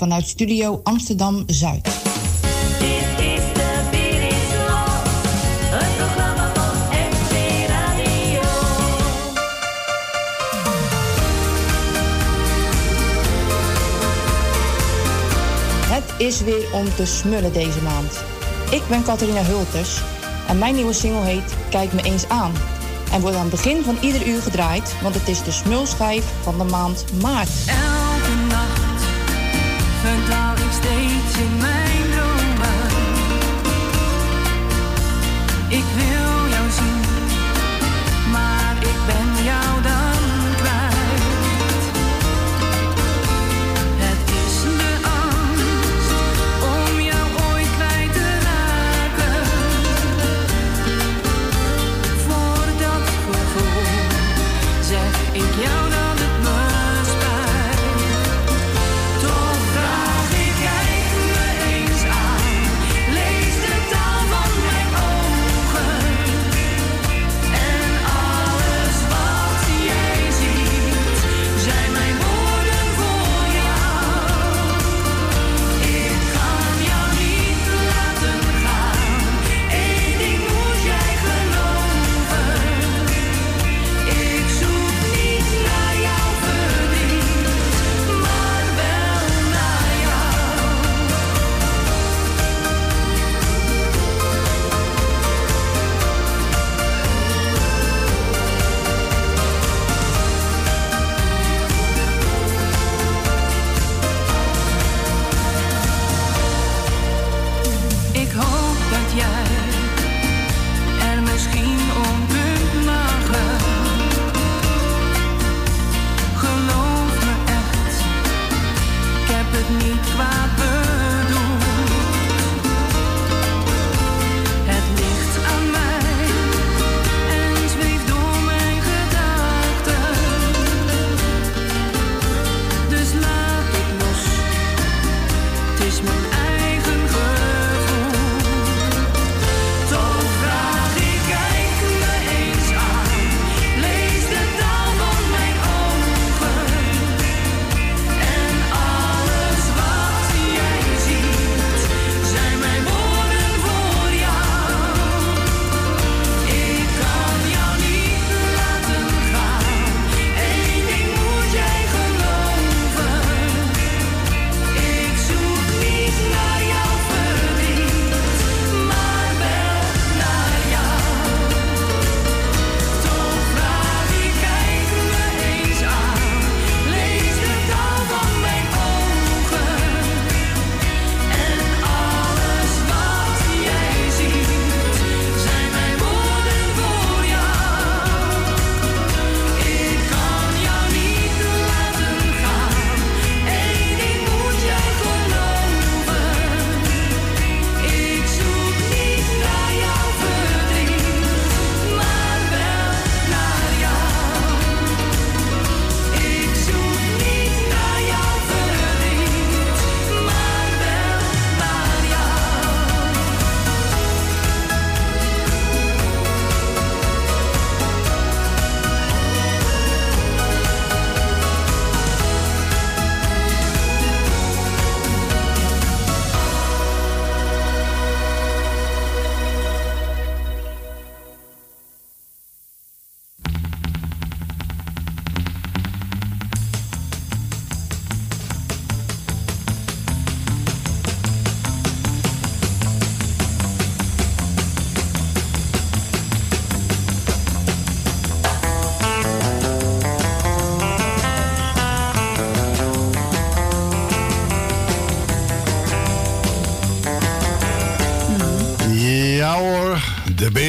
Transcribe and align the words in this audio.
vanuit 0.00 0.28
Studio 0.28 0.80
Amsterdam 0.82 1.42
Zuid. 1.46 1.88
is 16.16 16.40
weer 16.40 16.72
om 16.72 16.94
te 16.94 17.06
smullen 17.06 17.52
deze 17.52 17.82
maand. 17.82 18.20
Ik 18.70 18.82
ben 18.88 19.02
Catharina 19.02 19.42
Hulters 19.42 20.00
en 20.48 20.58
mijn 20.58 20.74
nieuwe 20.74 20.92
single 20.92 21.24
heet 21.24 21.56
Kijk 21.70 21.92
me 21.92 22.02
eens 22.02 22.28
aan. 22.28 22.52
En 23.12 23.20
wordt 23.20 23.36
aan 23.36 23.42
het 23.42 23.50
begin 23.50 23.82
van 23.82 23.96
ieder 24.00 24.26
uur 24.26 24.42
gedraaid, 24.42 24.94
want 25.02 25.14
het 25.14 25.28
is 25.28 25.42
de 25.42 25.50
smulschijf 25.50 26.24
van 26.42 26.58
de 26.58 26.64
maand 26.64 27.04
maart 27.22 27.50
verdwaal 30.16 30.54
ik 30.54 30.72
steeds 30.72 31.38
in 31.38 31.56
mijn 31.60 32.10
dromen. 32.10 32.88
Ik 35.68 35.84
wil 35.96 36.19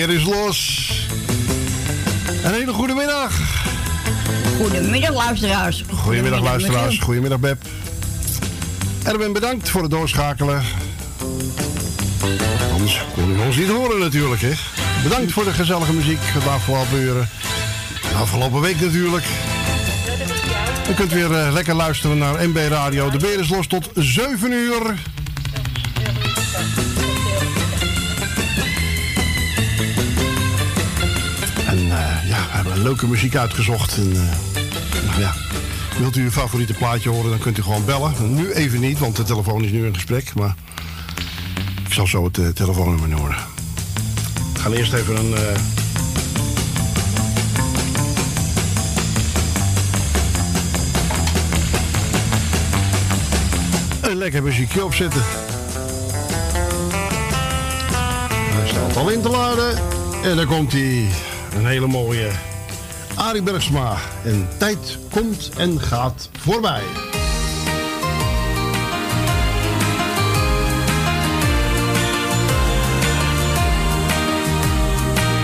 weer 0.07 0.15
is 0.15 0.23
los. 0.23 0.89
Een 2.43 2.53
hele 2.53 2.73
goede 2.73 2.93
middag. 2.93 3.31
Goedemiddag, 4.57 5.13
luisteraars. 5.13 5.83
Goedemiddag, 5.93 6.41
luisteraars. 6.41 6.99
Goedemiddag, 6.99 7.39
Bep. 7.39 7.61
Erwin, 9.03 9.33
bedankt 9.33 9.69
voor 9.69 9.81
het 9.81 9.91
doorschakelen. 9.91 10.63
Anders 12.71 13.01
kon 13.13 13.31
u 13.31 13.39
ons 13.39 13.55
niet 13.55 13.69
horen 13.69 13.99
natuurlijk, 13.99 14.41
hè. 14.41 14.51
Bedankt 15.03 15.31
voor 15.31 15.43
de 15.43 15.53
gezellige 15.53 15.93
muziek 15.93 16.19
de 16.43 16.49
afgelopen 16.49 16.99
uren. 16.99 17.29
De 18.01 18.17
afgelopen 18.17 18.61
week 18.61 18.81
natuurlijk. 18.81 19.25
U 20.89 20.93
kunt 20.93 21.11
weer 21.11 21.33
eh, 21.33 21.51
lekker 21.53 21.75
luisteren 21.75 22.17
naar 22.17 22.49
MB 22.49 22.57
Radio. 22.69 23.09
De 23.09 23.17
Beer 23.17 23.39
is 23.39 23.49
los 23.49 23.67
tot 23.67 23.89
7 23.93 24.51
uur. 24.51 24.95
leuke 32.81 33.07
muziek 33.07 33.35
uitgezocht. 33.35 33.97
Eh, 33.97 35.19
ja. 35.19 35.33
Wilt 35.97 36.15
u 36.15 36.23
uw 36.23 36.31
favoriete 36.31 36.73
plaatje 36.73 37.09
horen, 37.09 37.29
dan 37.29 37.39
kunt 37.39 37.57
u 37.57 37.61
gewoon 37.61 37.85
bellen. 37.85 38.35
Nu 38.35 38.51
even 38.51 38.79
niet, 38.79 38.99
want 38.99 39.15
de 39.15 39.23
telefoon 39.23 39.63
is 39.63 39.71
nu 39.71 39.85
in 39.85 39.93
gesprek. 39.93 40.33
Maar 40.33 40.55
ik 41.85 41.93
zal 41.93 42.07
zo 42.07 42.23
het 42.23 42.37
eh, 42.37 42.47
telefoonnummer 42.47 43.09
noemen. 43.09 43.35
We 44.53 44.59
gaan 44.59 44.73
eerst 44.73 44.93
even 44.93 45.15
een... 45.15 45.33
Eh, 45.35 45.59
een 54.01 54.17
lekker 54.17 54.43
muziekje 54.43 54.85
opzetten. 54.85 55.21
Hij 58.31 58.67
staat 58.67 58.97
al 58.97 59.09
in 59.09 59.21
te 59.21 59.29
laden. 59.29 59.77
En 60.23 60.35
daar 60.35 60.45
komt 60.45 60.71
hij. 60.71 61.07
Een 61.55 61.65
hele 61.65 61.87
mooie 61.87 62.31
Arie 63.31 63.43
Bergsma. 63.43 63.97
En 64.23 64.47
tijd 64.57 64.97
komt 65.11 65.49
en 65.57 65.79
gaat 65.79 66.29
voorbij. 66.39 66.83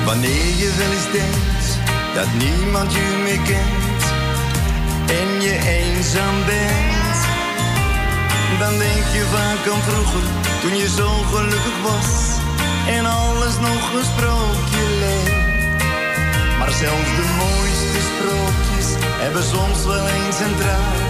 Wanneer 0.06 0.48
je 0.58 0.74
wel 0.78 0.92
eens 0.92 1.12
denkt 1.12 1.68
dat 2.16 2.28
niemand 2.38 2.92
je 2.92 3.22
meer 3.24 3.42
kent 3.54 4.04
en 5.20 5.42
je 5.42 5.60
eenzaam 5.68 6.46
bent, 6.46 7.18
dan 8.60 8.78
denk 8.78 9.06
je 9.16 9.24
vaak 9.32 9.74
aan 9.74 9.82
vroeger 9.82 10.30
toen 10.62 10.78
je 10.78 10.90
zo 10.90 11.10
gelukkig 11.34 11.82
was 11.84 12.38
en 12.88 13.06
alles 13.06 13.60
nog 13.60 13.94
een 13.94 14.06
sprookje 14.06 14.98
leek. 15.00 15.37
Zelfs 16.82 17.16
de 17.20 17.28
mooiste 17.44 18.00
sprookjes 18.10 18.90
hebben 19.24 19.44
soms 19.44 19.86
wel 19.86 20.08
eens 20.08 20.40
een 20.40 20.56
traan, 20.62 21.02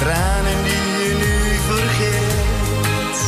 tranen 0.00 0.58
die 0.68 0.88
je 1.04 1.12
nu 1.22 1.34
vergeet. 1.70 3.18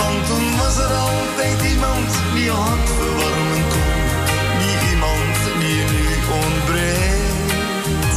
Want 0.00 0.26
toen 0.26 0.56
was 0.62 0.76
er 0.86 0.92
altijd 1.08 1.58
iemand 1.72 2.10
die 2.34 2.44
je 2.44 2.50
hart 2.50 2.88
verwarmen 2.98 3.64
kon, 3.74 4.00
die 4.60 4.76
iemand 4.92 5.36
die 5.60 5.74
je 5.80 5.86
nu 5.96 6.06
ontbreekt. 6.44 8.16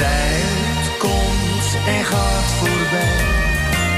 Tijd 0.00 0.84
komt 1.04 1.68
en 1.94 2.04
gaat 2.04 2.50
voorbij, 2.60 3.24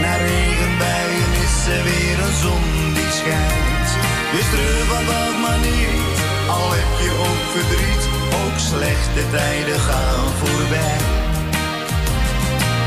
na 0.03 0.13
regenbuien 0.17 1.33
is 1.47 1.57
er 1.77 1.83
weer 1.91 2.19
een 2.27 2.37
zon 2.45 2.67
die 2.97 3.13
schijnt. 3.21 3.89
Dus 4.33 4.47
treur 4.53 4.85
vandaag 4.95 5.35
maar 5.45 5.61
niet, 5.69 6.22
al 6.53 6.71
heb 6.79 6.93
je 7.05 7.13
ook 7.27 7.45
verdriet, 7.57 8.05
ook 8.41 8.57
slechte 8.71 9.23
tijden 9.31 9.81
gaan 9.81 10.25
voorbij. 10.41 11.01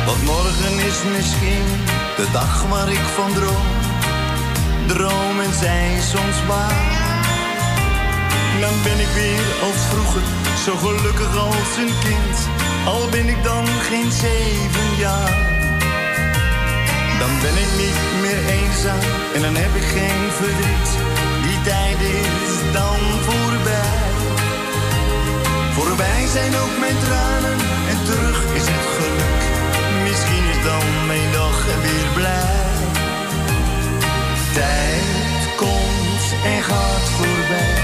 Want 0.05 0.21
morgen 0.23 0.73
is 0.89 0.99
misschien 1.15 1.67
de 2.19 2.27
dag 2.31 2.53
waar 2.69 2.89
ik 2.89 3.05
van 3.17 3.33
droom. 3.33 3.69
Dromen 4.87 5.53
zijn 5.53 6.01
soms 6.01 6.37
waar. 6.47 6.83
Dan 8.63 8.75
ben 8.83 8.99
ik 9.05 9.11
weer 9.21 9.45
als 9.67 9.79
vroeger, 9.91 10.25
zo 10.65 10.73
gelukkig 10.85 11.37
als 11.37 11.71
een 11.83 11.93
kind. 12.07 12.37
Al 12.85 13.09
ben 13.09 13.27
ik 13.27 13.43
dan 13.43 13.65
geen 13.89 14.11
zeven 14.11 14.89
jaar. 14.97 15.35
Dan 17.19 17.33
ben 17.43 17.55
ik 17.63 17.71
niet 17.83 17.99
meer 18.21 18.41
eenzaam 18.57 19.05
en 19.35 19.41
dan 19.41 19.55
heb 19.55 19.73
ik 19.75 19.87
geen 19.95 20.23
verdriet. 20.39 21.14
Die 21.45 21.61
tijd 21.61 21.99
is 21.99 22.73
dan 22.73 22.99
voorbij. 23.27 24.03
Voorbij 25.77 26.27
zijn 26.27 26.55
ook 26.55 26.75
mijn 26.79 26.97
tranen 27.05 27.59
en 27.91 27.99
terug 28.05 28.39
is 28.59 28.65
het 28.73 28.85
geluk. 28.97 29.41
Misschien 30.07 30.45
is 30.53 30.61
dan 30.63 30.85
mijn 31.07 31.31
dag 31.31 31.57
weer 31.85 32.09
blij. 32.13 32.73
Tijd 34.53 35.39
komt 35.61 36.23
en 36.53 36.61
gaat 36.69 37.07
voorbij. 37.17 37.77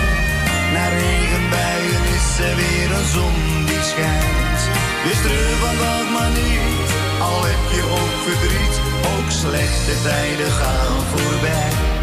Na 0.73 0.87
regenbuien 0.87 2.03
is 2.17 2.27
er 2.47 2.55
weer 2.55 2.89
een 2.97 3.09
zon 3.17 3.65
die 3.65 3.83
schijnt. 3.91 4.61
Dus 5.05 5.19
treur 5.25 5.55
vandaag 5.65 6.07
maar 6.15 6.31
niet, 6.41 6.89
al 7.29 7.41
heb 7.51 7.63
je 7.75 7.83
ook 7.99 8.15
verdriet. 8.27 8.75
Ook 9.13 9.29
slechte 9.41 9.93
tijden 10.03 10.51
gaan 10.51 10.95
voorbij. 11.11 12.00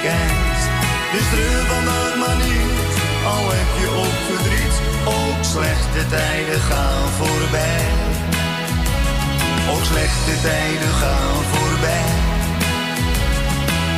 Schijnt. 0.00 0.60
Dus 1.12 1.26
treur 1.32 1.64
vandaag 1.72 2.14
maar 2.22 2.38
niet, 2.44 2.92
al 3.32 3.44
heb 3.56 3.70
je 3.80 3.88
ook 4.02 4.18
verdriet. 4.28 4.76
Ook 5.16 5.44
slechte 5.54 6.02
tijden 6.08 6.60
gaan 6.60 7.08
voorbij. 7.18 7.84
Ook 9.72 9.84
slechte 9.92 10.34
tijden 10.42 10.92
gaan 11.02 11.42
voorbij. 11.52 12.08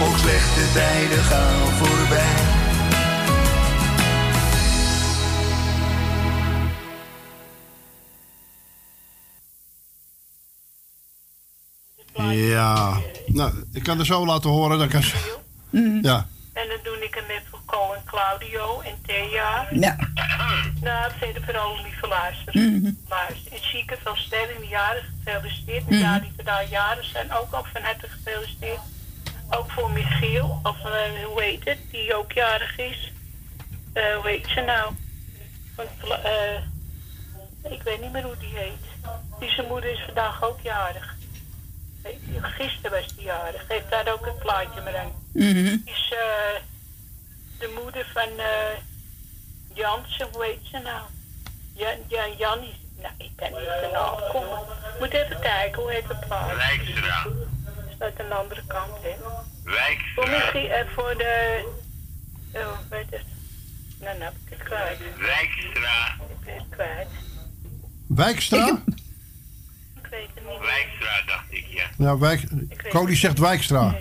Ook 0.05 0.17
slechte 0.19 0.65
tijden 0.73 1.25
gaan 1.31 1.69
voorbij. 1.81 2.51
Ja, 12.35 13.01
nou, 13.27 13.53
ik 13.73 13.83
kan 13.83 13.99
er 13.99 14.07
zo 14.07 14.27
laten 14.27 14.51
horen. 14.51 14.79
Dan 14.79 14.89
kan. 14.89 15.03
Ja, 16.03 16.27
En 16.53 16.69
dan 16.69 16.79
doe 16.83 17.05
ik 17.05 17.15
hem 17.15 17.27
met 17.27 17.43
voor 17.51 17.61
Cole 17.67 17.97
en 17.97 18.03
Claudio 18.05 18.81
en 18.81 18.95
Thea. 19.07 19.67
Ja. 19.71 19.97
Nou, 20.81 21.13
verder 21.19 21.43
vooral 21.45 21.83
lieve 21.83 22.07
luisteren. 22.07 23.05
Luister. 23.09 23.53
En 23.53 23.59
Chieke 23.59 23.97
van 24.03 24.17
Sterren, 24.17 24.69
jaren 24.69 25.03
gefeliciteerd. 25.25 25.85
En 25.89 26.01
daar 26.01 26.21
die 26.21 26.33
vandaag 26.37 26.71
jaren 26.71 27.05
zijn 27.05 27.33
ook 27.33 27.53
al 27.53 27.65
van 27.73 27.83
harte 27.83 28.09
gefeliciteerd. 28.09 28.81
Ook 29.51 29.71
voor 29.71 29.91
Michiel, 29.91 30.61
of 30.63 30.85
eh, 30.85 31.25
hoe 31.25 31.43
heet 31.43 31.65
het, 31.65 31.79
die 31.91 32.15
ook 32.17 32.33
jarig 32.33 32.79
is. 32.79 33.13
Eh 33.93 34.15
hoe 34.17 34.29
heet 34.29 34.47
ze 34.49 34.61
nou? 34.61 34.93
Van, 35.75 35.87
eh, 36.23 37.73
ik 37.73 37.83
weet 37.83 38.01
niet 38.01 38.13
meer 38.13 38.23
hoe 38.23 38.39
die 38.39 38.57
heet. 38.57 39.11
Die 39.39 39.51
zijn 39.51 39.67
moeder 39.67 39.91
is 39.93 40.03
vandaag 40.05 40.43
ook 40.45 40.61
jarig. 40.61 41.17
Weet 42.03 42.19
je, 42.33 42.43
Gisteren 42.43 42.91
was 42.91 43.15
die 43.17 43.25
jarig. 43.25 43.65
Heeft 43.69 43.91
daar 43.91 44.13
ook 44.13 44.27
een 44.27 44.39
plaatje 44.39 44.81
mee 44.81 44.97
aan. 44.97 45.22
Mhm. 45.33 45.77
is 45.85 46.13
eh, 46.13 46.61
de 47.59 47.81
moeder 47.83 48.11
van 48.13 48.29
eh 48.39 48.77
Jansen, 49.75 50.29
hoe 50.33 50.45
heet 50.45 50.61
ze 50.71 50.79
nou? 50.79 51.03
Jan, 51.73 51.97
Jan, 52.09 52.37
Jan 52.39 52.59
is, 52.63 52.77
nou, 52.97 53.15
ik 53.19 53.31
kan 53.37 53.49
niet 53.49 53.59
de 53.81 53.91
naam 53.93 54.33
komen. 54.33 54.59
Moet 54.99 55.13
even 55.13 55.41
kijken, 55.41 55.83
hoe 55.83 55.93
heet 55.93 56.09
het 56.09 56.21
plaat? 56.27 56.57
Wijkstra. 56.57 57.27
Is 57.89 58.21
aan 58.21 58.29
de 58.29 58.35
andere 58.35 58.63
kant, 58.67 58.93
hè? 59.03 59.15
Voor, 59.21 59.73
Wijkstra. 59.73 60.27
misschien, 60.27 60.71
eh, 60.71 60.87
voor 60.95 61.15
de, 61.19 61.65
oh, 62.55 62.79
weet 62.91 63.11
het. 63.11 63.25
Nou, 64.01 64.19
nou 64.19 64.33
heb 64.33 64.35
ik 64.45 64.59
het 64.59 64.63
kwijt. 64.69 64.99
Wijkstra. 65.19 66.15
Ik 66.29 66.45
ben 66.45 66.55
het 66.55 66.65
kwijt. 66.71 67.09
Wijkstra? 68.07 68.83
Ik 70.03 70.07
weet 70.11 70.29
het 70.35 70.45
niet. 70.49 70.59
Wijkstra 70.61 71.23
dacht 71.27 71.47
ik, 71.49 71.67
ja. 71.69 71.87
Ja, 71.99 72.19
Wijk... 72.19 72.43
Cody 72.89 73.15
zegt 73.15 73.39
Wijkstra. 73.39 73.95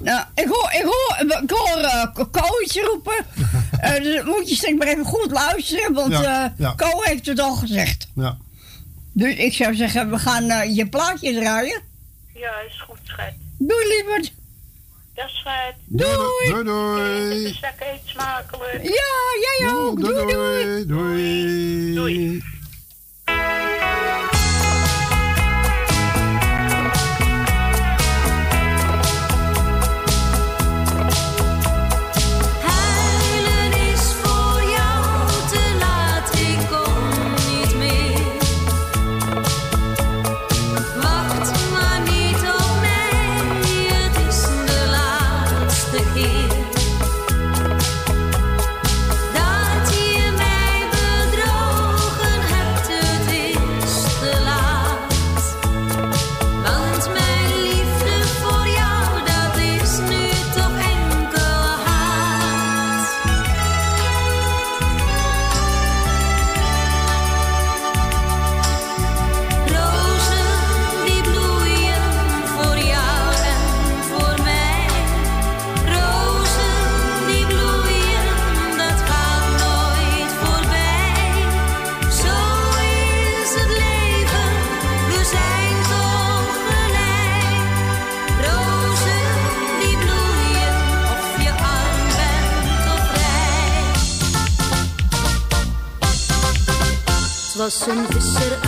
Nou, 0.00 0.24
ik 0.34 0.46
hoor, 0.48 0.70
ik 0.72 0.82
hoor, 0.84 1.40
ik 1.42 1.50
hoor 1.50 1.78
uh, 1.78 2.64
iets 2.64 2.76
roepen. 2.80 3.14
Eh, 3.80 4.02
dus 4.02 4.22
moet 4.24 4.48
je 4.48 4.54
straks 4.54 4.74
maar 4.78 4.86
even 4.86 5.04
goed 5.04 5.30
luisteren, 5.30 5.92
want 5.92 6.12
Ja, 6.12 6.44
eh 6.44 6.50
ja. 6.58 6.72
Ko 6.76 7.02
heeft 7.02 7.26
het 7.26 7.40
al 7.40 7.54
gezegd. 7.54 8.06
Ja. 8.14 8.36
Dus 9.12 9.34
ik 9.34 9.52
zou 9.52 9.74
zeggen, 9.74 10.10
we 10.10 10.18
gaan 10.18 10.50
eh, 10.50 10.76
je 10.76 10.86
plaatje 10.88 11.34
draaien. 11.34 11.80
Ja, 12.34 12.50
is 12.68 12.80
goed, 12.88 12.98
schat. 13.02 13.32
Doei, 13.58 13.86
lieverd. 13.88 14.32
Dat 15.14 15.24
is 15.26 15.32
schat. 15.36 15.74
Doei. 15.84 16.08
Doei, 16.50 16.56
De 16.56 16.64
doei. 16.64 17.58
zak 17.60 17.74
eet 17.80 18.00
smakelijk. 18.04 18.82
Ja, 18.82 19.58
jij 19.58 19.68
ook. 19.74 20.00
Doei, 20.00 20.14
Doei, 20.14 20.32
doei. 20.34 20.86
doei. 20.86 21.94
Doei. 21.94 22.42
Het 97.62 97.86
was 97.86 97.86
een 97.86 98.61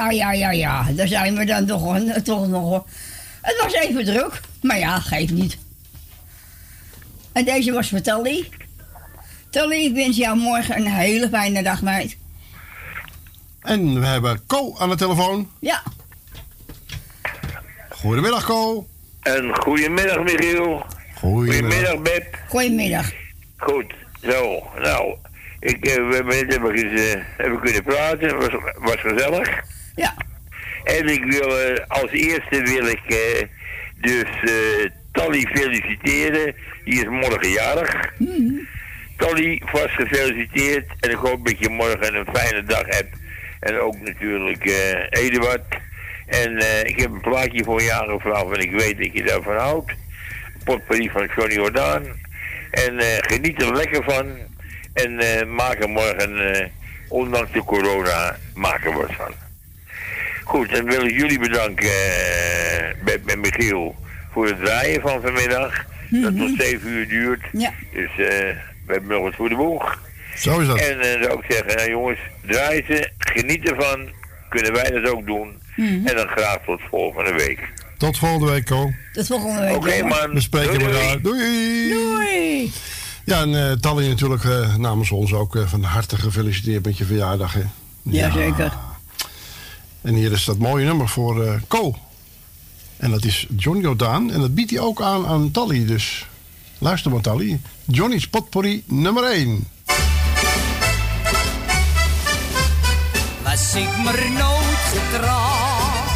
Ja, 0.00 0.10
ja, 0.10 0.32
ja, 0.32 0.32
ja, 0.32 0.50
ja. 0.50 0.92
Daar 0.92 1.08
zijn 1.08 1.36
we 1.36 1.44
dan 1.44 1.66
toch, 1.66 1.98
toch 2.24 2.48
nog. 2.48 2.84
Het 3.40 3.62
was 3.62 3.72
even 3.74 4.04
druk, 4.04 4.40
maar 4.62 4.78
ja, 4.78 5.00
geeft 5.00 5.32
niet. 5.32 5.58
En 7.32 7.44
deze 7.44 7.72
was 7.72 7.88
voor 7.88 8.00
Tally. 8.00 8.48
Tally, 9.50 9.84
ik 9.84 9.94
wens 9.94 10.16
jou 10.16 10.36
morgen 10.36 10.76
een 10.76 10.86
hele 10.86 11.28
fijne 11.28 11.62
dag, 11.62 11.82
meid. 11.82 12.16
En 13.60 14.00
we 14.00 14.06
hebben 14.06 14.46
Co 14.46 14.76
aan 14.78 14.88
de 14.88 14.96
telefoon. 14.96 15.50
Ja, 15.58 15.82
Goedemiddag, 17.90 18.44
Co. 18.44 18.86
En 19.22 19.56
goedemiddag, 19.56 20.22
Michiel. 20.22 20.86
Goedemiddag, 21.14 22.02
Beb. 22.02 22.38
goedemiddag. 22.48 23.10
Goed, 23.56 23.94
zo. 24.22 24.62
Nou, 24.82 25.16
ik, 25.58 25.86
eh, 25.86 25.94
we 25.94 26.14
hebben 26.14 26.46
net 26.46 26.52
even, 26.52 27.26
even 27.38 27.60
kunnen 27.60 27.82
praten. 27.82 28.36
Was, 28.36 28.48
was 28.78 28.96
gezellig. 29.00 29.78
Ja. 30.00 30.14
En 30.84 31.08
ik 31.08 31.24
wil, 31.24 31.58
eh, 31.58 31.84
als 31.88 32.10
eerste 32.10 32.62
wil 32.62 32.86
ik 32.86 33.02
eh, 33.06 33.46
dus 33.94 34.30
eh 34.42 34.90
Tally 35.12 35.46
feliciteren. 35.52 36.54
Die 36.84 36.94
is 36.94 37.04
morgen 37.04 37.50
jarig. 37.50 38.12
Tally, 39.16 39.62
vast 39.64 39.90
gefeliciteerd. 39.90 40.86
En 41.00 41.10
ik 41.10 41.16
hoop 41.16 41.46
dat 41.46 41.58
je 41.58 41.68
morgen 41.68 42.14
een 42.14 42.34
fijne 42.34 42.64
dag 42.64 42.84
hebt. 42.86 43.16
En 43.60 43.78
ook 43.78 44.00
natuurlijk 44.00 44.64
eh 44.64 45.22
Eduard. 45.22 45.78
En 46.26 46.56
ik 46.86 47.00
heb 47.00 47.10
een 47.10 47.20
plaatje 47.20 47.64
voor 47.64 47.82
je 47.82 47.92
aangevraagd. 47.92 48.52
En 48.52 48.60
ik 48.60 48.70
weet 48.70 48.98
dat 48.98 49.12
je 49.12 49.22
daarvan 49.22 49.56
houdt. 49.56 49.92
Potpourri 50.64 51.10
van 51.10 51.28
Johnny 51.36 51.54
Jordaan. 51.54 52.04
En 52.70 53.00
geniet 53.20 53.62
er 53.62 53.76
lekker 53.76 54.04
van. 54.04 54.26
En 54.92 55.14
maak 55.54 55.82
er 55.82 55.88
morgen, 55.88 56.70
ondanks 57.08 57.52
de 57.52 57.64
corona, 57.64 58.36
maken 58.54 58.90
we 58.90 58.96
wat 58.96 59.12
van. 59.12 59.49
Goed, 60.50 60.70
dan 60.70 60.84
wil 60.84 61.04
ik 61.04 61.18
jullie 61.18 61.38
bedanken, 61.38 61.88
eh, 61.88 63.04
met, 63.04 63.24
met 63.24 63.38
Michiel, 63.38 63.96
voor 64.32 64.46
het 64.46 64.64
draaien 64.64 65.00
van 65.00 65.20
vanmiddag. 65.22 65.84
Dat 66.10 66.36
tot 66.36 66.50
7 66.58 66.88
uur 66.88 67.08
duurt. 67.08 67.40
Ja. 67.52 67.72
Dus 67.92 68.10
eh, 68.10 68.16
we 68.86 68.92
hebben 68.92 69.10
nog 69.10 69.22
wat 69.22 69.34
voor 69.34 69.48
de 69.48 69.54
boeg. 69.54 69.98
Zo 70.36 70.58
is 70.60 70.66
dat. 70.66 70.78
En 70.78 71.00
eh, 71.00 71.12
dan 71.12 71.22
zou 71.22 71.38
ik 71.38 71.52
zeggen, 71.52 71.76
nou 71.76 71.90
jongens, 71.90 72.18
draai 72.46 72.84
ze, 72.86 73.10
geniet 73.18 73.68
ervan. 73.68 74.08
Kunnen 74.48 74.72
wij 74.72 74.90
dat 74.90 75.12
ook 75.12 75.26
doen. 75.26 75.58
Mhm. 75.76 76.06
En 76.06 76.16
dan 76.16 76.28
graag 76.28 76.58
tot 76.66 76.80
volgende 76.90 77.32
week. 77.32 77.72
Tot 77.98 78.18
volgende 78.18 78.52
week, 78.52 78.64
Co. 78.64 78.90
Tot 79.12 79.26
volgende 79.26 79.60
week. 79.60 79.76
Oké 79.76 80.02
man, 80.02 80.30
We 80.32 80.40
spreken 80.40 80.78
Doei, 80.78 80.92
doei. 80.92 81.02
elkaar. 81.02 81.20
Doei. 81.20 81.88
Doei. 81.88 82.72
Ja, 83.24 83.40
en 83.40 83.54
eh 83.54 83.72
Tally 83.72 84.08
natuurlijk 84.08 84.44
eh, 84.44 84.76
namens 84.76 85.10
ons 85.10 85.32
ook 85.32 85.58
van 85.66 85.82
harte 85.82 86.16
gefeliciteerd 86.16 86.84
met 86.84 86.98
je 86.98 87.04
verjaardag. 87.04 87.52
Hè. 87.52 87.62
Jazeker. 88.02 88.72
En 90.00 90.14
hier 90.14 90.32
is 90.32 90.44
dat 90.44 90.58
mooie 90.58 90.84
nummer 90.84 91.08
voor 91.08 91.44
eh 91.44 91.54
Co. 91.68 91.94
En 92.96 93.10
dat 93.10 93.24
is 93.24 93.46
John 93.56 93.80
Jordaan. 93.80 94.30
En 94.30 94.40
dat 94.40 94.54
biedt 94.54 94.70
hij 94.70 94.80
ook 94.80 95.02
aan 95.02 95.26
aan 95.26 95.50
Tally. 95.50 95.86
Dus 95.86 96.26
luister 96.78 97.10
maar, 97.10 97.20
Tally. 97.20 97.60
Johnny's 97.84 98.28
Potpourri 98.28 98.82
nummer 98.86 99.24
1. 99.24 99.68
Was 103.42 103.74
ik 103.74 103.96
maar 104.04 104.30
nooit 104.30 104.82
getrouwd, 104.92 106.10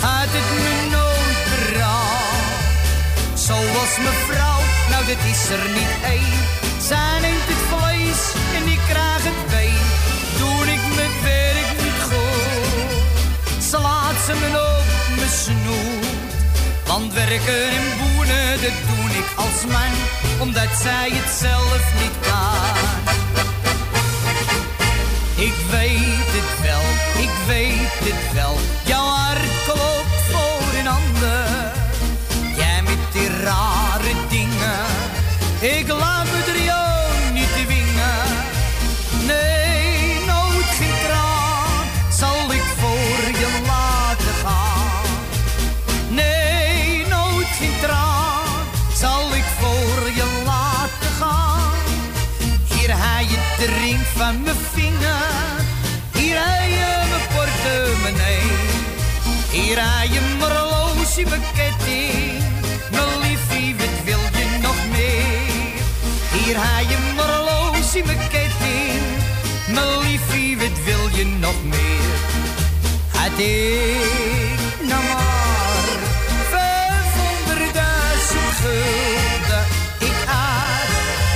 had 0.00 0.28
het 0.30 0.48
me 0.54 0.88
nooit 0.90 1.40
berouwd. 1.72 3.38
Zoals 3.38 3.98
mevrouw, 3.98 4.60
nou 4.90 5.06
dat 5.06 5.24
is 5.32 5.48
er 5.48 5.70
niet 5.70 5.94
één. 6.04 6.38
Zij 6.88 7.20
neemt 7.20 7.57
me 14.34 14.46
op 14.46 15.16
mijn 15.16 15.30
snoet. 15.30 16.06
Want 16.86 17.12
werken 17.12 17.70
en 17.70 17.86
boenen, 17.98 18.60
dat 18.60 18.78
doe 18.88 19.10
ik 19.18 19.28
als 19.36 19.64
man, 19.72 19.92
omdat 20.38 20.68
zij 20.82 21.10
het 21.12 21.30
zelf 21.38 21.92
niet 22.00 22.16
kan. 22.20 23.16
Ik 25.44 25.54
weet 25.70 26.30
het 26.36 26.60
wel, 26.62 26.82
ik 27.22 27.30
weet 27.46 28.14
het 28.14 28.32
wel. 28.32 28.77
Ik 73.38 74.58
nou 74.80 75.04
maar 75.04 75.98
vijfhonderdduizend 76.50 78.54
gulden. 78.60 79.64
Ik 79.98 80.24
had 80.26 80.88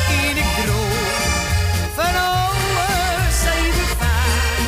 en 0.09 0.37
ik 0.37 0.45
droom 0.65 0.91
van 1.95 2.15
alles 2.15 3.45
even 3.57 3.87
fijn. 3.99 4.67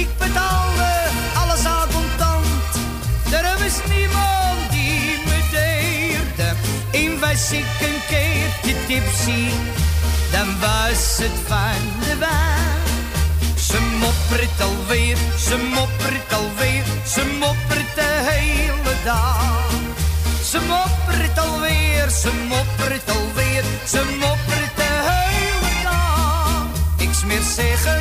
Ik 0.00 0.08
betaalde 0.18 0.90
alles 1.34 1.64
aan 1.64 1.88
contant. 1.92 2.46
Er 3.32 3.58
was 3.62 3.80
niemand 3.94 4.70
die 4.70 5.18
me 5.24 5.40
deerde. 5.50 6.48
En 6.90 7.18
was 7.20 7.52
ik 7.52 7.66
een 7.80 8.00
keertje 8.08 8.74
tipsy, 8.86 9.48
dan 10.30 10.58
was 10.60 11.18
het 11.18 11.38
van 11.46 12.00
de 12.00 12.16
wijn. 12.18 12.61
Moppert 14.32 14.60
alweer, 14.60 15.16
ze 15.36 15.56
moppert 15.74 16.32
alweer, 16.32 16.84
ze 17.06 17.36
moppert 17.38 17.94
de 17.94 18.10
hele 18.30 18.94
dag. 19.04 19.70
Ze 20.50 20.58
moppert 20.68 21.38
alweer, 21.38 22.10
ze 22.10 22.30
moppert 22.48 23.10
alweer, 23.10 23.64
ze 23.86 24.16
moppert 24.20 24.76
de 24.76 24.92
hele 25.10 25.82
dag. 25.82 26.66
Ik 26.96 27.12
smeer 27.12 27.42
zeggen, 27.56 28.00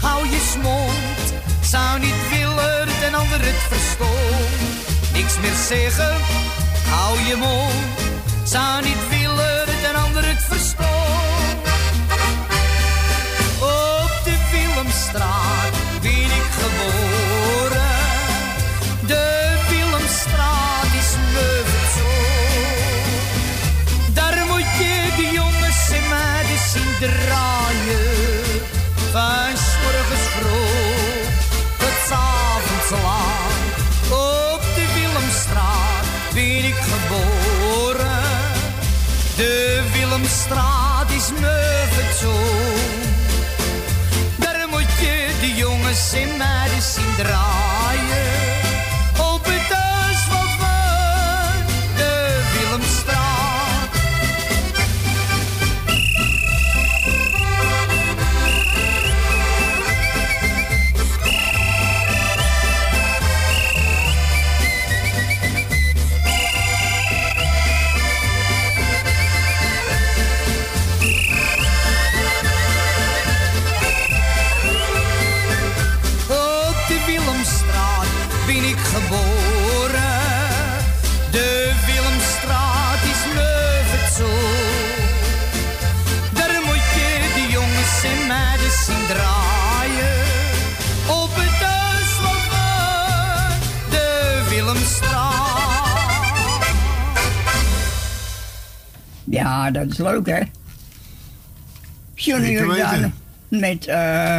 hou 0.00 0.28
je 0.28 0.40
smond, 0.52 1.32
zou 1.62 1.98
niet 1.98 2.28
willen 2.30 2.86
dat 2.86 3.08
een 3.08 3.14
ander 3.14 3.40
het 3.40 3.62
verstond. 3.68 4.60
Niks 5.12 5.38
meer 5.40 5.58
zeggen, 5.68 6.16
hou 6.88 7.18
je 7.28 7.36
mond, 7.36 8.48
zou 8.48 8.82
niet 8.82 9.08
willen 9.10 9.66
dat 9.66 9.90
een 9.90 9.96
ander 9.96 10.26
het 10.26 10.42
verstond. 10.42 11.43
straat. 15.14 15.73
Ja, 99.64 99.70
dat 99.70 99.90
is 99.90 99.98
leuk, 99.98 100.26
hè? 100.26 100.40
Johnny. 102.14 102.50
Jordaan 102.50 103.14
met... 103.48 103.86
eh 103.86 104.38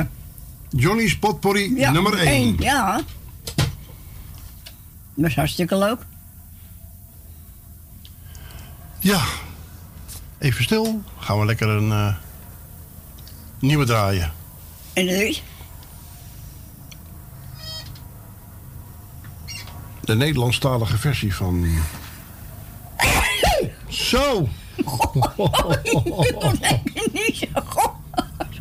Johnny's 0.70 1.18
Potpourri 1.18 1.76
ja, 1.76 1.92
nummer 1.92 2.18
1. 2.18 2.28
één, 2.28 2.56
Ja. 2.60 3.02
Dat 5.14 5.30
is 5.30 5.36
hartstikke 5.36 5.78
leuk. 5.78 6.00
Ja. 9.00 9.22
Even 10.38 10.64
stil. 10.64 11.02
Gaan 11.20 11.40
we 11.40 11.46
lekker 11.46 11.68
een 11.68 11.92
eh, 11.92 12.16
nieuwe 13.60 13.86
draaien. 13.86 14.32
En 14.94 15.06
dat 15.06 15.16
is... 15.16 15.44
De 20.02 20.16
Nederlandstalige 20.16 20.98
versie 20.98 21.36
van... 21.36 21.68
Zo! 23.88 24.50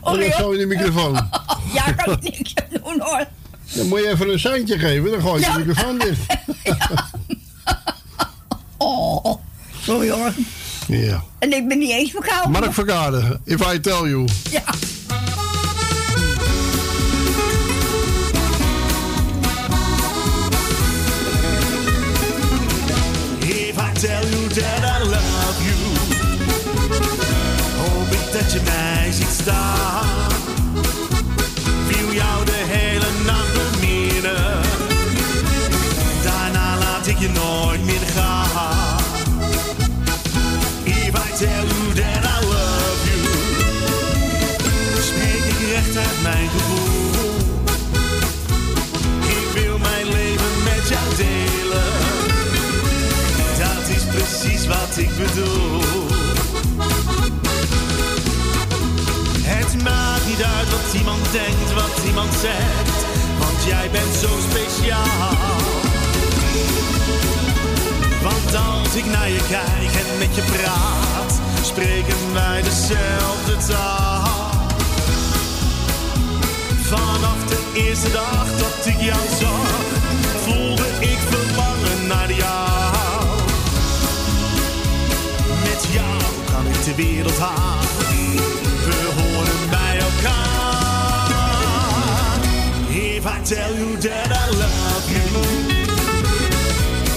Oh, 0.07 0.19
dat 0.19 0.33
zo 0.35 0.43
hoor. 0.43 0.53
in 0.55 0.61
de 0.61 0.67
microfoon. 0.67 1.29
Ja, 1.73 1.93
kan 1.93 2.13
ik 2.13 2.23
niks 2.23 2.55
doen, 2.71 3.01
hoor. 3.01 3.27
Dan 3.75 3.87
moet 3.89 3.99
je 4.01 4.09
even 4.09 4.33
een 4.33 4.39
seintje 4.39 4.79
geven, 4.79 5.11
dan 5.11 5.21
gooi 5.21 5.41
je 5.41 5.47
Ja. 5.47 5.53
de 5.53 5.59
microfoon 5.65 5.99
dicht. 5.99 6.21
Oh, 8.77 9.35
sorry, 9.83 10.11
hoor. 10.11 10.33
Ja. 10.87 11.23
En 11.39 11.53
ik 11.53 11.69
ben 11.69 11.79
niet 11.79 11.91
eens 11.91 12.11
verkouden. 12.11 12.51
Mark 12.51 12.73
Verkade, 12.73 13.41
if 13.45 13.73
I 13.73 13.81
tell 13.81 14.09
you. 14.09 14.25
Ja. 14.51 14.63
If 23.47 23.79
I 23.79 23.93
tell 23.95 24.23
you 24.25 24.49
that 24.49 24.81
I 24.85 24.99
love 25.05 25.57
you, 25.67 25.74
dat 28.41 28.53
je 28.53 28.61
mij 28.65 29.13
ziet 29.13 29.37
staan. 29.41 30.33
Wil 31.87 32.13
jou 32.13 32.45
de 32.45 32.63
hele 32.67 33.07
nacht 33.27 33.53
beminnen, 33.53 34.61
daarna 36.23 36.79
laat 36.79 37.07
ik 37.07 37.19
je 37.19 37.29
nooit 37.29 37.85
meer 37.85 38.07
gaan. 38.15 39.03
If 40.85 41.15
I 41.27 41.37
tell 41.37 41.65
you 41.73 41.95
that 41.95 42.25
I 42.35 42.47
love 42.47 43.01
you, 43.09 43.23
spreek 45.03 45.45
ik 45.53 45.69
recht 45.73 45.97
uit 45.97 46.23
mijn 46.23 46.49
gevoel. 46.49 47.45
Ik 49.21 49.63
wil 49.63 49.79
mijn 49.79 50.07
leven 50.07 50.55
met 50.65 50.89
jou 50.89 51.17
delen. 51.17 51.93
Dat 53.59 53.89
is 53.97 54.05
precies 54.05 54.67
wat 54.67 54.97
ik 54.97 55.11
bedoel. 55.17 55.84
Maakt 59.83 60.27
niet 60.27 60.43
uit 60.43 60.71
wat 60.71 60.95
iemand 60.95 61.33
denkt, 61.33 61.73
wat 61.73 62.05
iemand 62.07 62.35
zegt, 62.35 62.99
want 63.39 63.65
jij 63.65 63.91
bent 63.91 64.15
zo 64.15 64.29
speciaal. 64.51 65.57
Want 68.23 68.55
als 68.55 68.95
ik 68.95 69.05
naar 69.05 69.29
je 69.29 69.43
kijk 69.49 69.93
en 70.03 70.19
met 70.19 70.35
je 70.35 70.43
praat, 70.43 71.41
spreken 71.63 72.33
wij 72.33 72.63
dezelfde 72.63 73.57
taal. 73.69 74.51
Vanaf 76.83 77.45
de 77.49 77.61
eerste 77.75 78.11
dag 78.11 78.47
dat 78.57 78.87
ik 78.87 79.01
jou 79.01 79.27
zag, 79.41 79.81
voelde 80.45 80.87
ik 81.01 81.19
verlangen 81.31 82.07
naar 82.07 82.33
jou. 82.33 83.27
Met 85.63 85.87
jou 85.93 86.23
kan 86.53 86.67
ik 86.67 86.85
de 86.85 86.95
wereld 86.95 87.41
aan. 87.41 87.84
Elkaar. 90.25 91.29
If 92.91 93.27
I 93.27 93.41
tell 93.45 93.75
you 93.77 93.97
that 93.97 94.31
I 94.33 94.47
love 94.63 95.11
you, 95.15 95.29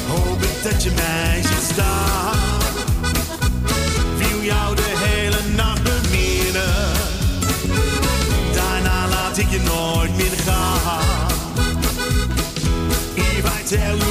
hoop 0.07 0.41
ik 0.41 0.63
dat 0.63 0.83
je 0.83 0.91
mij 0.95 1.41
ziet 1.41 1.63
staan. 1.71 2.35
Wil 4.17 4.41
jou 4.43 4.75
de 4.75 4.93
hele 4.95 5.41
nacht 5.55 5.83
beminnen. 5.83 6.91
Daarna 8.53 9.07
laat 9.07 9.37
ik 9.37 9.49
je 9.49 9.59
nooit 9.59 10.15
meer 10.15 10.37
gaan. 10.45 11.31
If 13.15 13.45
I 13.59 13.63
tell 13.63 13.97
you 13.97 14.06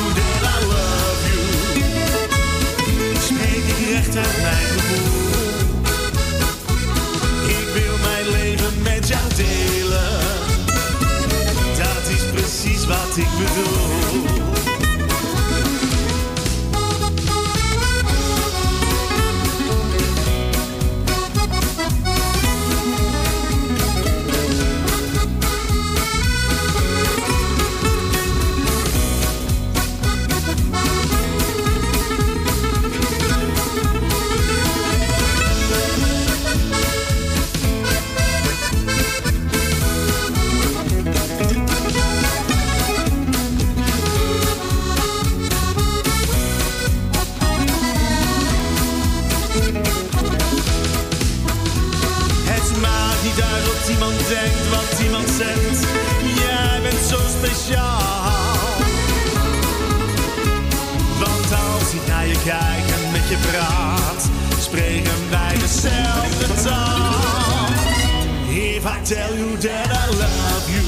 tell 69.08 69.36
you 69.36 69.56
that 69.58 69.88
I 69.88 70.06
love 70.18 70.68
you, 70.74 70.84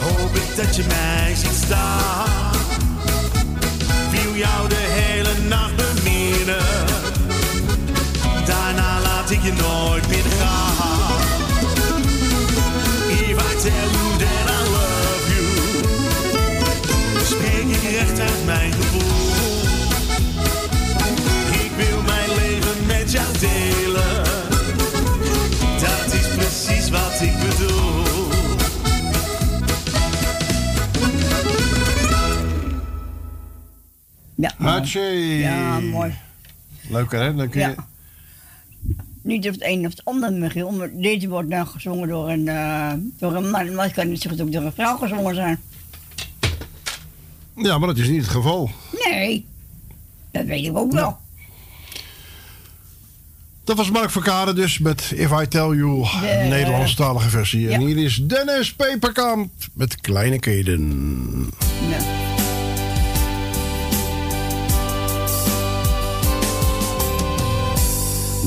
hoop 0.00 0.34
ik 0.34 0.56
dat 0.56 0.76
je 0.76 0.84
mij 0.88 1.34
ziet 1.34 1.54
staan. 1.64 2.52
Wil 4.10 4.34
jou 4.34 4.68
de 4.68 4.84
hele 4.98 5.48
nacht 5.48 5.76
beminnen, 5.76 6.86
daarna 8.46 9.00
laat 9.00 9.30
ik 9.30 9.42
je 9.42 9.52
nooit 9.52 10.08
meer 10.08 10.24
gaan. 10.38 11.20
If 13.08 13.36
I 13.50 13.56
tell 13.60 13.88
you 13.96 14.16
that 14.22 14.46
I 14.48 14.62
love 14.76 15.24
you, 15.34 15.46
spreek 17.24 17.76
ik 17.76 17.90
recht 17.90 18.20
uit 18.20 18.44
mijn 18.44 18.72
gevoel. 18.72 19.11
Ja, 35.00 35.80
mooi. 35.80 36.14
Leuk 36.88 37.10
hè? 37.12 37.34
Dan 37.34 37.48
kun 37.48 37.60
je... 37.60 37.66
Ja. 37.76 37.86
Niet 39.22 39.48
of 39.48 39.52
het 39.54 39.64
een 39.64 39.86
of 39.86 39.90
het 39.90 40.04
ander, 40.04 40.32
Michiel, 40.32 40.70
maar 40.70 40.90
deze 40.92 41.28
wordt 41.28 41.48
nou 41.48 41.66
gezongen 41.66 42.08
door 42.08 42.28
een, 42.30 42.48
eh, 42.48 42.92
door 43.18 43.34
een 43.34 43.50
man, 43.50 43.74
maar 43.74 43.84
het 43.84 43.94
kan 43.94 44.16
goed 44.28 44.40
ook 44.40 44.52
door 44.52 44.62
een 44.62 44.72
vrouw 44.72 44.96
gezongen 44.96 45.34
zijn. 45.34 45.60
Ja, 47.56 47.78
maar 47.78 47.88
dat 47.88 47.98
is 47.98 48.08
niet 48.08 48.20
het 48.22 48.30
geval. 48.30 48.70
Nee, 49.08 49.46
dat 50.30 50.44
weet 50.44 50.66
ik 50.66 50.76
ook 50.76 50.92
wel. 50.92 51.16
Dat 53.64 53.76
was 53.76 53.90
Mark 53.90 54.10
Verkade 54.10 54.52
dus 54.52 54.78
met 54.78 55.12
If 55.14 55.30
I 55.42 55.48
Tell 55.48 55.68
You, 55.68 56.02
De- 56.02 56.46
Nederlandstalige 56.48 57.28
versie. 57.28 57.70
En 57.70 57.80
hier 57.80 57.96
is 57.98 58.16
Dennis 58.26 58.72
Peperkamp 58.74 59.50
met 59.72 60.00
Kleine 60.00 60.38
Keden. 60.38 61.50
Ja. 61.88 62.21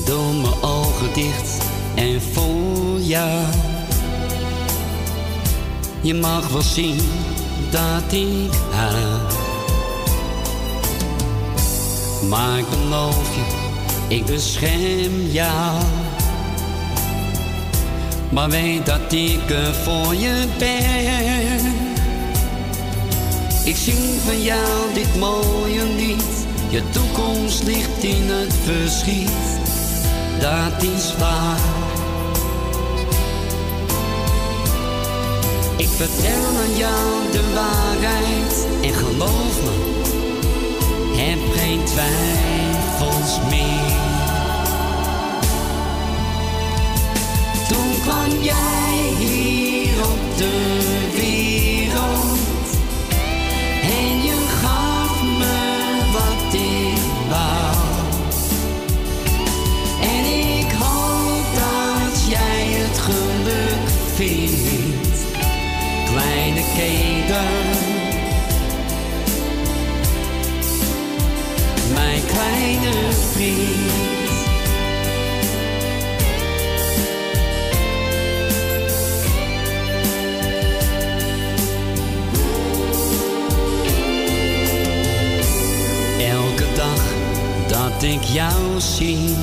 Doe 0.05 0.33
mijn 0.33 0.61
ogen 0.61 1.13
dicht 1.13 1.57
en 1.95 2.21
voel 2.21 2.99
jou. 2.99 3.43
Je 6.01 6.13
mag 6.13 6.47
wel 6.47 6.61
zien 6.61 6.99
dat 7.71 8.13
ik 8.13 8.51
hou. 8.71 9.33
Maar 12.29 12.59
ik 12.59 12.65
beloof 12.69 13.35
je, 13.35 14.15
ik 14.15 14.25
bescherm 14.25 15.21
jou. 15.31 15.81
Maar 18.31 18.49
weet 18.49 18.85
dat 18.85 19.11
ik 19.13 19.49
er 19.49 19.73
voor 19.73 20.15
je 20.15 20.45
ben. 20.57 21.73
Ik 23.65 23.75
zing 23.75 24.21
van 24.25 24.41
jou 24.41 24.93
dit 24.93 25.19
mooie 25.19 25.83
lied. 25.97 26.45
Je 26.69 26.81
toekomst 26.89 27.63
ligt 27.63 28.03
in 28.03 28.29
het 28.29 28.53
verschiet. 28.63 29.64
Dat 30.39 30.83
is 30.83 31.15
waar. 31.17 31.59
Ik 35.77 35.87
vertel 35.87 36.45
aan 36.63 36.77
jou 36.77 37.31
de 37.31 37.53
waarheid. 37.53 38.67
En 38.81 38.93
geloof 38.93 39.63
me, 39.63 39.73
heb 41.17 41.39
geen 41.57 41.83
twijfels 41.83 43.39
meer. 43.49 43.93
Toen 47.67 48.01
kwam 48.01 48.41
jij 48.41 49.13
hier 49.19 50.03
op 50.03 50.37
de 50.37 51.11
wereld. 51.15 51.44
Mijn 71.93 72.21
kleine 72.25 73.11
vriend. 73.31 74.03
Elke 86.19 86.65
dag 86.75 87.03
dat 87.67 88.03
ik 88.03 88.23
jou 88.23 88.81
zie, 88.81 89.35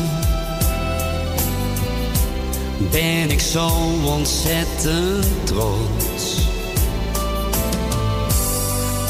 ben 2.91 3.31
ik 3.31 3.41
zo 3.41 3.69
ontzettend 4.05 5.27
trots. 5.45 6.02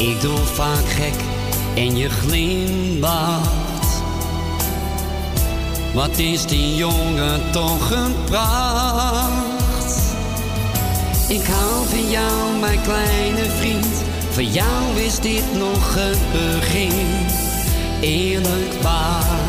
Ik 0.03 0.21
doe 0.21 0.37
vaak 0.37 0.85
gek 0.87 1.13
en 1.75 1.97
je 1.97 2.09
glimlacht. 2.09 4.03
Wat 5.93 6.17
is 6.17 6.45
die 6.45 6.75
jongen 6.75 7.51
toch 7.51 7.91
een 7.91 8.13
pracht? 8.25 10.01
Ik 11.27 11.45
hou 11.45 11.87
van 11.87 12.09
jou, 12.09 12.59
mijn 12.59 12.81
kleine 12.81 13.49
vriend. 13.49 14.03
Voor 14.29 14.43
jou 14.43 14.95
is 14.95 15.19
dit 15.19 15.53
nog 15.57 15.95
het 15.95 16.19
begin. 16.31 17.07
Eerlijk 18.01 18.73
waar. 18.81 19.41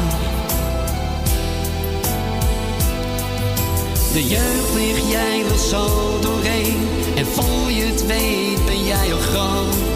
De 4.13 4.27
jeugd 4.29 4.75
ligt 4.75 5.11
jij 5.11 5.45
wel 5.49 5.59
zo 5.59 5.87
doorheen. 6.21 6.89
En 7.17 7.27
voor 7.27 7.71
je 7.71 7.83
het 7.83 8.07
weet 8.07 8.65
ben 8.67 8.85
jij 8.85 9.13
al 9.13 9.19
groot. 9.19 9.94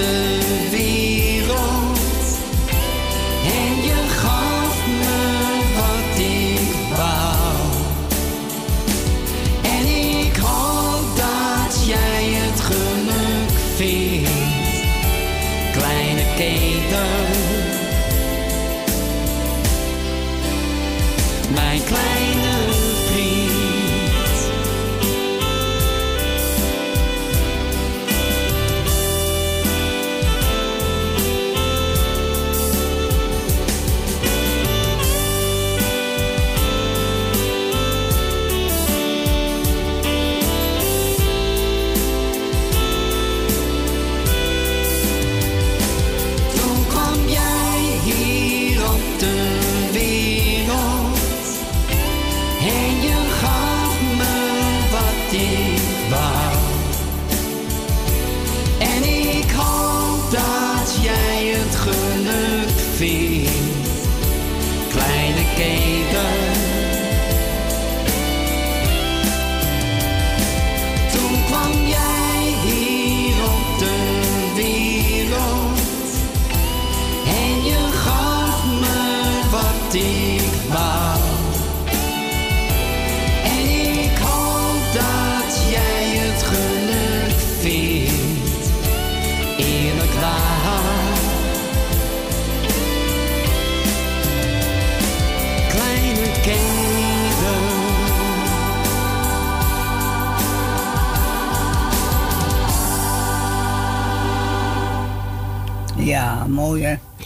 Hier 0.00 0.29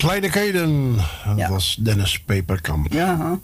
Keden. 0.09 0.97
Dat 1.27 1.37
Ja. 1.37 1.49
was 1.49 1.77
Dennis 1.81 2.21
Peperkamp. 2.21 2.93
Ja. 2.93 3.39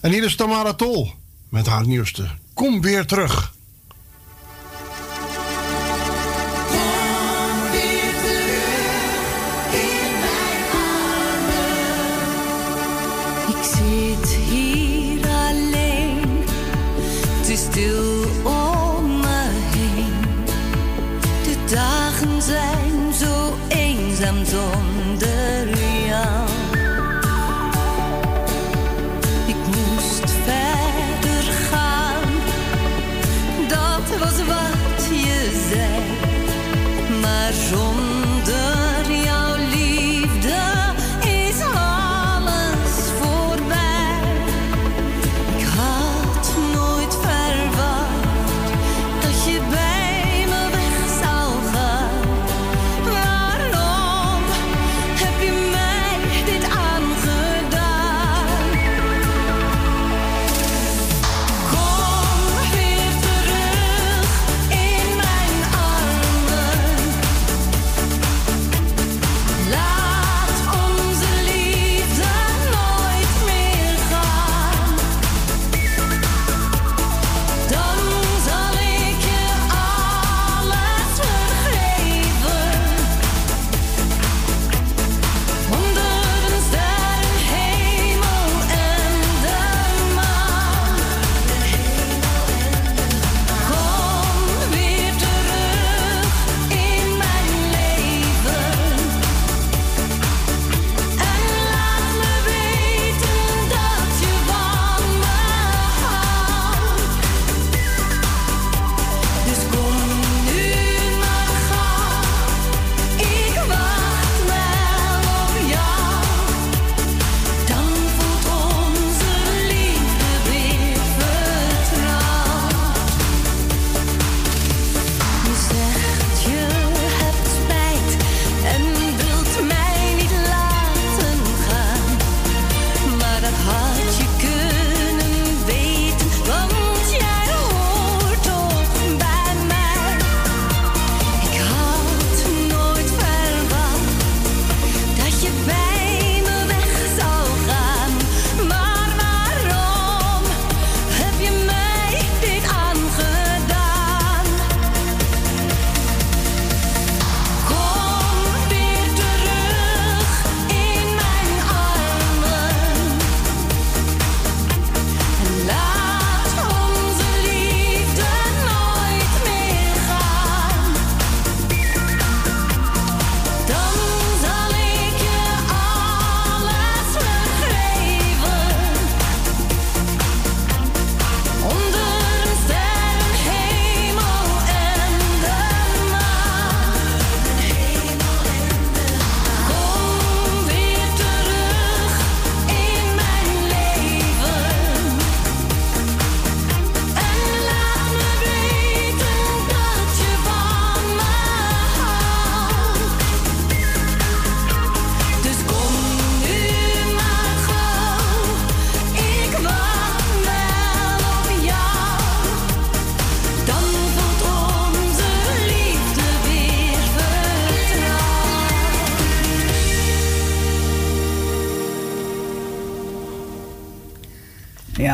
En 0.00 0.10
hier 0.10 0.24
is 0.24 0.36
Tamara 0.36 0.72
Tol 0.72 1.12
met 1.48 1.66
haar 1.66 1.86
nieuwste. 1.86 2.26
Kom 2.54 2.80
weer 2.80 3.06
terug. 3.06 3.53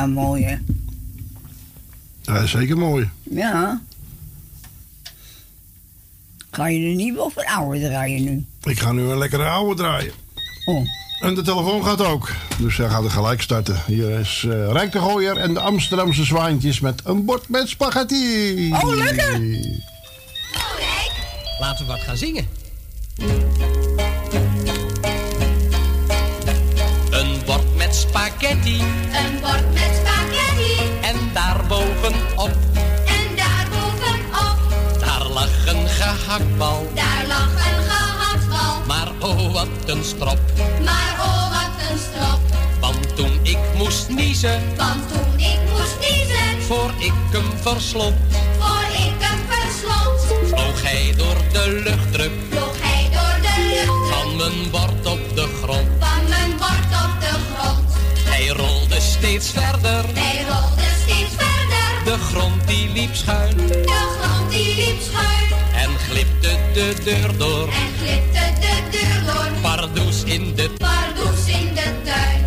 Ja, 0.01 0.07
mooi 0.07 0.45
hè. 0.45 0.57
Ja, 2.23 2.47
zeker 2.47 2.79
mooi. 2.79 3.11
Ja. 3.23 3.81
Ga 6.51 6.67
je 6.69 6.81
de 6.81 6.95
nieuwe 6.95 7.23
of 7.23 7.37
een 7.37 7.47
oude 7.47 7.81
draaien 7.81 8.25
nu? 8.25 8.45
Ik 8.63 8.81
ga 8.81 8.93
nu 8.93 9.03
een 9.03 9.19
lekkere 9.19 9.45
oude 9.45 9.75
draaien. 9.75 10.13
Oh. 10.65 10.87
En 11.21 11.35
de 11.35 11.43
telefoon 11.43 11.85
gaat 11.85 12.01
ook. 12.05 12.33
Dus 12.59 12.77
hij 12.77 12.89
gaat 12.89 13.05
er 13.05 13.11
gelijk 13.11 13.43
starten. 13.43 13.83
Hier 13.87 14.19
is 14.19 14.45
eh 14.49 14.71
Rijk 14.73 14.93
de 14.93 15.01
Gooier 15.01 15.37
en 15.37 15.55
de 15.55 15.61
Amsterdamse 15.61 16.25
zwaantjes 16.25 16.81
met 16.81 17.01
een 17.05 17.25
bord 17.25 17.49
met 17.49 17.69
spaghetti. 17.69 18.71
Oh, 18.73 18.97
lekker! 18.97 19.41
Laten 21.59 21.87
we 21.87 21.93
wat 21.93 22.01
gaan 22.01 22.17
zingen. 22.17 22.60
Spaghetti. 28.51 28.81
Een 29.13 29.41
bord 29.41 29.73
met 29.73 29.91
spaghetti. 30.01 30.77
En 31.01 31.17
daarbovenop, 31.33 32.57
en 33.05 33.37
daarbovenop, 33.37 34.59
daar 35.01 35.27
lag 35.27 35.67
een 35.67 35.89
gehaktbal. 35.89 36.91
daar 36.95 37.25
lag 37.29 37.53
een 37.53 37.83
gehaktbal. 37.89 38.83
Maar 38.87 39.09
oh 39.19 39.53
wat 39.53 39.69
een 39.87 40.05
strop, 40.05 40.39
Maar 40.85 41.17
oh 41.21 41.49
wat 41.51 41.91
een 41.91 41.99
strop, 41.99 42.41
want 42.81 43.17
toen 43.17 43.39
ik 43.43 43.59
moest 43.77 44.09
niezen, 44.09 44.63
want 44.77 45.09
toen 45.13 45.39
ik 45.39 45.59
moest 45.71 45.97
niezen, 46.01 46.63
voor 46.67 46.93
ik 46.99 47.13
hem 47.31 47.51
verslond, 47.61 48.15
voor 48.59 48.85
ik 48.93 49.15
hem 49.19 49.39
verslond, 49.49 50.21
vloog 50.49 50.83
hij 50.83 51.15
door 51.17 51.37
de 51.53 51.81
luchtdruk. 51.85 52.33
Vloog 52.51 52.77
hij 52.81 53.09
door 53.11 53.41
de 53.43 53.85
lucht 53.87 54.15
van 54.15 54.37
mijn 54.37 54.71
steeds 59.43 59.65
verder, 59.65 60.05
Hij 60.15 60.43
rolde 60.49 60.89
steeds 61.03 61.35
verder, 61.37 62.05
de 62.05 62.19
grond 62.25 62.67
die 62.67 62.89
liep 62.93 63.15
schuin 63.15 63.57
de 63.57 64.19
grond 64.21 64.51
die 64.51 64.75
liep 64.75 65.01
schuin 65.01 65.61
en 65.75 65.99
glipte 65.99 66.57
de 66.73 66.95
deur 67.05 67.37
door. 67.39 67.69
en 67.69 67.93
glipte 68.03 68.61
de 68.61 68.89
deur 68.91 69.61
Pardoes 69.61 70.23
in 70.25 70.55
de... 70.55 70.71
Pardoes 70.79 71.47
in 71.47 71.75
de 71.75 71.93
tuin. 72.05 72.45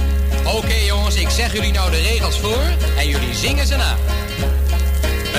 Oké 0.56 0.74
jongens, 0.74 1.16
ik 1.16 1.30
zeg 1.30 1.54
jullie 1.54 1.72
nou 1.72 1.92
de 1.92 2.02
regels 2.02 2.40
voor 2.40 2.64
en 2.98 3.08
jullie 3.08 3.34
zingen 3.36 3.68
ze 3.68 3.76
na. 3.76 3.96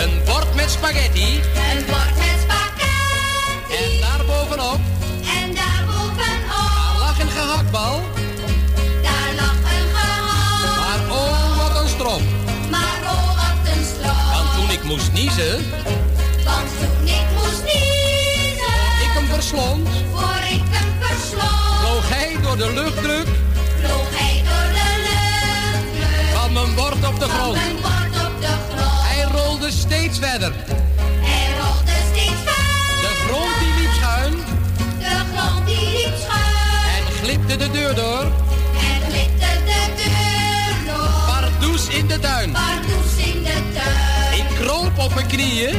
Een 0.02 0.20
bord 0.24 0.54
met 0.54 0.70
spaghetti 0.70 1.34
Een 1.34 1.84
bord 1.86 2.16
met 2.16 2.40
spaghetti. 2.42 3.84
en 3.84 4.00
daarbovenop 4.00 4.80
En 5.42 5.54
daarbovenop. 5.54 6.48
daar 6.48 6.98
lag 6.98 7.20
een 7.20 7.30
gehaktbal. 7.30 8.00
Moest 14.84 15.12
niezen, 15.12 15.70
Want 16.44 16.68
toen 16.80 17.06
ik 17.06 17.24
moest 17.34 17.62
niezen. 17.62 18.74
ik 19.04 19.10
hem 19.14 19.26
verslond, 19.26 19.88
Voor 20.12 20.36
ik 20.50 20.62
hem 20.70 20.92
verslond. 21.00 21.80
vloog 21.80 22.08
hij 22.08 22.36
door 22.42 22.56
de 22.56 22.72
luchtdruk 22.72 23.26
Vloog 23.84 24.08
hij 24.10 24.42
door 24.42 24.72
de 24.78 24.88
lucht. 25.06 26.38
van 26.40 26.52
mijn 26.52 26.74
bord 26.74 26.94
op 27.08 27.20
de 27.20 27.26
Van 27.28 27.38
grond. 27.38 27.54
mijn 27.54 27.74
bord 27.80 28.26
op 28.26 28.40
de 28.40 28.46
grond. 28.46 29.02
Hij 29.02 29.22
rolde 29.22 29.70
steeds 29.70 30.18
verder. 30.18 30.52
Hij 31.20 31.46
rolde 31.60 31.92
steeds 32.12 32.40
verder. 32.44 33.00
De 33.00 33.12
grond 33.26 33.58
die 33.60 33.74
liep 33.80 33.92
schuin 33.92 34.32
De 34.98 35.16
grond 35.34 35.66
die 35.66 35.88
liep 35.96 36.14
schuin. 36.24 36.94
en 36.96 37.04
glipte 37.22 37.56
de 37.56 37.70
deur 37.70 37.94
door. 37.94 38.22
En 38.22 39.10
glipte 39.10 39.50
de 39.64 39.80
deur 39.96 40.94
door. 40.94 41.08
Pardoes 41.26 41.88
in 41.88 42.06
de 42.06 42.18
tuin. 42.18 42.52
Pardoes 42.52 43.16
in 43.26 43.42
de 43.42 43.62
tuin. 43.74 44.03
Op 45.04 45.14
mijn 45.14 45.26
knieën 45.26 45.74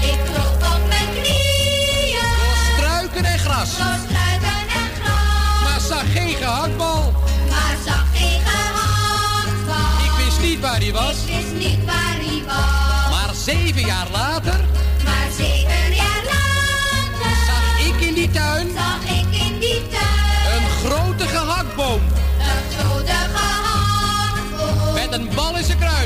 Ik 0.00 0.18
kroop 0.32 0.62
op 0.74 0.88
mijn 0.88 1.08
knieën. 1.10 2.28
door 2.38 2.56
struiken 2.74 3.24
en 3.24 3.38
gras. 3.38 3.76
Door 3.76 3.86
struiken 4.06 4.58
en 4.78 4.88
gras. 5.02 5.62
Maar 5.64 5.80
zag 5.88 6.12
geen 6.12 6.34
gehaktbal. 6.36 7.12
Maar 7.50 7.76
zag 7.86 8.04
geen 8.14 8.40
gehaktbal. 8.44 10.04
Ik 10.04 10.24
wist 10.24 10.40
niet 10.40 10.60
waar 10.60 10.76
hij 10.78 10.92
was. 10.92 11.16
Ik 11.26 11.34
wist 11.34 11.52
niet 11.68 11.84
waar 11.84 12.16
hij 12.18 12.42
was. 12.46 13.10
Maar 13.10 13.34
zeven 13.44 13.84
jaar 13.86 14.06
later 14.12 14.60
Maar 15.04 15.28
zeven 15.36 15.94
jaar 15.94 16.22
later. 16.24 17.36
zag 17.46 17.86
ik 17.86 18.00
in 18.00 18.14
die 18.14 18.30
tuin 18.30 18.70
Zag 18.74 19.02
ik 19.16 19.40
in 19.40 19.58
die 19.58 19.82
tuin. 19.88 20.62
een 20.62 20.68
grote 20.90 21.26
gehaktboom 21.28 22.00
Een 22.38 22.78
grote 22.78 23.12
gehaktboom. 23.34 24.94
met 24.94 25.12
een 25.12 25.30
bal 25.34 25.56
in 25.56 25.64
zijn 25.64 25.78
kruin. 25.78 26.01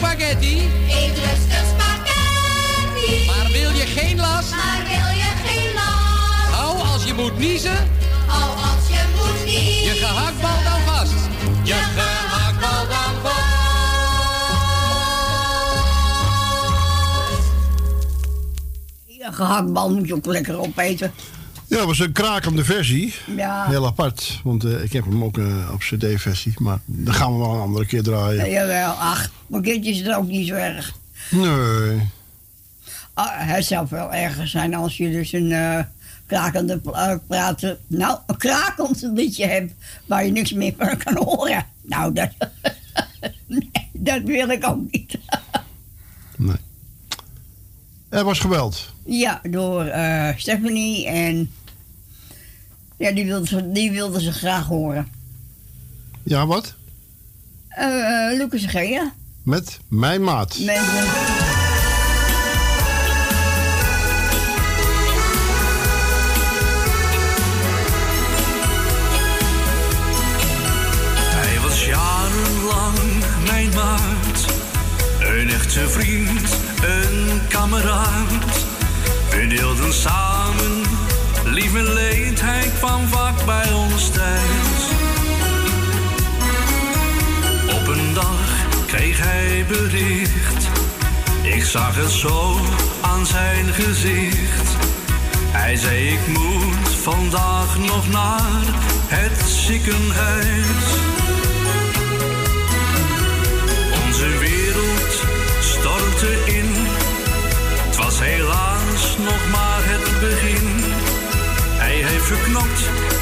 Spaghetti, 0.00 0.56
Eet 0.88 1.16
rustig 1.18 1.64
spaghetti. 1.74 3.26
maar 3.26 3.46
wil 3.52 3.70
je 3.80 3.86
geen 3.86 4.16
last? 4.16 4.50
Maar 4.50 4.82
wil 4.88 5.08
je 5.22 5.30
geen 5.46 5.72
last? 5.74 6.54
Hou 6.54 6.78
als 6.92 7.04
je 7.04 7.14
moet 7.14 7.38
niezen, 7.38 7.76
Hou 8.26 8.50
als 8.50 8.88
je 8.88 9.02
moet 9.16 9.44
niet. 9.44 9.84
je 9.84 9.90
gehaktbal 10.04 10.62
dan 10.64 10.80
vast. 10.94 11.12
Je 11.62 11.74
gehaktbal 11.74 12.86
dan 12.88 13.14
vast. 13.22 13.48
Ja, 19.06 19.30
gehaktbal 19.30 19.90
moet 19.90 20.06
je 20.06 20.14
ook 20.14 20.26
lekker 20.26 20.58
opeten. 20.58 21.12
Ja, 21.70 21.76
dat 21.76 21.86
was 21.86 21.98
een 21.98 22.12
krakende 22.12 22.64
versie. 22.64 23.14
Ja. 23.36 23.66
Heel 23.68 23.86
apart, 23.86 24.40
want 24.44 24.64
eh, 24.64 24.82
ik 24.82 24.92
heb 24.92 25.04
hem 25.04 25.24
ook 25.24 25.38
eh, 25.38 25.70
op 25.72 25.78
cd-versie. 25.78 26.52
Maar 26.58 26.78
dan 26.84 27.14
gaan 27.14 27.32
we 27.32 27.38
wel 27.38 27.54
een 27.54 27.60
andere 27.60 27.86
keer 27.86 28.02
draaien. 28.02 28.36
Ja, 28.36 28.46
jawel, 28.46 28.92
ach, 28.92 29.30
mijn 29.46 29.62
kindje 29.62 29.90
is 29.90 29.98
het 29.98 30.14
ook 30.14 30.26
niet 30.26 30.48
zo 30.48 30.54
erg. 30.54 30.92
Nee. 31.30 32.08
Ah, 33.14 33.30
het 33.32 33.64
zou 33.64 33.86
wel 33.90 34.12
erger 34.12 34.48
zijn 34.48 34.74
als 34.74 34.96
je 34.96 35.10
dus 35.10 35.32
een 35.32 35.52
eh, 35.52 35.78
krakende 36.26 36.80
praten, 37.26 37.78
nou, 37.86 38.18
een 38.26 38.36
krakend 38.36 39.02
liedje 39.14 39.46
hebt 39.46 39.72
waar 40.06 40.24
je 40.24 40.32
niks 40.32 40.52
meer 40.52 40.74
van 40.78 40.96
kan 40.96 41.16
horen. 41.16 41.66
Nou, 41.82 42.12
dat, 42.12 42.30
nee, 43.46 43.70
dat 43.92 44.22
wil 44.22 44.48
ik 44.48 44.66
ook 44.66 44.90
niet. 44.90 45.18
nee. 46.36 46.56
Er 48.08 48.24
was 48.24 48.38
geweld. 48.38 48.92
Ja, 49.04 49.40
door 49.50 49.84
Stephanie 50.36 51.06
en 51.06 51.50
ja, 53.00 53.12
die 53.12 53.24
wilde, 53.24 53.46
ze, 53.46 53.72
die 53.72 53.90
wilde 53.90 54.20
ze 54.20 54.32
graag 54.32 54.66
horen. 54.66 55.08
Ja, 56.22 56.46
wat? 56.46 56.74
Eh 57.68 57.86
uh, 57.86 58.36
Lucas 58.38 58.64
Gea. 58.64 59.12
Met 59.42 59.80
mijn 59.88 60.22
maat. 60.22 60.58
Mensen. 60.58 60.84
Hij 71.36 71.60
was 71.60 71.84
jarenlang 71.84 72.98
mijn 73.46 73.68
maat, 73.74 74.46
een 75.20 75.50
echte 75.50 75.88
vriend, 75.88 76.56
een 76.84 77.40
kameraad. 77.48 78.64
We 79.30 79.46
deelden 79.48 79.92
samen 79.92 80.29
lief 81.60 81.74
en 81.74 81.92
leed, 81.92 82.40
hij 82.40 82.70
kwam 82.78 83.08
vaak 83.08 83.44
bij 83.44 83.72
ons 83.72 84.10
thuis. 84.10 84.82
Op 87.74 87.86
een 87.86 88.14
dag 88.14 88.66
kreeg 88.86 89.18
hij 89.18 89.64
bericht, 89.68 90.68
ik 91.42 91.64
zag 91.64 91.96
het 91.96 92.10
zo 92.10 92.56
aan 93.00 93.26
zijn 93.26 93.66
gezicht. 93.72 94.68
Hij 95.52 95.76
zei 95.76 96.08
ik 96.08 96.26
moet 96.26 96.88
vandaag 97.02 97.78
nog 97.78 98.08
naar 98.08 98.64
het 99.08 99.48
ziekenhuis. 99.48 100.84
Onze 104.04 104.38
wereld 104.38 105.24
stortte 105.60 106.32
in. 106.46 106.70
Het 107.86 107.96
was 107.96 108.20
helaas 108.20 109.16
nog 109.18 109.50
maar 109.50 109.82
het 109.82 110.20
begin. 110.20 110.59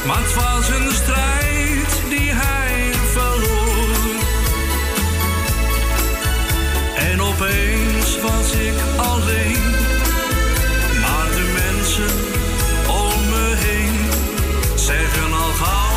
Maar 0.07 0.23
het 0.23 0.35
was 0.35 0.69
een 0.69 0.93
strijd 0.93 2.03
die 2.09 2.31
hij 2.33 2.93
verloor. 3.13 3.97
En 6.97 7.23
opeens 7.23 8.21
was 8.21 8.53
ik 8.53 8.75
alleen. 8.97 9.71
Maar 11.01 11.29
de 11.31 11.53
mensen 11.63 12.15
om 12.89 13.29
me 13.29 13.55
heen 13.57 14.11
zeggen 14.75 15.33
al 15.33 15.53
gauw 15.53 15.88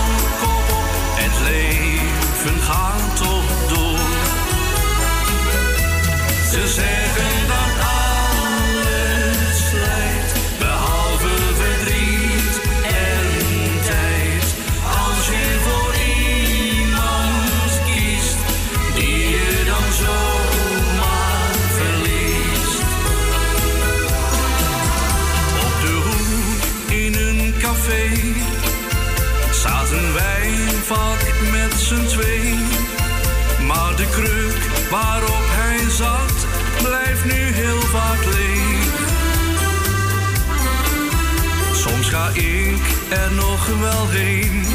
er 43.12 43.32
nog 43.34 43.68
wel 43.80 44.10
heen, 44.10 44.66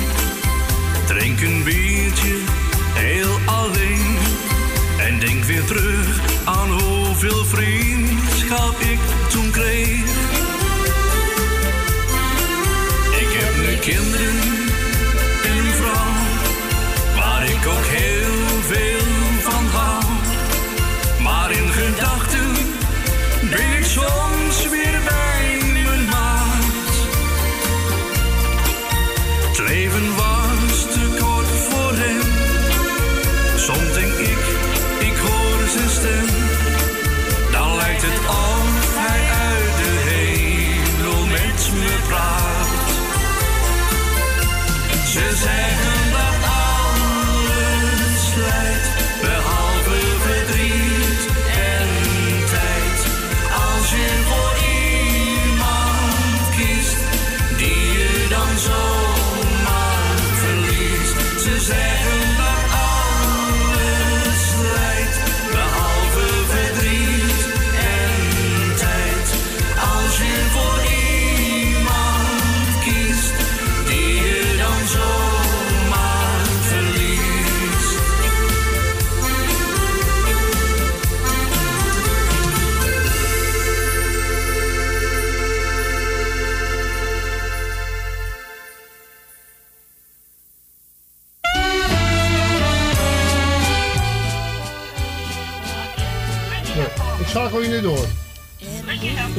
drink 1.06 1.40
een 1.40 1.62
biertje 1.64 2.36
heel 2.94 3.38
alleen. 3.46 4.18
En 4.98 5.18
denk 5.18 5.44
weer 5.44 5.64
terug 5.64 6.20
aan 6.44 6.70
hoeveel 6.70 7.44
vriendschap 7.44 8.80
ik 8.80 8.98
toen 9.28 9.50
kreeg. 9.50 10.04
Ik 13.20 13.30
heb 13.40 13.66
nu 13.66 13.76
kinderen 13.76 14.36
en 15.44 15.56
een 15.56 15.72
vrouw, 15.72 16.14
waar 17.16 17.44
ik 17.44 17.66
ook 17.66 17.86
heel 17.86 18.62
veel 18.62 19.06
van 19.40 19.66
hou. 19.66 20.04
Maar 21.22 21.50
in 21.50 21.68
gedachten 21.68 22.52
ben 23.50 23.78
ik 23.78 23.84
soms 23.84 24.25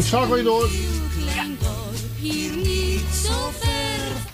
schakel 0.07 0.37
je 0.37 0.43
door. 0.43 0.69
Hier 2.19 2.55
niet 2.55 3.05
zo 3.25 3.51
ver. 3.59 4.31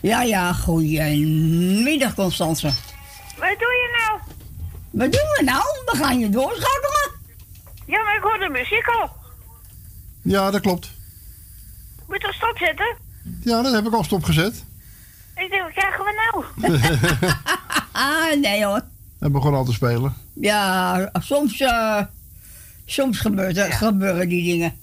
Ja, 0.00 0.22
ja, 0.22 0.52
goedemiddag 0.52 2.14
Constance. 2.14 2.66
Wat 3.38 3.56
doe 3.58 3.72
je 3.82 3.88
nou? 3.98 4.20
Wat 4.90 5.12
doen 5.12 5.30
we 5.36 5.42
nou? 5.44 5.62
We 5.84 5.96
gaan 5.96 6.18
je 6.18 6.28
doorschakelen. 6.28 7.10
Ja, 7.86 8.02
maar 8.02 8.16
ik 8.16 8.22
hoor 8.22 8.38
de 8.38 8.48
muziek 8.48 8.86
al. 8.86 9.10
Ja, 10.22 10.50
dat 10.50 10.60
klopt. 10.60 10.90
Moet 12.08 12.22
je 12.22 12.32
stopzetten? 12.32 12.96
Ja, 13.40 13.62
dat 13.62 13.72
heb 13.72 13.86
ik 13.86 13.92
al 13.92 14.04
stopgezet. 14.04 14.64
Ik 15.36 15.50
denk, 15.50 15.62
wat 15.62 15.72
krijgen 15.72 16.04
we 16.04 16.30
nou? 16.32 16.44
Ah, 17.92 18.40
nee 18.40 18.64
hoor. 18.64 18.80
En 19.18 19.32
begon 19.32 19.54
al 19.54 19.64
te 19.64 19.72
spelen. 19.72 20.14
Ja, 20.34 21.10
soms, 21.18 21.60
eh, 21.60 22.00
soms 22.86 23.20
gebeurt 23.20 23.58
gebeuren 23.58 24.28
die 24.28 24.44
dingen. 24.44 24.80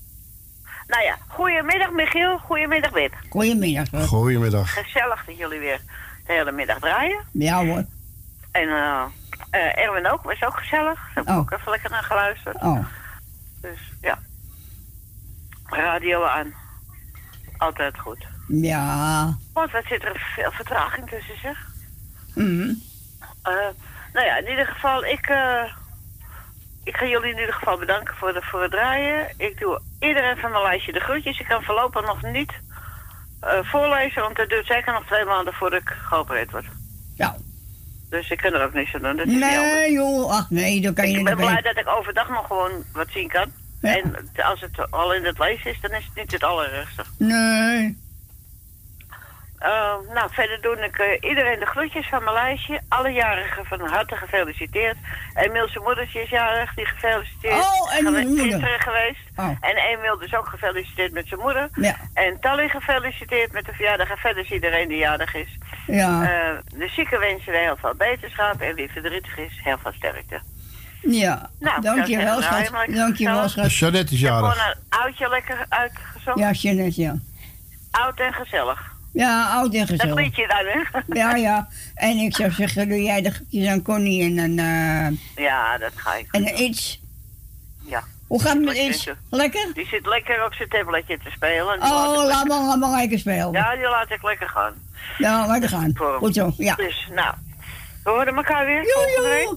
nou 0.88 1.04
ja, 1.04 1.18
goedemiddag 1.28 1.92
Michiel, 1.92 2.38
goedemiddag 2.38 2.92
Wip. 2.92 3.14
Goedemiddag. 3.30 3.90
hoor. 3.90 4.02
Goedemiddag. 4.02 4.74
Gezellig 4.74 5.26
dat 5.26 5.38
jullie 5.38 5.60
weer 5.60 5.80
de 6.26 6.34
hele 6.34 6.52
middag 6.52 6.80
draaien. 6.80 7.24
Ja 7.32 7.66
hoor. 7.66 7.84
En 8.52 8.68
eh 8.70 9.04
eh, 9.50 9.78
Erwin 9.84 10.08
ook, 10.12 10.24
was 10.24 10.44
ook 10.44 10.58
gezellig. 10.58 11.00
Daar 11.00 11.12
heb 11.14 11.24
ik 11.24 11.30
Oh. 11.30 11.38
ook 11.38 11.52
even 11.52 11.72
lekker 11.72 11.90
naar 11.90 12.04
geluisterd. 12.04 12.56
Oh, 12.62 12.86
Dus 13.62 13.80
ja. 14.02 14.20
Radio 15.66 16.24
aan. 16.24 16.54
Altijd 17.58 18.00
goed. 18.00 18.26
ja. 18.48 19.38
Want 19.54 19.72
wat 19.72 19.84
zit 19.86 20.04
er 20.04 20.32
veel 20.36 20.52
vertraging 20.52 21.10
tussen, 21.10 21.40
zeg. 21.42 21.58
Mhm. 22.36 22.74
Eh, 23.42 23.54
nou 24.14 24.26
ja, 24.26 24.38
in 24.38 24.50
ieder 24.50 24.66
geval, 24.66 25.06
ik, 25.06 25.26
eh, 25.28 25.64
ik 26.84 26.96
ga 26.96 27.06
jullie 27.06 27.32
in 27.32 27.40
ieder 27.40 27.54
geval 27.54 27.78
bedanken 27.78 28.16
voor, 28.16 28.34
de, 28.34 28.42
voor 28.42 28.62
het 28.62 28.72
draaien. 28.72 29.34
Ik 29.38 29.60
doe 29.60 29.80
iedereen 30.00 30.38
van 30.38 30.52
mijn 30.52 30.64
lijstje 30.64 30.92
de 30.92 31.00
groetjes. 31.00 31.40
Ik 31.40 31.48
kan 31.48 31.64
voorlopig 31.64 32.06
nog 32.06 32.22
niet 32.22 32.52
eh, 33.40 33.60
voorlezen, 33.64 34.22
want 34.22 34.38
het 34.38 34.50
duurt 34.50 34.66
zeker 34.66 34.94
nog 34.94 35.06
twee 35.06 35.26
maanden 35.26 35.54
voordat 35.54 35.82
ik 35.82 35.90
geopereerd 35.90 36.52
word. 36.52 36.66
Ja. 37.16 37.36
Dus 38.10 38.30
ik 38.30 38.38
kan 38.38 38.54
er 38.54 38.66
ook 38.66 38.74
niks 38.74 38.94
aan 38.94 39.02
doen. 39.02 39.18
Dat 39.18 39.28
is. 39.28 39.40
Nee 39.40 39.92
joh, 39.92 40.32
ach 40.32 40.50
nee, 40.50 40.82
dat 40.82 40.94
kan 40.94 41.06
je 41.06 41.12
Ik 41.12 41.18
niet 41.18 41.26
ben 41.26 41.36
blij 41.36 41.62
dat 41.62 41.78
ik 41.78 41.88
overdag 41.88 42.30
nog 42.30 42.48
gewoon 42.48 42.72
wat 42.94 43.08
zien 43.10 43.28
kan. 43.28 43.52
Ja. 43.82 43.96
En 43.96 44.30
als 44.44 44.62
het 44.62 44.92
al 44.92 45.14
in 45.14 45.26
het 45.26 45.40
lezen 45.40 45.72
is, 45.72 45.82
dan 45.82 45.92
is 45.92 46.06
het 46.06 46.16
niet 46.16 46.32
het 46.32 46.44
allerergste. 46.44 47.04
Nee. 47.18 47.98
Eh, 49.64 49.96
nou, 50.14 50.30
verder 50.32 50.62
doe 50.62 50.76
ik 50.78 50.98
eh, 50.98 51.30
iedereen 51.30 51.60
de 51.60 51.66
groetjes 51.66 52.08
van 52.10 52.24
mijn 52.24 52.36
lijstje. 52.36 52.82
Alle 52.88 53.10
jarigen 53.10 53.66
van 53.66 53.80
harte 53.80 54.16
gefeliciteerd. 54.16 54.98
Emiel 55.34 55.68
zijn 55.70 55.84
moedertje 55.84 56.22
is 56.22 56.30
jarig, 56.30 56.74
die 56.74 56.86
gefeliciteerd. 56.86 57.54
Oh, 57.56 57.92
en 57.94 57.98
Gewe- 57.98 58.12
mijn 58.12 58.28
moeder. 58.28 58.46
Gisteren 58.46 58.80
geweest. 58.80 59.20
Oh. 59.36 59.48
En 59.62 59.76
Emiel 59.76 60.18
dus 60.18 60.36
ook 60.36 60.48
gefeliciteerd 60.48 61.12
met 61.14 61.28
zijn 61.28 61.40
moeder. 61.40 61.70
Ja. 61.76 61.96
En 62.14 62.40
Tally 62.40 62.68
gefeliciteerd 62.70 63.52
met 63.52 63.66
de 63.66 63.74
verjaardag. 63.74 64.10
En 64.10 64.18
verder 64.18 64.44
is 64.44 64.52
iedereen 64.52 64.88
die 64.88 64.98
jarig 64.98 65.36
is. 65.36 65.58
Ja. 65.88 66.22
Eh, 66.24 66.58
de 66.80 66.88
zieke 66.90 67.18
wensen 67.20 67.54
heel 67.54 67.78
veel 67.80 67.94
beterschap. 67.98 68.62
En 68.62 68.76
wie 68.76 68.92
verdrietig 68.92 69.38
is, 69.38 69.60
heel 69.64 69.78
veel 69.78 69.92
sterkte. 69.92 70.40
Ja. 71.02 71.50
Nou, 71.60 71.82
Dankjewel, 71.82 72.42
schat. 72.42 72.70
Dankjewel, 72.88 73.50
schat. 73.50 73.74
Jeannette 73.78 74.14
is 74.14 74.20
Gewoon 74.22 74.42
jarig. 74.44 74.68
een 74.90 75.00
oudje 75.00 75.30
lekker 75.30 75.66
uitgezocht. 75.70 76.40
Ja, 76.40 76.52
Jeannette, 76.52 77.02
ja. 77.02 77.16
Oud 77.92 78.20
en 78.20 78.34
gezellig. 78.34 78.92
Ja, 79.14 79.48
oud 79.50 79.74
en 79.74 79.80
Dat 79.80 79.90
gezellig. 79.90 80.16
liedje 80.16 80.48
dan, 80.48 80.66
hè? 80.66 81.02
Ja, 81.22 81.36
ja. 81.36 81.68
En 81.96 82.18
ik 82.18 82.36
zou 82.36 82.52
zeggen, 82.52 82.90
doe 82.90 83.02
jij 83.04 83.22
de 83.22 83.32
groetjes 83.32 83.68
aan 83.68 83.82
Connie 83.82 84.24
en 84.24 84.38
een, 84.38 84.60
eh, 84.60 85.44
Ja, 85.46 85.78
dat 85.78 85.92
ga 85.96 86.14
ik. 86.16 86.28
en 86.32 86.48
een 86.48 86.62
iets. 86.62 87.02
Ja. 87.86 88.04
Hoe 88.28 88.42
gaat 88.42 88.54
het 88.54 88.64
met 88.64 88.74
Lekker 88.74 88.90
iets? 88.94 89.10
Lekker? 89.30 89.72
Die 89.74 89.86
zit 89.88 90.06
lekker 90.06 90.46
op 90.46 90.54
zijn 90.54 90.70
tabletje 90.70 91.18
te 91.24 91.30
spelen. 91.30 91.82
Oh, 91.82 91.90
laat 92.16 92.26
lekker- 92.28 92.48
maar, 92.48 92.60
laat 92.68 92.78
maar 92.80 93.00
lekker 93.00 93.20
spelen. 93.20 93.52
Ja, 93.52 93.76
die 93.76 93.90
laat 93.90 94.12
ik 94.12 94.24
lekker 94.24 94.50
gaan. 94.50 94.74
Ja, 95.18 95.48
laten 95.48 95.70
gaan. 95.70 95.92
Goed 96.18 96.34
zo, 96.36 96.52
ja. 96.58 96.76
Dus, 96.76 97.08
nou. 97.16 97.36
We 98.04 98.10
horen 98.10 98.36
elkaar 98.36 98.66
weer 98.66 98.84
Jo, 98.84 98.92
volgende 98.94 99.30
week. 99.30 99.48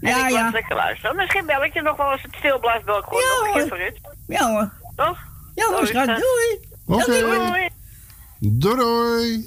En 0.00 0.08
Ja, 0.18 0.26
ik 0.26 0.32
ja. 0.32 0.50
lekker 0.52 0.76
luisteren. 0.76 1.16
Misschien 1.16 1.46
bel 1.46 1.64
ik 1.64 1.74
je 1.74 1.82
nog 1.82 1.96
wel 1.96 2.06
als 2.06 2.22
het 2.22 2.34
stil 2.38 2.58
blijft, 2.58 2.84
bel 2.84 2.98
ik 2.98 3.04
gewoon 3.04 3.20
Ja, 3.22 3.28
nog 3.46 3.46
een 3.46 3.60
keer 3.60 3.68
voor 3.68 3.86
iets. 3.86 4.00
Ja 4.26 4.50
hoor. 4.50 4.70
Toch? 4.96 5.18
Ja 5.54 5.64
hoor, 5.66 5.74
Doei, 5.74 5.86
schat. 5.86 6.04
schat. 6.04 6.18
Doei. 6.86 7.00
Oké. 7.00 7.20
Doei. 7.20 7.68
Doei 8.44 9.46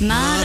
meer. 0.00 0.35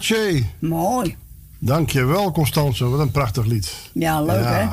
Katje. 0.00 0.44
Mooi. 0.58 1.16
Dankjewel, 1.58 2.32
Constance. 2.32 2.88
Wat 2.88 3.00
een 3.00 3.10
prachtig 3.10 3.44
lied. 3.44 3.72
Ja, 3.92 4.22
leuk 4.22 4.44
hè? 4.44 4.68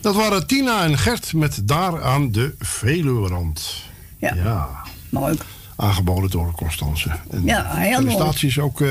Dat 0.00 0.14
waren 0.14 0.46
Tina 0.46 0.84
en 0.84 0.98
Gert 0.98 1.32
met 1.32 1.60
Daar 1.68 2.02
aan 2.02 2.32
de 2.32 2.54
Veluwerand. 2.58 3.82
Ja. 4.18 4.34
ja. 4.34 4.68
Mooi. 5.08 5.38
Aangeboden 5.76 6.30
door 6.30 6.52
Constance. 6.52 7.10
En 7.30 7.44
Ja, 7.44 7.74
heel 7.74 7.90
mooi. 7.90 7.94
Felicitaties 8.02 8.58
ook 8.58 8.80
eh, 8.80 8.88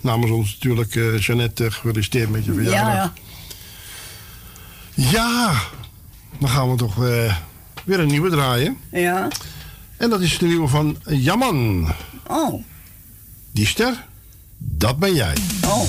namens 0.00 0.30
ons 0.30 0.52
natuurlijk, 0.52 0.94
eh 0.94 1.18
Jeannette, 1.18 1.70
gefeliciteerd 1.70 2.30
met 2.30 2.44
je 2.44 2.52
verjaardag. 2.52 2.94
Ja, 2.94 3.12
Ja, 4.94 5.10
ja. 5.10 5.60
dan 6.38 6.48
gaan 6.48 6.70
we 6.70 6.76
toch 6.76 7.04
eh, 7.04 7.36
weer 7.84 8.00
een 8.00 8.08
nieuwe 8.08 8.30
draaien. 8.30 8.76
Ja. 8.92 9.28
En 9.96 10.10
dat 10.10 10.20
is 10.20 10.38
de 10.38 10.46
nieuwe 10.46 10.68
van 10.68 10.96
Jaman. 11.06 11.88
Oh. 12.26 12.64
Die 13.52 13.66
ster, 13.66 14.06
dat 14.58 14.98
ben 14.98 15.14
jij. 15.14 15.34
Oh. 15.66 15.82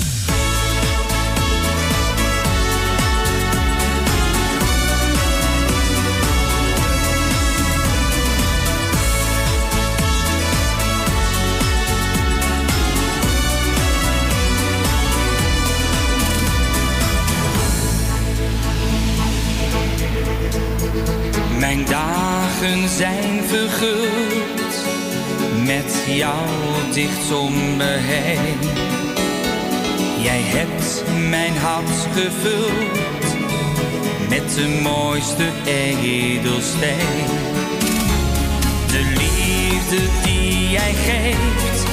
Mijn 21.59 21.85
dagen 21.85 22.89
zijn 22.89 23.43
verguld 23.47 24.58
met 25.75 26.03
jou 26.07 26.47
dicht 26.93 27.31
om 27.31 27.53
me 27.77 27.95
heen. 27.97 28.59
Jij 30.23 30.41
hebt 30.41 31.03
mijn 31.29 31.57
hart 31.57 32.07
gevuld 32.13 33.35
met 34.29 34.53
de 34.55 34.79
mooiste 34.83 35.47
edelsteen. 35.65 37.29
De 38.87 39.03
liefde 39.21 40.01
die 40.23 40.69
jij 40.69 40.93
geeft 40.93 41.85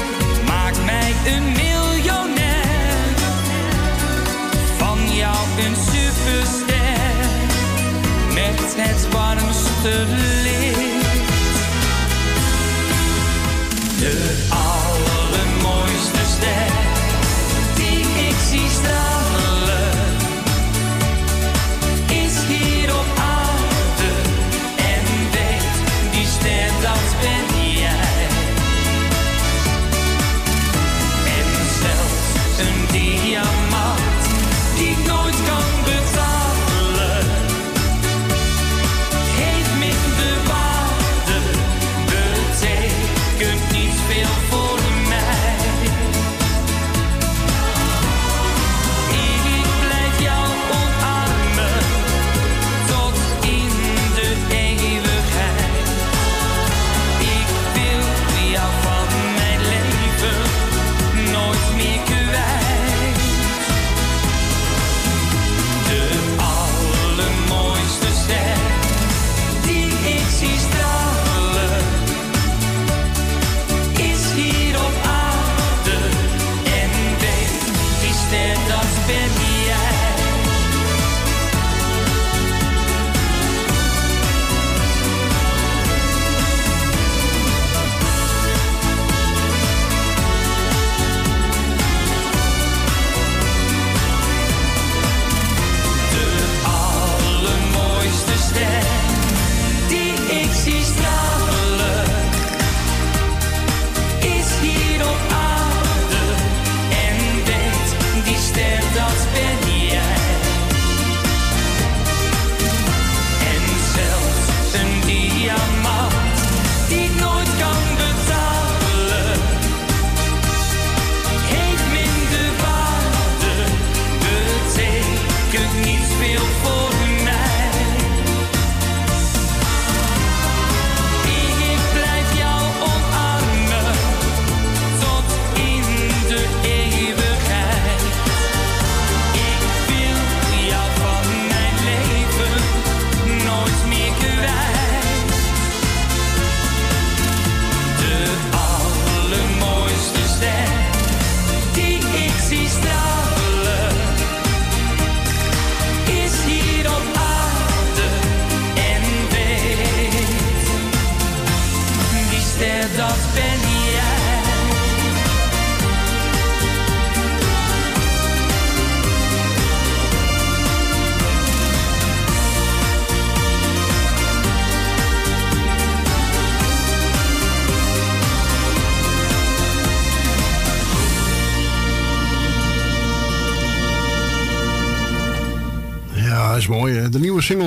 maakt 0.47 0.85
mij 0.85 1.13
een 1.27 1.53
miljonair. 1.53 3.15
Van 4.77 4.99
jou 5.15 5.37
een 5.65 5.77
superster 5.93 6.77
met 8.35 8.75
het 8.77 9.09
warmste 9.13 10.05
licht. 10.43 10.96
De 13.99 14.45
allermooiste 14.49 16.25
ster 16.25 16.73
die 17.75 18.01
ik 18.29 18.35
zie 18.51 18.69
stralen, 18.69 19.36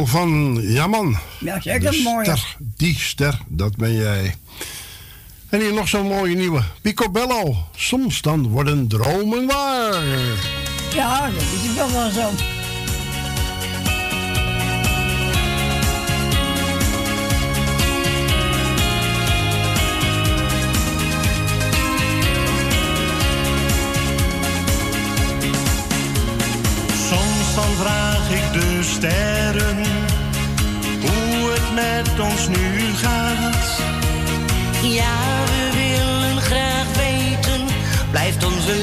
van 0.09 0.59
Jaman. 0.61 1.17
Ja, 1.39 1.61
zeker 1.61 1.91
De 1.91 2.01
mooi. 2.03 2.25
ster, 2.25 2.55
die 2.77 2.95
ster, 2.99 3.39
dat 3.47 3.75
ben 3.75 3.93
jij. 3.95 4.35
En 5.49 5.59
hier 5.59 5.73
nog 5.73 5.87
zo'n 5.87 6.07
mooie 6.07 6.35
nieuwe. 6.35 6.61
Picobello. 6.81 7.55
Soms 7.75 8.21
dan 8.21 8.47
worden 8.47 8.87
dromen 8.87 9.45
waar. 9.47 10.03
Ja, 10.93 11.25
dat 11.25 11.41
is 11.41 11.73
wel 11.75 11.91
wel 11.91 12.09
zo. 12.11 12.29
Soms 27.09 27.55
dan 27.55 27.73
vraag 27.81 28.29
ik 28.31 28.53
de 28.53 28.79
sterren 28.83 29.88
met 31.79 32.19
ons 32.19 32.47
nu 32.47 32.93
gaat. 32.95 33.67
Ja, 34.83 35.17
we 35.45 35.69
willen 35.73 36.41
graag 36.41 36.87
weten, 36.95 37.61
blijft 38.11 38.43
onze 38.43 38.78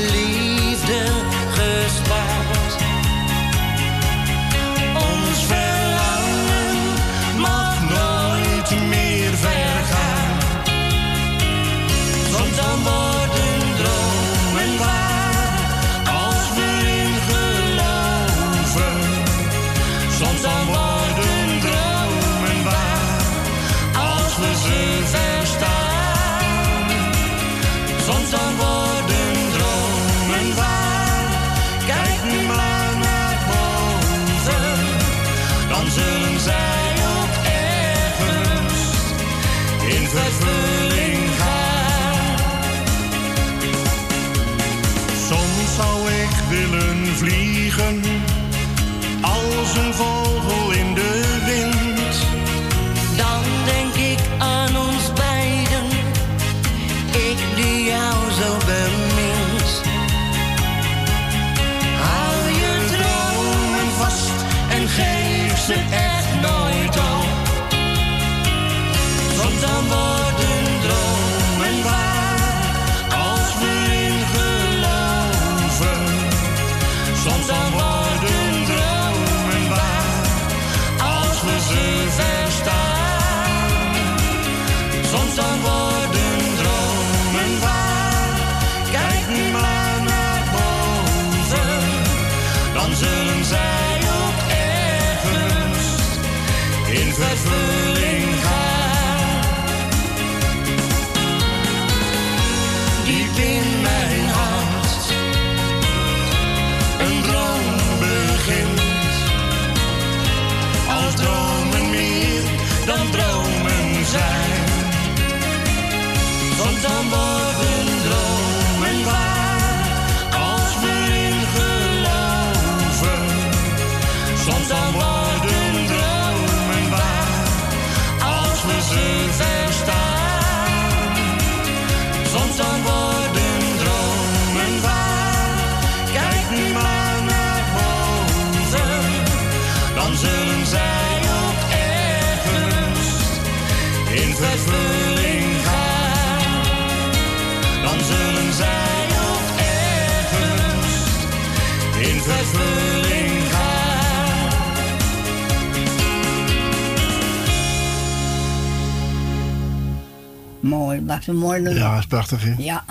Mooi, 160.61 161.01
blijft 161.01 161.27
een 161.27 161.37
mooi 161.37 161.61
nummer. 161.61 161.83
Ja, 161.83 161.99
is 161.99 162.07
prachtig, 162.07 162.43
hè? 162.43 162.55
Ja. 162.59 162.85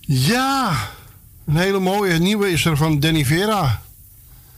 Ja, 0.00 0.76
een 1.46 1.56
hele 1.56 1.78
mooie. 1.78 2.18
nieuwe 2.18 2.50
is 2.50 2.64
er 2.64 2.76
van 2.76 3.00
Danny 3.00 3.24
Vera. 3.24 3.80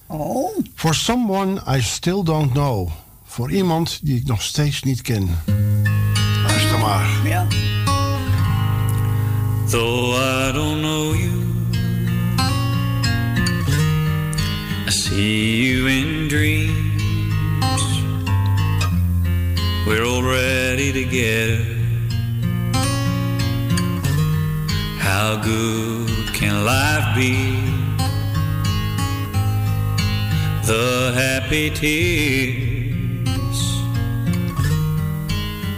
Oh. 0.06 0.58
For 0.74 0.94
someone 0.94 1.76
I 1.76 1.82
still 1.82 2.22
don't 2.22 2.52
know. 2.52 2.90
Voor 3.26 3.52
iemand 3.52 3.98
die 4.02 4.16
ik 4.16 4.26
nog 4.26 4.42
steeds 4.42 4.82
niet 4.82 5.02
ken. 5.02 5.38
Luister 6.46 6.78
maar. 6.78 7.08
Ja. 7.24 7.46
Though 9.70 10.14
I 10.16 10.52
don't 10.52 10.78
know 10.80 11.14
you, 11.14 11.47
I 14.88 14.90
see 14.90 15.66
you 15.66 15.86
in 15.86 16.28
dreams. 16.28 17.82
We're 19.86 20.06
already 20.06 20.92
together. 20.94 21.62
How 24.98 25.36
good 25.44 26.08
can 26.32 26.64
life 26.64 27.14
be? 27.14 27.34
The 30.64 31.12
happy 31.14 31.68
tears 31.68 33.60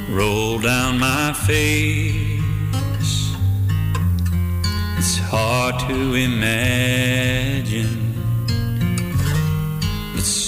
roll 0.09 0.61
down 0.61 1.01
my 1.01 1.33
face. 1.49 2.39
It's 4.99 5.19
hard 5.19 5.81
to 5.89 6.15
imagine, 6.15 8.00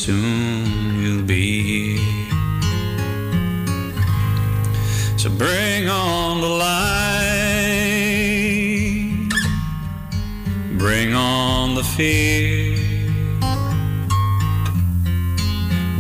soon 0.05 1.01
you'll 1.01 1.23
be 1.23 1.63
here. 1.63 2.29
So 5.17 5.31
bring 5.31 5.89
on 5.89 6.41
the 6.41 6.49
light, 6.49 7.29
bring 10.77 11.15
on 11.15 11.77
the 11.77 11.85
fear, 11.85 12.77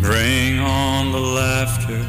bring 0.00 0.58
on 0.58 1.12
the 1.12 1.20
laughter, 1.20 2.04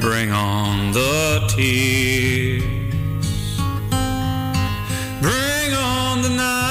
bring 0.00 0.30
on 0.30 0.92
the 0.92 1.44
tears. 1.56 2.70
Bring 5.20 5.74
on 5.74 6.22
the 6.22 6.28
night. 6.28 6.69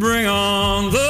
Bring 0.00 0.26
on 0.26 0.90
the 0.92 1.09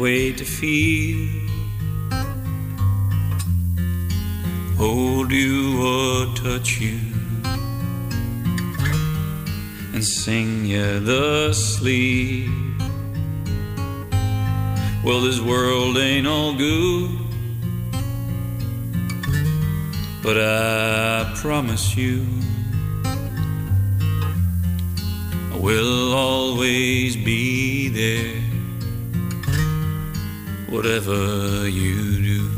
can't 0.00 0.38
to 0.38 0.44
feel, 0.46 1.28
hold 4.78 5.30
you 5.30 5.82
or 5.82 6.34
touch 6.34 6.80
you, 6.80 6.98
and 9.92 10.02
sing 10.02 10.64
you 10.64 11.00
the 11.00 11.52
sleep. 11.52 12.48
Well, 15.04 15.20
this 15.20 15.40
world 15.40 15.98
ain't 15.98 16.26
all 16.26 16.54
good. 16.54 17.10
But 20.22 20.38
I 20.38 21.32
promise 21.36 21.94
you, 21.94 22.26
I 25.52 25.56
will 25.58 26.14
always 26.14 27.16
be 27.16 27.88
there, 27.88 28.39
whatever 30.70 31.68
you 31.68 32.22
do. 32.22 32.48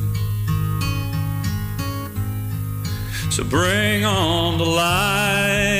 So 3.31 3.43
bring 3.43 4.05
on 4.05 4.59
the 4.59 4.65
light, 4.65 5.73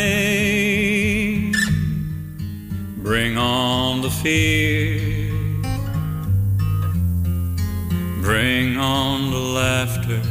bring 2.97 3.37
on 3.37 4.01
the 4.01 4.11
fear, 4.11 5.31
bring 8.23 8.77
on 8.79 9.31
the 9.31 9.39
laughter. 9.39 10.23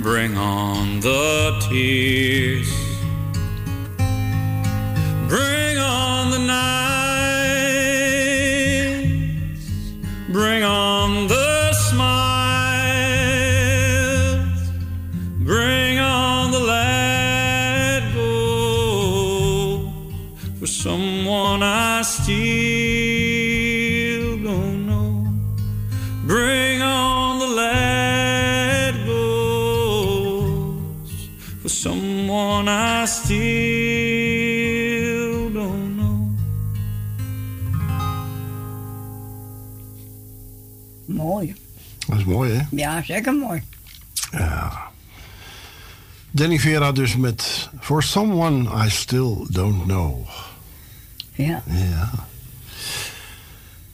Bring 0.00 0.36
on 0.38 1.00
the 1.00 1.58
tears. 1.68 2.70
Bring 5.28 5.76
on 5.76 6.30
the 6.30 6.38
nights. 6.38 6.97
Bring 10.38 10.62
on 10.62 11.26
the 11.26 11.72
smiles. 11.72 12.08
Bring 15.40 15.98
on 15.98 16.52
the 16.52 16.60
let 16.60 18.14
go 18.14 18.22
oh, 18.94 19.92
for 20.60 20.68
someone 20.68 21.64
I 21.64 22.02
still 22.02 22.28
don't 24.48 24.86
know. 24.86 25.26
Bring 26.24 26.82
on 26.82 27.40
the 27.40 27.48
let 27.48 28.94
goes 29.06 29.16
oh, 30.36 30.80
for 31.62 31.68
someone 31.68 32.68
I 32.68 33.06
still 33.06 33.37
mooi, 42.28 42.52
hè? 42.52 42.62
Ja, 42.70 43.02
zeker 43.02 43.34
mooi. 43.34 43.62
Ja. 44.30 44.86
Danny 46.30 46.58
Vera 46.58 46.92
dus 46.92 47.16
met 47.16 47.70
For 47.80 48.02
Someone 48.02 48.86
I 48.86 48.90
Still 48.90 49.46
Don't 49.48 49.82
Know. 49.82 50.28
Ja. 51.32 51.62
Ja. 51.66 52.10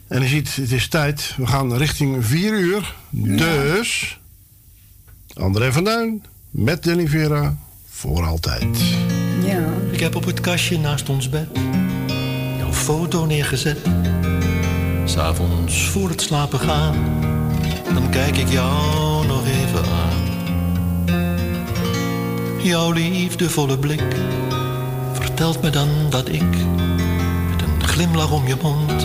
En 0.09 0.22
je 0.22 0.28
ziet, 0.28 0.57
het 0.57 0.72
is 0.72 0.89
tijd. 0.89 1.35
We 1.37 1.47
gaan 1.47 1.76
richting 1.76 2.26
4 2.26 2.53
uur. 2.53 2.95
Dus... 3.11 4.18
André 5.35 5.72
van 5.72 5.85
Duin 5.85 6.24
met 6.51 6.82
Danny 6.82 7.09
Vera 7.09 7.57
voor 7.89 8.24
altijd. 8.24 8.78
Ja. 9.45 9.72
heb 10.05 10.14
op 10.14 10.24
het 10.24 10.41
kastje 10.41 10.78
naast 10.78 11.09
ons 11.09 11.28
bed 11.28 11.49
jouw 12.59 12.72
foto 12.72 13.26
neergezet. 13.26 13.78
S'avonds 15.05 15.89
voor 15.89 16.09
het 16.09 16.20
slapen 16.20 16.59
gaan, 16.59 16.95
kijk 18.14 18.36
ik 18.36 18.48
jou 18.48 19.26
nog 19.26 19.46
even 19.46 19.84
aan. 19.84 20.22
Jouw 22.62 22.92
liefdevolle 22.92 23.78
blik 23.78 24.16
vertelt 25.12 25.62
me 25.62 25.70
dan 25.70 25.88
dat 26.10 26.28
ik 26.28 26.50
met 27.50 27.62
een 27.62 27.84
glimlach 27.88 28.32
om 28.32 28.46
je 28.46 28.56
mond 28.62 29.02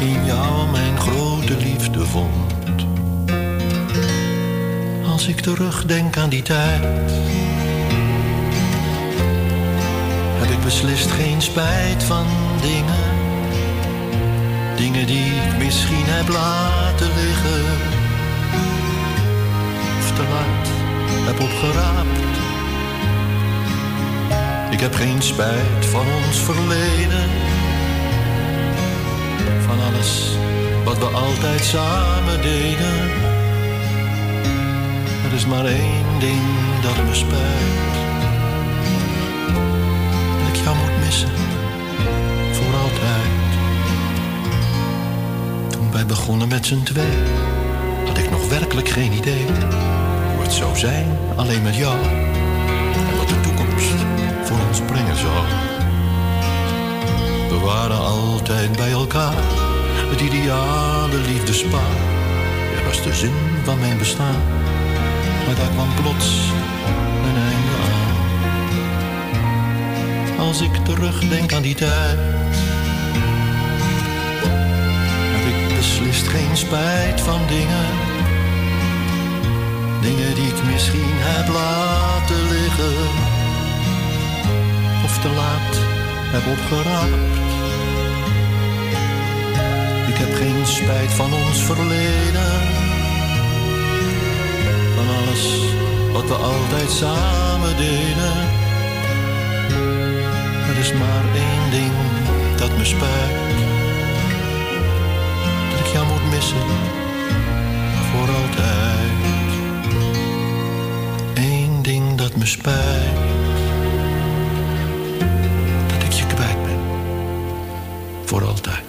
in 0.00 0.24
jou 0.24 0.70
mijn 0.70 0.98
grote 0.98 1.56
liefde 1.56 2.06
vond. 2.06 2.54
Als 5.12 5.26
ik 5.26 5.40
terugdenk 5.40 6.16
aan 6.16 6.28
die 6.28 6.42
tijd, 6.42 7.10
heb 10.38 10.50
ik 10.50 10.60
beslist 10.64 11.10
geen 11.10 11.42
spijt 11.42 12.02
van 12.02 12.26
dingen. 12.60 13.18
Dingen 14.76 15.06
die 15.06 15.34
ik 15.34 15.58
misschien 15.58 16.06
heb 16.06 16.28
laten 16.28 17.08
liggen. 17.14 17.99
Heb 20.18 21.40
opgeraapt. 21.40 22.18
Ik 24.70 24.80
heb 24.80 24.94
geen 24.94 25.22
spijt 25.22 25.86
van 25.86 26.06
ons 26.26 26.38
verleden. 26.38 27.28
Van 29.66 29.80
alles 29.80 30.36
wat 30.84 30.98
we 30.98 31.04
altijd 31.04 31.64
samen 31.64 32.42
deden. 32.42 33.10
Er 35.24 35.32
is 35.34 35.46
maar 35.46 35.64
één 35.64 36.18
ding 36.18 36.42
dat 36.82 37.04
me 37.06 37.14
spijt. 37.14 37.94
Dat 40.38 40.56
ik 40.56 40.62
jou 40.64 40.76
moet 40.76 41.04
missen. 41.04 41.30
Voor 42.52 42.74
altijd. 42.80 43.50
Toen 45.70 45.92
wij 45.92 46.06
begonnen 46.06 46.48
met 46.48 46.66
z'n 46.66 46.82
twee. 46.82 47.18
Had 48.06 48.18
ik 48.18 48.30
nog 48.30 48.48
werkelijk 48.48 48.88
geen 48.88 49.12
idee. 49.12 49.46
Het 50.50 50.58
zou 50.58 50.76
zijn 50.76 51.18
alleen 51.36 51.62
met 51.62 51.76
jou. 51.76 52.02
En 53.08 53.16
wat 53.16 53.28
de 53.28 53.40
toekomst 53.40 53.94
voor 54.42 54.58
ons 54.68 54.80
brengen 54.80 55.16
zou. 55.16 55.46
We 57.48 57.58
waren 57.64 57.98
altijd 57.98 58.76
bij 58.76 58.90
elkaar. 58.90 59.42
Het 60.10 60.20
ideale 60.20 61.16
liefdespaar. 61.16 61.96
Jij 62.74 62.84
was 62.84 63.02
de 63.02 63.14
zin 63.14 63.32
van 63.64 63.78
mijn 63.78 63.98
bestaan. 63.98 64.36
Maar 65.46 65.54
daar 65.54 65.70
kwam 65.74 65.94
plots 65.94 66.26
een 67.24 67.36
einde 67.36 67.74
aan. 67.88 68.16
Als 70.46 70.60
ik 70.60 70.74
terugdenk 70.84 71.52
aan 71.52 71.62
die 71.62 71.74
tijd. 71.74 72.18
Heb 75.34 75.54
ik 75.54 75.76
beslist 75.76 76.28
geen 76.28 76.56
spijt 76.56 77.20
van 77.20 77.40
dingen. 77.48 78.09
Dingen 80.00 80.34
die 80.34 80.46
ik 80.46 80.64
misschien 80.64 81.14
heb 81.18 81.48
laten 81.48 82.48
liggen. 82.48 83.08
Of 85.04 85.18
te 85.18 85.28
laat 85.28 85.74
heb 86.32 86.44
opgeraapt. 86.56 87.34
Ik 90.08 90.16
heb 90.16 90.34
geen 90.34 90.66
spijt 90.66 91.12
van 91.12 91.32
ons 91.32 91.62
verleden. 91.62 92.52
Van 94.96 95.06
alles 95.18 95.44
wat 96.12 96.26
we 96.28 96.34
altijd 96.34 96.90
samen 96.90 97.76
deden. 97.76 98.36
Er 100.70 100.78
is 100.78 100.92
maar 100.92 101.24
één 101.34 101.70
ding 101.70 101.92
dat 102.56 102.76
me 102.76 102.84
spijt. 102.84 103.38
Dat 105.70 105.86
ik 105.86 105.92
jou 105.92 106.06
moet 106.06 106.30
missen. 106.30 106.68
Voor 108.10 108.34
altijd. 108.34 108.89
Me 112.40 112.46
spijt. 112.46 113.16
Dat 115.88 116.02
ik 116.02 116.12
je 116.12 116.26
kwijt 116.26 116.64
ben. 116.64 116.78
Voor 118.24 118.44
altijd. 118.44 118.84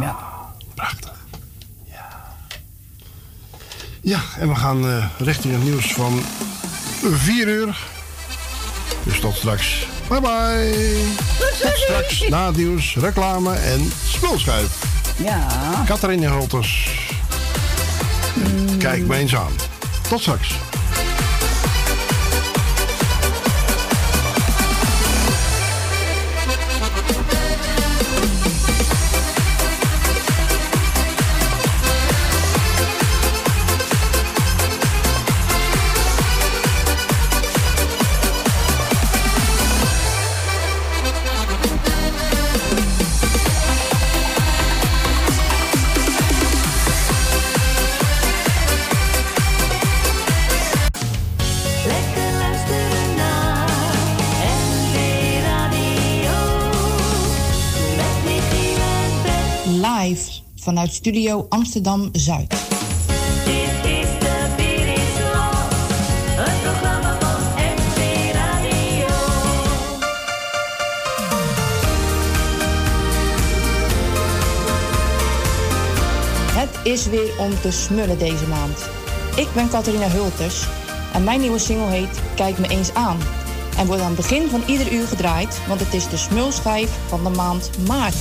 Ja. 0.00 0.16
Prachtig. 0.74 1.12
Ja, 4.00 4.20
en 4.38 4.48
we 4.48 4.54
gaan 4.54 4.88
eh, 4.88 5.06
richting 5.18 5.54
het 5.54 5.62
nieuws 5.62 5.92
van 5.92 6.20
4 7.02 7.48
uur. 7.48 7.78
Dus 9.02 9.20
tot 9.20 9.36
straks. 9.36 9.86
Bye 10.08 10.20
bye. 10.20 11.04
Tot 11.38 11.76
straks 11.76 12.28
na 12.28 12.46
het 12.46 12.56
nieuws, 12.56 12.96
reclame 12.96 13.54
en 13.54 13.90
smulschuif. 14.18 14.82
Ja. 15.16 15.46
Catharine 15.86 16.26
Hulters. 16.26 16.90
Kijk 18.78 19.06
me 19.06 19.16
eens 19.16 19.36
aan. 19.36 19.52
Tot 20.08 20.20
straks. 20.20 20.67
Vanuit 60.68 60.92
Studio 60.92 61.46
Amsterdam 61.48 62.08
Zuid. 62.12 62.54
Is 76.82 77.06
weer 77.06 77.38
om 77.38 77.60
te 77.60 77.70
smullen 77.70 78.18
deze 78.18 78.46
maand. 78.46 78.88
Ik 79.36 79.48
ben 79.54 79.68
Catharina 79.68 80.08
Hulters 80.08 80.66
en 81.12 81.24
mijn 81.24 81.40
nieuwe 81.40 81.58
single 81.58 81.90
heet 81.90 82.20
Kijk 82.34 82.58
me 82.58 82.68
eens 82.68 82.94
aan. 82.94 83.18
En 83.78 83.86
wordt 83.86 84.02
aan 84.02 84.08
het 84.08 84.16
begin 84.16 84.48
van 84.48 84.62
ieder 84.66 84.92
uur 84.92 85.06
gedraaid, 85.06 85.60
want 85.68 85.80
het 85.80 85.94
is 85.94 86.08
de 86.08 86.16
smulschijf 86.16 86.90
van 87.08 87.24
de 87.24 87.30
maand 87.30 87.70
maart. 87.86 88.16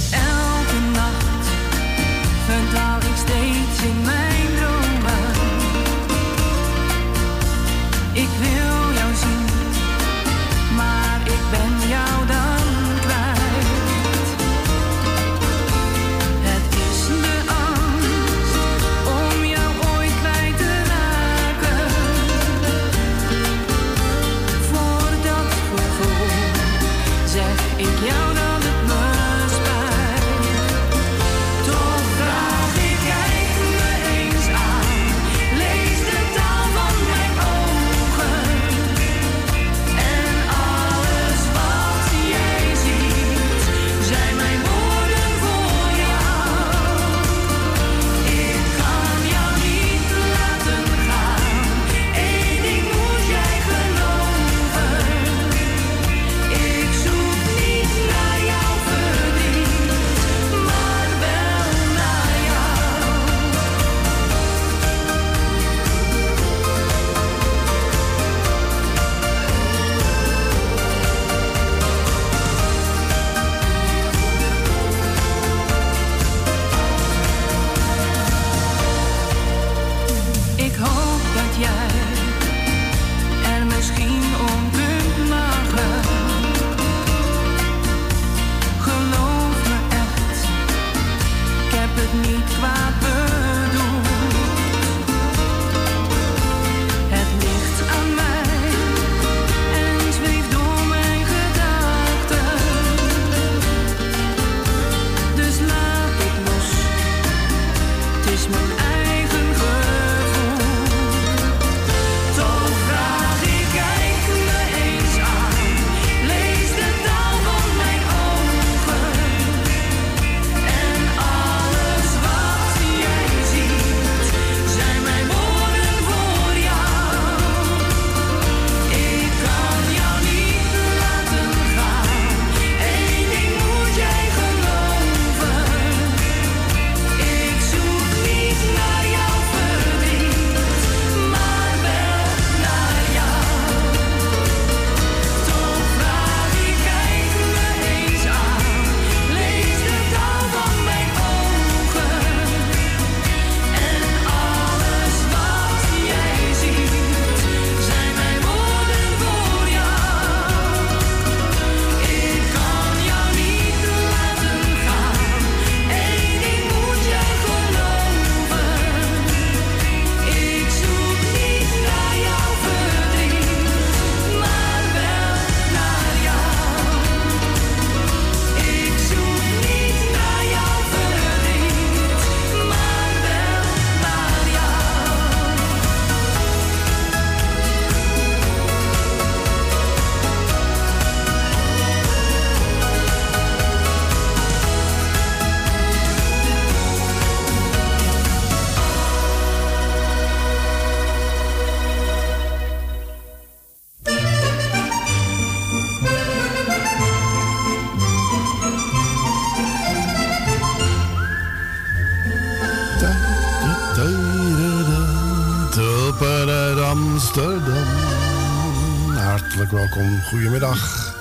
Goedemiddag. 220.30 221.14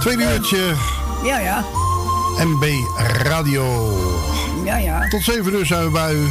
Tweede 0.00 0.22
uurtje 0.22 0.74
Ja, 1.24 1.38
ja. 1.38 1.64
MB 2.38 2.64
Radio. 3.22 3.96
Ja, 4.64 4.76
ja. 4.76 5.08
Tot 5.08 5.22
7 5.22 5.54
uur 5.54 5.66
zijn 5.66 5.84
we 5.84 5.90
bij 5.90 6.14
u. 6.14 6.28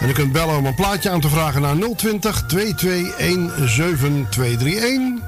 En 0.00 0.08
u 0.08 0.12
kunt 0.12 0.32
bellen 0.32 0.56
om 0.56 0.66
een 0.66 0.74
plaatje 0.74 1.10
aan 1.10 1.20
te 1.20 1.28
vragen 1.28 1.60
naar 1.60 1.76
020 1.96 2.44
221 2.46 3.68
7231. 3.70 5.20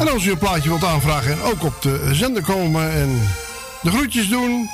En 0.00 0.12
als 0.12 0.24
u 0.24 0.30
een 0.30 0.38
plaatje 0.38 0.68
wilt 0.68 0.84
aanvragen 0.84 1.32
en 1.32 1.42
ook 1.42 1.64
op 1.64 1.82
de 1.82 2.08
zender 2.12 2.42
komen 2.42 2.92
en 2.92 3.28
de 3.82 3.90
groetjes 3.90 4.28
doen, 4.28 4.68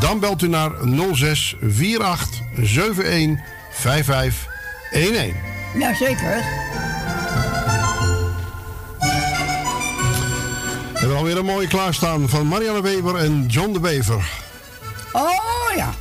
dan 0.00 0.20
belt 0.20 0.42
u 0.42 0.48
naar 0.48 0.70
06 1.12 1.56
48 1.98 2.40
71 2.56 3.44
55 3.70 4.46
11. 4.90 5.32
Ja, 5.78 5.94
hebben 11.06 11.24
alweer 11.24 11.38
een 11.38 11.54
mooie 11.54 11.68
klaarstaan 11.68 12.28
van 12.28 12.46
Marianne 12.46 12.82
Weber 12.82 13.16
en 13.16 13.46
John 13.46 13.72
de 13.72 13.80
Bever. 13.80 14.30
Oh 15.12 15.76
ja. 15.76 15.94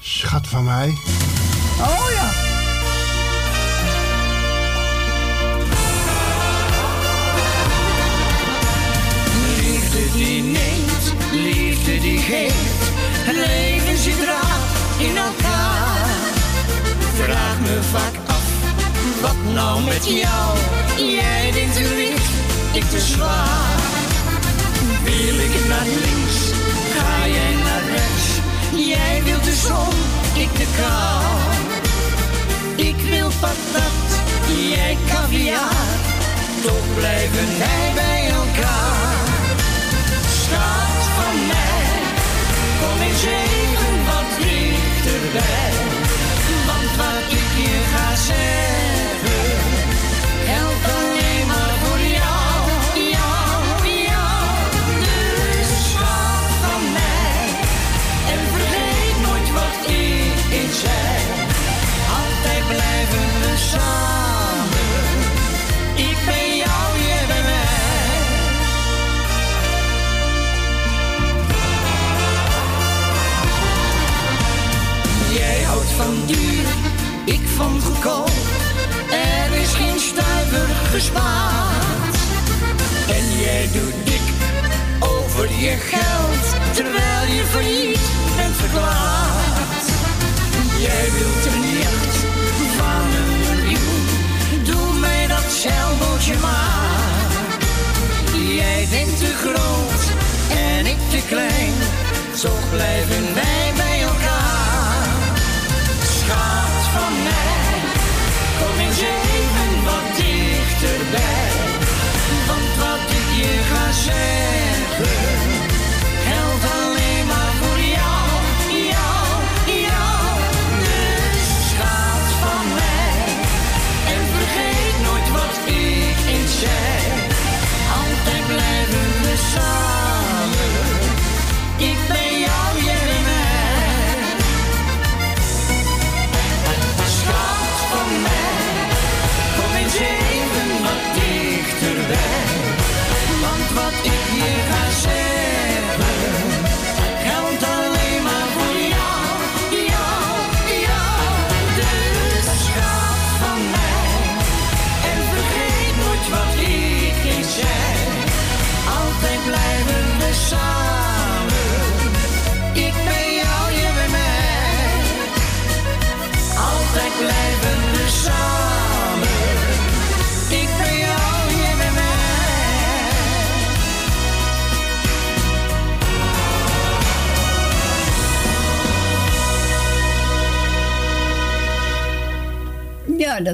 Schat 0.00 0.46
van 0.46 0.64
mij. 0.64 0.98
Oh 1.80 2.10
ja. 2.10 2.30
Liefde 9.56 10.18
die 10.18 10.42
neemt, 10.42 11.14
liefde 11.32 12.00
die 12.00 12.18
geeft. 12.18 12.82
Het 13.22 13.36
leven 13.36 13.98
zit 13.98 14.24
raar 14.24 14.58
in 14.98 15.16
elkaar. 15.16 16.08
Vraag 17.14 17.60
me 17.60 17.78
vaak 17.90 18.14
af, 18.26 18.44
wat 19.20 19.54
nou 19.54 19.82
met 19.82 20.06
jou? 20.06 20.58
Jij 20.96 21.50
denkt 21.52 21.74
te 21.74 21.94
licht, 21.96 22.30
ik 22.72 22.90
te 22.90 23.00
zwaar. 23.00 23.59
Naar 25.80 25.88
links, 25.88 26.38
ga 26.94 27.26
jij 27.26 27.54
naar 27.64 27.84
rechts. 27.96 28.28
Jij 28.88 29.22
wilt 29.24 29.44
de 29.44 29.54
zon, 29.66 29.94
ik 30.42 30.56
de 30.56 30.66
kou. 30.78 31.24
Ik 32.88 32.96
wil 33.10 33.30
patat, 33.40 34.08
jij 34.70 34.96
caviar. 35.10 35.88
Toch 36.62 36.86
blijven 36.94 37.48
wij 37.58 37.92
bij 37.94 38.22
elkaar. 38.40 39.24
Schat 40.40 41.02
van 41.16 41.36
mij, 41.52 41.88
kom 42.80 43.00
eens 43.08 43.24
even 43.42 43.94
wat 44.08 44.28
dichterbij. 44.38 45.72
Want 46.68 46.90
wat 47.00 47.26
ik 47.40 47.50
je 47.64 47.78
ga 47.92 48.14
zeggen, 48.16 49.09
van 76.04 76.26
duur, 76.26 76.66
ik 77.24 77.48
van 77.56 77.80
goedkoop. 77.80 78.30
Er 79.10 79.60
is 79.60 79.72
geen 79.72 79.98
stuiver 79.98 80.68
gespaard. 80.92 82.16
En 83.08 83.24
jij 83.40 83.68
doet 83.72 83.98
dik 84.04 84.26
over 85.00 85.48
je 85.64 85.76
geld, 85.92 86.74
terwijl 86.74 87.26
je 87.36 87.44
failliet 87.44 88.06
bent 88.36 88.56
verklaard. 88.56 89.86
Jij 90.78 91.06
wilt 91.18 91.44
een 91.52 91.78
jacht 91.78 92.16
van 92.76 93.04
een 93.20 93.39
doe 94.62 94.98
mij 94.98 95.26
dat 95.26 95.52
zeilbootje 95.52 96.34
maar. 96.40 97.30
Jij 98.54 98.86
denkt 98.90 99.18
te 99.18 99.32
groot 99.44 100.02
en 100.56 100.86
ik 100.86 100.98
te 101.10 101.22
klein, 101.28 101.74
toch 102.40 102.70
blijven 102.70 103.34
wij 103.34 103.72
bij 103.76 103.89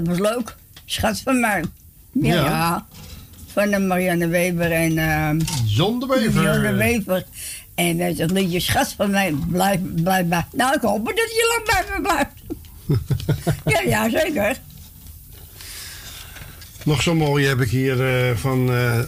dat 0.05 0.07
was 0.17 0.19
leuk. 0.19 0.57
Schat 0.85 1.21
van 1.21 1.41
mij. 1.41 1.65
Ja. 2.13 2.87
Van 3.53 3.71
de 3.71 3.79
Marianne 3.79 4.29
Weber 4.29 4.73
en... 4.73 4.93
Uh, 4.93 5.31
John 5.65 5.99
de 5.99 6.07
Wever. 6.77 7.25
En 7.77 8.01
eh, 8.01 8.07
dat 8.09 8.19
het 8.19 8.31
liedje 8.31 8.61
Schat 8.61 8.95
van 8.97 9.11
mij. 9.11 9.35
Blijf, 9.49 9.81
blijf, 9.95 10.27
bij. 10.27 10.47
Nou, 10.53 10.75
ik 10.75 10.81
hoop 10.81 11.07
dat 11.07 11.15
je 11.17 11.63
lang 11.67 11.87
bij 11.87 11.97
me 11.97 12.03
blijft. 12.03 12.35
ja, 13.75 13.81
ja, 13.81 14.11
zeker. 14.11 14.57
Nog 16.85 17.03
zo 17.03 17.15
mooi 17.15 17.47
heb 17.47 17.61
ik 17.61 17.71
hier 17.71 18.29
eh, 18.29 18.37
van 18.37 18.73
eh, 18.73 18.99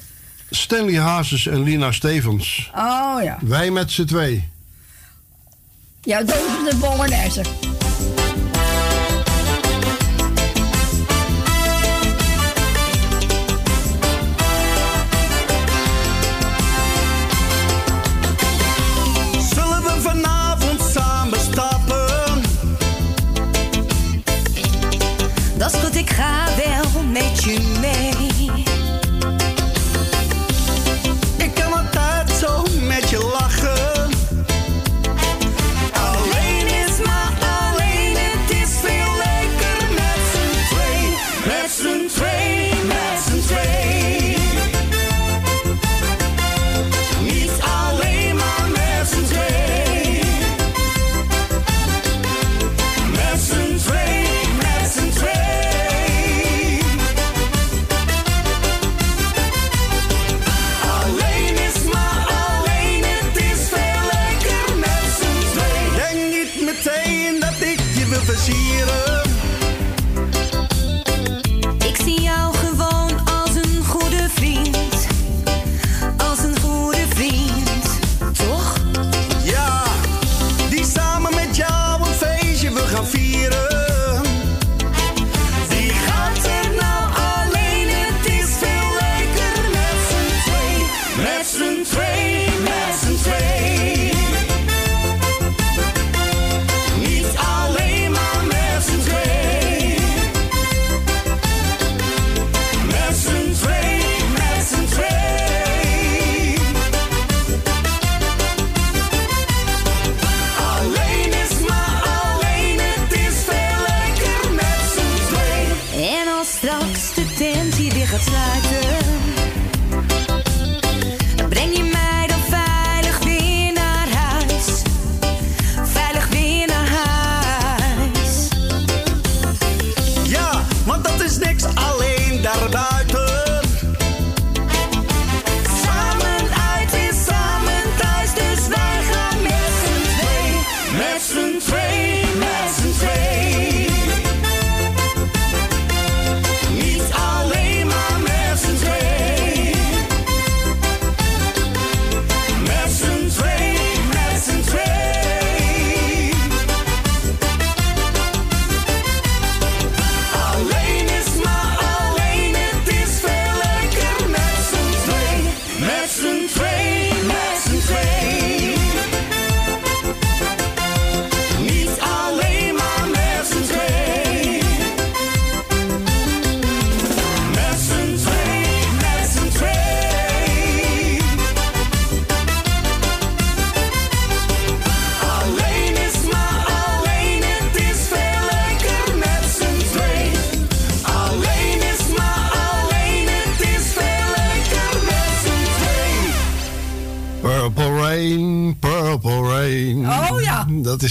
Stanley 0.51 1.01
Hazes 1.01 1.47
en 1.47 1.63
Lina 1.63 1.93
Stevens. 1.93 2.71
Oh 2.75 3.19
ja. 3.23 3.39
Wij 3.41 3.71
met 3.71 3.91
z'n 3.91 4.05
twee. 4.05 4.49
Ja, 6.03 6.23
dat 6.23 6.37
is 6.37 6.71
de 6.71 6.77
Bolognese. 6.77 7.43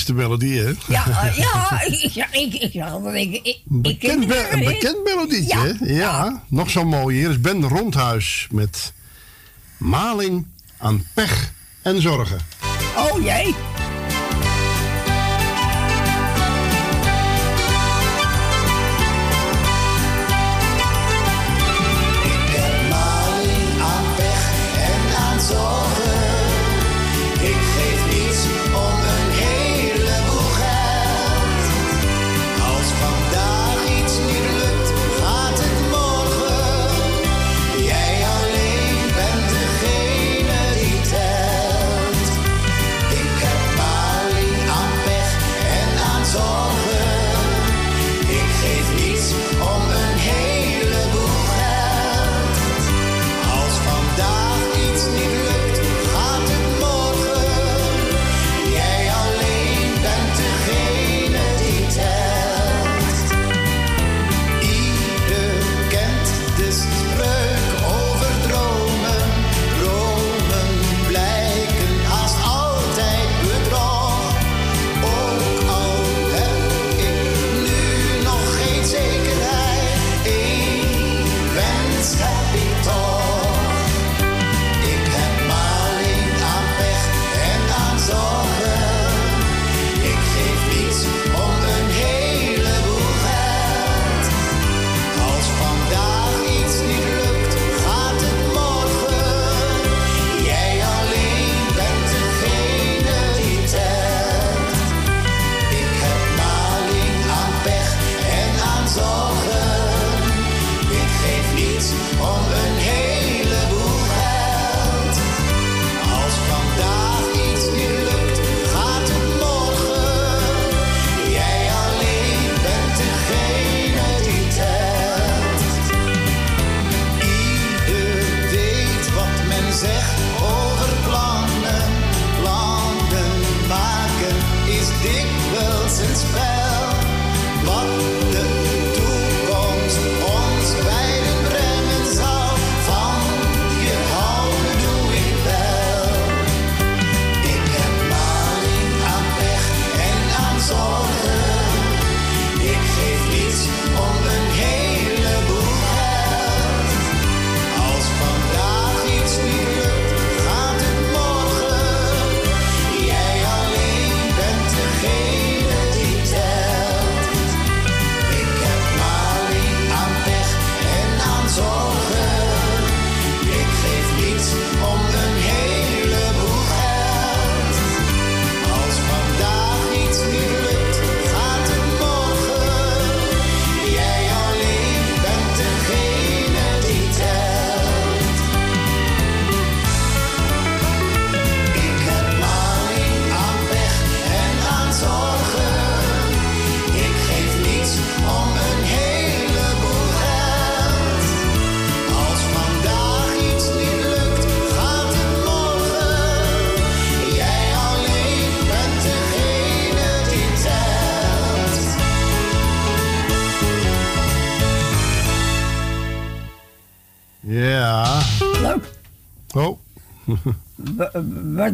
de 0.07 0.13
melodie, 0.13 0.59
hè? 0.59 0.71
Ja, 0.87 1.07
eh, 1.07 1.37
ja, 1.45 1.81
ja, 2.13 2.27
ik, 2.31 2.53
ik, 2.53 2.73
ja, 2.73 2.99
ik, 3.13 3.39
ik, 3.43 3.57
bekend, 3.63 4.31
een 4.51 4.63
bekend 4.63 5.03
melodietje, 5.03 5.75
ja, 5.79 5.93
ja. 5.95 6.43
Nog 6.47 6.69
zo 6.69 6.85
mooi. 6.85 7.17
Hier 7.17 7.29
is 7.29 7.41
Ben 7.41 7.63
Rondhuis 7.63 8.47
met 8.51 8.93
Maling 9.77 10.47
aan 10.77 11.05
pech 11.13 11.51
en 11.81 12.01
zorgen. 12.01 12.39
Oh 12.95 13.23
jee. 13.23 13.66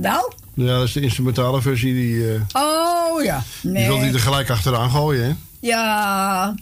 Wat 0.02 0.12
nou? 0.12 0.32
ja, 0.54 0.78
dat 0.78 0.88
is 0.88 0.94
de 0.94 1.02
instrumentale 1.02 1.62
versie. 1.62 1.94
Die, 1.94 2.34
eh, 2.34 2.42
Oh 2.54 3.24
ja. 3.24 3.44
die 3.62 3.72
wil 3.72 3.96
hij 3.98 4.06
Nee. 4.06 4.14
er 4.14 4.20
gelijk 4.20 4.50
achteraan 4.50 4.90
gooien, 4.90 5.24
hè? 5.26 5.34
Ja. 5.60 6.56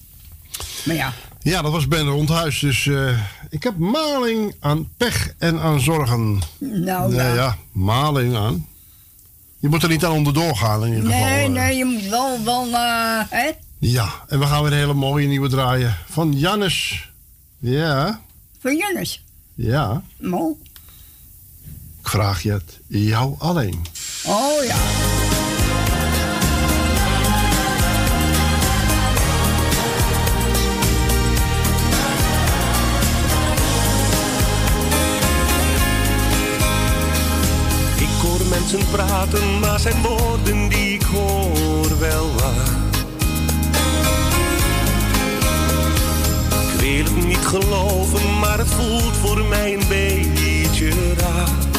Maar 0.85 0.95
ja. 0.95 1.13
Ja, 1.39 1.61
dat 1.61 1.71
was 1.71 1.87
Ben 1.87 2.07
Rondhuis. 2.07 2.59
Dus 2.59 2.87
eh, 2.87 3.19
ik 3.49 3.63
heb 3.63 3.77
maling 3.77 4.55
aan 4.59 4.89
pech 4.97 5.33
en 5.37 5.59
aan 5.59 5.79
zorgen. 5.79 6.39
Nou 6.59 7.13
ja. 7.15 7.27
ja. 7.27 7.33
ja, 7.33 7.57
maling 7.71 8.35
aan. 8.35 8.65
Je 9.59 9.67
moet 9.69 9.83
er 9.83 9.89
niet 9.89 10.05
aan 10.05 10.11
onderdoor 10.11 10.55
gaan 10.55 10.85
in 10.85 10.93
ieder 10.93 11.11
geval. 11.11 11.27
Nee, 11.27 11.43
eh. 11.45 11.49
nee, 11.51 11.77
je 11.77 11.85
moet 11.85 12.07
wel, 12.09 12.43
wel, 12.43 12.67
hè? 13.29 13.51
Ja, 13.77 14.09
en 14.27 14.39
we 14.39 14.45
gaan 14.45 14.63
weer 14.63 14.71
een 14.71 14.77
hele 14.77 14.93
mooie 14.93 15.27
nieuwe 15.27 15.49
draaien. 15.49 15.95
Van 16.09 16.31
Jannes. 16.33 17.09
Ja, 17.57 18.21
Van 18.59 18.75
Jannes. 18.77 19.23
ja. 19.55 20.01
Mo. 20.19 20.57
Ik 22.01 22.09
vraag 22.09 22.43
je 22.43 22.51
het 22.51 22.79
jou 22.87 23.35
alleen. 23.37 23.81
Oh 24.25 24.63
ja. 24.63 24.75
Ik 37.95 38.21
hoor 38.21 38.47
mensen 38.49 38.79
praten, 38.91 39.59
maar 39.59 39.79
zijn 39.79 40.01
woorden 40.01 40.69
die 40.69 40.93
ik 40.93 41.03
hoor 41.03 41.99
wel 41.99 42.29
waar. 42.35 42.69
Ik 46.73 46.79
wil 46.79 47.15
het 47.15 47.25
niet 47.25 47.45
geloven, 47.45 48.39
maar 48.39 48.57
het 48.57 48.69
voelt 48.69 49.17
voor 49.21 49.45
mij 49.45 49.73
een 49.73 49.87
beetje 49.87 51.13
raar. 51.17 51.70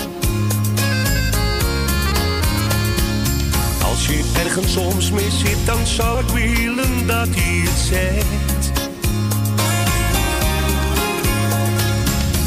Ergens 4.44 4.72
soms 4.72 5.10
mee 5.10 5.30
zit, 5.30 5.66
dan 5.66 5.86
zou 5.86 6.20
ik 6.20 6.28
willen 6.28 7.06
dat 7.06 7.28
hij 7.30 7.62
het 7.64 7.78
zegt. 7.78 8.80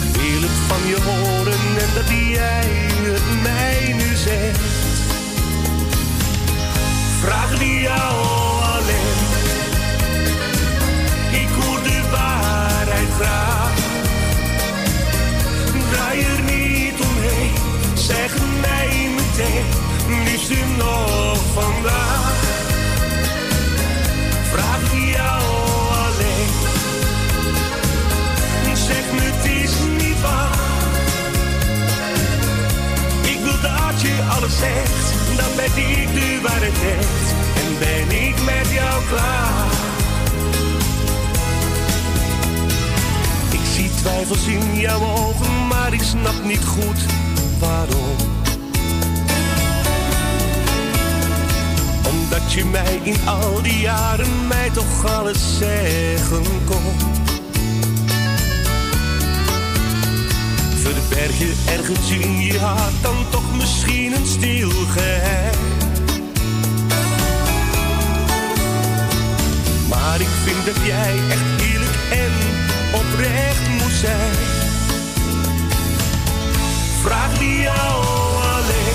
Ik 0.08 0.16
wil 0.22 0.42
het 0.42 0.60
van 0.68 0.88
je 0.88 0.98
horen 1.02 1.60
en 1.84 1.90
dat 1.94 2.10
jij 2.10 2.68
het 3.04 3.42
mij 3.44 3.94
nu 3.94 4.16
zegt. 4.16 4.60
Vraag 7.22 7.58
die 7.58 7.82
jou 7.82 8.14
alleen. 8.76 9.18
Ik 11.42 11.50
hoor 11.60 11.84
de 11.84 12.02
waarheid 12.12 13.10
graag. 13.20 13.74
Draai 15.92 16.20
er 16.20 16.42
niet 16.42 17.00
omheen, 17.02 17.54
zeg 17.94 18.34
mij 18.62 19.10
meteen, 19.16 19.85
liefste 20.07 20.56
nog 20.77 21.38
vandaag. 21.53 22.34
Vraag 24.52 24.91
die 24.91 25.10
jou 25.10 25.41
alleen. 26.06 26.53
Zeg 28.76 29.11
me 29.11 29.22
het 29.22 29.45
is 29.45 29.73
niet 29.98 30.22
waar. 30.22 30.53
Ik 33.22 33.40
wil 33.44 33.61
dat 33.61 34.02
je 34.02 34.23
alles 34.30 34.57
zegt, 34.57 35.38
dan 35.38 35.56
ben 35.56 35.84
ik 35.90 36.14
de 36.14 36.40
waarheid 36.41 36.80
echt. 36.98 37.34
En 37.56 37.80
ben 37.80 38.27
ik 38.27 38.36
met 38.44 38.69
jou 38.73 39.03
klaar. 39.10 39.72
Ik 43.52 43.65
zie 43.76 43.90
twijfels 43.95 44.45
in 44.45 44.80
jouw 44.80 45.02
ogen, 45.02 45.68
maar 45.68 45.94
ik 45.94 46.02
snap 46.02 46.44
niet 46.44 46.65
goed 46.65 47.06
waarom. 47.60 48.45
Omdat 52.26 52.53
je 52.53 52.65
mij 52.65 52.99
in 53.03 53.27
al 53.27 53.61
die 53.61 53.80
jaren 53.80 54.47
mij 54.47 54.69
toch 54.69 55.06
alles 55.06 55.57
zeggen 55.57 56.43
kon. 56.65 56.93
Verberg 60.76 61.39
je 61.39 61.64
ergens 61.77 62.10
in 62.10 62.39
je 62.41 62.60
hart 62.60 63.02
dan 63.02 63.15
toch 63.30 63.56
misschien 63.56 64.14
een 64.14 64.26
stil. 64.26 64.72
Maar 69.89 70.22
ik 70.22 70.34
vind 70.43 70.65
dat 70.65 70.85
jij 70.85 71.14
echt 71.30 71.61
eerlijk 71.61 71.97
en 72.11 72.31
oprecht 72.93 73.68
moet 73.69 73.97
zijn. 74.02 74.34
Vraag 77.02 77.38
die 77.38 77.61
jou 77.61 78.03
alleen. 78.41 78.95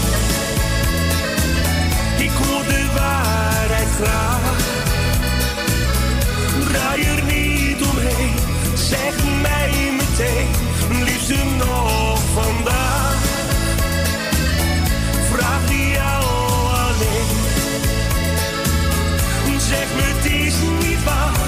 Graag. 4.03 4.41
Draai 6.69 7.03
er 7.05 7.23
niet 7.25 7.83
omheen, 7.83 8.35
zeg 8.75 9.15
mij 9.43 9.93
meteen, 9.97 10.49
liefste 11.05 11.37
nog 11.59 12.21
vandaag. 12.35 13.19
Vraag 15.33 15.61
die 15.69 15.91
jou 15.91 16.25
alleen. 16.85 17.39
Zeg 19.59 19.87
me 19.97 20.03
het 20.03 20.25
is 20.25 20.55
niet 20.89 21.05
waar. 21.05 21.39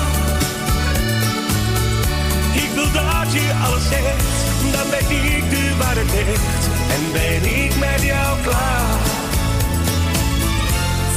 Ik 2.54 2.70
wil 2.74 2.92
dat 2.92 3.32
je 3.32 3.52
alles 3.64 3.88
zegt, 3.88 4.24
dan 4.72 4.86
ben 4.90 5.24
ik 5.36 5.50
de 5.50 5.76
waarheid 5.78 6.12
echt. 6.12 6.64
En 6.94 7.12
ben 7.12 7.64
ik 7.64 7.78
met 7.78 8.02
jou 8.02 8.40
klaar. 8.42 9.00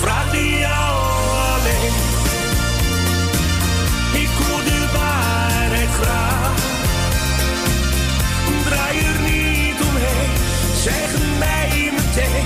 Vraag 0.01 0.31
die 0.31 0.57
jou 0.57 1.04
Draai 8.65 8.99
er 8.99 9.19
niet 9.21 9.81
omheen, 9.89 10.29
zeg 10.83 11.09
mij 11.39 11.91
meteen, 11.91 12.45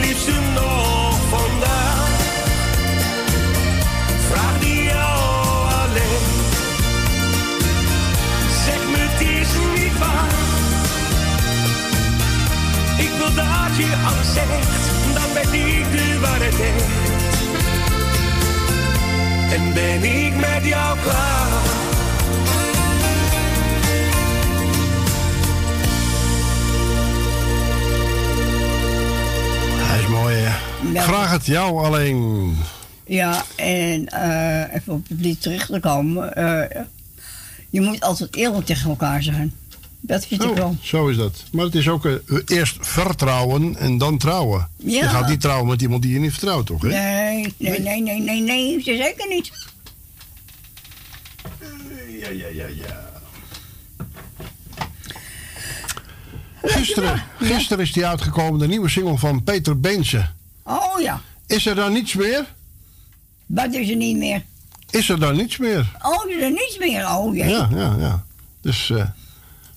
liefste 0.00 0.32
nog 0.54 1.18
vandaag. 1.28 2.08
Vraag 4.28 4.58
die 4.60 4.82
jou 4.82 5.68
alleen. 5.82 6.24
Zeg 8.64 8.80
me 8.90 8.98
het 8.98 9.20
is 9.20 9.80
niet 9.80 9.98
waar. 9.98 10.30
Ik 12.98 13.10
wil 13.18 13.34
dat 13.34 13.76
je 13.76 13.96
alles 14.06 14.32
zegt, 14.32 15.14
dan 15.14 15.32
ben 15.34 15.60
ik 15.68 15.92
de 15.92 16.18
waarheid. 16.20 16.82
En 19.52 19.72
ben 19.74 20.02
ik 20.02 20.34
met 20.36 20.64
jou 20.64 20.98
klaar. 20.98 21.81
Mooi, 30.22 30.34
hè? 30.34 31.02
Vraag 31.02 31.30
het 31.30 31.46
jou 31.46 31.84
alleen. 31.84 32.56
Ja, 33.06 33.44
en 33.56 34.06
eh, 34.08 34.74
even 34.74 34.92
op 34.92 35.06
het 35.08 35.40
terug 35.42 35.66
te 35.66 35.80
komen. 35.80 36.34
eh, 36.36 36.80
je 37.70 37.80
moet 37.80 38.00
altijd 38.00 38.36
eerlijk 38.36 38.66
tegen 38.66 38.90
elkaar 38.90 39.22
zijn. 39.22 39.52
Dat 40.00 40.26
vind 40.26 40.42
ik 40.42 40.50
Oh, 40.50 40.56
wel. 40.56 40.76
zo 40.82 41.08
is 41.08 41.16
dat. 41.16 41.44
Maar 41.52 41.64
het 41.64 41.74
is 41.74 41.88
ook 41.88 42.06
eh, 42.06 42.12
eerst 42.46 42.76
vertrouwen 42.80 43.76
en 43.76 43.98
dan 43.98 44.18
trouwen. 44.18 44.68
Ja. 44.76 45.02
Je 45.02 45.08
gaat 45.08 45.28
niet 45.28 45.40
trouwen 45.40 45.68
met 45.68 45.82
iemand 45.82 46.02
die 46.02 46.12
je 46.12 46.18
niet 46.18 46.30
vertrouwt, 46.30 46.66
toch? 46.66 46.82
Hè? 46.82 46.88
Nee, 46.88 47.54
nee, 47.56 47.80
nee, 47.80 48.00
nee, 48.02 48.20
nee, 48.20 48.40
nee, 48.40 48.80
zeker 48.82 49.28
niet. 49.28 49.50
Ja, 52.20 52.28
ja, 52.30 52.46
ja, 52.52 52.66
ja. 52.66 53.11
Gisteren, 56.62 57.22
gisteren 57.38 57.84
is 57.84 57.92
die 57.92 58.06
uitgekomen, 58.06 58.58
de 58.60 58.66
nieuwe 58.68 58.88
single 58.88 59.18
van 59.18 59.42
Peter 59.42 59.80
Beense. 59.80 60.26
Oh 60.64 61.00
ja, 61.00 61.20
Is 61.46 61.66
er 61.66 61.74
dan 61.74 61.92
niets 61.92 62.14
meer? 62.14 62.54
wat 63.46 63.74
is 63.74 63.88
er 63.90 63.96
niet 63.96 64.16
meer? 64.16 64.42
Is 64.90 65.08
er 65.08 65.20
dan 65.20 65.36
niets 65.36 65.56
meer? 65.56 65.86
Oh, 66.02 66.30
is 66.30 66.42
er 66.42 66.50
niets 66.50 66.78
meer? 66.78 67.08
Oh 67.08 67.34
jee. 67.36 67.48
Ja, 67.48 67.68
ja, 67.74 67.94
ja. 67.98 68.24
Dus 68.60 68.90
eh, 68.90 69.04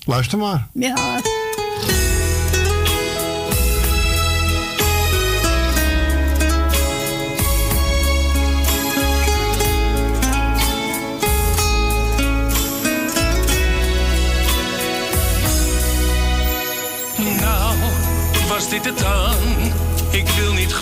luister 0.06 0.38
maar. 0.38 0.68
Ja. 0.74 1.22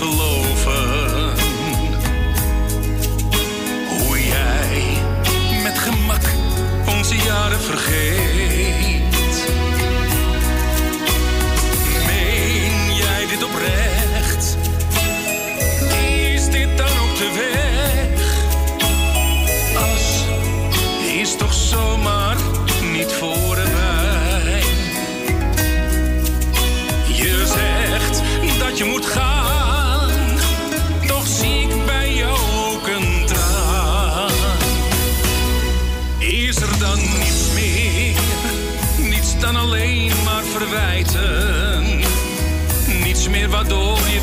geloven. 0.03 1.34
Hoe 3.89 4.25
jij 4.25 4.97
met 5.63 5.80
gemak 5.80 6.21
onze 6.88 7.15
jaren 7.15 7.61
vergeet. 7.61 9.03
Meen 12.05 12.95
jij 12.95 13.27
dit 13.27 13.43
oprecht? 13.43 14.02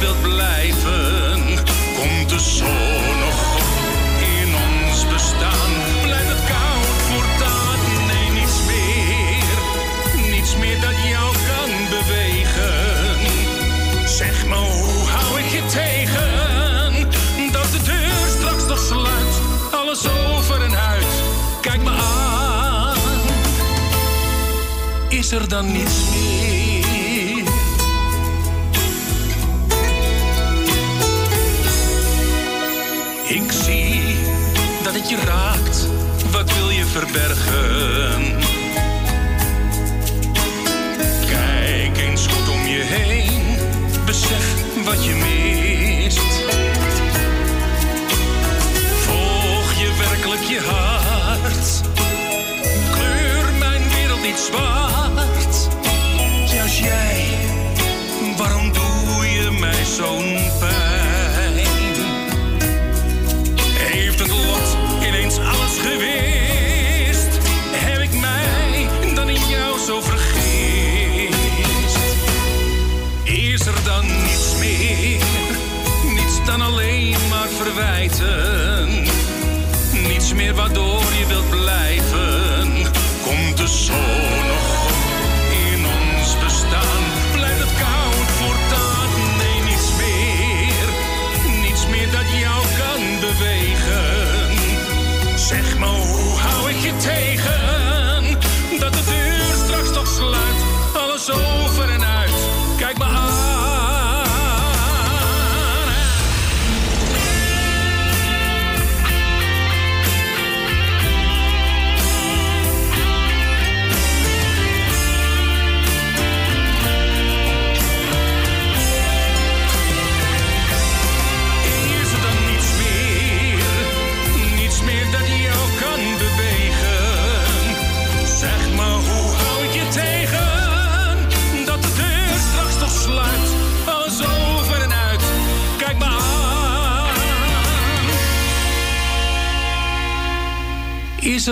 Wilt 0.01 0.23
blijven? 0.23 1.41
Komt 1.99 2.29
de 2.29 2.39
zon 2.39 3.19
nog 3.19 3.59
in 4.39 4.55
ons 4.55 5.07
bestaan? 5.07 5.71
Blijft 6.03 6.29
het 6.29 6.45
koud 6.45 6.87
voortaan? 7.09 7.79
Nee, 8.07 8.31
niets 8.31 8.59
meer, 8.67 10.31
niets 10.31 10.57
meer 10.57 10.81
dat 10.81 10.97
jou 11.09 11.33
kan 11.33 11.71
bewegen. 11.89 13.19
Zeg 14.09 14.47
me, 14.47 14.55
hoe 14.55 15.09
hou 15.09 15.39
ik 15.39 15.49
je 15.51 15.63
tegen? 15.67 17.53
Dat 17.53 17.71
de 17.73 17.83
deur 17.83 18.29
straks 18.39 18.67
nog 18.67 18.79
sluit, 18.79 19.35
alles 19.71 20.09
over 20.09 20.63
en 20.63 20.79
uit. 20.79 21.13
Kijk 21.61 21.83
me 21.83 21.91
aan, 21.91 22.97
is 25.09 25.33
er 25.33 25.49
dan 25.49 25.73
niets 25.73 26.01
meer? 26.11 26.40
Wat 36.31 36.53
wil 36.55 36.71
je 36.71 36.85
verbergen? 36.85 38.37
Kijk 41.27 41.99
eens 41.99 42.27
goed 42.27 42.49
om 42.49 42.67
je 42.67 42.83
heen, 42.83 43.57
besef 44.05 44.55
wat 44.85 45.05
je 45.05 45.15
mist. 45.15 45.70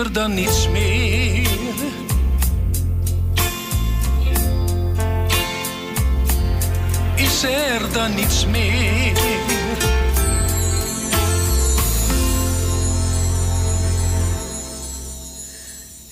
Is 0.09 0.15
dan 0.15 0.33
niets 0.33 0.69
meer? 0.69 1.47
Is 7.15 7.43
er 7.43 7.93
dan 7.93 8.15
niets 8.15 8.45
meer? 8.45 9.17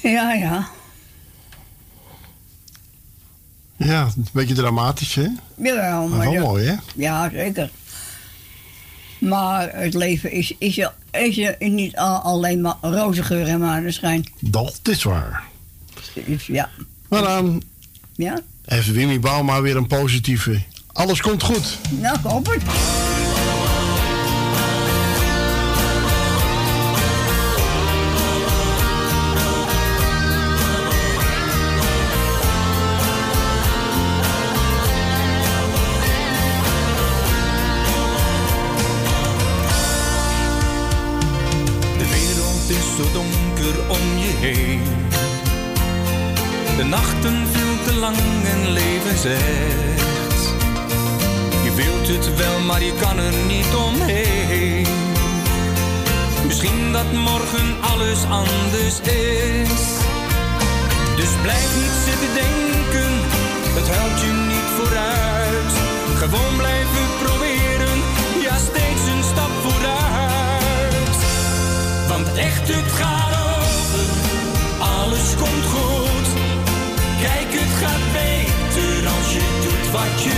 Ja, 0.02 0.34
ja. 0.34 0.68
Ja, 3.78 4.02
een 4.16 4.28
beetje 4.34 4.54
dramatisch, 4.54 5.16
hè? 5.16 5.28
Jawel, 5.56 6.08
Maar 6.08 6.32
wel 6.32 6.42
mooi, 6.42 6.66
hè? 6.66 6.76
Ja, 6.96 7.30
zeker. 7.30 7.70
Maar 9.20 9.70
het 9.74 9.94
leven 9.94 10.32
is, 10.32 10.54
is, 10.60 10.78
er- 10.78 10.94
is 11.12 11.38
er 11.38 11.56
niet 11.60 11.96
al- 11.98 12.20
alleen 12.22 12.62
maar 12.62 12.76
roze 12.82 13.24
geur 13.24 13.48
en 13.48 13.60
maneschijn. 13.60 14.26
Dat 14.40 14.80
is 14.84 15.04
waar. 15.04 15.44
Dus 16.26 16.46
ja. 16.48 16.70
Maar 17.10 17.22
dan 17.22 17.62
Ja? 18.16 18.40
heeft 18.66 18.92
Wimmy 18.92 19.20
Bauma 19.20 19.62
weer 19.62 19.76
een 19.76 19.88
positieve. 19.88 20.62
Alles 20.94 21.22
komt 21.22 21.44
goed. 21.44 21.78
Nou, 21.90 22.16
ik 22.18 22.24
hoop 22.26 22.46
het. 22.46 22.62
Je 51.64 51.72
wilt 51.76 52.08
het 52.08 52.36
wel, 52.36 52.60
maar 52.60 52.84
je 52.84 52.94
kan 53.02 53.18
er 53.18 53.34
niet 53.48 53.74
omheen. 53.88 54.88
Misschien 56.46 56.92
dat 56.92 57.12
morgen 57.12 57.76
alles 57.82 58.24
anders 58.30 59.00
is. 59.02 59.86
Dus 61.16 61.30
blijf 61.42 61.70
niet 61.76 61.98
zitten 62.06 62.34
denken, 62.34 63.12
het 63.78 63.88
helpt 63.90 64.22
je 64.22 64.32
niet 64.54 64.70
vooruit. 64.78 65.74
Gewoon 66.18 66.58
blijven 66.58 67.08
proberen, 67.24 67.98
ja 68.42 68.58
steeds 68.58 69.04
een 69.14 69.24
stap 69.24 69.52
vooruit. 69.66 71.18
Want 72.08 72.38
echt, 72.38 72.68
het 72.68 72.92
gaat 72.92 73.34
over, 73.58 74.06
alles 74.80 75.36
komt 75.36 75.66
goed. 75.74 76.28
Kijk, 77.22 77.50
het 77.62 77.74
je 79.94 80.30
doet 80.30 80.37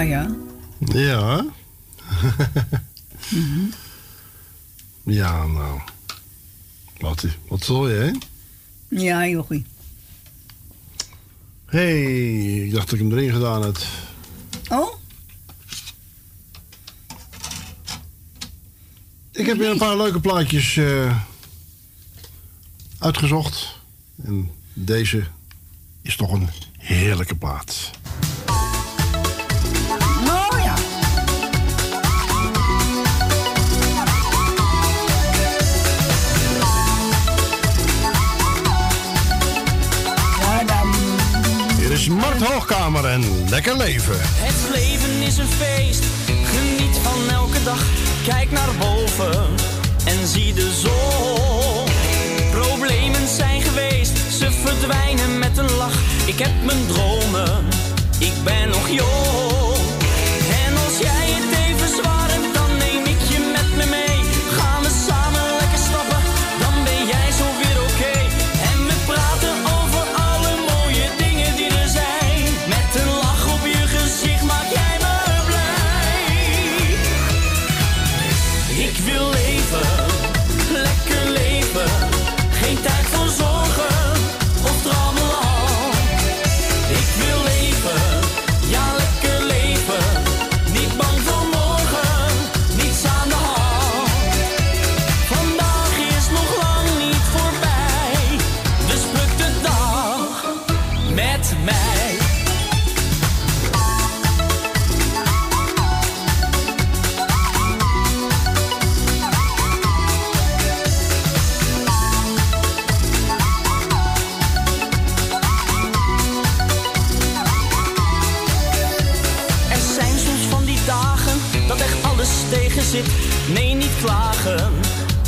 Ja, 0.00 0.06
ja. 0.06 0.30
Ja. 0.78 1.44
Mhm. 3.30 3.66
ja, 5.02 5.46
nou. 5.46 5.80
Wat, 6.98 7.24
wat 7.48 7.64
zal 7.64 7.88
je, 7.88 7.94
hè? 7.94 8.10
Ja, 9.00 9.26
jochie. 9.26 9.66
Hé, 11.66 11.78
hey, 11.78 12.66
ik 12.66 12.72
dacht 12.72 12.90
dat 12.90 12.98
ik 12.98 13.04
hem 13.08 13.18
erin 13.18 13.32
gedaan 13.32 13.62
had. 13.62 13.86
Oh? 14.68 14.94
Ik 19.32 19.46
heb 19.46 19.56
weer 19.58 19.70
een 19.70 19.78
paar 19.78 19.96
leuke 19.96 20.20
plaatjes 20.20 20.76
eh, 20.76 21.20
uitgezocht. 22.98 23.78
En 24.24 24.50
deze 24.72 25.26
is 26.02 26.16
toch 26.16 26.32
een 26.32 26.48
heerlijke 26.78 27.34
plaat. 27.36 27.90
Is 42.00 42.08
Mart 42.08 42.42
Hoogkamer 42.42 43.04
en 43.04 43.48
Lekker 43.48 43.76
Leven. 43.76 44.16
Het 44.20 44.70
leven 44.72 45.26
is 45.26 45.38
een 45.38 45.46
feest, 45.46 46.04
geniet 46.26 46.96
van 47.02 47.30
elke 47.30 47.62
dag. 47.62 47.84
Kijk 48.24 48.50
naar 48.50 48.68
boven 48.78 49.54
en 50.04 50.26
zie 50.26 50.54
de 50.54 50.72
zon. 50.72 51.84
Problemen 52.60 53.28
zijn 53.28 53.62
geweest, 53.62 54.18
ze 54.38 54.50
verdwijnen 54.50 55.38
met 55.38 55.58
een 55.58 55.70
lach. 55.76 55.98
Ik 56.26 56.38
heb 56.38 56.64
mijn 56.64 56.86
dromen, 56.86 57.66
ik 58.18 58.32
ben 58.44 58.68
nog 58.68 58.88
jong. 58.88 59.69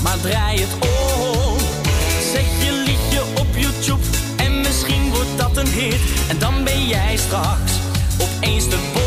Maar 0.03 0.21
draai 0.21 0.61
het 0.61 0.73
om. 0.73 1.59
Zet 2.33 2.45
je 2.65 2.83
liedje 2.87 3.23
op 3.41 3.47
YouTube 3.57 4.03
en 4.37 4.61
misschien 4.61 5.11
wordt 5.11 5.39
dat 5.39 5.57
een 5.57 5.67
hit. 5.67 6.01
En 6.29 6.39
dan 6.39 6.65
ben 6.65 6.87
jij 6.87 7.17
straks 7.17 7.73
opeens 8.19 8.69
de 8.69 9.02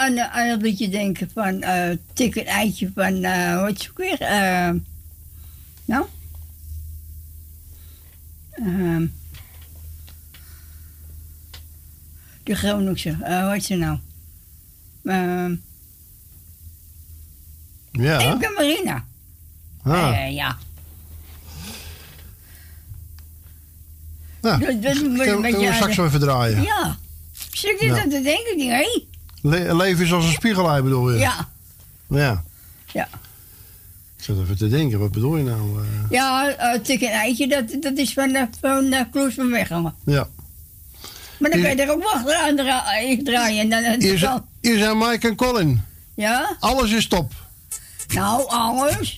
aan, 0.00 0.18
aan 0.20 0.48
het 0.48 0.62
liedje 0.62 0.88
denken 0.88 1.30
van 1.34 1.62
eh 1.62 1.96
tik 2.12 2.34
een 2.36 2.46
eitje 2.46 2.90
van, 2.94 3.24
eh 3.24 3.60
wat 3.60 3.70
is 3.78 3.86
het 3.86 3.96
weer? 3.96 4.20
Eh, 4.20 4.70
nou? 5.84 6.06
Ehm 8.50 9.06
de 12.42 12.54
Groningse, 12.54 13.10
hoe 13.12 13.50
heet 13.52 13.64
ze 13.64 13.74
nou? 13.74 13.98
Ehm 15.04 15.54
Ja. 17.92 18.18
Imke 18.18 18.52
Marina. 18.56 19.04
Ah. 19.82 20.32
Ja. 20.32 20.58
Nou, 24.40 24.58
Dat- 24.64 24.82
dat 24.82 24.96
een 24.96 25.16
kunnen 25.16 25.40
beetje 25.42 25.58
we 25.58 25.66
aan 25.68 25.74
straks 25.74 25.90
de- 25.90 25.96
wel 25.96 26.06
even 26.06 26.20
draaien. 26.20 26.62
Ja. 26.62 26.96
Hé? 28.70 29.04
Le- 29.42 29.74
leven 29.76 30.04
is 30.04 30.12
als 30.12 30.24
een 30.24 30.32
spiegelei, 30.32 30.82
bedoel 30.82 31.10
je? 31.12 31.18
Ja. 31.18 31.48
Ja. 32.08 32.42
Ja. 32.92 33.08
Ik 34.16 34.24
zat 34.26 34.36
even 34.38 34.56
te 34.56 34.68
denken, 34.68 34.98
wat 34.98 35.12
bedoel 35.12 35.36
je 35.36 35.42
nou? 35.44 35.78
eh? 35.82 35.86
Ja, 36.10 36.48
eh 36.56 36.80
tik 36.80 37.02
eitje, 37.02 37.48
dat, 37.48 37.64
dat 37.82 37.96
is 37.98 38.12
van, 38.12 38.28
uh, 38.30 38.42
van 38.60 38.84
uh, 38.84 39.00
Kloes 39.12 39.34
van 39.34 39.50
Weghalen. 39.50 39.94
ja. 40.04 40.28
Maar 41.38 41.50
dan 41.50 41.58
Is- 41.58 41.66
kan 41.66 41.76
je 41.76 41.82
er 41.82 41.90
ook 41.92 42.02
wachten 42.12 42.38
aan 42.40 42.56
dra 42.56 42.92
eh, 42.94 43.18
draaien. 43.24 43.60
En 43.60 43.68
dan, 43.82 44.00
Hier 44.60 44.78
dan- 44.78 44.98
Mike 44.98 45.28
en 45.28 45.34
Colin. 45.36 45.82
Ja? 46.14 46.56
Alles 46.60 46.90
is 46.90 47.06
top. 47.08 47.32
Nou, 48.14 48.44
alles. 48.48 49.14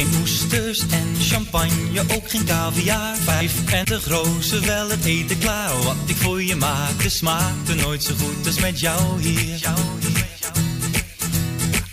Geen 0.00 0.20
oesters 0.20 0.80
en 0.80 1.14
champagne, 1.20 2.00
ook 2.14 2.30
geen 2.30 2.44
caviar. 2.44 3.16
Vijf 3.16 3.72
en 3.72 3.84
de 3.84 4.00
grootste 4.00 4.60
wel 4.60 4.90
het 4.90 5.04
eten 5.04 5.38
klaar. 5.38 5.82
Wat 5.82 5.96
ik 6.06 6.16
voor 6.16 6.42
je 6.42 6.56
maakte 6.56 7.10
smaakte 7.10 7.74
nooit 7.74 8.02
zo 8.02 8.14
goed 8.14 8.46
als 8.46 8.60
met 8.60 8.80
jou 8.80 9.22
hier. 9.22 9.60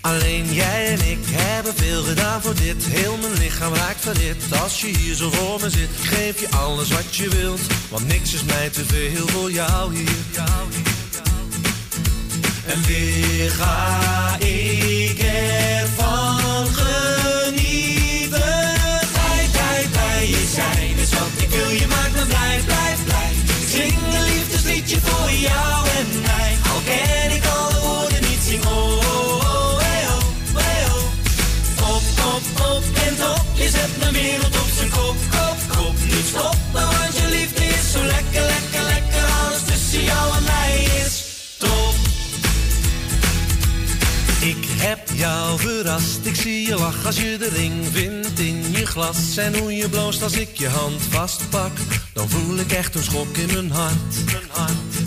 Alleen 0.01 0.53
jij 0.53 0.87
en 0.87 1.09
ik 1.09 1.19
hebben 1.31 1.73
veel 1.75 2.03
gedaan 2.03 2.41
voor 2.41 2.55
dit. 2.55 2.85
Heel 2.85 3.17
mijn 3.17 3.33
lichaam 3.33 3.73
raakt 3.73 4.01
verhit 4.01 4.61
als 4.61 4.81
je 4.81 4.87
hier 4.87 5.15
zo 5.15 5.31
voor 5.31 5.59
me 5.61 5.69
zit. 5.69 5.89
Geef 6.01 6.39
je 6.39 6.49
alles 6.49 6.89
wat 6.89 7.15
je 7.15 7.29
wilt, 7.29 7.61
want 7.89 8.07
niks 8.07 8.33
is 8.33 8.43
mij 8.43 8.69
te 8.69 8.85
veel 8.85 9.27
voor 9.27 9.51
jou 9.51 9.95
hier. 9.95 10.09
En 12.65 12.81
weer 12.83 13.51
ga 13.51 14.37
ik 14.39 15.19
ervan 15.19 16.36
jou 25.39 25.87
en 25.99 26.21
mij. 26.21 26.57
Al 26.73 26.81
ken 26.85 27.35
ik 27.35 27.45
alle 27.45 27.79
woorden 27.79 28.21
niet, 28.21 28.39
zing 28.47 28.65
oh, 28.65 28.97
oh, 28.97 29.35
oh, 29.35 29.79
hey, 29.79 30.03
oh, 30.07 30.23
hey, 30.53 30.83
oh. 30.85 31.95
Op, 31.95 32.03
op, 32.33 32.45
op 32.71 32.83
en 33.05 33.15
top. 33.15 33.45
Je 33.53 33.69
zet 33.69 33.97
mijn 33.99 34.13
wereld 34.13 34.55
op 34.61 34.69
zijn 34.77 34.89
kop, 34.89 35.17
kop, 35.29 35.57
kop. 35.77 35.95
Niet 36.03 36.27
stoppen, 36.27 36.85
want 36.91 37.17
je 37.17 37.27
liefde 37.29 37.63
is 37.65 37.91
zo 37.91 38.01
lekker, 38.03 38.41
lekker, 38.41 38.83
lekker. 38.93 39.23
Alles 39.45 39.61
tussen 39.65 40.03
jou 40.03 40.35
en 40.37 40.43
mij 40.43 40.83
is 41.05 41.23
top. 41.57 41.95
Ik 44.39 44.65
heb 44.67 45.09
jou 45.13 45.59
verrast, 45.59 46.19
ik 46.23 46.35
zie 46.35 46.67
je 46.67 46.75
lachen 46.75 47.05
als 47.05 47.17
je 47.17 47.37
de 47.37 47.49
ring 47.49 47.85
vindt 47.91 48.39
in 48.39 48.63
je 48.71 48.85
glas. 48.85 49.37
En 49.37 49.57
hoe 49.59 49.75
je 49.75 49.89
bloost 49.89 50.23
als 50.23 50.33
ik 50.33 50.57
je 50.57 50.67
hand 50.67 51.01
vastpak, 51.09 51.71
dan 52.13 52.29
voel 52.29 52.57
ik 52.57 52.71
echt 52.71 52.95
een 52.95 53.03
schok 53.03 53.37
in 53.37 53.53
mijn 53.53 53.71
hart. 53.71 54.25
Mijn 54.25 54.43
hart. 54.49 55.06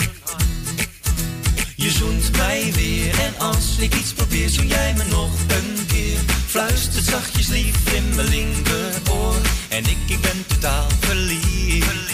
Je 1.80 1.90
zoent 1.90 2.36
mij 2.36 2.72
weer 2.74 3.18
en 3.18 3.38
als 3.38 3.78
ik 3.78 3.94
iets 3.94 4.12
probeer, 4.12 4.48
zoen 4.48 4.66
jij 4.66 4.94
me 4.96 5.04
nog 5.04 5.30
een 5.46 5.86
keer. 5.86 6.18
Fluistert 6.46 7.04
zachtjes 7.04 7.48
lief 7.48 7.92
in 7.94 8.14
mijn 8.14 8.28
linkeroor 8.28 9.34
en 9.68 9.78
ik, 9.78 9.96
ik 10.06 10.20
ben 10.20 10.44
totaal 10.46 10.86
verliefd. 11.00 12.12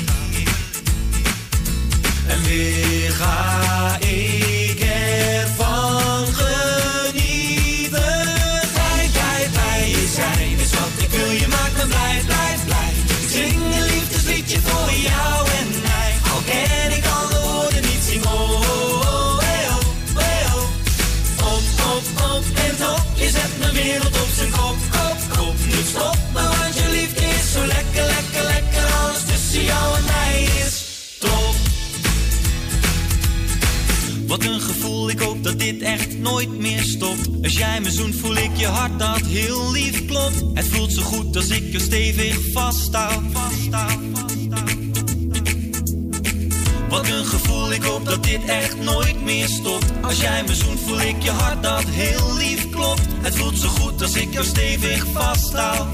En 2.26 2.42
weer 2.42 3.10
ga 3.10 3.96
ik 4.00 4.80
ervan 4.80 6.26
genieten. 6.26 6.55
Wat 34.36 34.44
een 34.46 34.60
gevoel, 34.60 35.10
ik 35.10 35.18
hoop 35.18 35.44
dat 35.44 35.58
dit 35.58 35.82
echt 35.82 36.18
nooit 36.18 36.58
meer 36.58 36.82
stopt. 36.82 37.28
Als 37.42 37.56
jij 37.56 37.80
me 37.80 37.90
zoent, 37.90 38.14
voel 38.14 38.36
ik 38.36 38.56
je 38.56 38.66
hart 38.66 38.98
dat 38.98 39.20
heel 39.20 39.72
lief 39.72 40.06
klopt. 40.06 40.44
Het 40.54 40.68
voelt 40.68 40.92
zo 40.92 41.02
goed 41.02 41.36
als 41.36 41.48
ik 41.48 41.72
je 41.72 41.78
stevig 41.78 42.38
vasthoud. 42.52 43.22
vasthoud, 43.32 43.98
vasthoud. 44.12 44.78
Wat 46.88 47.08
een 47.08 47.24
gevoel, 47.24 47.72
ik 47.72 47.82
hoop 47.82 48.04
dat 48.04 48.24
dit 48.24 48.44
echt 48.44 48.80
nooit 48.80 49.22
meer 49.22 49.48
stopt. 49.48 49.84
Als 50.02 50.20
jij 50.20 50.42
me 50.46 50.54
zoent, 50.54 50.80
voel 50.80 51.00
ik 51.00 51.22
je 51.22 51.30
hart 51.30 51.62
dat 51.62 51.84
heel 51.84 52.36
lief 52.36 52.70
klopt. 52.70 53.02
Het 53.20 53.36
voelt 53.36 53.58
zo 53.58 53.68
goed 53.68 54.02
als 54.02 54.14
ik 54.14 54.32
jou 54.32 54.44
stevig 54.44 55.06
vasthoud. 55.12 55.86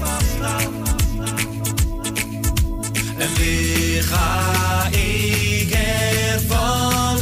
En 3.17 3.33
weer 3.37 4.03
ga 4.03 4.87
ik 4.91 5.71
ervan 5.71 7.12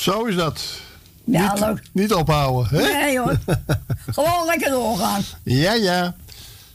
Zo 0.00 0.24
is 0.24 0.34
dat. 0.34 0.62
Ja, 1.24 1.52
niet, 1.52 1.60
leuk. 1.60 1.82
Niet 1.92 2.14
ophouden, 2.14 2.78
hè? 2.78 2.92
Nee 2.92 3.18
hoor. 3.18 3.38
Gewoon 4.16 4.46
lekker 4.46 4.70
doorgaan. 4.70 5.22
Ja, 5.42 5.72
ja. 5.72 6.14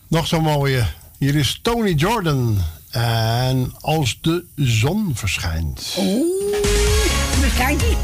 Nog 0.07 0.27
zo'n 0.27 0.41
mooie. 0.41 0.85
Hier 1.17 1.35
is 1.35 1.59
Tony 1.61 1.91
Jordan. 1.91 2.57
En 2.91 3.73
als 3.81 4.17
de 4.21 4.45
zon 4.55 5.11
verschijnt. 5.15 5.95
Oeh, 5.97 6.55
verschijnt 7.39 7.81
ie. 7.81 7.97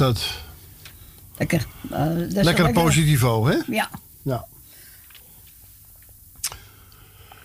Dat. 0.00 0.18
Lekker. 1.36 1.66
eh, 1.90 2.04
dat 2.04 2.36
is 2.36 2.44
Lekker 2.44 2.64
wel 2.64 2.72
positivo, 2.84 3.46
hè? 3.46 3.56
Ja. 3.66 3.90
Ja. 4.22 4.44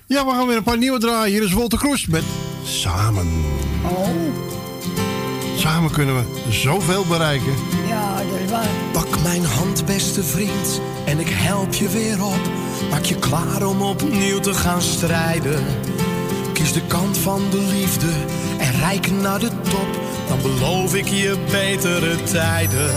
Ja, 0.07 0.26
we 0.26 0.32
gaan 0.32 0.48
weer 0.48 0.57
een 0.57 0.64
paar 0.64 0.77
nieuwe 0.77 0.99
draaien. 0.99 1.34
Hier 1.34 1.44
is 1.44 1.52
Wolter 1.53 1.77
Kroes 1.77 2.06
met 2.06 2.23
Samen. 2.65 3.27
Oh. 3.84 4.07
Samen 5.57 5.91
kunnen 5.91 6.15
we 6.15 6.52
zoveel 6.52 7.06
bereiken. 7.06 7.53
Ja, 7.88 8.15
dat 8.18 8.40
is 8.40 8.49
waar. 8.52 8.68
Pak 8.91 9.22
mijn 9.23 9.45
hand, 9.45 9.86
beste 9.86 10.23
vriend, 10.23 10.82
en 11.06 11.19
ik 11.19 11.30
help 11.30 11.73
je 11.73 11.90
weer 11.90 12.23
op. 12.26 12.40
Maak 12.90 13.03
je 13.03 13.15
klaar 13.15 13.68
om 13.68 13.82
opnieuw 13.82 14.40
te 14.40 14.53
gaan 14.53 14.82
strijden. 14.82 15.65
Kies 16.53 16.73
de 16.73 16.82
kant 16.88 17.18
van 17.18 17.41
de 17.52 17.61
liefde 17.61 18.11
en 18.57 18.72
rijk 18.72 19.11
naar 19.11 19.40
de 19.40 19.49
beloof 20.45 20.95
ik 20.95 21.07
je 21.07 21.38
betere 21.51 22.23
tijden. 22.23 22.93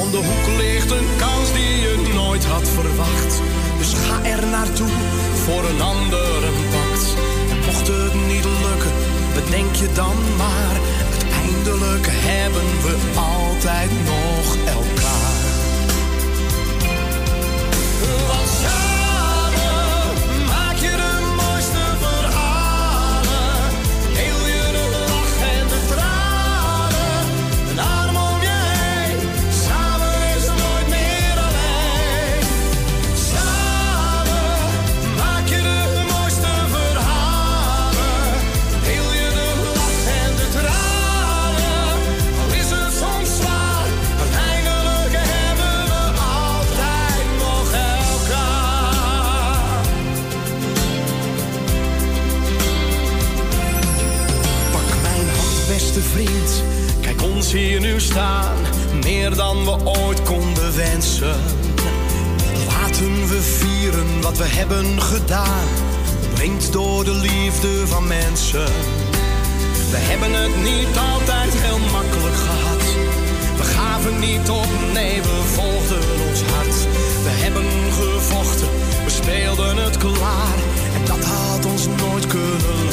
Om 0.00 0.10
de 0.10 0.16
hoek 0.16 0.46
ligt 0.58 0.90
een 0.90 1.08
kans 1.16 1.52
die 1.52 1.76
je 1.80 2.10
nooit 2.14 2.44
had 2.44 2.68
verwacht. 2.68 3.42
Dus 3.78 3.92
ga 3.92 4.22
er 4.22 4.46
naartoe 4.46 4.94
voor 5.44 5.64
een 5.64 5.80
ander 5.80 6.44
een. 6.44 7.14
En 7.50 7.58
mocht 7.66 7.86
het 7.86 8.14
niet 8.14 8.44
lukken, 8.44 8.92
bedenk 9.34 9.74
je 9.74 9.92
dan 9.92 10.16
maar. 10.36 10.76
Uiteindelijk 11.10 12.06
hebben 12.10 12.68
we 12.82 12.94
altijd 13.14 13.90
nog 13.90 14.56
elkaar. 14.76 15.27
Ons 57.48 57.56
hier 57.56 57.80
nu 57.80 58.00
staan, 58.00 58.56
meer 59.04 59.34
dan 59.34 59.64
we 59.64 59.76
ooit 59.84 60.22
konden 60.22 60.76
wensen. 60.76 61.36
Laten 62.66 63.28
we 63.28 63.42
vieren 63.42 64.20
wat 64.22 64.38
we 64.38 64.44
hebben 64.44 65.02
gedaan, 65.02 65.68
omringd 66.30 66.72
door 66.72 67.04
de 67.04 67.14
liefde 67.14 67.86
van 67.86 68.06
mensen. 68.06 68.66
We 69.90 69.96
hebben 70.10 70.32
het 70.32 70.56
niet 70.62 70.96
altijd 71.14 71.52
heel 71.54 71.78
makkelijk 71.78 72.36
gehad. 72.36 72.82
We 73.56 73.64
gaven 73.64 74.18
niet 74.18 74.50
op, 74.50 74.68
nee, 74.92 75.22
we 75.22 75.42
volgden 75.54 76.04
ons 76.28 76.42
hart. 76.42 76.76
We 77.22 77.32
hebben 77.44 77.66
gevochten, 77.92 78.68
we 79.04 79.10
speelden 79.10 79.76
het 79.76 79.96
klaar. 79.96 80.58
En 80.94 81.04
dat 81.04 81.24
had 81.24 81.64
ons 81.66 81.86
nooit 81.86 82.26
kunnen 82.26 82.87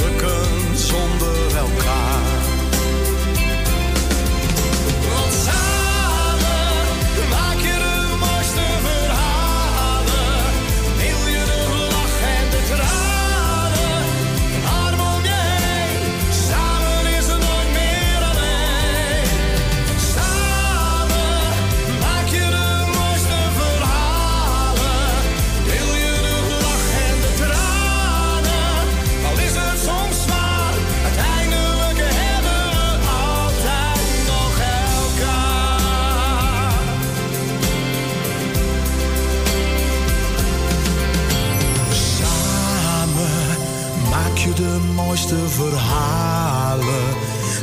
mooiste 45.15 45.49
verhalen. 45.49 47.05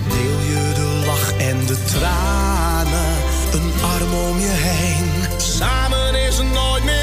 Deel 0.09 0.41
je 0.41 0.73
de 0.74 1.03
lach 1.07 1.33
en 1.37 1.66
de 1.66 1.85
tranen. 1.85 3.16
Een 3.53 3.73
arm 3.83 4.15
om 4.15 4.39
je 4.39 4.55
heen. 4.55 5.41
Samen 5.41 6.15
is 6.27 6.39
nooit 6.53 6.85
meer 6.85 7.02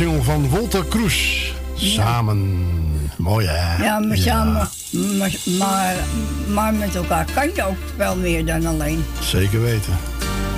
single 0.00 0.22
van 0.22 0.48
Wolter 0.48 0.84
Kroes. 0.84 1.52
Samen. 1.74 2.66
Mooi 3.16 3.46
hè? 3.46 3.84
Ja, 3.84 3.98
maar 3.98 4.16
samen. 4.16 4.68
Maar, 5.18 5.36
maar, 5.58 5.94
maar 6.48 6.74
met 6.74 6.94
elkaar 6.94 7.26
kan 7.34 7.50
je 7.54 7.64
ook 7.64 7.76
wel 7.96 8.16
meer 8.16 8.44
dan 8.44 8.66
alleen. 8.66 9.04
Zeker 9.18 9.62
weten. 9.62 9.92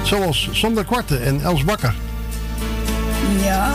Zoals 0.02 0.48
Sander 0.52 0.84
Kwarte 0.84 1.16
en 1.16 1.40
Els 1.40 1.64
Bakker. 1.64 1.94
Ja. 3.44 3.70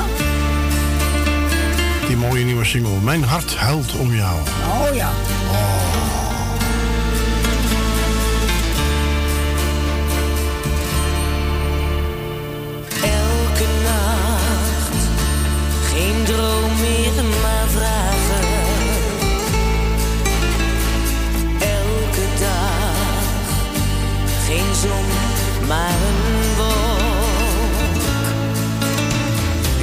Die 2.08 2.18
mooie 2.18 2.46
nieuwe 2.46 2.66
single. 2.66 3.00
Mijn 3.04 3.24
hart 3.24 3.56
huilt 3.56 3.96
om 3.96 4.14
jou. 4.14 4.40
Oh 4.68 4.96
ja. 4.96 5.10
Droom 16.28 16.72
meer, 16.80 17.24
maar 17.42 17.68
vragen. 17.68 18.48
Elke 21.60 22.26
dag 22.40 22.96
geen 24.46 24.76
zon, 24.82 25.06
maar 25.68 25.96
een 26.10 26.56
wolk. 26.58 28.02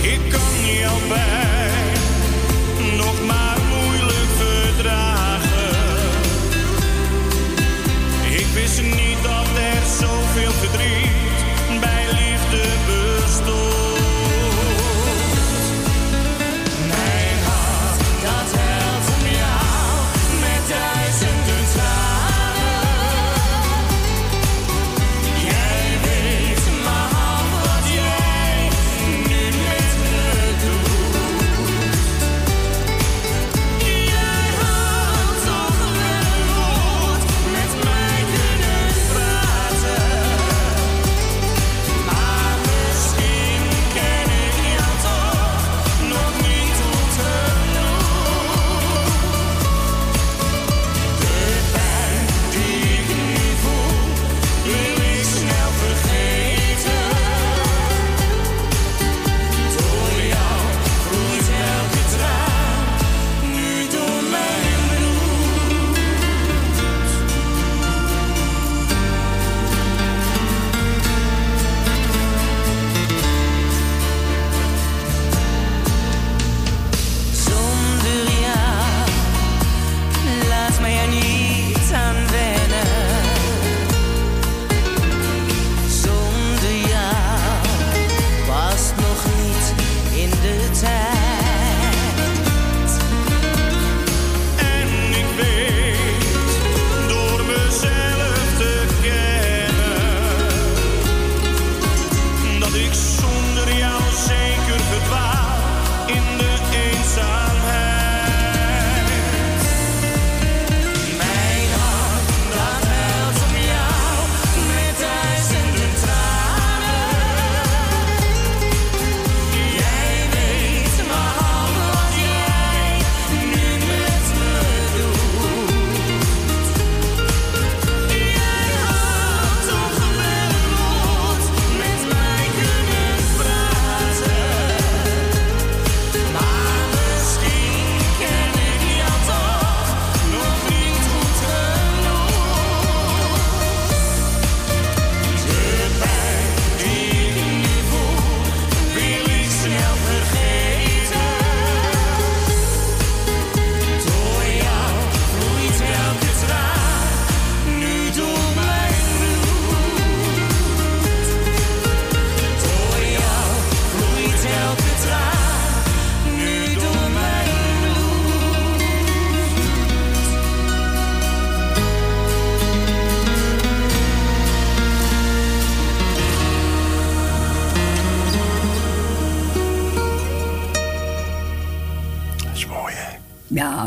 Ik 0.03 0.21
kan 0.31 0.75
jouw 0.81 0.99
pijn 1.09 1.44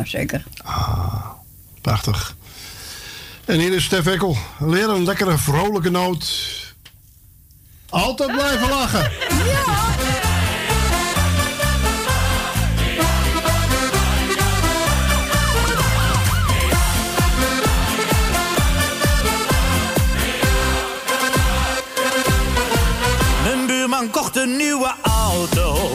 Ja, 0.07 0.19
zeker. 0.19 0.43
Prachtig. 1.81 2.35
En 3.45 3.59
hier 3.59 3.73
is 3.73 3.83
Stef 3.83 4.05
Ekkel. 4.05 4.37
Leer 4.59 4.89
een 4.89 5.03
lekkere 5.03 5.37
vrolijke 5.37 5.89
noot. 5.89 6.55
Altijd 7.89 8.31
blijven 8.31 8.69
lachen. 8.69 9.11
Mijn 23.43 23.67
buurman 23.67 24.09
kocht 24.09 24.35
een 24.35 24.57
nieuwe 24.57 24.93
auto. 25.01 25.89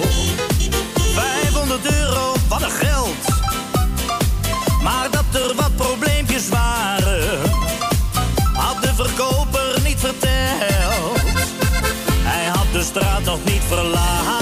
Niet 13.44 13.62
verlaten. 13.69 14.41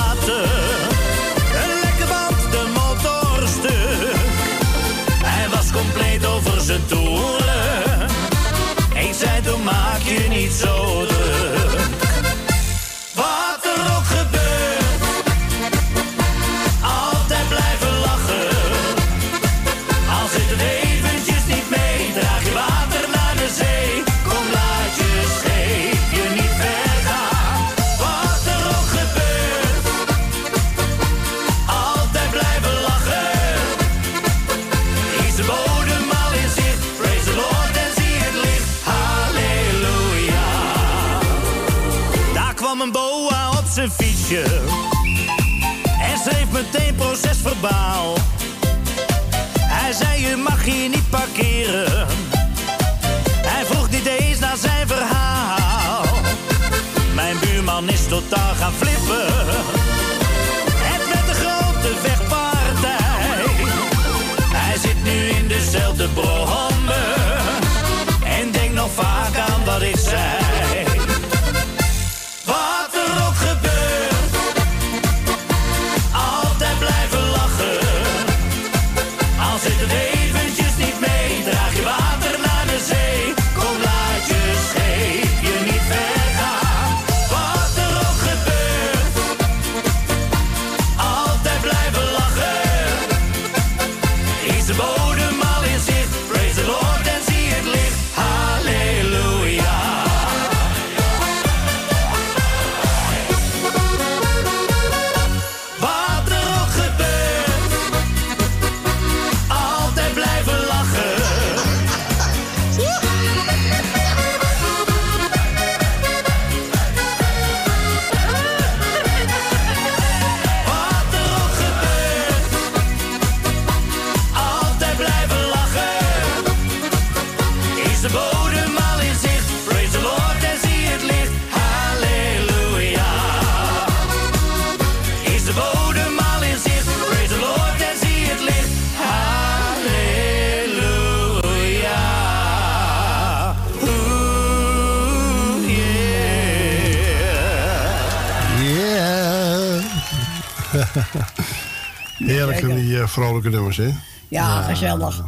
Vrolijke 153.10 153.48
nummers, 153.48 153.76
hè? 153.76 153.90
Ja, 154.28 154.62
gezellig. 154.62 155.22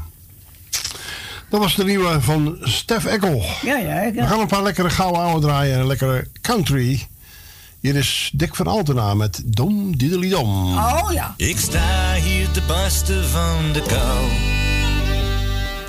Dat 1.48 1.60
was 1.60 1.74
de 1.74 1.84
nieuwe 1.84 2.20
van 2.20 2.56
Stef 2.60 3.04
Ekkel. 3.04 3.44
Ja, 3.62 3.76
ja. 3.76 4.00
Ik, 4.00 4.14
We 4.14 4.26
gaan 4.26 4.40
een 4.40 4.46
paar 4.46 4.62
lekkere 4.62 4.90
gouden 4.90 5.22
oude 5.22 5.46
draaien 5.46 5.74
en 5.74 5.80
een 5.80 5.86
lekkere 5.86 6.26
country. 6.40 7.06
Hier 7.80 7.96
is 7.96 8.30
Dick 8.34 8.54
van 8.54 8.66
Altena 8.66 9.14
met 9.14 9.42
Dom 9.44 9.96
Diddely 9.96 10.28
Dom. 10.30 10.78
Oh 10.78 11.12
ja. 11.12 11.34
Ik 11.36 11.58
sta 11.58 12.14
hier 12.14 12.50
te 12.50 12.60
barsten 12.66 13.28
van 13.28 13.72
de 13.72 13.82
kou. 13.82 14.28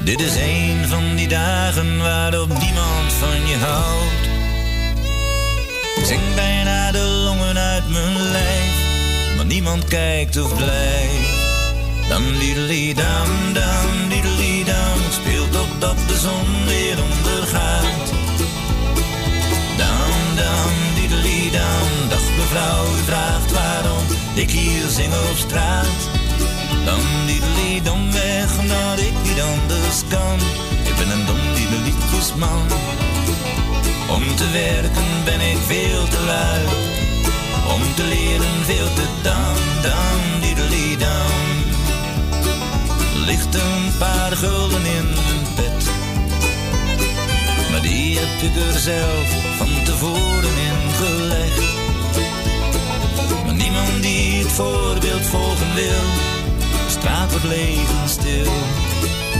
Dit 0.03 0.21
is 0.21 0.35
een 0.35 0.87
van 0.87 1.15
die 1.15 1.27
dagen 1.27 1.97
waarop 1.97 2.47
niemand 2.47 3.13
van 3.19 3.47
je 3.47 3.57
houdt. 3.57 4.31
Ik 5.95 6.05
zing 6.05 6.35
bijna 6.35 6.91
de 6.91 7.23
longen 7.25 7.57
uit 7.57 7.89
mijn 7.89 8.21
lijf, 8.31 8.73
maar 9.35 9.45
niemand 9.45 9.85
kijkt 9.85 10.41
of 10.41 10.55
blijft. 10.55 11.22
Dam 12.13 12.25
diddely 12.39 12.93
dam, 12.93 13.53
dam 13.53 14.09
diddely 14.09 14.63
dam, 14.63 14.99
speelt 15.09 15.51
totdat 15.51 15.97
de 16.07 16.17
zon 16.17 16.65
weer 16.65 16.97
ondergaat. 17.09 18.07
Dam, 19.77 20.35
dam, 20.35 20.73
diddely 20.95 21.49
dam, 21.51 22.09
dag 22.09 22.25
mevrouw, 22.37 22.85
u 22.85 23.03
vraagt 23.05 23.51
waarom 23.51 24.05
ik 24.33 24.51
hier 24.51 24.87
zing 24.89 25.13
op 25.13 25.37
straat. 25.37 25.99
Dan 26.85 26.99
diddely 27.25 27.81
dom 27.83 28.11
weg, 28.11 28.57
omdat 28.59 28.99
ik 28.99 29.15
niet 29.23 29.41
anders 29.41 29.99
kan. 30.09 30.37
Ik 30.89 30.95
ben 30.97 31.09
een 31.09 31.25
dom 31.25 31.43
liedjesman. 31.83 32.63
Om 34.09 34.35
te 34.35 34.49
werken 34.51 35.09
ben 35.25 35.41
ik 35.41 35.57
veel 35.65 36.03
te 36.07 36.21
lui. 36.25 36.65
Om 37.75 37.81
te 37.95 38.03
leren 38.03 38.65
veel 38.65 38.93
te 38.93 39.05
dam, 39.21 39.57
dam, 39.81 40.41
diddely 40.41 40.97
dam. 40.97 41.62
Ligt 43.25 43.55
een 43.55 43.97
paar 43.97 44.31
gulden 44.31 44.85
in 44.85 45.07
bed. 45.55 45.85
Maar 47.71 47.81
die 47.81 48.17
heb 48.17 48.51
ik 48.51 48.73
er 48.73 48.79
zelf 48.79 49.27
van 49.57 49.83
tevoren 49.83 50.57
in 50.69 50.91
gelegd. 50.95 51.61
Maar 53.45 53.53
niemand 53.53 54.01
die 54.01 54.43
het 54.43 54.51
voorbeeld 54.51 55.25
volgen 55.25 55.73
wil. 55.75 56.03
Straat 56.87 57.29
wordt 57.29 57.45
leeg 57.45 57.89
en 58.01 58.09
stil. 58.09 58.53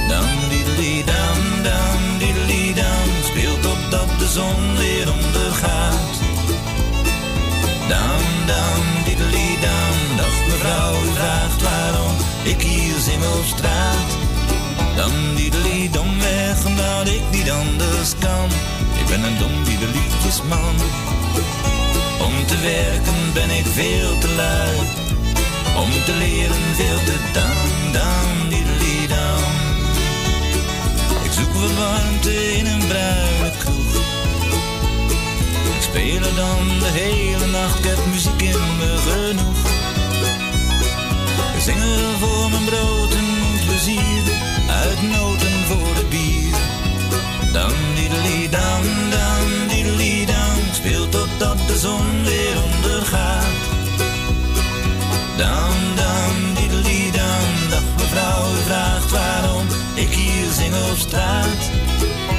Dam, 0.10 0.28
diddely, 0.50 1.04
dam, 1.04 1.64
dam, 1.64 2.18
diddely, 2.18 2.74
dam. 2.74 3.10
Speelt 3.24 3.62
totdat 3.62 4.20
de 4.20 4.28
zon 4.28 4.78
weer 4.78 5.12
ondergaat. 5.12 6.16
Dam, 7.88 8.22
dam, 8.46 8.84
diddely, 9.06 9.58
dam 9.62 10.13
vrouw 10.64 10.96
vraagt 11.16 11.62
waarom 11.62 12.16
ik 12.44 12.62
hier 12.62 13.00
zing 13.00 13.24
op 13.38 13.46
straat. 13.56 14.12
Dan 14.96 15.12
die 15.36 15.52
lied, 15.64 15.94
dom 15.94 16.20
weg 16.20 16.66
omdat 16.66 17.08
ik 17.08 17.24
niet 17.32 17.50
anders 17.52 18.12
kan. 18.20 18.50
Ik 19.02 19.06
ben 19.12 19.24
een 19.24 19.38
dom 19.38 19.64
die 19.64 19.78
de 19.78 19.90
liedjes 19.98 20.42
man. 20.42 20.76
Om 22.28 22.46
te 22.46 22.58
werken 22.60 23.20
ben 23.34 23.50
ik 23.60 23.66
veel 23.66 24.18
te 24.18 24.30
lui. 24.42 24.76
Om 25.84 25.92
te 26.06 26.14
leren 26.24 26.66
veel 26.80 27.00
te 27.08 27.18
dan, 27.34 27.92
dan 27.98 28.28
lied 28.82 29.10
dan. 29.10 29.44
Ik 31.24 31.32
zoek 31.32 31.54
wat 31.54 31.74
warmte 31.82 32.58
in 32.58 32.66
een 32.66 32.88
bruine 32.88 33.52
kroeg. 33.60 33.94
Ik 35.76 35.82
speel 35.82 36.36
dan 36.36 36.60
de 36.84 36.92
hele 37.02 37.48
nacht, 37.48 37.80
ik 37.80 37.86
heb 37.86 38.06
muziek 38.06 38.42
in 38.42 38.62
me 38.80 38.92
genoeg. 39.08 39.63
Zingen 41.64 42.20
voor 42.20 42.50
mijn 42.50 42.66
brood 42.66 43.14
en 43.14 43.66
plezier, 43.66 44.24
uit 44.70 45.02
noten 45.02 45.66
voor 45.68 45.96
het 45.96 46.10
bier. 46.10 46.56
Dan 47.52 47.72
diedelie 47.96 48.50
dan, 48.50 48.84
dan 49.10 49.68
diedelie 49.68 50.26
dan, 50.26 50.58
speel 50.72 51.10
totdat 51.10 51.58
de 51.68 51.78
zon 51.78 52.24
weer 52.24 52.56
ondergaat. 52.64 53.62
Dan, 55.38 55.76
dan, 55.96 56.34
diedelie 56.56 57.12
dan, 57.12 57.70
dag 57.70 57.88
mevrouw, 57.98 58.54
u 58.54 58.62
vraagt 58.66 59.12
waarom 59.12 59.66
ik 59.94 60.10
hier 60.10 60.52
zing 60.52 60.74
op 60.92 60.98
straat. 60.98 61.62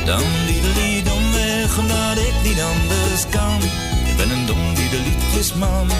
Dan 0.04 0.24
diedelie 0.46 1.02
dom 1.02 1.32
weg, 1.32 1.78
omdat 1.78 2.16
ik 2.28 2.34
niet 2.42 2.60
anders 2.60 3.22
kan. 3.30 3.58
Ik 4.10 4.16
ben 4.16 4.30
een 4.30 4.46
dom 4.46 4.74
liedjesman. 5.04 5.90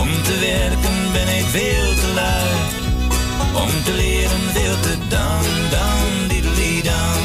Om 0.00 0.22
te 0.22 0.38
werken 0.40 0.96
ben 1.12 1.28
ik 1.38 1.46
veel 1.46 1.94
te 2.00 2.08
lui. 2.14 2.50
Om 3.64 3.82
te 3.84 3.92
leren 3.92 4.44
veel 4.52 4.80
te 4.80 4.94
dan, 5.08 5.44
dan, 5.70 6.28
diedelie 6.28 6.82
dan. 6.82 7.20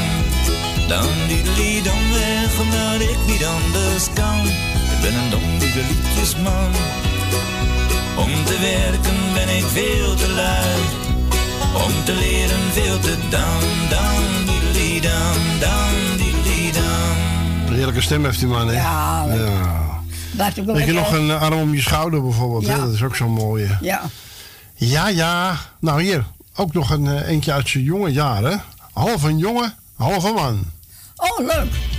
Dan 0.88 1.08
diedelie 1.28 1.82
dom 1.82 2.04
weg, 2.12 2.60
omdat 2.60 3.10
ik 3.10 3.18
niet 3.28 3.46
anders 3.46 4.06
kan. 4.14 4.40
Ik 4.94 5.00
ben 5.02 5.14
een 5.14 5.30
dom 5.30 5.54
liedjesman. 5.76 6.72
Om 8.18 8.44
te 8.46 8.58
werken 8.60 9.18
ben 9.34 9.58
ik 9.58 9.64
veel 9.64 10.16
te 10.16 10.30
lui. 10.36 10.80
Om 11.86 12.04
te 12.04 12.14
leren 12.14 12.72
veel 12.72 13.00
te 13.00 13.16
dan, 13.30 13.64
dan, 13.90 14.24
diedelie 14.46 15.02
dan, 15.02 15.60
dan, 15.60 16.18
diedelie 16.18 16.72
dan. 16.72 17.16
Een 17.68 17.74
heerlijke 17.74 18.02
stem 18.02 18.26
heeft 18.26 18.40
die 18.40 18.48
man, 18.48 18.68
hè? 18.68 18.74
Ja, 18.74 19.26
leuk. 19.26 19.48
ja. 19.48 19.93
Weet 20.66 20.86
je 20.86 20.94
nog 20.94 21.12
een 21.12 21.30
eh, 21.30 21.42
arm 21.42 21.60
om 21.60 21.74
je 21.74 21.82
schouder 21.82 22.22
bijvoorbeeld? 22.22 22.66
Ja. 22.66 22.74
Hè? 22.74 22.80
Dat 22.80 22.94
is 22.94 23.04
ook 23.04 23.16
zo'n 23.16 23.32
mooie. 23.32 23.78
Ja. 23.82 24.02
Ja, 24.76 25.08
ja. 25.08 25.58
Nou 25.80 26.02
hier, 26.02 26.26
ook 26.56 26.74
nog 26.74 26.90
een 26.90 27.08
eh, 27.08 27.28
eentje 27.28 27.54
uit 27.54 27.70
zijn 27.70 27.84
jonge 27.84 28.12
jaren. 28.12 28.62
Half 28.94 29.24
een 29.24 29.38
jongen, 29.38 29.74
half 29.96 30.24
een 30.24 30.34
man. 30.34 30.64
Oh, 31.16 31.40
leuk. 31.40 31.93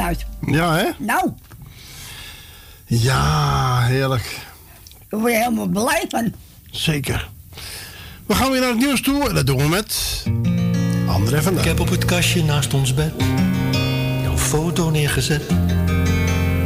Uit. 0.00 0.26
Ja, 0.46 0.74
hè? 0.74 0.84
Nou, 0.98 1.30
Ja, 2.86 3.80
heerlijk. 3.82 4.38
daar 5.08 5.20
word 5.20 5.32
je 5.32 5.38
helemaal 5.38 5.66
blij 5.66 6.04
van. 6.08 6.32
Zeker. 6.70 7.28
We 8.26 8.34
gaan 8.34 8.50
weer 8.50 8.60
naar 8.60 8.68
het 8.68 8.78
nieuws 8.78 9.00
toe 9.02 9.28
en 9.28 9.34
dat 9.34 9.46
doen 9.46 9.56
we 9.56 9.68
met 9.68 10.22
André 11.06 11.42
van 11.42 11.58
Ik 11.58 11.64
heb 11.64 11.80
op 11.80 11.88
het 11.90 12.04
kastje 12.04 12.44
naast 12.44 12.74
ons 12.74 12.94
bed 12.94 13.12
jouw 14.22 14.38
foto 14.38 14.90
neergezet. 14.90 15.42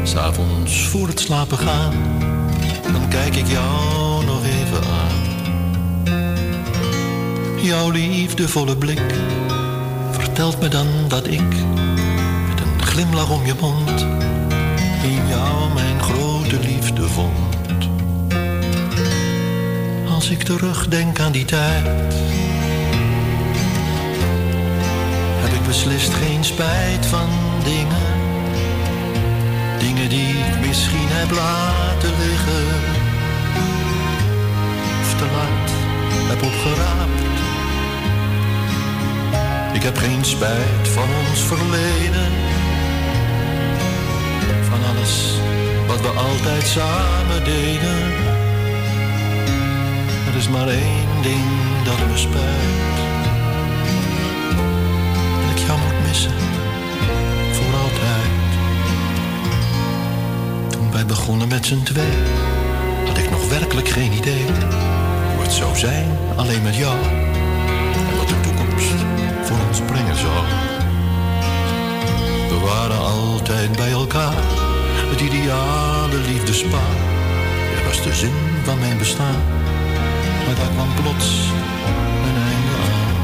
S'avonds 0.03 0.87
voor 0.87 1.09
het 1.09 1.21
slapen 1.21 1.59
gaan, 1.59 1.93
dan 2.93 3.09
kijk 3.09 3.37
ik 3.37 3.47
jou 3.47 4.25
nog 4.25 4.45
even 4.45 4.81
aan. 4.91 5.25
Jouw 7.63 7.91
liefdevolle 7.91 8.77
blik 8.77 9.01
vertelt 10.11 10.61
me 10.61 10.69
dan 10.69 10.87
dat 11.09 11.27
ik 11.27 11.43
glimlach 12.97 13.31
om 13.31 13.47
je 13.47 13.55
mond 13.61 14.01
in 15.03 15.29
jou 15.29 15.73
mijn 15.75 16.01
grote 16.01 16.59
liefde 16.61 17.03
vond. 17.03 17.89
Als 20.15 20.31
ik 20.31 20.43
terugdenk 20.43 21.21
aan 21.21 21.33
die 21.33 21.45
tijd 21.45 22.15
heb 25.43 25.53
ik 25.53 25.67
beslist 25.67 26.15
geen 26.15 26.45
spijt 26.45 27.07
van 27.07 27.29
dingen. 27.65 28.15
Dingen 29.79 30.09
die 30.09 30.29
ik 30.29 30.67
misschien 30.67 31.09
heb 31.09 31.31
laten 31.31 32.13
liggen. 32.19 32.67
Of 35.01 35.15
te 35.19 35.27
laat 35.37 35.71
heb 36.29 36.43
opgeraapt. 36.43 37.23
Ik 39.73 39.83
heb 39.83 39.97
geen 39.97 40.25
spijt 40.25 40.89
van 40.89 41.09
ons 41.29 41.41
verleden. 41.41 42.56
Wat 45.87 46.01
we 46.01 46.09
altijd 46.09 46.67
samen 46.67 47.45
deden. 47.45 48.13
Er 50.27 50.37
is 50.37 50.49
maar 50.49 50.69
één 50.69 51.23
ding 51.23 51.45
dat 51.85 51.99
me 51.99 52.17
spijt. 52.17 52.75
En 55.43 55.51
ik 55.51 55.59
jou 55.67 55.79
moet 55.79 56.07
missen. 56.07 56.33
Voor 57.53 57.81
altijd. 57.81 58.31
Toen 60.69 60.93
wij 60.93 61.07
begonnen 61.07 61.49
met 61.49 61.67
z'n 61.67 61.83
twee. 61.83 62.17
Had 63.07 63.19
ik 63.19 63.31
nog 63.31 63.49
werkelijk 63.49 63.89
geen 63.89 64.13
idee. 64.13 64.45
Hoe 65.35 65.43
het 65.43 65.53
zou 65.53 65.77
zijn 65.77 66.19
alleen 66.37 66.63
met 66.63 66.77
jou. 66.77 66.97
En 68.11 68.17
wat 68.17 68.29
de 68.29 68.41
toekomst 68.41 68.95
voor 69.43 69.59
ons 69.69 69.81
brengen 69.81 70.17
zou. 70.17 70.45
We 72.49 72.59
waren 72.65 72.99
altijd 72.99 73.77
bij 73.77 73.91
elkaar. 73.91 74.66
Het 75.11 75.21
ideale 75.21 76.19
liefdespaar. 76.19 76.97
Jij 77.73 77.85
was 77.85 78.03
de 78.03 78.15
zin 78.15 78.33
van 78.65 78.79
mijn 78.79 78.99
bestaan. 78.99 79.43
Maar 80.47 80.55
daar 80.55 80.73
kwam 80.75 80.95
plots 80.95 81.29
een 82.27 82.37
einde 82.51 82.75
aan. 82.87 83.17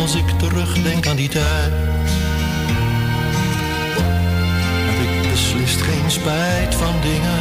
Als 0.00 0.14
ik 0.14 0.28
terugdenk 0.38 1.06
aan 1.06 1.16
die 1.16 1.28
tijd. 1.28 1.72
Heb 4.88 4.98
ik 5.06 5.30
beslist 5.30 5.80
geen 5.80 6.10
spijt 6.10 6.74
van 6.74 6.94
dingen. 7.02 7.40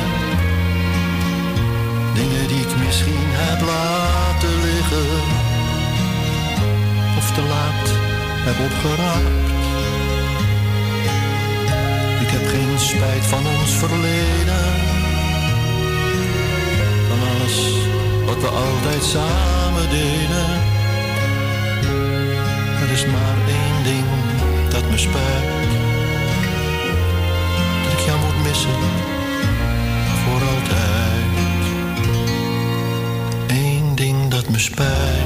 Dingen 2.13 2.47
die 2.47 2.59
ik 2.59 2.77
misschien 2.85 3.27
heb 3.31 3.61
laten 3.61 4.61
liggen. 4.61 5.23
Of 7.17 7.31
te 7.31 7.41
laat 7.41 7.89
heb 8.45 8.71
opgeraapt. 8.71 9.48
Geen 12.49 12.79
spijt 12.79 13.25
van 13.25 13.47
ons 13.59 13.71
verleden. 13.71 14.65
Van 17.07 17.19
alles 17.31 17.57
wat 18.25 18.41
we 18.41 18.47
altijd 18.47 19.03
samen 19.03 19.89
deden. 19.89 20.49
Er 22.81 22.91
is 22.91 23.05
maar 23.05 23.37
één 23.47 23.83
ding 23.83 24.05
dat 24.69 24.89
me 24.89 24.97
spijt. 24.97 25.71
Dat 27.83 27.93
ik 27.93 27.99
jou 28.05 28.19
moet 28.19 28.47
missen. 28.47 28.79
Voor 30.23 30.41
altijd. 30.53 31.23
Eén 33.47 33.95
ding 33.95 34.31
dat 34.31 34.49
me 34.49 34.59
spijt. 34.59 35.18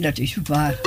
En 0.00 0.06
dat 0.06 0.18
is 0.18 0.36
waar. 0.46 0.80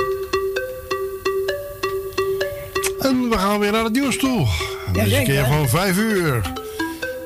En 3.00 3.28
we 3.28 3.38
gaan 3.38 3.58
weer 3.58 3.72
naar 3.72 3.84
het 3.84 3.92
nieuws 3.92 4.16
toe. 4.16 4.46
Deze 4.92 5.08
Jazeker. 5.08 5.24
keer 5.24 5.46
van 5.46 5.68
5 5.68 5.98
uur. 5.98 6.52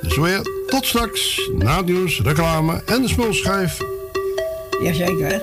Dus 0.02 0.16
weer 0.16 0.40
tot 0.66 0.86
straks. 0.86 1.50
Na 1.58 1.76
het 1.76 1.86
nieuws, 1.86 2.20
reclame 2.20 2.82
en 2.86 3.02
de 3.02 3.08
smulschijf. 3.08 3.78
Jazeker. 4.82 5.42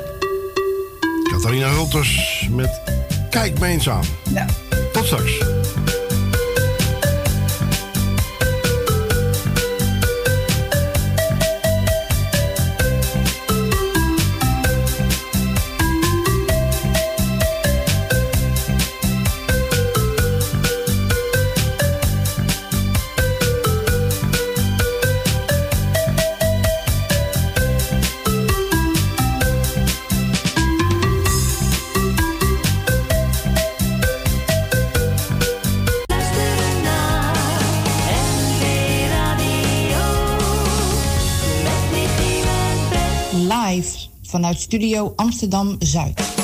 Catharina 1.32 1.70
Hulters 1.70 2.48
met 2.52 2.82
Kijk 3.30 3.60
me 3.60 3.68
eens 3.68 3.90
aan. 3.90 4.06
Ja. 4.34 4.46
Tot 4.92 5.06
straks. 5.06 5.55
Vanuit 44.22 44.60
Studio 44.60 45.14
Amsterdam 45.16 45.76
Zuid. 45.80 46.36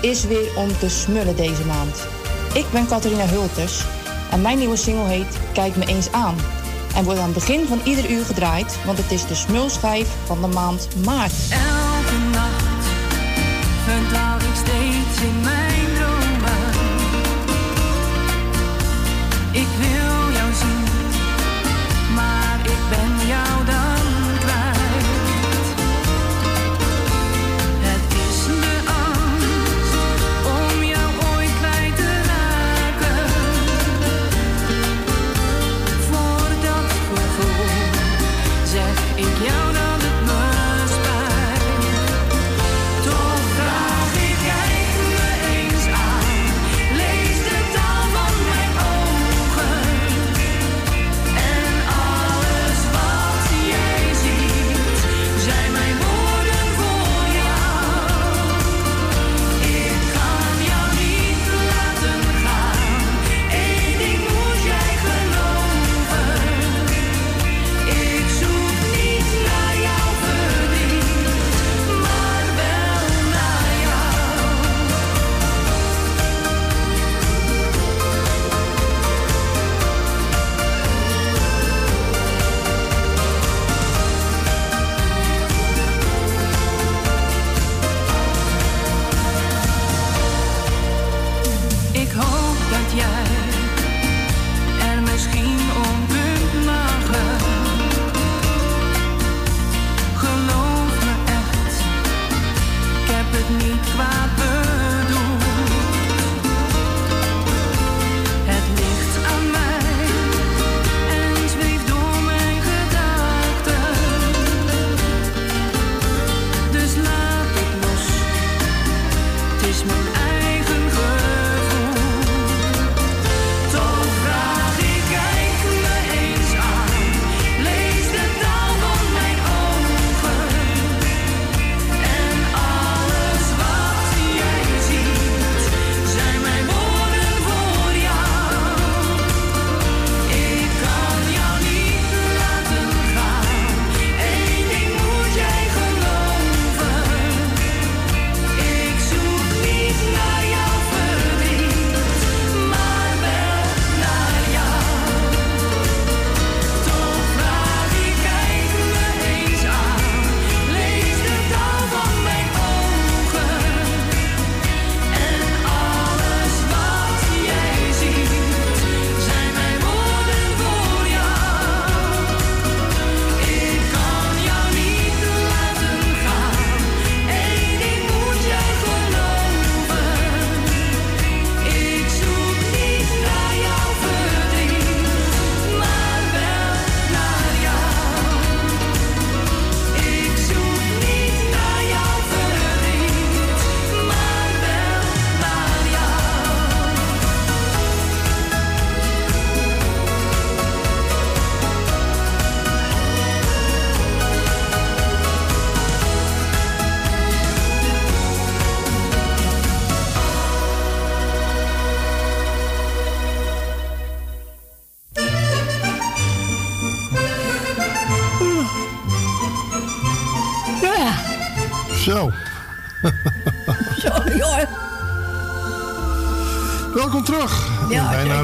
Is 0.00 0.24
weer 0.24 0.56
om 0.56 0.78
te 0.78 0.88
smullen 0.88 1.36
deze 1.36 1.64
maand. 1.64 2.06
Ik 2.54 2.64
ben 2.72 2.86
Catharina 2.86 3.26
Hulters 3.26 3.84
en 4.30 4.40
mijn 4.42 4.58
nieuwe 4.58 4.76
single 4.76 5.08
heet 5.08 5.38
Kijk 5.52 5.76
me 5.76 5.86
eens 5.86 6.12
aan. 6.12 6.36
En 6.94 7.04
wordt 7.04 7.20
aan 7.20 7.24
het 7.24 7.34
begin 7.34 7.66
van 7.66 7.80
ieder 7.84 8.10
uur 8.10 8.24
gedraaid, 8.24 8.78
want 8.84 8.98
het 8.98 9.10
is 9.10 9.26
de 9.26 9.34
smulschijf 9.34 10.08
van 10.26 10.40
de 10.40 10.46
maand 10.46 10.88
maart. 11.04 11.32
Elke 13.96 14.10
nacht 14.10 14.12
verdwaal 14.12 14.34
ik 14.34 14.35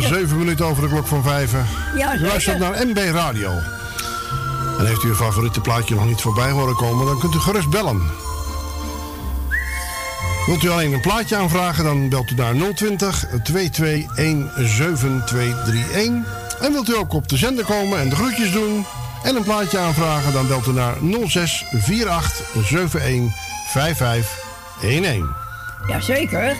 zeven 0.02 0.38
minuten 0.38 0.66
over 0.66 0.82
de 0.82 0.88
klok 0.88 1.06
van 1.06 1.22
vijf. 1.22 1.52
Ja, 1.96 2.14
U 2.14 2.20
luistert 2.20 2.58
naar 2.58 2.86
MB 2.86 2.96
Radio. 2.96 3.50
En 4.78 4.86
heeft 4.86 5.02
u 5.02 5.08
uw 5.08 5.14
favoriete 5.14 5.60
plaatje 5.60 5.94
nog 5.94 6.06
niet 6.06 6.20
voorbij 6.20 6.50
horen 6.50 6.76
komen, 6.76 7.06
dan 7.06 7.18
kunt 7.18 7.34
u 7.34 7.38
gerust 7.38 7.70
bellen. 7.70 8.02
Wilt 10.46 10.62
u 10.62 10.70
alleen 10.70 10.92
een 10.92 11.00
plaatje 11.00 11.36
aanvragen, 11.36 11.84
dan 11.84 12.08
belt 12.08 12.30
u 12.30 12.34
naar 12.34 12.54
020 12.74 13.26
221 13.42 14.68
7231. 14.68 16.30
En 16.60 16.72
wilt 16.72 16.88
u 16.88 16.96
ook 16.96 17.12
op 17.12 17.28
de 17.28 17.36
zender 17.36 17.64
komen 17.64 17.98
en 17.98 18.08
de 18.08 18.16
groetjes 18.16 18.52
doen 18.52 18.86
en 19.22 19.36
een 19.36 19.42
plaatje 19.42 19.78
aanvragen, 19.78 20.32
dan 20.32 20.46
belt 20.46 20.66
u 20.66 20.72
naar 20.72 20.94
06 21.26 21.64
48 22.08 23.02
71 23.02 23.34
5511. 23.72 25.40
Jazeker. 25.86 26.56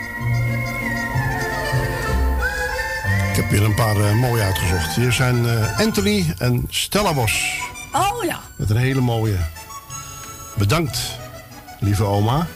Hier 3.53 3.65
een 3.65 3.75
paar 3.75 3.97
eh, 3.97 4.13
mooie 4.15 4.43
uitgezocht. 4.43 4.95
Hier 4.95 5.13
zijn 5.13 5.49
eh, 5.49 5.79
Anthony 5.79 6.35
en 6.39 6.67
Stella 6.69 7.15
Bos. 7.15 7.61
Oh 7.93 8.25
ja. 8.25 8.41
Met 8.57 8.71
een 8.71 8.77
hele 8.77 9.01
mooie. 9.01 9.37
Bedankt, 10.55 11.19
lieve 11.79 12.05
oma. 12.05 12.47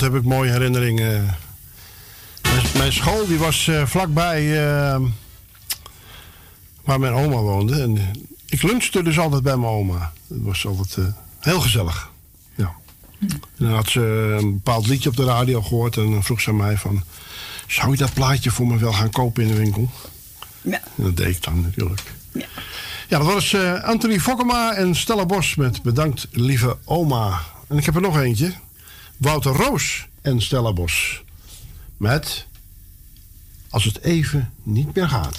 Heb 0.00 0.14
ik 0.14 0.24
mooie 0.24 0.50
herinneringen. 0.50 1.36
Mijn, 2.42 2.64
mijn 2.76 2.92
school 2.92 3.26
die 3.26 3.38
was 3.38 3.68
eh, 3.68 3.86
vlakbij 3.86 4.40
eh, 4.40 5.00
waar 6.84 7.00
mijn 7.00 7.12
oma 7.12 7.36
woonde. 7.36 7.82
En 7.82 7.98
ik 8.46 8.62
lunchte 8.62 9.02
dus 9.02 9.18
altijd 9.18 9.42
bij 9.42 9.56
mijn 9.56 9.72
oma. 9.72 10.12
Dat 10.26 10.38
was 10.40 10.66
altijd 10.66 10.96
eh, 10.96 11.04
heel 11.40 11.60
gezellig. 11.60 12.10
Ja. 12.54 12.74
En 13.20 13.40
dan 13.56 13.72
had 13.72 13.88
ze 13.88 14.36
een 14.40 14.52
bepaald 14.52 14.86
liedje 14.86 15.08
op 15.08 15.16
de 15.16 15.24
radio 15.24 15.62
gehoord 15.62 15.96
en 15.96 16.10
dan 16.10 16.24
vroeg 16.24 16.40
ze 16.40 16.50
aan 16.50 16.56
mij 16.56 16.76
van... 16.76 17.02
Zou 17.66 17.90
je 17.90 17.96
dat 17.96 18.14
plaatje 18.14 18.50
voor 18.50 18.66
me 18.66 18.78
wel 18.78 18.92
gaan 18.92 19.10
kopen 19.10 19.42
in 19.42 19.48
de 19.48 19.56
winkel? 19.56 19.90
Ja. 20.62 20.80
En 20.96 21.04
dat 21.04 21.16
deed 21.16 21.36
ik 21.36 21.42
dan 21.42 21.60
natuurlijk. 21.60 22.12
Ja, 23.12 23.18
dat 23.18 23.32
was 23.32 23.52
eh, 23.52 23.82
Anthony 23.82 24.20
Fokkema 24.20 24.74
en 24.74 24.94
Stella 24.94 25.26
Bos 25.26 25.54
met 25.54 25.82
Bedankt 25.82 26.28
lieve 26.30 26.76
oma. 26.84 27.40
En 27.68 27.78
ik 27.78 27.84
heb 27.84 27.94
er 27.94 28.00
nog 28.00 28.18
eentje. 28.18 28.52
Wouter 29.16 29.52
Roos 29.52 30.06
en 30.20 30.42
Stella 30.42 30.72
Bos. 30.72 31.22
Met 31.96 32.46
Als 33.70 33.84
het 33.84 34.02
even 34.02 34.52
niet 34.62 34.94
meer 34.94 35.08
gaat. 35.08 35.36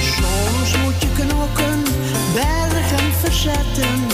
Soms 0.00 0.76
moet 0.76 1.02
je 1.02 1.12
knokken, 1.16 1.82
bergen 2.34 3.12
verzetten, 3.12 4.07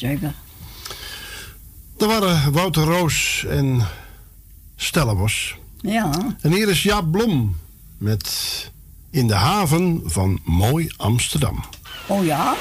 zeker. 0.00 0.34
Dat 1.96 2.08
waren 2.08 2.52
Wouter 2.52 2.84
Roos 2.84 3.44
en 3.48 3.86
Stellenbos. 4.76 5.56
Ja. 5.80 6.36
En 6.40 6.52
hier 6.52 6.68
is 6.68 6.82
Jaap 6.82 7.10
Blom 7.10 7.56
met 7.98 8.70
In 9.10 9.26
de 9.26 9.34
haven 9.34 10.02
van 10.04 10.40
Mooi 10.44 10.90
Amsterdam. 10.96 11.64
Oh 12.06 12.24
ja? 12.24 12.54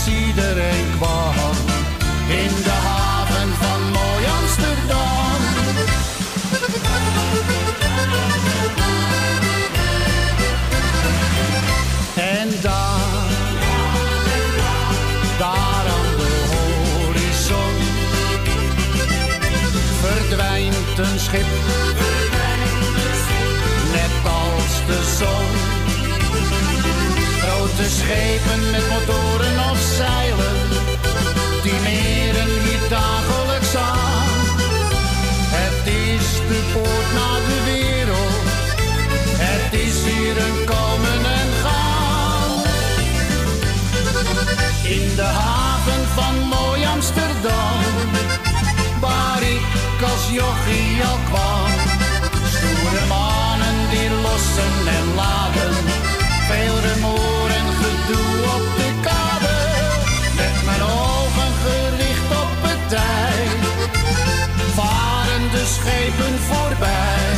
Als 0.00 0.08
iedereen 0.08 0.86
kwam, 0.96 1.34
in 2.28 2.62
de 2.62 2.70
haven 2.70 3.48
van 3.60 3.80
mooi 3.90 4.24
Amsterdam. 4.40 5.40
En 12.14 12.48
daar, 12.62 13.28
daar 15.38 15.84
aan 15.96 16.16
de 16.16 16.44
horizon, 16.50 17.74
verdwijnt 20.00 20.98
een 20.98 21.18
schip, 21.18 21.69
Grote 27.80 27.94
schepen 27.94 28.70
met 28.70 28.88
motoren 28.88 29.70
of 29.70 29.80
zeilen, 29.96 30.56
die 31.62 31.80
meren 31.82 32.50
hier 32.64 32.88
dagelijks 32.88 33.76
aan. 33.76 34.28
Het 35.58 35.86
is 35.86 36.26
de 36.48 36.60
poort 36.72 37.10
naar 37.18 37.40
de 37.50 37.60
wereld, 37.72 38.44
het 39.46 39.80
is 39.80 39.96
hier 40.04 40.36
een 40.46 40.64
komen 40.64 41.20
en 41.40 41.50
gaan. 41.64 42.52
In 44.82 45.14
de 45.16 45.30
haven 45.42 46.02
van 46.14 46.34
mooi 46.48 46.84
Amsterdam, 46.84 47.82
waar 49.00 49.42
ik 49.42 50.02
als 50.12 50.24
jochie 50.30 51.04
al 51.10 51.18
kwam. 51.30 51.72
Stoere 52.54 53.06
mannen 53.08 53.78
die 53.90 54.10
lossen 54.22 54.76
en 54.98 55.14
laden, 55.14 55.74
veel 56.48 56.78
rumoer 56.86 57.39
gedoe 58.10 58.44
op 58.56 58.76
de 58.76 58.90
kade. 59.00 59.58
Met 60.36 60.64
mijn 60.64 60.82
ogen 60.82 61.52
gericht 61.64 62.30
op 62.44 62.56
het 62.68 62.88
tij, 62.88 63.46
varen 64.74 65.50
de 65.50 65.64
schepen 65.74 66.38
voorbij. 66.38 67.28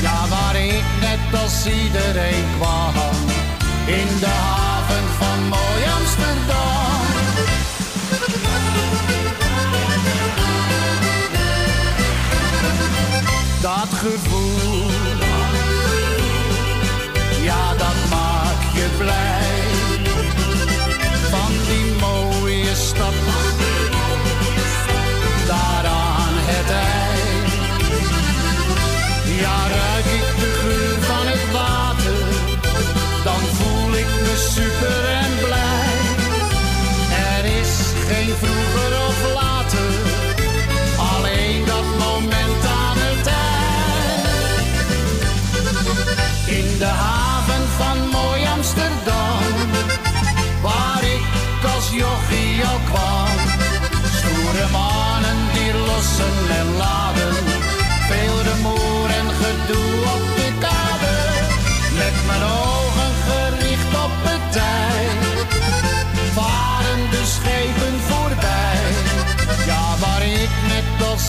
Ja, 0.00 0.28
waar 0.28 0.56
ik 0.56 0.84
net 1.00 1.40
als 1.42 1.66
iedereen 1.66 2.44
kwam, 2.58 2.94
in 3.86 4.18
de 4.20 4.26
haven 4.26 5.04
van 5.18 5.38
mooi 5.48 5.82
Amsterdam. 5.98 7.00
Dat 13.60 13.88
gevoel, 13.92 14.90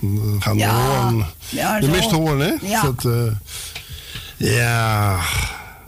We 0.00 0.36
gaan 0.38 0.56
ja, 0.56 0.74
horen. 0.74 1.26
Ja, 1.48 1.80
de 1.80 1.88
mist 1.88 2.10
horen, 2.10 2.38
hè? 2.38 2.68
Ja. 2.68 2.82
Dat, 2.82 3.04
uh, 3.04 3.32
ja, 4.36 5.20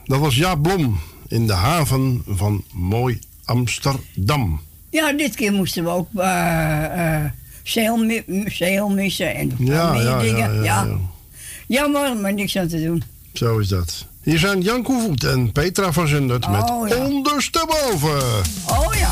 dat 0.04 0.20
was 0.20 0.36
Jaap 0.36 0.62
Blom 0.62 1.00
in 1.28 1.46
de 1.46 1.52
haven 1.52 2.22
van 2.26 2.64
mooi 2.72 3.18
Amsterdam. 3.44 4.60
Ja, 4.90 5.12
dit 5.12 5.34
keer 5.34 5.52
moesten 5.52 5.84
we 5.84 5.90
ook 5.90 6.08
eh 6.16 7.16
eh 7.24 7.24
zeil, 7.62 7.96
mi- 7.96 8.44
zeil 8.46 8.88
missen 8.88 9.34
en 9.34 9.52
Ja, 9.58 9.92
meer 9.92 10.02
ja, 10.02 10.18
dingen. 10.20 10.54
ja, 10.54 10.62
ja, 10.62 10.84
ja. 10.84 10.98
Jammer, 11.66 12.16
maar 12.16 12.32
niks 12.34 12.56
aan 12.56 12.68
te 12.68 12.84
doen. 12.84 13.02
Zo 13.32 13.58
is 13.58 13.68
dat. 13.68 14.06
Hier 14.22 14.38
zijn 14.38 14.60
Jan 14.60 14.82
Koevoet 14.82 15.24
en 15.24 15.52
Petra 15.52 15.92
van 15.92 16.08
Zundert 16.08 16.50
met 16.50 16.70
Oh, 16.70 16.88
ja. 16.88 16.96
Ondersteboven. 16.96 18.22
Oh 18.66 18.94
ja. 18.94 19.10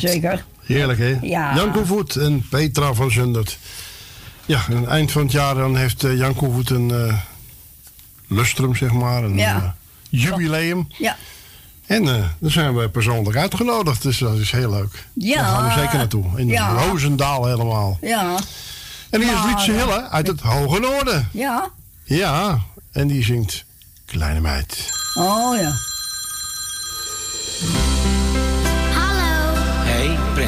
Jazeker. 0.00 0.44
Heerlijk, 0.64 0.98
hè? 0.98 1.18
Ja. 1.22 1.54
Jan 1.54 2.06
en 2.16 2.46
Petra 2.48 2.92
van 2.94 3.10
Zundert. 3.10 3.58
Ja, 4.46 4.60
aan 4.70 4.76
het 4.76 4.86
eind 4.86 5.12
van 5.12 5.22
het 5.22 5.32
jaar 5.32 5.54
dan 5.54 5.76
heeft 5.76 6.04
eh, 6.04 6.16
Jan 6.16 6.34
Koevoet 6.34 6.70
een 6.70 6.90
eh, 6.90 7.14
lustrum, 8.26 8.74
zeg 8.74 8.92
maar. 8.92 9.24
Een 9.24 9.36
Ja. 9.36 9.56
eh, 9.56 9.70
jubileum. 10.20 10.88
Ja. 10.98 11.16
En 11.86 12.04
daar 12.04 12.50
zijn 12.50 12.76
we 12.76 12.88
persoonlijk 12.88 13.36
uitgenodigd, 13.36 14.02
dus 14.02 14.18
dat 14.18 14.36
is 14.38 14.50
heel 14.50 14.70
leuk. 14.70 15.06
Ja. 15.12 15.34
Daar 15.42 15.44
gaan 15.44 15.64
we 15.74 15.80
zeker 15.80 15.98
naartoe. 15.98 16.24
In 16.36 16.48
Ja. 16.48 16.72
Roosendaal 16.72 17.46
helemaal. 17.46 17.98
Ja. 18.00 18.38
En 19.10 19.20
hier 19.22 19.32
is 19.32 19.44
Lietse 19.46 19.72
Hille 19.72 20.08
uit 20.08 20.26
het 20.26 20.40
Hoge 20.40 20.80
Noorden. 20.80 21.28
Ja. 21.32 21.70
Ja, 22.04 22.58
en 22.92 23.06
die 23.08 23.24
zingt 23.24 23.64
Kleine 24.06 24.40
Meid. 24.40 24.90
Oh 25.14 25.56
ja. 25.60 25.72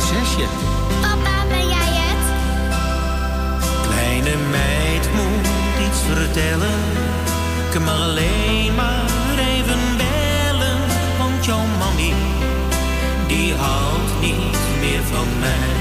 Prinsesje. 0.01 0.47
papa, 1.01 1.47
ben 1.49 1.69
jij 1.69 1.93
het? 2.05 2.25
Kleine 3.89 4.37
meid 4.51 5.09
moet 5.15 5.47
iets 5.87 6.01
vertellen. 6.01 6.79
Ik 7.65 7.71
kan 7.71 7.85
maar 7.85 7.95
alleen 7.95 8.75
maar 8.75 9.39
even 9.39 9.81
bellen. 9.97 10.79
Want 11.19 11.45
jouw 11.45 11.65
mami, 11.79 12.15
die 13.27 13.55
houdt 13.55 14.21
niet 14.21 14.59
meer 14.81 15.03
van 15.13 15.29
mij. 15.41 15.75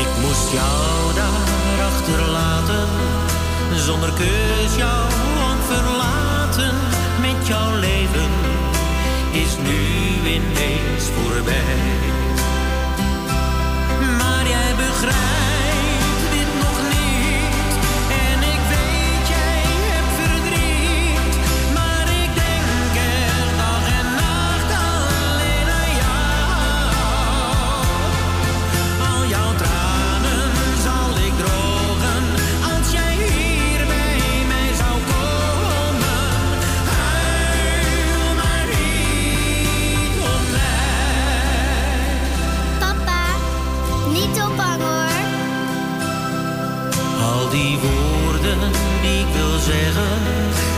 Ik 0.00 0.10
moest 0.22 0.52
jou 0.52 1.14
daar 1.14 1.86
achterlaten. 1.90 2.88
Zonder 3.74 4.12
kus 4.12 4.76
jou 4.76 5.04
ook 5.48 5.62
verlaten. 5.74 6.74
Met 7.20 7.46
jouw 7.46 7.74
leven 7.76 8.30
is 9.32 9.56
nu 9.62 9.97
ineens 10.26 11.04
voorbij. 11.14 11.86
Maar 14.18 14.48
jij 14.48 14.74
begrijpt 14.76 15.47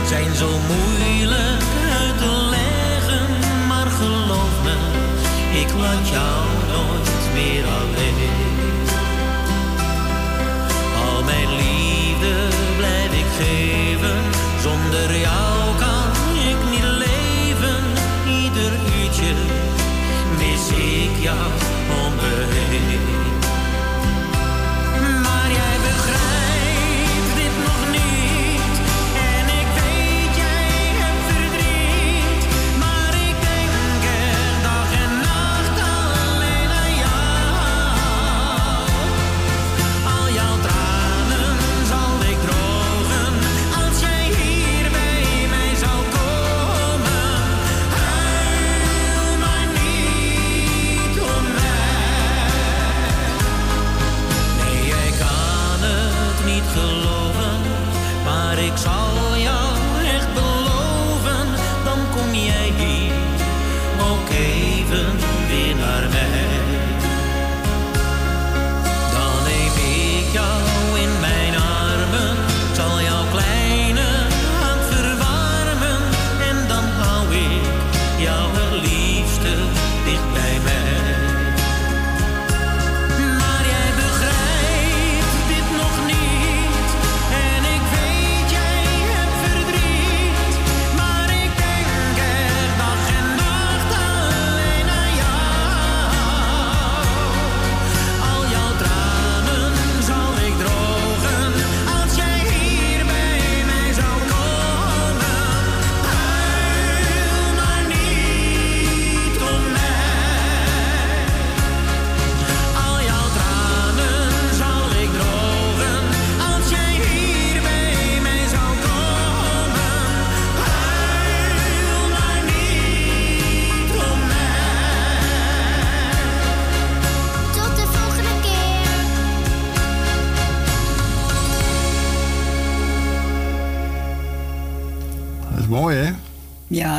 zijn 0.07 0.35
zo 0.35 0.49
moeilijk 0.67 1.63
uit 1.99 2.17
te 2.17 2.49
leggen. 2.49 3.27
Maar 3.67 3.87
geloof 3.87 4.55
me, 4.63 4.75
ik 5.59 5.73
laat 5.79 6.07
jou 6.09 6.45
nooit 6.73 7.09
meer 7.33 7.65
alleen. 7.65 8.19
Al 11.05 11.23
mijn 11.23 11.49
liefde 11.55 12.35
blijf 12.77 13.11
ik 13.11 13.29
geven, 13.39 14.21
zonder 14.61 15.19
jou 15.19 15.75
kan 15.79 16.11
ik 16.49 16.69
niet 16.71 16.89
leven. 17.05 17.83
Ieder 18.25 18.71
uurtje 18.71 19.33
mis 20.37 20.67
ik 20.77 21.23
jou 21.23 21.51
om 22.05 22.15
me. 22.15 23.20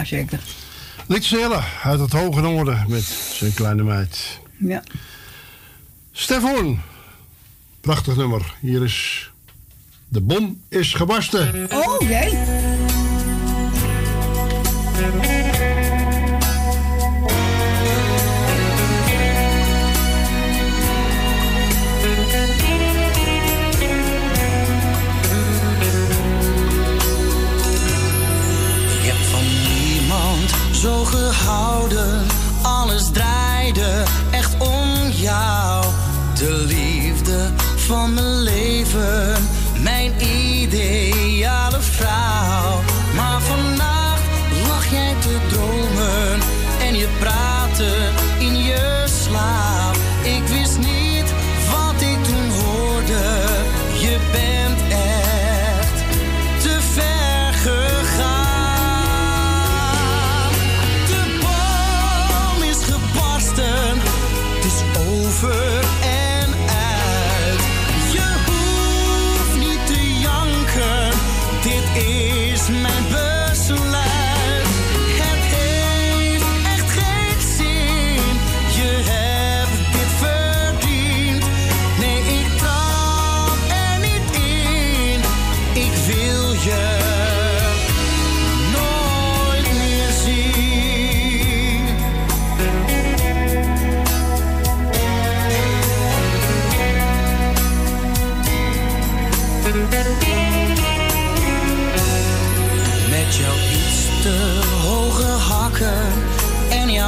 Ja, 0.02 0.08
zeker. 0.08 0.40
Uit 1.82 2.00
het 2.00 2.12
hoge 2.12 2.40
noorden 2.40 2.84
met 2.88 3.02
zijn 3.32 3.54
kleine 3.54 3.82
meid. 3.82 4.40
Ja. 4.58 4.82
Stefan, 6.12 6.80
prachtig 7.80 8.16
nummer. 8.16 8.54
Hier 8.60 8.82
is 8.82 9.30
De 10.08 10.20
Bom 10.20 10.62
is 10.68 10.94
Gebarsten. 10.94 11.68
Oh, 11.72 12.00
nee. 12.00 12.30
zo 30.82 31.04
gehouden, 31.04 32.26
alles 32.62 33.10
draaide 33.12 34.02
echt 34.30 34.54
om 34.58 35.10
jou. 35.10 35.84
De 36.34 36.50
liefde 36.50 37.50
van 37.76 38.14
mijn 38.14 38.42
leven, 38.42 39.48
mijn 39.82 40.12
ideale 40.22 41.80
vrouw. 41.80 42.80
Maar 43.14 43.40
vannacht 43.40 44.22
lag 44.68 44.90
jij 44.90 45.14
te 45.20 45.36
dromen 45.48 46.40
en 46.80 46.96
je 46.96 47.08
praat. 47.18 47.51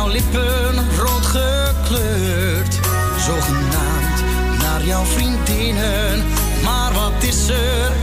jouw 0.05 0.13
lippen 0.13 0.85
rood 0.97 1.27
gekleurd. 1.27 2.81
Zogenaamd 3.19 4.25
naar 4.59 4.85
jouw 4.85 5.05
vriendinnen, 5.05 6.25
maar 6.63 6.93
wat 6.93 7.23
is 7.23 7.49
er? 7.49 7.94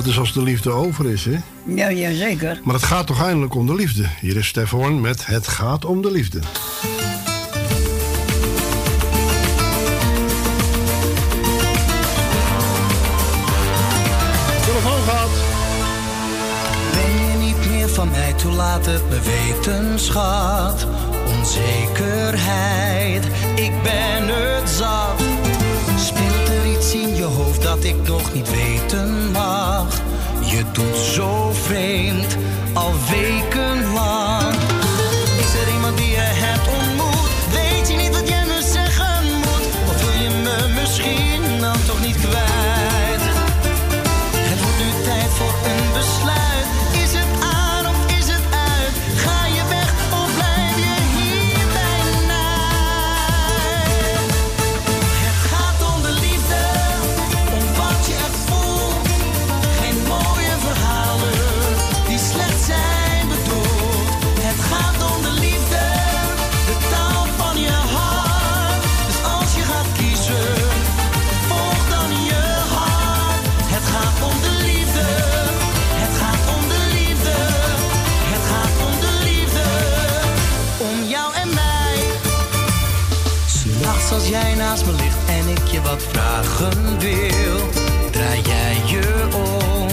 Dat 0.00 0.08
is 0.08 0.18
als 0.18 0.32
de 0.32 0.42
liefde 0.42 0.70
over 0.70 1.10
is, 1.10 1.24
hè? 1.24 1.36
Ja, 1.64 1.88
ja, 1.88 2.12
zeker. 2.12 2.60
Maar 2.64 2.74
het 2.74 2.84
gaat 2.84 3.06
toch 3.06 3.22
eindelijk 3.22 3.54
om 3.54 3.66
de 3.66 3.74
liefde. 3.74 4.06
Hier 4.20 4.36
is 4.36 4.46
Stef 4.46 4.70
Hoorn 4.70 5.00
met 5.00 5.26
Het 5.26 5.48
gaat 5.48 5.84
om 5.84 6.02
de 6.02 6.10
liefde. 6.10 6.38
Telefoon 14.64 15.02
gaat. 15.06 15.30
Ben 16.92 17.10
je 17.26 17.36
niet 17.46 17.70
meer 17.70 17.88
van 17.88 18.10
mij, 18.10 18.32
toe 18.32 18.52
laat 18.52 18.86
het 18.86 19.08
me 19.08 19.18
weten, 19.20 19.98
schat. 19.98 20.86
Onzekerheid, 21.38 23.24
ik 23.54 23.72
ben 23.82 24.28
het 24.28 24.70
zat. 24.70 25.22
Speelt 25.98 26.48
er 26.48 26.70
iets 26.70 26.94
in 26.94 27.14
je 27.14 27.24
hoofd 27.24 27.62
dat 27.62 27.84
ik 27.84 27.96
nog 28.08 28.34
niet 28.34 28.50
weten 28.50 29.30
mag? 29.30 29.79
Doet 30.72 30.96
zo 30.96 31.52
vreemd, 31.52 32.36
al 32.72 32.92
wekenlang. 33.10 33.69
Wat 85.82 86.02
vragen 86.02 86.98
wil, 86.98 87.68
draai 88.10 88.40
jij 88.42 88.76
je 88.86 89.28
om, 89.34 89.88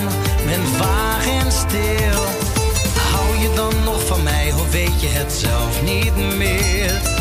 ben 0.45 0.65
vaag 0.65 1.27
en 1.27 1.51
stil. 1.51 2.23
Hou 3.11 3.37
je 3.37 3.51
dan 3.55 3.73
nog 3.83 4.05
van 4.05 4.23
mij 4.23 4.53
of 4.53 4.71
weet 4.71 5.01
je 5.01 5.07
het 5.07 5.31
zelf 5.31 5.81
niet 5.81 6.37
meer? 6.37 7.16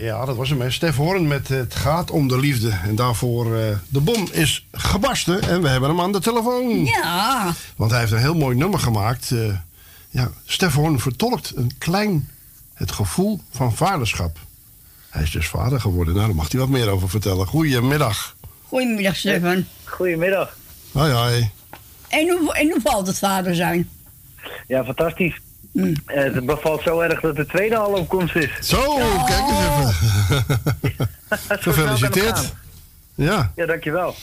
Ja, 0.00 0.24
dat 0.24 0.36
was 0.36 0.48
hem. 0.48 0.70
Stef 0.70 0.96
Hoorn 0.96 1.28
met 1.28 1.48
Het 1.48 1.74
gaat 1.74 2.10
om 2.10 2.28
de 2.28 2.38
liefde. 2.38 2.70
En 2.70 2.94
daarvoor 2.94 3.56
eh, 3.56 3.76
de 3.88 4.00
bom 4.00 4.28
is 4.32 4.66
gebarsten 4.72 5.42
en 5.42 5.62
we 5.62 5.68
hebben 5.68 5.88
hem 5.88 6.00
aan 6.00 6.12
de 6.12 6.20
telefoon. 6.20 6.84
Ja. 6.84 7.52
Want 7.76 7.90
hij 7.90 8.00
heeft 8.00 8.12
een 8.12 8.18
heel 8.18 8.34
mooi 8.34 8.56
nummer 8.56 8.78
gemaakt. 8.78 9.30
eh, 9.30 9.56
ja, 10.10 10.30
Stef 10.44 10.74
Hoorn 10.74 11.00
vertolkt 11.00 11.52
een 11.56 11.70
klein 11.78 12.28
het 12.74 12.92
gevoel 12.92 13.40
van 13.50 13.74
vaderschap. 13.76 14.38
Hij 15.08 15.22
is 15.22 15.30
dus 15.30 15.46
vader 15.48 15.80
geworden. 15.80 16.14
Nou, 16.14 16.26
daar 16.26 16.36
mag 16.36 16.50
hij 16.50 16.60
wat 16.60 16.68
meer 16.68 16.88
over 16.88 17.08
vertellen. 17.08 17.46
Goedemiddag. 17.46 18.36
Goedemiddag, 18.68 19.16
Stefan. 19.16 19.64
Goedemiddag. 19.84 20.56
Hoi, 20.92 21.12
hoi. 21.12 21.50
En 22.08 22.28
hoe, 22.28 22.54
en 22.54 22.70
hoe 22.70 22.80
valt 22.80 23.06
het 23.06 23.18
vader 23.18 23.54
zijn? 23.54 23.88
Ja, 24.66 24.84
fantastisch. 24.84 25.40
Mm. 25.72 25.94
Eh, 26.06 26.22
het 26.22 26.46
bevalt 26.46 26.82
zo 26.82 27.00
erg 27.00 27.20
dat 27.20 27.36
de 27.36 27.46
tweede 27.46 27.76
al 27.76 27.92
op 27.92 28.08
komst 28.08 28.36
is. 28.36 28.50
Zo, 28.60 28.94
kijk 29.26 29.48
eens 29.48 29.58
even. 29.60 31.08
Gefeliciteerd. 31.66 32.52
Ja. 33.14 33.52
Ja, 33.56 33.66
dankjewel. 33.66 34.14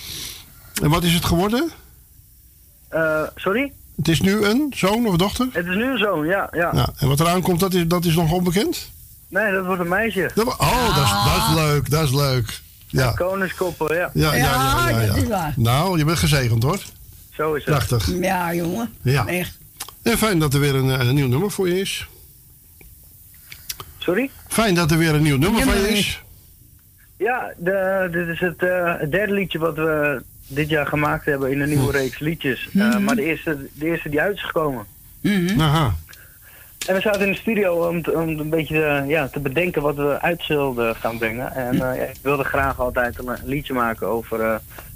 En 0.82 0.90
wat 0.90 1.04
is 1.04 1.14
het 1.14 1.26
geworden? 1.26 1.72
Eh, 2.90 3.22
sorry? 3.36 3.74
Het 3.96 4.08
is 4.08 4.22
nu 4.22 4.46
een 4.46 4.74
zoon 4.76 5.08
of 5.08 5.16
dochter? 5.16 5.48
Het 5.52 5.66
is 5.66 5.76
nu 5.76 5.92
een 5.92 5.98
zoon, 5.98 6.26
ja. 6.26 6.48
ja. 6.52 6.72
Ja. 6.74 6.90
En 6.98 7.08
wat 7.08 7.20
eraan 7.20 7.42
komt, 7.42 7.60
dat 7.60 7.74
is, 7.74 7.88
dat 7.88 8.06
is 8.06 8.16
nog 8.16 8.32
onbekend? 8.32 8.92
Nee, 9.28 9.52
dat 9.52 9.66
wordt 9.66 9.82
een 9.82 9.88
meisje. 9.88 10.32
Dat, 10.36 10.46
oh, 10.48 10.96
dat, 10.96 11.06
is, 11.06 11.12
dat 11.12 11.50
is 11.50 11.56
leuk, 11.56 11.90
dat 11.90 12.04
is 12.04 12.14
leuk. 12.14 12.62
Ja. 12.88 13.12
Koningskoppen, 13.12 13.96
ja. 13.96 14.10
Ja, 14.14 14.34
ja, 14.34 14.38
ja, 14.38 14.90
ja, 14.90 15.02
ja. 15.02 15.08
dat 15.08 15.16
is 15.16 15.28
waar. 15.28 15.54
Nou, 15.56 15.98
je 15.98 16.06
bent 16.06 16.18
gezegend 16.18 16.64
hoor. 16.64 16.80
Zo 17.34 17.54
is 17.54 17.66
het. 17.66 17.76
Prachtig. 17.76 18.20
Ja, 18.20 18.54
jongen. 18.54 18.94
Ja. 19.02 19.28
Echt. 19.28 19.58
En 20.12 20.18
fijn 20.18 20.40
dat 20.40 20.54
er 20.54 20.60
weer 20.60 20.76
een, 20.76 20.90
eh, 21.00 21.08
een 21.08 21.16
nieuw 21.16 21.28
nummer 21.28 21.52
voor 21.52 21.68
je 21.70 21.80
is. 21.80 22.08
Sorry? 23.98 24.30
Fijn 24.48 24.76
dat 24.76 24.92
er 24.92 24.98
weer 24.98 25.14
een 25.16 25.22
nieuw 25.24 25.38
nummer 25.38 25.62
van 25.64 25.74
je 25.76 25.90
is. 25.90 26.22
Ja, 27.18 27.54
de, 27.58 28.08
dit 28.12 28.28
is 28.28 28.40
het, 28.40 28.64
eh, 28.64 29.00
het 29.00 29.12
derde 29.12 29.34
liedje 29.34 29.60
wat 29.60 29.76
we 29.76 30.22
dit 30.48 30.70
jaar 30.70 30.88
gemaakt 30.88 31.26
hebben 31.26 31.52
in 31.52 31.62
een 31.62 31.70
nieuwe 31.70 31.92
reeks 31.92 32.20
liedjes. 32.20 32.68
Eh, 32.74 32.74
Mhm. 32.90 33.04
maar 33.04 33.16
de 33.16 33.24
eerste, 33.24 33.68
de 33.74 33.86
eerste 33.86 34.10
die 34.10 34.22
uit 34.22 34.36
is 34.36 34.44
gekomen. 34.46 34.86
Aha. 35.60 35.96
En 36.88 36.96
we 36.96 37.02
zaten 37.02 37.22
in 37.22 37.32
de 37.32 37.38
studio 37.38 37.88
om, 37.88 38.02
te- 38.02 38.12
om 38.12 38.28
een 38.40 38.50
beetje 38.50 39.04
ja, 39.08 39.28
te 39.28 39.40
bedenken 39.40 39.82
wat 39.82 39.96
we 39.96 40.22
uit 40.22 40.44
zullen 40.44 40.96
gaan 40.96 41.18
brengen. 41.18 41.56
En 41.56 41.74
eh, 41.74 41.80
ja, 41.98 42.04
ik 42.04 42.16
wilde 42.22 42.44
graag 42.44 42.80
altijd 42.80 43.20
een, 43.20 43.28
een 43.28 43.38
liedje 43.46 43.74
maken 43.74 44.08
over, 44.08 44.42
eh, 44.42 44.56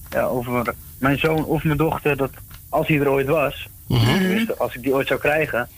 ja, 0.09 0.21
over 0.23 0.73
mijn 0.97 1.17
zoon 1.19 1.45
of 1.45 1.63
mijn 1.63 1.77
dochter. 1.77 2.17
Dat 2.17 2.31
als 2.71 2.87
hij 2.87 2.99
er 2.99 3.09
ooit 3.09 3.27
was, 3.27 3.67
tenminste, 3.87 4.55
als 4.57 4.75
ik 4.75 4.81
die 4.81 4.93
ooit 4.93 5.07
zou 5.07 5.19
krijgen. 5.19 5.69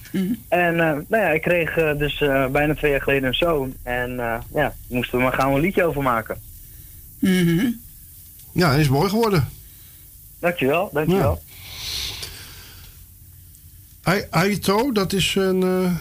En 0.47 0.73
eh, 0.79 0.97
nou 1.07 1.23
ja, 1.23 1.27
ik 1.29 1.41
kreeg 1.41 1.77
eh, 1.77 1.97
dus 1.97 2.21
eh, 2.21 2.47
bijna 2.47 2.75
twee 2.75 2.91
jaar 2.91 3.01
geleden 3.01 3.27
een 3.27 3.33
zoon. 3.33 3.73
En 3.83 4.19
eh, 4.19 4.35
ja, 4.53 4.73
moesten 4.87 5.17
we 5.17 5.23
maar 5.23 5.33
gaan 5.33 5.53
een 5.53 5.59
liedje 5.59 5.83
over 5.83 6.01
maken. 6.01 6.37
Ja, 8.51 8.69
hij 8.69 8.79
is 8.79 8.89
mooi 8.89 9.09
geworden. 9.09 9.49
Dankjewel, 10.39 10.89
dankjewel. 10.93 11.41
Ai- 14.03 14.25
Aito, 14.29 14.91
dat 14.91 15.13
is 15.13 15.35
een... 15.35 15.63
eh, 15.63 15.91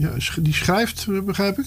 ja, 0.00 0.10
die 0.40 0.54
schrijft, 0.54 1.06
begrijp 1.24 1.58
ik? 1.58 1.66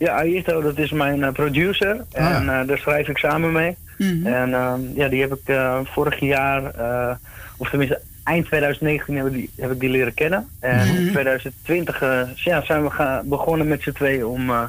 Ja, 0.00 0.14
Aito, 0.18 0.60
dat 0.60 0.78
is 0.78 0.90
mijn 0.90 1.24
eh, 1.24 1.32
producer. 1.32 2.04
Ah. 2.12 2.30
En 2.34 2.48
eh, 2.60 2.66
daar 2.66 2.78
schrijf 2.78 3.08
ik 3.08 3.18
samen 3.18 3.52
mee. 3.52 3.76
En 4.24 4.54
ehm, 4.54 4.80
ja, 4.94 5.08
die 5.08 5.20
heb 5.20 5.32
ik 5.34 5.48
eh, 5.48 5.78
vorig 5.84 6.20
jaar, 6.20 6.74
eh, 6.74 7.14
of 7.56 7.68
tenminste 7.68 8.00
eind 8.24 8.46
2019 8.46 9.16
heb 9.16 9.26
ik 9.26 9.32
die, 9.32 9.50
heb 9.56 9.70
ik 9.72 9.80
die 9.80 9.90
leren 9.90 10.14
kennen. 10.14 10.48
En 10.60 10.86
Mhm. 10.88 10.96
in 10.96 11.10
2020 11.12 12.02
eh, 12.02 12.20
ja, 12.34 12.64
zijn 12.64 12.82
we 12.82 12.90
ga- 12.90 13.22
begonnen 13.24 13.68
met 13.68 13.82
z'n 13.82 13.92
tweeën 13.92 14.24
om, 14.26 14.50
eh, 14.50 14.62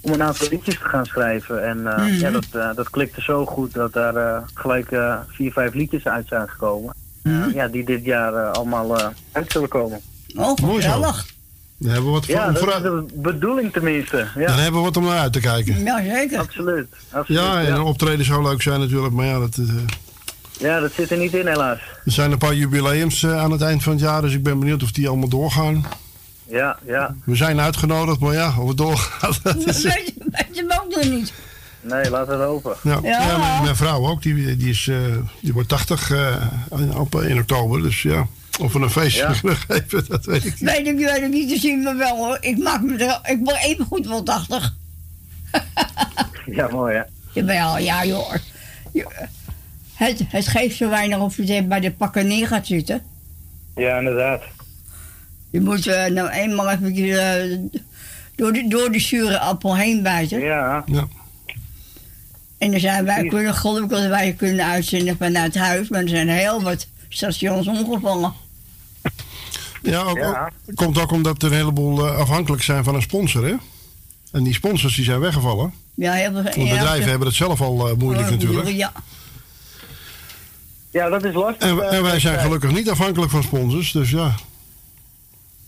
om 0.00 0.12
een 0.12 0.22
aantal 0.22 0.48
liedjes 0.50 0.78
te 0.78 0.84
gaan 0.84 1.06
schrijven. 1.06 1.64
En 1.68 1.86
eh, 1.86 1.96
Mhm. 1.98 2.14
ja, 2.14 2.30
dat, 2.30 2.46
eh, 2.52 2.74
dat 2.74 2.90
klikte 2.90 3.22
zo 3.22 3.46
goed 3.46 3.72
dat 3.74 3.92
daar 3.92 4.16
eh, 4.16 4.42
gelijk 4.54 4.90
eh, 4.92 5.16
vier, 5.28 5.52
vijf 5.52 5.74
liedjes 5.74 6.06
uit 6.06 6.26
zijn 6.28 6.48
gekomen. 6.48 6.94
Ja, 7.54 7.68
die 7.68 7.84
dit 7.84 8.04
jaar 8.04 8.32
allemaal 8.34 8.98
eh, 8.98 9.06
uit 9.32 9.52
zullen 9.52 9.68
komen. 9.68 10.00
Oh, 10.36 10.56
Mooi 10.58 10.82
zo. 10.82 10.88
Dan 11.80 11.90
hebben 11.92 12.06
we 12.12 12.16
wat 12.16 12.26
Ja, 12.26 12.42
voor, 12.44 12.52
dat 12.52 12.62
voor- 12.62 12.72
is 12.76 12.82
de 12.82 13.20
bedoeling 13.20 13.72
tenminste. 13.72 14.26
Ja. 14.36 14.46
Dan 14.46 14.56
hebben 14.58 14.80
we 14.80 14.86
wat 14.86 14.96
om 14.96 15.04
naar 15.04 15.18
uit 15.18 15.32
te 15.32 15.40
kijken. 15.40 15.82
Ja, 15.84 16.02
zeker. 16.04 16.38
Absoluut. 16.38 16.86
absoluut 17.10 17.40
Ja, 17.40 17.60
en 17.62 17.74
een 17.74 17.80
optreden 17.80 18.24
zou 18.24 18.42
leuk 18.42 18.62
zijn 18.62 18.80
natuurlijk, 18.80 19.14
maar 19.14 19.26
ja, 19.26 19.38
dat, 19.38 19.56
eh, 19.58 19.66
Ja, 20.58 20.80
dat 20.80 20.92
zit 20.92 21.10
er 21.10 21.18
niet 21.18 21.34
in 21.34 21.46
helaas. 21.46 21.78
er 22.04 22.12
zijn 22.12 22.32
een 22.32 22.38
paar 22.38 22.54
jubileums 22.54 23.22
eh, 23.22 23.38
aan 23.42 23.50
het 23.50 23.62
eind 23.62 23.82
van 23.82 23.92
het 23.92 24.00
jaar, 24.02 24.22
dus 24.22 24.34
ik 24.34 24.42
ben 24.42 24.58
benieuwd 24.58 24.82
of 24.82 24.92
die 24.92 25.08
allemaal 25.08 25.28
doorgaan. 25.28 25.84
Ja, 26.48 26.78
ja. 26.86 27.14
We 27.24 27.34
zijn 27.36 27.60
uitgenodigd, 27.60 28.20
maar 28.20 28.32
ja, 28.34 28.54
of 28.58 28.68
het 28.68 28.76
doorgaat, 28.76 29.40
dat 29.42 29.56
is... 29.66 29.82
Weet 29.82 29.94
je 30.06 30.14
weet 30.30 30.46
je 30.52 30.66
hem 30.68 30.80
ook 30.80 30.94
nog 30.96 31.04
niet. 31.10 31.32
Nee, 31.80 32.10
laat 32.10 32.26
het 32.26 32.40
open. 32.40 32.74
Ja, 32.82 32.98
Ja. 33.02 33.20
ja, 33.26 33.38
mijn, 33.38 33.62
mijn 33.62 33.76
vrouw 33.76 34.06
ook, 34.08 34.22
die, 34.22 34.56
die, 34.56 34.68
is, 34.70 34.88
eh, 34.88 34.96
die 35.40 35.52
wordt 35.52 35.68
80 35.68 36.10
eh, 36.10 36.36
in- 36.76 36.94
op, 36.96 37.14
in 37.22 37.38
oktober, 37.38 37.82
dus 37.82 38.02
ja. 38.02 38.26
Of 38.60 38.72
we 38.72 38.78
een 38.80 38.90
feestje 38.90 39.20
Ja. 39.22 39.32
kunnen 39.40 39.56
geven, 39.58 40.04
dat 40.08 40.24
weet 40.24 40.44
ik 40.44 40.60
niet. 40.60 40.70
Weet 40.70 40.86
ik, 40.86 40.96
weet 40.96 41.22
ik 41.22 41.28
niet 41.28 41.48
te 41.48 41.58
zien, 41.58 41.82
maar 41.82 41.96
wel 41.96 42.16
hoor. 42.16 42.38
Ik 42.40 42.58
maak 42.58 42.82
me 42.82 42.96
er, 43.04 43.20
ik 43.30 43.44
ben 43.44 43.56
even 43.56 43.84
goed 43.84 44.06
wel 44.06 44.22
80. 44.22 44.74
Ja, 46.46 46.68
mooi 46.68 46.96
hè. 46.96 47.02
Jawel, 47.32 47.78
ja 47.78 48.04
joh. 48.04 48.34
Je- 48.92 49.06
Het, 49.94 50.20
het 50.28 50.46
geeft 50.48 50.76
zo 50.76 50.88
weinig 50.88 51.18
of 51.18 51.36
je 51.36 51.62
bij 51.64 51.80
de 51.80 51.90
pakken 51.92 52.26
neer 52.26 52.46
gaat 52.46 52.66
zitten. 52.66 53.02
Ja, 53.76 53.98
inderdaad. 53.98 54.42
Je 55.50 55.60
moet 55.60 55.86
eh, 55.86 56.06
nou 56.06 56.28
eenmaal 56.28 56.70
even 56.70 56.94
eh, 56.94 57.58
door, 58.34 58.52
de, 58.52 58.68
door 58.68 58.92
de 58.92 58.98
zure 59.00 59.38
appel 59.38 59.76
heen 59.76 60.02
bijten. 60.02 60.40
Ja. 60.40 60.84
ja. 60.86 61.08
En 62.58 62.70
dan 62.70 62.80
zijn 62.80 63.04
wij 63.04 63.24
kunnen 63.26 63.54
gelukkig 63.54 63.98
dat 64.00 64.08
wij 64.08 64.32
kunnen 64.32 64.64
uitzenden 64.66 65.16
vanuit 65.16 65.54
huis, 65.54 65.88
maar 65.88 66.02
er 66.02 66.08
zijn 66.08 66.28
heel 66.28 66.62
wat 66.62 66.86
stations 67.08 67.66
omgevallen. 67.66 68.32
Ja, 69.82 70.00
ook, 70.02 70.18
ook- 70.18 70.50
komt 70.74 70.98
ook 70.98 71.10
omdat 71.12 71.42
er 71.42 71.50
een 71.50 71.56
heleboel 71.56 72.06
eh, 72.06 72.16
afhankelijk 72.16 72.62
zijn 72.62 72.84
van 72.84 72.94
een 72.94 73.02
sponsor, 73.02 73.44
hè? 73.44 73.54
En 74.32 74.42
die 74.42 74.54
sponsors 74.54 74.94
die 74.96 75.04
zijn 75.04 75.20
weggevallen. 75.20 75.72
Ja, 75.94 76.12
heel 76.12 76.32
veel. 76.32 76.42
Want 76.42 76.54
ja, 76.54 76.62
bedrijven 76.62 77.08
hebben 77.10 77.26
het 77.28 77.36
zelf 77.36 77.60
al 77.60 77.88
eh, 77.88 77.96
moeilijk 77.96 78.26
Oh, 78.26 78.32
natuurlijk. 78.32 78.68
Ja. 78.68 78.92
Ja, 80.90 81.08
dat 81.08 81.24
is 81.24 81.34
lastig. 81.34 81.68
En, 81.68 81.80
eh, 81.80 81.96
en 81.96 82.02
wij 82.02 82.20
zijn 82.20 82.38
gelukkig 82.38 82.72
niet 82.72 82.90
afhankelijk 82.90 83.30
van 83.30 83.42
sponsors, 83.42 83.92
dus 83.92 84.10
ja. 84.10 84.34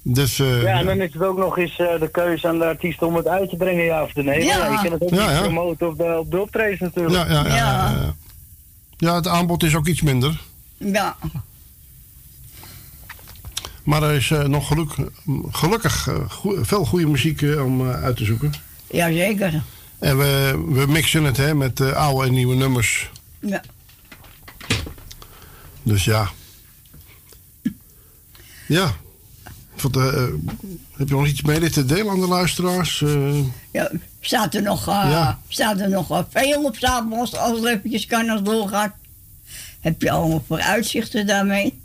Dus, 0.02 0.39
eh, 0.39 0.62
Ja, 0.62 0.78
en 0.78 0.86
dan 0.86 1.00
is 1.00 1.12
het 1.12 1.23
ook 1.23 1.39
nog 1.39 1.58
eens 1.58 1.78
eh, 1.78 2.00
de 2.00 2.08
keuze 2.10 2.49
aan 2.49 2.58
de 2.58 2.65
artiest 2.65 3.02
om 3.02 3.15
het 3.16 3.26
uit 3.26 3.50
te 3.50 3.57
brengen, 3.57 3.84
ja 3.84 4.02
of 4.02 4.15
nee. 4.15 4.44
Ja. 4.44 4.57
Ja. 4.57 4.70
Je 4.70 4.82
kan 4.82 4.92
het 4.92 5.02
ook 5.02 5.10
Ja, 5.15 5.41
promoten 5.41 5.89
op 5.89 5.97
de, 5.99 6.18
op 6.18 6.31
de 6.31 6.41
optredens 6.41 6.81
natuurlijk. 6.81 7.28
ja, 7.28 7.32
ja, 7.34 7.47
ja, 7.47 7.55
ja, 7.57 7.91
ja. 7.91 8.15
Ja, 8.97 9.15
het 9.15 9.26
aanbod 9.26 9.62
is 9.62 9.74
ook 9.74 9.86
iets 9.86 10.02
minder. 10.02 10.41
Ja. 10.76 11.16
Maar 13.83 14.02
er 14.02 14.15
is 14.15 14.31
eh, 14.31 14.44
nog 14.44 14.67
geluk, 14.67 14.94
gelukkig 15.51 16.09
eh, 16.09 16.15
veel 16.62 16.85
goede 16.85 17.07
muziek 17.07 17.43
eh, 17.43 17.65
om 17.65 17.91
uit 17.91 18.17
te 18.17 18.25
zoeken. 18.25 18.52
ja, 18.91 19.12
zeker. 19.12 19.62
En 19.99 20.19
we, 20.19 20.62
we 20.69 20.86
mixen 20.86 21.25
het 21.25 21.36
hè, 21.36 21.55
met 21.55 21.81
oude 21.81 22.27
en 22.27 22.33
nieuwe 22.33 22.55
nummers. 22.55 23.11
Ja. 23.41 23.62
Dus 25.83 26.05
ja. 26.05 26.31
Ja. 28.67 28.94
Wat, 29.81 29.94
heb 30.97 31.09
je 31.09 31.15
nog 31.15 31.27
iets 31.27 31.43
mee 31.43 31.70
te 31.70 31.85
delen 31.85 32.11
aan 32.11 32.20
de 32.20 32.27
luisteraars? 32.28 33.05
Ja, 33.73 33.91
staat 34.20 34.55
er 34.55 34.62
nog, 34.62 34.86
Ja. 34.86 35.41
staat 35.49 35.81
er 35.81 35.89
nog 35.89 36.25
veel 36.31 36.65
op 36.65 36.77
stapel 36.77 37.19
als 37.19 37.31
het 37.31 37.65
eventjes 37.65 38.07
kan 38.07 38.28
als 38.28 38.41
het 38.41 38.49
doorgaat? 38.49 38.94
Heb 39.81 40.02
je 40.02 40.11
allemaal 40.11 40.44
vooruitzichten 40.47 41.27
daarmee? 41.27 41.82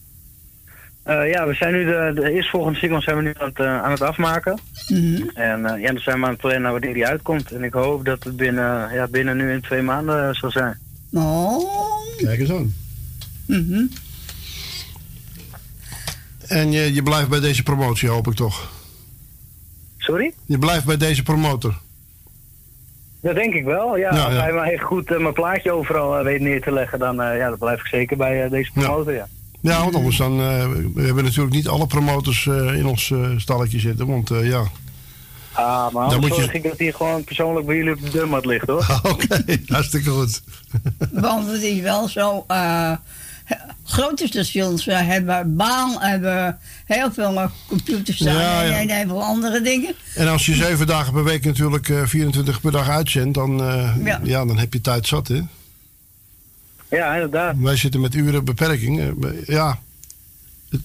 Eh, 1.08 1.30
ja, 1.32 1.48
we 1.48 1.54
zijn 1.54 1.74
nu 1.74 1.86
de, 1.86 2.12
de 2.16 2.32
eerstvolgende 2.32 2.78
single 2.80 3.02
zijn 3.02 3.16
we 3.16 3.22
nu 3.22 3.34
aan 3.38 3.48
het, 3.48 3.60
eh, 3.60 3.84
aan 3.84 3.92
het 3.92 4.02
afmaken. 4.02 4.60
Mhm. 4.88 5.22
En 5.34 5.66
eh, 5.66 5.82
ja, 5.82 5.88
dan 5.88 6.00
zijn 6.00 6.20
we 6.20 6.26
aan 6.26 6.32
het 6.32 6.42
plannen 6.42 6.72
wanneer 6.72 6.94
die 6.94 7.08
uitkomt. 7.08 7.52
En 7.52 7.64
ik 7.64 7.74
hoop 7.74 8.06
dat 8.06 8.24
het 8.24 8.36
binnen, 8.36 8.94
ja, 8.94 9.08
binnen 9.08 9.38
nu 9.38 9.52
in 9.52 9.62
twee 9.62 9.82
maanden 9.82 10.36
zal 10.36 10.52
zijn. 10.52 10.80
Oh. 11.14 11.64
Kijk 12.18 12.40
eens 12.40 12.52
aan. 12.52 12.74
Mhm. 13.46 13.86
En 16.48 16.72
je, 16.72 16.94
je 16.94 17.04
blijft 17.04 17.30
bij 17.30 17.40
deze 17.40 17.64
promotie, 17.64 18.10
hoop 18.10 18.28
ik 18.28 18.34
toch? 18.34 18.72
Sorry? 19.98 20.34
Je 20.46 20.58
blijft 20.58 20.86
bij 20.86 20.98
deze 20.98 21.24
promotor. 21.24 21.78
Dat 23.22 23.36
denk 23.36 23.54
ik 23.54 23.64
wel. 23.64 23.98
Ja, 23.98 24.14
Ja, 24.14 24.24
als 24.24 24.34
ja. 24.34 24.42
hij 24.42 24.54
maar 24.54 24.68
echt 24.68 24.84
goed 24.84 25.20
mijn 25.20 25.34
plaatje 25.34 25.72
overal 25.72 26.24
weet 26.24 26.42
neer 26.42 26.62
te 26.62 26.72
leggen, 26.72 27.00
dan, 27.00 27.22
eh, 27.22 27.38
ja, 27.38 27.50
dan 27.50 27.58
blijf 27.58 27.80
ik 27.80 27.88
zeker 27.88 28.18
bij 28.18 28.50
deze 28.50 28.72
promotor, 28.72 29.14
ja. 29.14 29.28
Ja, 29.68 29.80
want 29.84 29.96
anders 29.96 30.18
dan... 30.18 30.32
eh, 30.40 30.68
we 30.94 31.02
hebben 31.02 31.24
natuurlijk 31.24 31.56
niet 31.56 31.68
alle 31.68 31.88
promotors 31.88 32.48
eh, 32.48 32.74
in 32.74 32.86
ons 32.86 33.12
eh, 33.12 33.30
stalletje 33.38 33.80
zitten. 33.80 34.08
Want 34.08 34.32
eh, 34.32 34.48
ja... 34.50 34.64
Ah, 35.52 35.66
maar 35.66 35.92
Dan 35.92 36.02
anders 36.04 36.20
moet 36.20 36.36
je- 36.36 36.42
zorg 36.42 36.54
ik 36.54 36.64
dat 36.64 36.78
hij 36.80 36.92
gewoon 36.92 37.24
persoonlijk 37.24 37.66
bij 37.66 37.76
jullie 37.76 37.94
op 37.94 38.02
de 38.02 38.10
deurmat 38.10 38.46
ligt, 38.46 38.68
hoor. 38.68 39.00
Oké, 39.12 39.44
hartstikke 39.68 40.10
goed. 40.10 40.42
Want 41.12 41.52
het 41.52 41.62
is 41.62 41.80
wel 41.80 42.08
zo. 42.08 42.44
eh, 42.48 42.92
grote 43.84 44.28
stations 44.28 44.86
hebben 44.86 45.56
baan, 45.56 45.96
hebben 46.00 46.58
heel 46.86 47.12
veel 47.14 47.52
computers 47.68 48.18
staan 48.18 48.34
Ja, 48.34 48.62
ja. 48.62 48.80
en 48.80 48.90
heel 48.90 49.08
veel 49.08 49.24
andere 49.24 49.62
dingen. 49.62 49.96
En 50.16 50.28
als 50.28 50.46
je 50.46 50.54
zeven 50.56 50.88
dagen 50.88 51.14
per 51.14 51.24
week 51.24 51.46
natuurlijk 51.46 51.90
eh, 51.90 52.02
24 52.06 52.62
per 52.62 52.72
dag 52.72 52.90
uitzendt, 52.90 53.34
dan, 53.34 53.62
eh, 53.64 53.96
Ja. 54.04 54.20
ja. 54.24 54.46
dan 54.46 54.58
heb 54.58 54.74
je 54.74 54.82
tijd 54.82 55.08
zat, 55.08 55.28
hè? 55.28 55.42
Ja, 56.90 57.14
inderdaad. 57.14 57.56
Wij 57.60 57.76
zitten 57.76 58.02
met 58.02 58.16
uren 58.16 58.46
beperking. 58.46 59.00
eh, 59.00 59.46
ja, 59.46 59.80
het, 60.70 60.82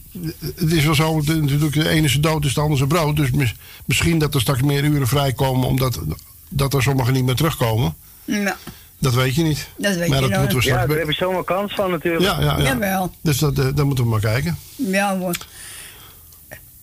het 0.56 0.72
is 0.72 0.84
wel 0.84 0.94
zo, 0.94 1.16
het- 1.16 1.40
natuurlijk 1.40 1.72
de 1.74 1.88
ene 1.88 2.06
is 2.06 2.14
dood, 2.20 2.44
is 2.44 2.54
de 2.54 2.60
andere 2.60 2.76
zijn 2.76 2.88
brood. 2.88 3.16
Dus 3.16 3.30
mis- 3.30 3.54
misschien 3.84 4.18
dat 4.18 4.34
er 4.34 4.40
straks 4.40 4.62
meer 4.62 4.84
uren 4.84 5.08
vrijkomen, 5.08 5.68
omdat 5.68 6.00
dat 6.48 6.74
er 6.74 6.82
sommigen 6.82 7.12
niet 7.12 7.24
meer 7.24 7.34
terugkomen. 7.34 7.94
Ja, 8.24 8.56
Dat 8.98 9.14
weet 9.14 9.34
je 9.34 9.42
niet. 9.42 9.68
dat 9.76 9.96
weet 9.96 10.08
maar 10.08 10.22
je 10.22 10.28
dat 10.28 10.38
moeten 10.38 10.58
we 10.58 10.64
Ja, 10.64 10.70
straks... 10.70 10.88
daar 10.88 10.98
heb 10.98 11.06
je 11.08 11.14
zomaar 11.14 11.44
kans 11.44 11.74
van 11.74 11.90
natuurlijk. 11.90 12.24
ja, 12.24 12.40
ja, 12.40 12.58
ja. 12.58 12.64
Jawel. 12.64 13.14
Dus 13.20 13.38
dat, 13.38 13.58
eh, 13.58 13.64
dat 13.74 13.84
moeten 13.84 14.04
we 14.04 14.10
maar 14.10 14.20
kijken. 14.20 14.58
ja 14.76 15.18
hoor. 15.18 15.36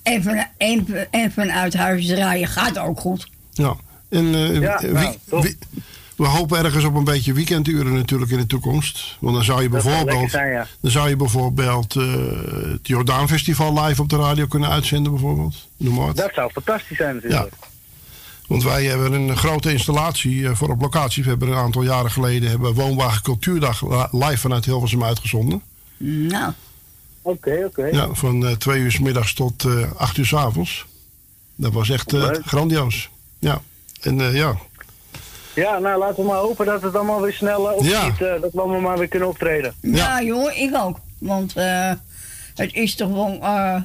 Even, 0.04 0.50
even, 0.58 1.08
even 1.12 1.52
uit 1.54 1.74
huis 1.74 2.06
draaien 2.06 2.48
gaat 2.48 2.78
ook 2.78 3.00
goed. 3.00 3.28
Ja. 3.52 3.76
En 4.10 4.36
eh, 4.36 4.60
Ja, 4.62 4.80
wie- 4.82 4.92
nou, 4.92 5.16
wie- 5.30 5.58
we 6.20 6.28
hopen 6.28 6.58
ergens 6.58 6.84
op 6.84 6.96
een 6.96 7.04
beetje 7.04 7.34
weekenduren 7.34 7.94
natuurlijk 7.94 8.32
in 8.32 8.38
de 8.38 8.46
toekomst. 8.46 9.18
Want 9.20 9.36
dan 9.36 9.44
zou 9.44 9.62
je 9.62 9.70
Dat 9.70 9.84
bijvoorbeeld, 9.84 10.32
zijn, 10.32 10.52
ja. 10.52 10.68
dan 10.80 10.92
zou 10.92 11.10
je 11.10 11.16
bijvoorbeeld 11.16 11.96
eh, 11.96 12.14
het 12.72 12.88
Jordaan 12.88 13.28
Festival 13.28 13.84
live 13.84 14.02
op 14.02 14.10
de 14.10 14.18
radio 14.18 14.46
kunnen 14.46 14.70
uitzenden 14.70 15.12
bijvoorbeeld. 15.12 15.56
Noem 15.78 15.94
maar. 15.94 16.14
Dat 16.14 16.32
zou 16.34 16.52
fantastisch 16.52 16.98
zijn 16.98 17.16
natuurlijk. 17.16 17.54
Want 18.48 18.64
wij 18.64 18.86
hebben 18.86 19.14
een 19.14 19.38
grote 19.38 19.72
installatie 19.72 20.48
eh, 20.48 20.56
voor 20.56 20.70
op 20.70 20.82
locatie. 20.82 21.24
We 21.24 21.30
hebben 21.30 21.48
een 21.48 21.56
aantal 21.56 21.84
jaren 21.84 22.12
geleden 22.12 22.50
hebben 22.50 22.76
we 22.76 22.82
Woonwagen 22.82 23.22
Cultuurdag 23.22 23.84
live 24.12 24.38
vanuit 24.38 24.66
Hilversum 24.66 25.04
uitgezonden. 25.04 25.62
Nou, 25.98 26.54
Oké, 27.22 27.64
oké. 27.66 27.86
Ja, 27.86 28.14
van 28.14 28.46
eh, 28.46 28.52
twee 28.52 28.82
uur 28.82 28.92
s 28.92 29.00
middags 29.00 29.34
tot 29.34 29.66
eh 29.66 29.92
acht 29.98 30.18
uur 30.18 30.26
s 30.26 30.34
avonds. 30.34 30.86
Dat 31.56 31.74
was 31.74 31.90
echt 31.90 32.16
grandioos. 32.46 33.10
Ja. 33.40 33.62
En 34.02 34.22
eh, 34.22 34.36
ja, 34.36 34.58
Ja, 35.60 35.80
nou 35.80 36.00
laten 36.00 36.16
we 36.16 36.24
maar 36.30 36.38
hopen 36.38 36.66
dat 36.66 36.82
het 36.82 36.96
allemaal 36.96 37.22
weer 37.22 37.34
snel 37.34 37.62
Ja. 37.62 37.72
opschiet. 38.06 38.22
eh, 38.28 38.42
dat 38.42 38.52
we 38.54 38.60
allemaal 38.62 38.80
maar 38.80 38.98
weer 38.98 39.08
kunnen 39.08 39.28
optreden. 39.28 39.74
ja, 39.82 40.22
joh, 40.22 40.58
ik 40.58 40.76
ook. 40.76 41.00
Want 41.18 41.54
eh, 41.56 41.92
het 42.56 42.74
is 42.74 42.96
toch 42.96 43.10
wel. 43.12 43.40
eh, 43.42 43.76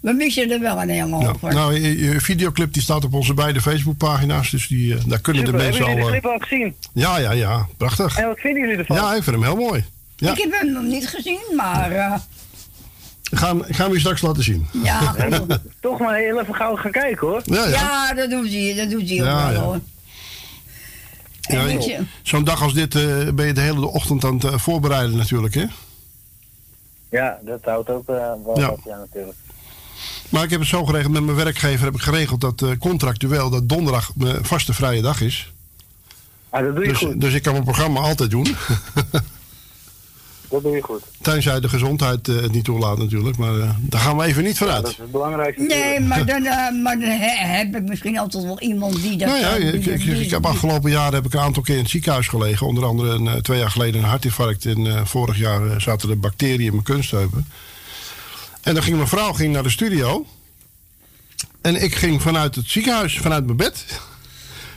we 0.00 0.12
missen 0.12 0.50
er 0.50 0.60
wel 0.60 0.82
een 0.82 0.94
Ja, 0.94 1.04
over. 1.16 1.54
nou, 1.54 1.74
je, 1.80 1.98
je 2.04 2.20
videoclip 2.20 2.72
die 2.72 2.82
staat 2.82 3.04
op 3.04 3.14
onze 3.14 3.34
beide 3.34 3.60
Facebookpagina's, 3.60 4.50
dus 4.50 4.66
die, 4.68 4.94
eh, 4.94 5.00
daar 5.06 5.20
kunnen 5.20 5.44
Super, 5.44 5.58
de 5.58 5.64
mensen 5.64 5.84
hebben 5.86 6.04
al. 6.04 6.10
jullie 6.10 6.20
de 6.22 6.28
eh, 6.28 6.32
clip 6.38 6.40
al 6.42 6.48
gezien? 6.48 6.74
ja, 6.92 7.18
ja, 7.18 7.30
ja, 7.30 7.66
prachtig. 7.76 8.16
En 8.18 8.26
wat 8.26 8.38
vinden 8.38 8.62
jullie 8.62 8.76
ervan? 8.78 8.96
Ja, 8.96 9.14
ik 9.14 9.22
vind 9.22 9.36
hem 9.36 9.44
heel 9.44 9.56
mooi. 9.56 9.84
Ja, 10.16 10.30
Ik 10.32 10.38
heb 10.38 10.52
hem 10.60 10.72
nog 10.72 10.82
niet 10.82 11.08
gezien, 11.08 11.40
maar 11.56 11.90
eh, 11.90 12.14
ik 13.30 13.38
ga, 13.38 13.46
hem- 13.46 13.64
ik 13.66 13.74
ga 13.76 13.84
hem 13.84 13.92
je 13.92 13.98
straks 14.00 14.20
laten 14.20 14.42
zien. 14.42 14.66
ja. 14.82 15.14
Toch 15.80 15.98
maar 15.98 16.16
heel 16.16 16.40
even 16.40 16.54
gauw 16.54 16.76
gaan 16.76 16.90
kijken 16.90 17.26
hoor. 17.28 17.42
Ja, 17.44 17.64
ja. 17.64 17.68
ja, 17.70 18.14
dat 18.14 18.30
doet 18.30 18.48
hij, 18.52 18.74
dat 18.76 18.90
doet 18.90 19.08
hij 19.08 19.18
ook 19.20 19.26
Ja, 19.26 19.44
wel 19.46 19.52
ja. 19.54 19.60
hoor. 19.60 19.80
Ja, 21.48 21.78
Zo'n 22.22 22.44
dag 22.44 22.62
als 22.62 22.74
dit 22.74 22.94
eh, 22.94 23.28
ben 23.34 23.46
je 23.46 23.52
de 23.52 23.60
hele 23.60 23.86
ochtend 23.86 24.24
aan 24.24 24.34
het 24.34 24.44
eh, 24.44 24.58
voorbereiden 24.58 25.16
natuurlijk, 25.16 25.54
hè? 25.54 25.64
Ja, 27.10 27.38
dat 27.44 27.60
houdt 27.64 27.90
ook 27.90 28.08
eh, 28.08 28.14
wel 28.44 28.58
Ja. 28.60 28.66
wat, 28.68 28.80
ja, 28.84 28.96
natuurlijk. 28.96 29.36
Maar 30.28 30.44
ik 30.44 30.50
heb 30.50 30.60
het 30.60 30.68
zo 30.68 30.84
geregeld 30.84 31.12
met 31.12 31.22
mijn 31.22 31.36
werkgever, 31.36 31.84
heb 31.84 31.94
ik 31.94 32.00
geregeld 32.00 32.40
dat 32.40 32.62
eh, 32.62 32.70
contractueel 32.78 33.50
dat 33.50 33.68
donderdag 33.68 34.10
mijn 34.16 34.44
vaste 34.44 34.72
vrije 34.74 35.02
dag 35.02 35.20
is. 35.20 35.52
Ah, 36.50 36.64
dat 36.64 36.74
doe 36.74 36.84
je 36.84 36.90
dus, 36.90 36.98
goed. 36.98 37.20
dus 37.20 37.34
ik 37.34 37.42
kan 37.42 37.52
mijn 37.52 37.64
programma 37.64 38.00
altijd 38.00 38.30
doen. 38.30 38.46
Dat 40.52 40.62
doe 40.62 40.76
je 40.76 40.82
goed. 40.82 41.02
Tenzij 41.20 41.60
de 41.60 41.68
gezondheid 41.68 42.28
eh, 42.28 42.34
het 42.36 42.52
niet 42.52 42.64
toelaat 42.64 42.98
natuurlijk, 42.98 43.36
maar 43.36 43.60
eh, 43.60 43.70
daar 43.80 44.00
gaan 44.00 44.16
we 44.16 44.24
even 44.24 44.44
niet 44.44 44.58
vanuit. 44.58 44.82
Dat 44.82 44.90
is 44.90 44.96
het 44.96 45.10
belangrijkste. 45.10 45.62
Nee, 45.62 46.00
maar 46.00 46.26
dan, 46.26 46.44
eh, 46.52 46.82
maar 46.82 46.98
dan 46.98 47.08
he- 47.08 47.46
heb 47.56 47.76
ik 47.76 47.82
misschien 47.82 48.18
altijd 48.18 48.44
wel 48.44 48.60
iemand 48.60 49.02
die 49.02 49.16
dat... 49.16 49.28
Nou 49.28 49.40
ja, 49.40 49.56
eh, 49.56 50.20
ik, 50.20 50.30
heb 50.30 50.46
afgelopen 50.46 50.90
jaar 50.90 51.12
heb 51.12 51.24
ik 51.24 51.32
een 51.34 51.40
aantal 51.40 51.62
keer 51.62 51.74
in 51.76 51.80
het 51.80 51.90
ziekenhuis 51.90 52.28
gelegen. 52.28 52.66
Onder 52.66 52.84
andere 52.84 53.10
een, 53.10 53.26
eh, 53.28 53.34
twee 53.34 53.58
jaar 53.58 53.70
geleden 53.70 54.00
een 54.02 54.08
hartinfarct. 54.08 54.66
En 54.66 54.86
eh, 54.86 55.04
vorig 55.04 55.38
jaar 55.38 55.66
eh, 55.70 55.78
zaten 55.80 56.10
er 56.10 56.18
bacteriën 56.18 56.60
in 56.66 56.72
mijn 56.72 56.82
kunstheupen. 56.82 57.46
En 58.62 58.74
dan 58.74 58.82
ging 58.82 58.96
mijn 58.96 59.08
vrouw 59.08 59.32
ging 59.32 59.52
naar 59.52 59.62
de 59.62 59.70
studio. 59.70 60.26
En 61.60 61.82
ik 61.82 61.94
ging 61.94 62.22
vanuit 62.22 62.54
het 62.54 62.68
ziekenhuis, 62.68 63.18
vanuit 63.18 63.44
mijn 63.44 63.56
bed. 63.56 64.00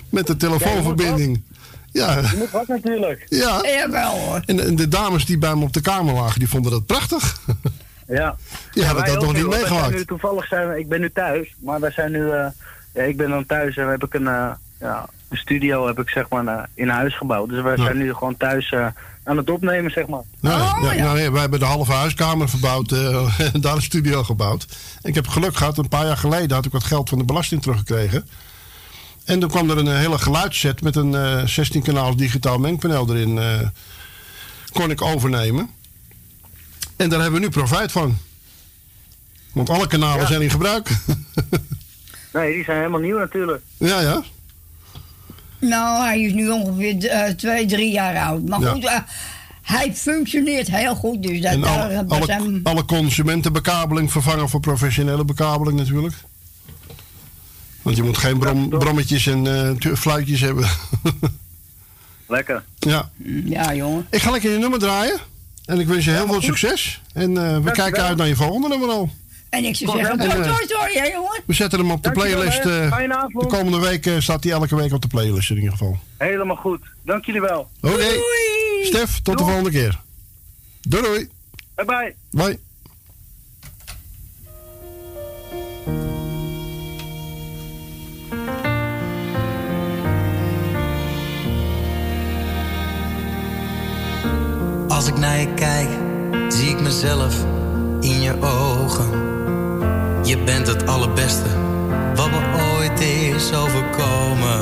Met 0.10 0.28
de 0.28 0.38
telefoonverbinding. 0.38 1.42
Ja, 1.95 2.15
Je 2.19 2.35
moet 2.38 2.51
wat 2.51 2.67
natuurlijk. 2.67 3.25
ja. 3.30 3.59
Jawel 3.64 4.11
hoor. 4.19 4.41
En, 4.45 4.59
en 4.59 4.75
de 4.75 4.88
dames 4.88 5.25
die 5.25 5.38
bij 5.38 5.56
me 5.56 5.64
op 5.64 5.74
de 5.74 5.82
kamer 5.82 6.14
lagen, 6.14 6.40
die 6.40 6.49
vonden 6.49 6.72
dat 6.72 6.85
prachtig. 6.85 7.40
Ja. 8.07 8.35
Die 8.72 8.85
hadden 8.85 9.03
wij 9.03 9.14
dat 9.14 9.24
nog 9.24 9.33
niet 9.33 9.48
meegemaakt. 9.48 9.93
Nu, 9.93 10.06
toevallig 10.06 10.48
zijn 10.48 10.69
we, 10.69 10.80
ik 10.80 10.90
ben 10.90 10.99
nu 10.99 11.11
thuis, 11.11 11.56
maar 11.59 11.80
wij 11.80 11.91
zijn 11.91 12.11
nu, 12.11 12.30
eh, 12.32 12.45
ja, 12.93 13.01
ik 13.03 13.17
ben 13.17 13.30
dan 13.30 13.45
thuis 13.45 13.77
en 13.77 13.90
heb 13.90 14.03
ik 14.03 14.14
een, 14.14 14.27
eh, 14.27 14.51
ja, 14.80 15.06
een 15.30 15.38
studio 15.38 15.88
heb 15.88 15.99
ik 15.99 16.09
zeg 16.09 16.30
maar 16.30 16.48
eh, 16.48 16.64
in 16.74 16.90
huis 16.90 17.17
gebouwd. 17.17 17.49
Dus 17.49 17.61
wij 17.64 17.75
Ja. 17.77 17.83
zijn 17.83 17.98
nu 17.98 18.14
gewoon 18.14 18.38
thuis 18.38 18.72
eh, 18.72 18.88
aan 19.24 19.38
het 19.38 19.49
opnemen 19.49 19.91
zeg 19.91 20.07
maar. 20.07 20.22
Nou, 20.40 20.59
ja, 20.59 20.93
nou, 21.03 21.15
nee, 21.17 21.32
wij 21.32 21.41
hebben 21.41 21.59
de 21.59 21.65
halve 21.65 21.91
huiskamer 21.91 22.49
verbouwd 22.49 22.91
eh, 22.91 23.40
en 23.53 23.61
daar 23.61 23.75
een 23.75 23.82
studio 23.82 24.24
gebouwd. 24.24 24.65
En 25.01 25.09
ik 25.09 25.15
heb 25.15 25.27
geluk 25.27 25.56
gehad, 25.56 25.77
een 25.77 25.88
paar 25.88 26.06
jaar 26.06 26.17
geleden 26.17 26.56
had 26.56 26.65
ik 26.65 26.72
wat 26.72 26.83
geld 26.83 27.09
van 27.09 27.17
de 27.17 27.24
belasting 27.25 27.61
teruggekregen. 27.61 28.27
En 29.26 29.40
toen 29.40 29.50
kwam 29.50 29.70
er 29.70 29.78
een 29.78 29.88
eh, 29.88 29.98
hele 29.98 30.18
geluidsset 30.18 30.82
met 30.82 30.95
een 30.95 31.16
eh 31.16 31.45
16 31.45 31.82
kanaals 31.82 32.16
digitaal 32.16 32.58
mengpaneel 32.60 33.10
erin. 33.16 33.38
eh, 33.38 33.60
kon 34.72 34.90
ik 34.92 35.02
overnemen. 35.02 35.70
En 36.95 37.10
daar 37.10 37.22
hebben 37.22 37.40
we 37.40 37.45
nu 37.45 37.52
profijt 37.52 37.92
van. 37.92 38.18
Want 39.54 39.70
alle 39.70 39.88
kanalen 39.88 40.22
Ja. 40.22 40.28
zijn 40.28 40.42
in 40.42 40.50
gebruik. 40.50 40.90
Nee, 42.34 42.54
die 42.54 42.64
zijn 42.64 42.78
helemaal 42.78 43.00
nieuw 43.00 43.18
natuurlijk. 43.18 43.62
ja, 43.78 44.00
ja. 44.02 44.24
Nou, 45.60 46.04
hij 46.06 46.22
is 46.22 46.34
nu 46.34 46.50
ongeveer 46.50 47.08
eh, 47.08 47.30
twee, 47.34 47.66
drie 47.66 47.92
jaar 47.92 48.18
oud. 48.28 48.48
Maar 48.48 48.60
Ja. 48.60 48.72
goed, 48.72 48.86
eh, 48.86 48.98
hij 49.62 49.94
functioneert 49.95 50.68
heel 50.68 50.95
goed. 50.95 51.24
Dus 51.24 51.42
dat, 51.42 51.52
En 51.52 51.64
alle, 51.64 52.06
alle, 52.08 52.26
zijn- 52.26 52.60
alle 52.64 52.86
consumentenbekabeling 52.86 54.12
vervangen 54.12 54.50
voor 54.50 54.60
professionele 54.60 55.26
bekabeling 55.26 55.78
natuurlijk. 55.78 56.14
Want 57.86 57.98
je 57.98 58.04
moet 58.04 58.18
geen 58.18 58.38
brom, 58.40 58.70
brommetjes 58.70 59.28
en 59.28 59.48
eh, 59.82 59.94
fluitjes 59.96 60.42
hebben. 60.42 60.68
Lekker. 62.28 62.64
ja. 62.80 63.10
Ja, 63.46 63.74
jongen. 63.74 64.08
Ik 64.10 64.22
ga 64.22 64.32
lekker 64.32 64.52
je 64.52 64.58
nummer 64.58 64.80
draaien. 64.80 65.20
En 65.66 65.80
ik 65.80 65.88
wens 65.88 66.06
je 66.06 66.12
heel 66.12 66.28
veel 66.28 66.42
succes. 66.42 67.02
En 67.14 67.38
eh, 67.38 67.60
we 67.60 67.72
kijken 67.72 68.04
uit 68.04 68.18
naar 68.18 68.28
je 68.28 68.36
volgende 68.36 68.68
nummer 68.68 68.90
al. 68.90 69.10
En 69.50 69.66
ik 69.66 69.76
zou 69.76 69.98
zeggen, 69.98 70.20
En, 70.20 70.50
hoor, 70.50 70.90
hè, 70.94 71.04
jongen. 71.06 71.42
We 71.46 71.54
zetten 71.54 71.80
hem 71.80 71.92
op 71.92 72.04
de 72.04 72.12
Dankjewel, 72.12 72.42
playlist. 72.42 72.66
eh, 72.66 72.92
Fijne 72.92 73.16
avond. 73.16 73.40
de 73.44 73.48
komende 73.58 73.80
week 73.80 74.10
staat 74.20 74.44
hij 74.44 74.54
elke 74.54 74.76
week 74.76 74.94
op 74.94 75.02
de 75.02 75.08
playlist 75.08 75.50
in 75.50 75.56
ieder 75.56 75.72
geval. 75.72 76.00
Helemaal 76.18 76.56
goed. 76.56 76.82
Dank 77.02 77.26
jullie 77.26 77.42
wel. 77.42 77.70
Oké. 77.82 78.08
Stef, 78.84 79.20
tot 79.22 79.38
de 79.38 79.44
volgende 79.44 79.72
keer. 79.72 80.02
Doei 80.82 81.04
doei. 81.04 81.30
Bye 81.76 81.86
bye. 81.86 82.16
Bye. 82.32 82.60
Als 94.95 95.07
ik 95.07 95.17
naar 95.17 95.40
je 95.40 95.53
kijk, 95.53 95.90
zie 96.49 96.69
ik 96.69 96.82
mezelf 96.82 97.35
in 97.99 98.22
je 98.22 98.41
ogen. 98.41 99.06
Je 100.24 100.38
bent 100.38 100.67
het 100.67 100.88
allerbeste 100.88 101.49
wat 102.15 102.30
me 102.32 102.40
ooit 102.75 102.99
is 102.99 103.53
overkomen. 103.53 104.61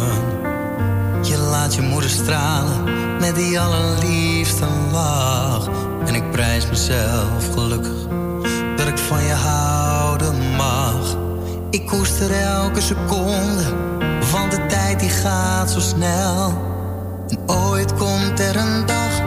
Je 1.21 1.37
laat 1.37 1.75
je 1.75 1.81
moeder 1.81 2.09
stralen 2.09 2.83
met 3.19 3.35
die 3.35 3.59
allerliefste 3.59 4.65
lach. 4.91 5.69
En 6.05 6.15
ik 6.15 6.31
prijs 6.31 6.67
mezelf 6.69 7.53
gelukkig 7.53 8.07
dat 8.75 8.87
ik 8.87 8.97
van 8.97 9.23
je 9.23 9.33
houden 9.33 10.55
mag. 10.55 11.17
Ik 11.69 11.87
koester 11.87 12.31
elke 12.31 12.81
seconde, 12.81 13.63
want 14.31 14.51
de 14.51 14.65
tijd 14.65 14.99
die 14.99 15.09
gaat 15.09 15.71
zo 15.71 15.79
snel. 15.79 16.53
En 17.27 17.37
ooit 17.45 17.93
komt 17.93 18.39
er 18.39 18.55
een 18.55 18.85
dag, 18.85 19.21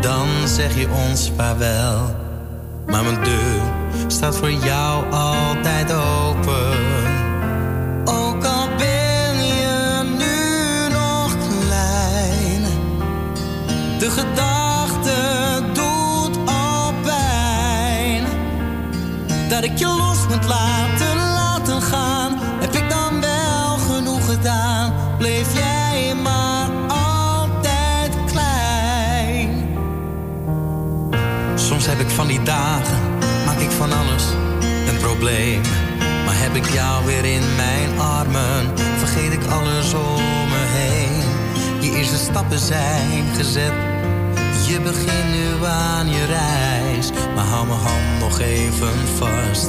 dan 0.00 0.28
zeg 0.44 0.74
je 0.78 0.88
ons 1.08 1.32
vaarwel. 1.36 2.16
Maar 2.86 3.02
mijn 3.02 3.24
deur 3.24 3.62
staat 4.06 4.36
voor 4.36 4.50
jou 4.50 5.12
altijd 5.12 5.92
open. 5.92 6.76
Ook 8.04 8.44
al 8.44 8.68
ben 8.78 9.36
je 9.46 10.02
nu 10.18 10.92
nog 10.92 11.36
klein, 11.64 12.62
de 13.98 14.10
gedachte 14.10 15.16
doet 15.72 16.38
al 16.46 16.92
pijn. 17.02 18.24
Dat 19.48 19.62
ik 19.62 19.78
je 19.78 19.86
los 19.86 20.26
moet 20.28 20.46
laten, 20.46 21.16
laten 21.16 21.82
gaan, 21.82 22.38
heb 22.60 22.74
ik 22.74 22.90
dan 22.90 23.20
wel 23.20 23.76
genoeg 23.76 24.26
gedaan? 24.26 24.92
Bleef 25.18 25.57
van 32.18 32.26
die 32.26 32.42
dagen, 32.42 32.98
maak 33.46 33.58
ik 33.58 33.70
van 33.70 33.92
alles 33.92 34.24
een 34.88 34.98
probleem. 35.00 35.60
Maar 36.24 36.38
heb 36.38 36.54
ik 36.54 36.70
jou 36.70 37.04
weer 37.06 37.24
in 37.24 37.42
mijn 37.56 37.98
armen, 37.98 38.78
vergeet 38.98 39.32
ik 39.32 39.44
alles 39.50 39.94
om 39.94 40.48
me 40.54 40.64
heen. 40.78 41.22
Je 41.80 41.96
eerste 41.96 42.16
stappen 42.16 42.58
zijn 42.58 43.24
gezet, 43.36 43.72
je 44.68 44.80
begint 44.80 45.28
nu 45.36 45.66
aan 45.66 46.08
je 46.08 46.24
reis. 46.24 47.10
Maar 47.34 47.44
hou 47.44 47.66
mijn 47.66 47.78
hand 47.78 48.20
nog 48.20 48.40
even 48.40 48.96
vast, 49.18 49.68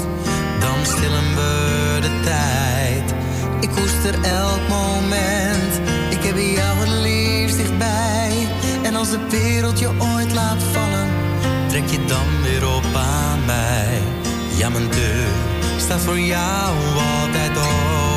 dan 0.60 0.78
stillen 0.84 1.30
we 1.36 1.98
de 2.02 2.20
tijd. 2.24 3.14
Ik 3.60 3.70
koester 3.70 4.14
elk 4.24 4.68
moment, 4.70 5.74
ik 6.10 6.24
heb 6.24 6.38
jou 6.38 6.78
het 6.78 6.90
liefst 6.90 7.58
dichtbij. 7.58 8.48
En 8.84 8.96
als 8.96 9.10
de 9.10 9.20
wereld 9.30 9.80
je 9.80 9.90
ooit 10.00 10.34
laat 10.34 10.64
vallen, 10.72 11.19
trek 11.70 11.90
je 11.90 12.06
dan 12.06 12.42
weer 12.44 12.68
op 12.76 12.86
aan 12.96 13.46
mij. 13.46 14.02
Ja, 14.58 14.70
mijn 14.70 14.90
deur 14.90 15.28
staat 15.78 16.02
voor 16.02 16.20
jou 16.20 16.76
altijd 17.22 17.58
open. 17.58 18.09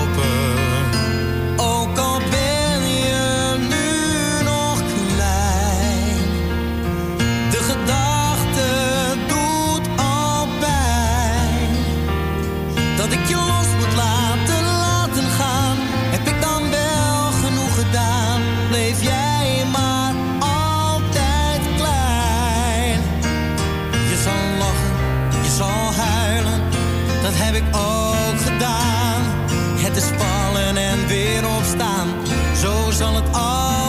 Ik 27.69 28.41
gedaan. 28.41 29.23
Het 29.77 29.97
is 29.97 30.05
vallen 30.17 30.77
en 30.77 31.07
weer 31.07 31.47
opstaan, 31.57 32.09
zo 32.61 32.91
zal 32.91 33.15
het 33.15 33.27
altijd 33.33 33.82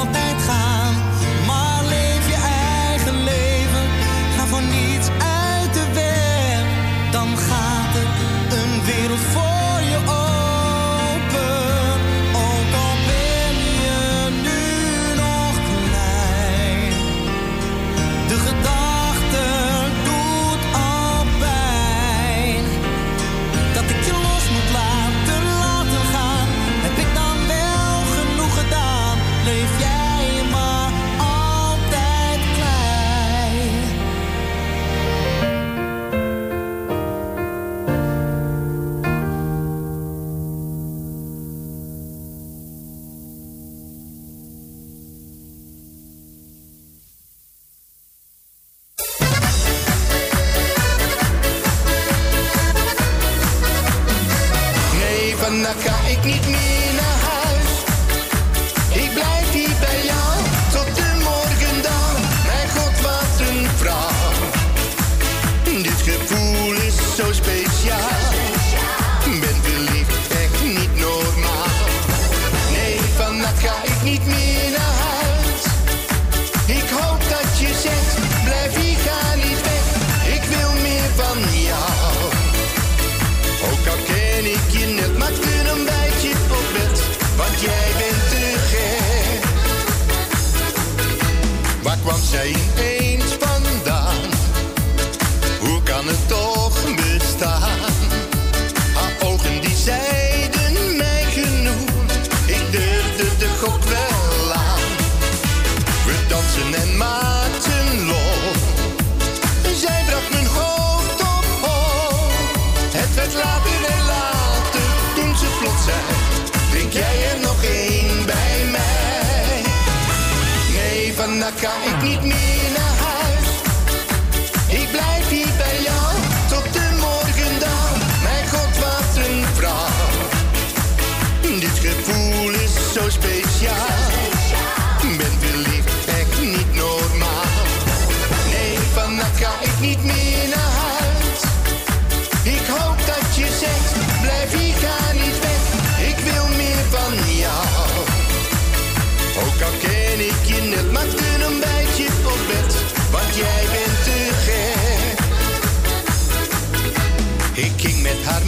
haar 158.33 158.47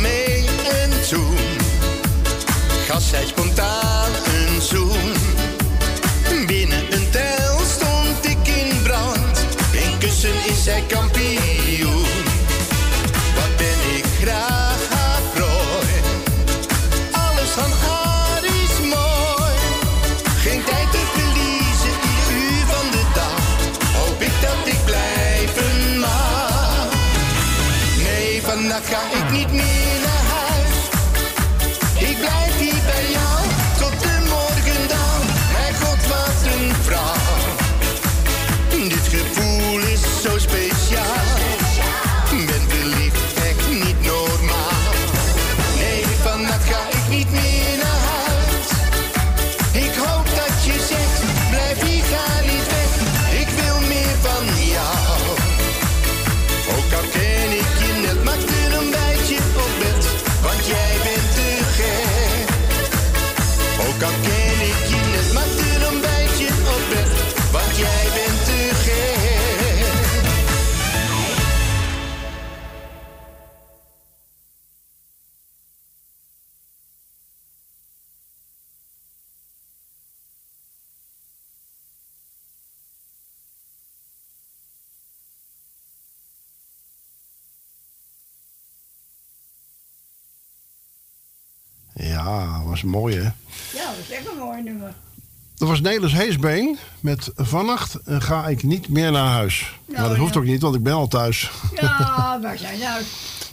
en 0.82 0.90
toen 1.10 1.38
gaf 2.88 3.04
zij 3.04 3.26
spontaan. 3.26 3.95
was 92.82 92.92
mooi, 92.92 93.16
hè? 93.16 93.24
Ja, 93.74 93.90
dat 93.90 93.98
is 94.08 94.12
echt 94.12 94.28
een 94.28 94.38
mooi 94.38 94.64
nummer. 94.64 94.94
Dat 95.56 95.68
was 95.68 95.82
Nederlands 95.82 96.16
Heesbeen 96.16 96.78
met 97.00 97.32
Vannacht 97.36 97.98
ga 98.06 98.48
ik 98.48 98.64
niet 98.64 98.90
meer 98.90 99.12
naar 99.12 99.32
huis. 99.32 99.80
Nou, 99.86 100.00
maar 100.00 100.10
dat 100.10 100.18
hoeft 100.18 100.38
ook 100.38 100.44
niet, 100.44 100.62
want 100.62 100.76
ik 100.76 100.84
ben 100.84 100.94
al 100.94 101.08
thuis. 101.08 101.52
Ja, 101.76 102.40
waar 102.42 102.58
zijn 102.58 102.84
uit? 102.84 103.06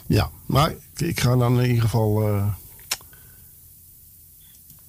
Ja, 0.05 0.29
maar 0.45 0.73
ik 0.95 1.19
ga 1.19 1.35
dan 1.35 1.59
in 1.61 1.67
ieder 1.67 1.81
geval... 1.81 2.27
Eh, 2.27 2.45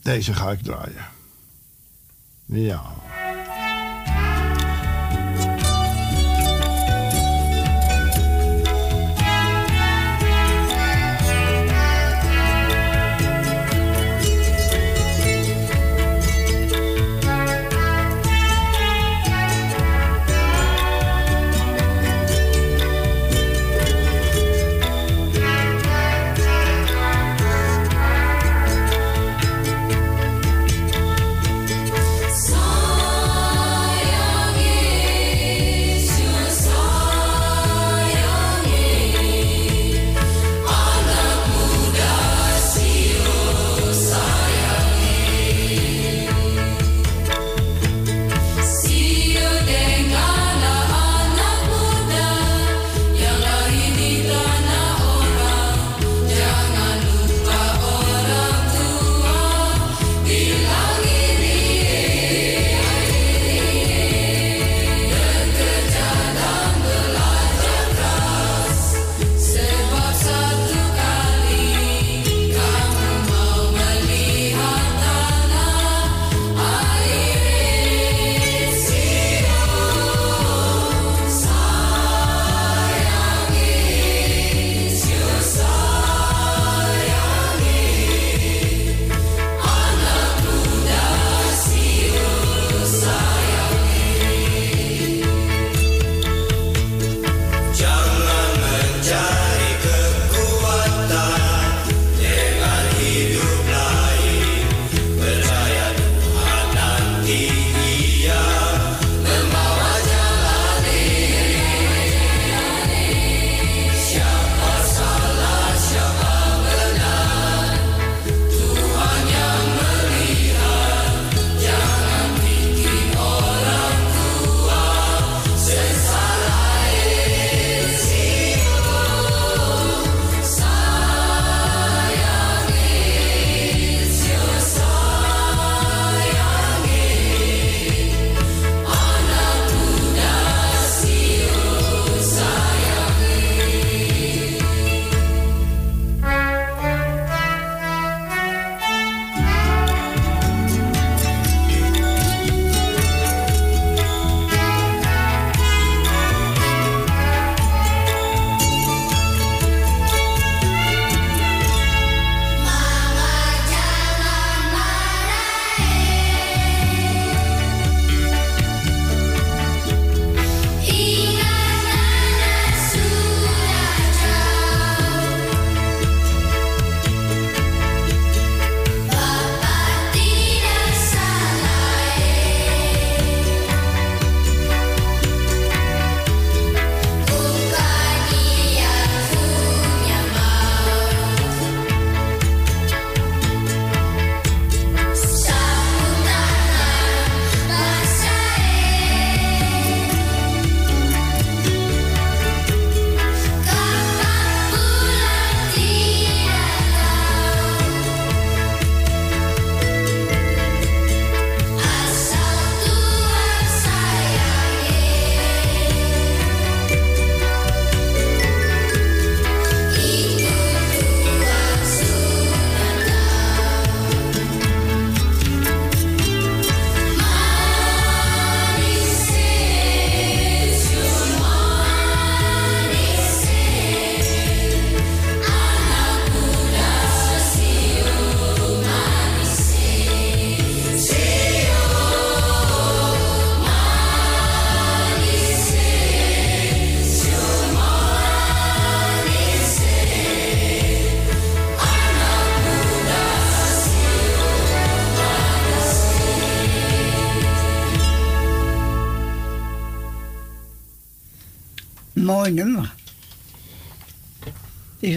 deze 0.02 0.34
ga 0.34 0.50
ik 0.50 0.62
draaien. 0.62 1.06
Ja. 2.44 2.82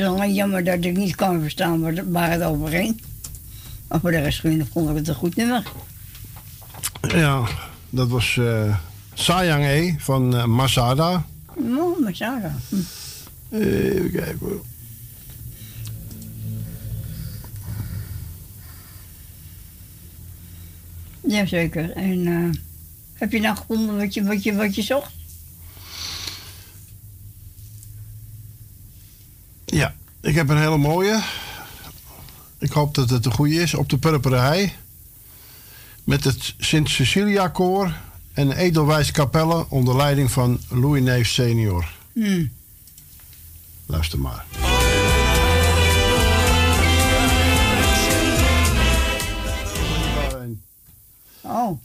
Alleen 0.08 0.34
jammer 0.34 0.64
dat 0.64 0.86
ik 0.86 0.98
niet 0.98 1.16
kan 1.16 1.42
verstaan 1.42 2.12
waar, 2.12 2.32
het 2.32 2.44
over 2.44 2.68
ging. 2.68 3.02
Maar 3.88 4.00
voor 4.00 4.12
de 4.12 4.20
rest 4.20 4.42
vond 4.72 4.90
ik 4.90 4.96
het 4.96 5.08
een 5.08 5.16
goed 5.16 5.36
nummer. 5.36 5.64
Ja, 7.02 7.48
dat 7.90 8.08
was 8.08 8.38
eh 8.38 8.76
Sayang 9.18 9.66
E 9.66 9.96
van 9.98 10.36
eh, 10.36 10.46
Masada. 10.46 11.26
Zo 11.56 11.96
dan. 12.14 12.52
Hm. 12.70 12.76
Even 13.56 14.12
kijken 14.12 14.38
hoor. 14.40 14.62
Jazeker. 21.22 21.92
En 21.92 22.28
eh, 22.28 22.60
heb 23.14 23.32
je 23.32 23.40
nou 23.40 23.58
gevonden 23.58 23.98
wat 23.98 24.14
je, 24.14 24.24
wat 24.24 24.44
je, 24.44 24.56
wat 24.56 24.76
je 24.76 24.82
zocht? 24.82 25.12
Ja, 29.66 29.96
ik 30.28 30.36
heb 30.36 30.50
een 30.50 30.58
hele 30.58 30.78
mooie. 30.78 31.22
Ik 32.58 32.72
hoop 32.72 32.96
dat 32.96 33.10
het 33.10 33.26
een 33.26 33.32
goede 33.32 33.56
is. 33.56 33.74
Op 33.74 33.90
de 33.90 33.98
Purperen 33.98 34.44
Hei. 34.44 34.74
Met 36.04 36.24
het 36.24 36.54
Sint-Cecilia 36.58 37.48
Koor 37.48 37.98
en 38.34 38.52
Edelwijs 38.52 39.12
Capelle 39.12 39.66
onder 39.70 39.96
leiding 39.96 40.32
van 40.32 40.60
Louis 40.70 41.04
Neef 41.04 41.28
senior. 41.28 41.94
Hm. 42.14 42.46
Luister 43.86 44.20
maar. 44.20 44.46
Oh, 51.42 51.80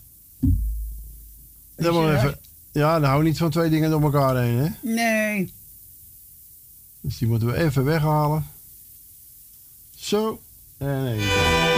Dan 1.77 1.95
maar 1.95 2.17
even. 2.17 2.39
Ja, 2.73 3.01
dan 3.01 3.09
hou 3.09 3.21
ik 3.21 3.27
niet 3.27 3.39
van 3.39 3.51
twee 3.51 3.71
dingen 3.71 3.91
door 3.91 4.03
elkaar 4.03 4.37
heen, 4.37 4.59
hè? 4.59 4.69
nee. 4.81 5.53
Dus 7.03 7.19
die 7.19 7.29
moeten 7.29 7.49
we 7.49 7.57
even 7.57 7.85
weghalen. 7.85 8.47
Zo. 9.95 10.41
En 10.79 11.07
even. 11.07 11.72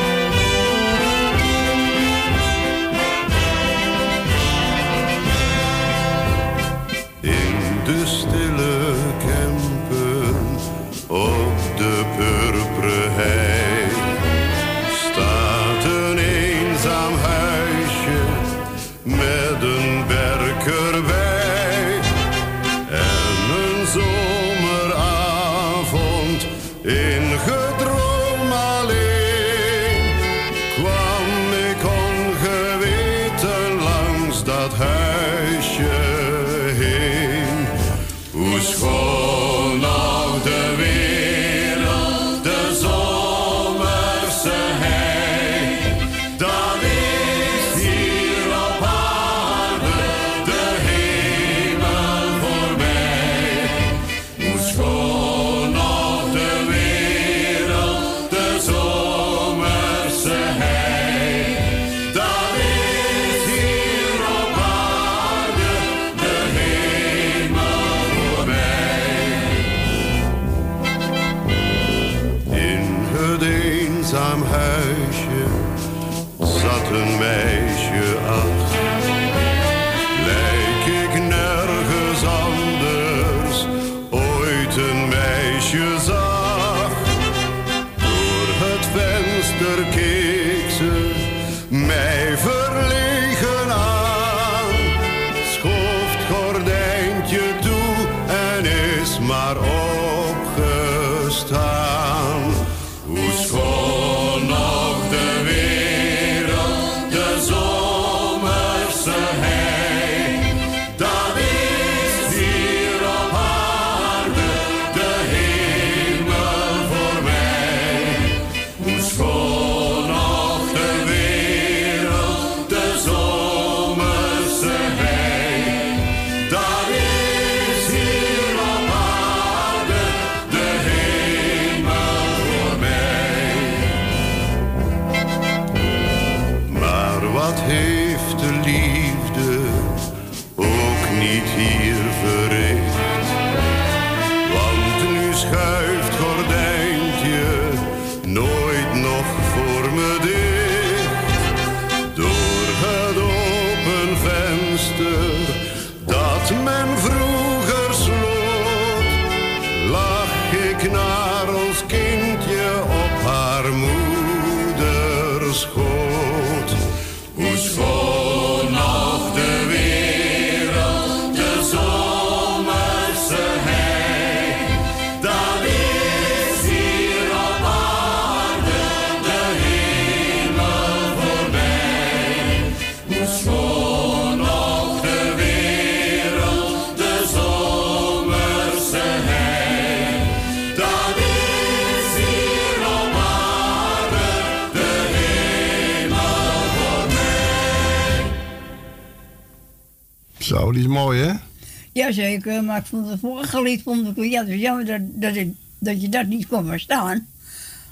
Maar 202.64 202.78
ik 202.78 202.86
vond 202.86 203.08
het 203.08 203.20
vorige 203.20 203.62
lied 203.62 203.82
vond 203.82 204.18
ik, 204.18 204.24
ja, 204.30 204.42
is 204.42 204.60
jammer 204.60 204.84
dat, 204.86 205.00
dat, 205.02 205.34
ik, 205.36 205.54
dat 205.78 206.00
je 206.02 206.08
dat 206.08 206.26
niet 206.26 206.46
kon 206.46 206.66
verstaan. 206.66 207.26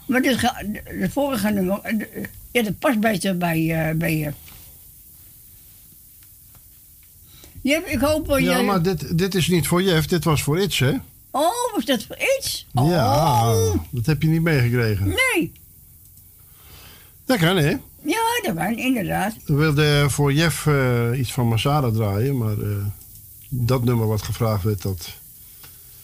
Maar 0.07 0.23
dit, 0.23 0.41
de, 0.41 1.09
vorige 1.11 1.51
nummer, 1.51 1.81
eh, 1.83 2.25
ja, 2.51 2.63
dat 2.63 2.79
past 2.79 3.01
beter 3.01 3.37
bij, 3.39 3.89
eh, 3.89 3.95
bij 3.95 4.17
je. 4.17 4.33
Ik 7.63 8.01
hoop 8.01 8.39
Ja, 8.39 8.57
je... 8.57 8.63
maar 8.65 8.83
dit, 8.83 9.19
dit 9.19 9.35
is 9.35 9.49
niet 9.49 9.67
voor 9.67 9.83
Jeff, 9.83 10.07
dit 10.07 10.25
was 10.25 10.43
voorIts, 10.43 10.79
hè? 10.79 10.93
Oh, 11.31 11.75
was 11.75 11.85
dat 11.85 12.05
voor 12.05 12.17
iets? 12.39 12.67
Ja, 12.73 13.55
dat 13.91 14.07
heb 14.07 14.23
je 14.23 14.29
niet 14.29 14.43
meegekregen. 14.43 15.07
Nee. 15.07 15.53
Dat 17.25 17.39
kan, 17.39 17.57
hè? 17.57 17.77
Ja, 18.05 18.41
dat 18.43 18.55
was 18.55 18.75
inderdaad. 18.75 19.35
We 19.47 19.55
wilden 19.55 20.11
voor 20.11 20.33
Jeff 20.33 20.67
eh, 20.67 21.19
iets 21.19 21.33
van 21.33 21.49
Masada 21.49 21.91
draaien, 21.91 22.39
maar 22.39 22.57
dat 23.55 23.85
nummer 23.85 24.07
wat 24.07 24.23
gevraagd 24.23 24.63
werd, 24.63 24.83
dat 24.83 25.09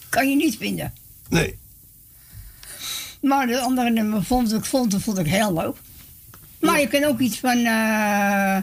Kan 0.09 0.29
je 0.29 0.35
niet 0.35 0.57
vinden. 0.57 0.93
Nee. 1.29 1.57
Maar 3.21 3.47
de 3.47 3.59
andere 3.59 3.89
nummer 3.89 4.23
vond 4.23 4.53
ik, 4.53 4.65
vond, 4.65 4.95
vond 5.01 5.17
ik 5.17 5.27
heel 5.27 5.53
leuk. 5.53 5.75
Maar 6.59 6.79
je 6.79 6.87
kan 6.87 7.03
ook 7.03 7.19
iets 7.19 7.39
van... 7.39 7.57
eh 7.65 8.57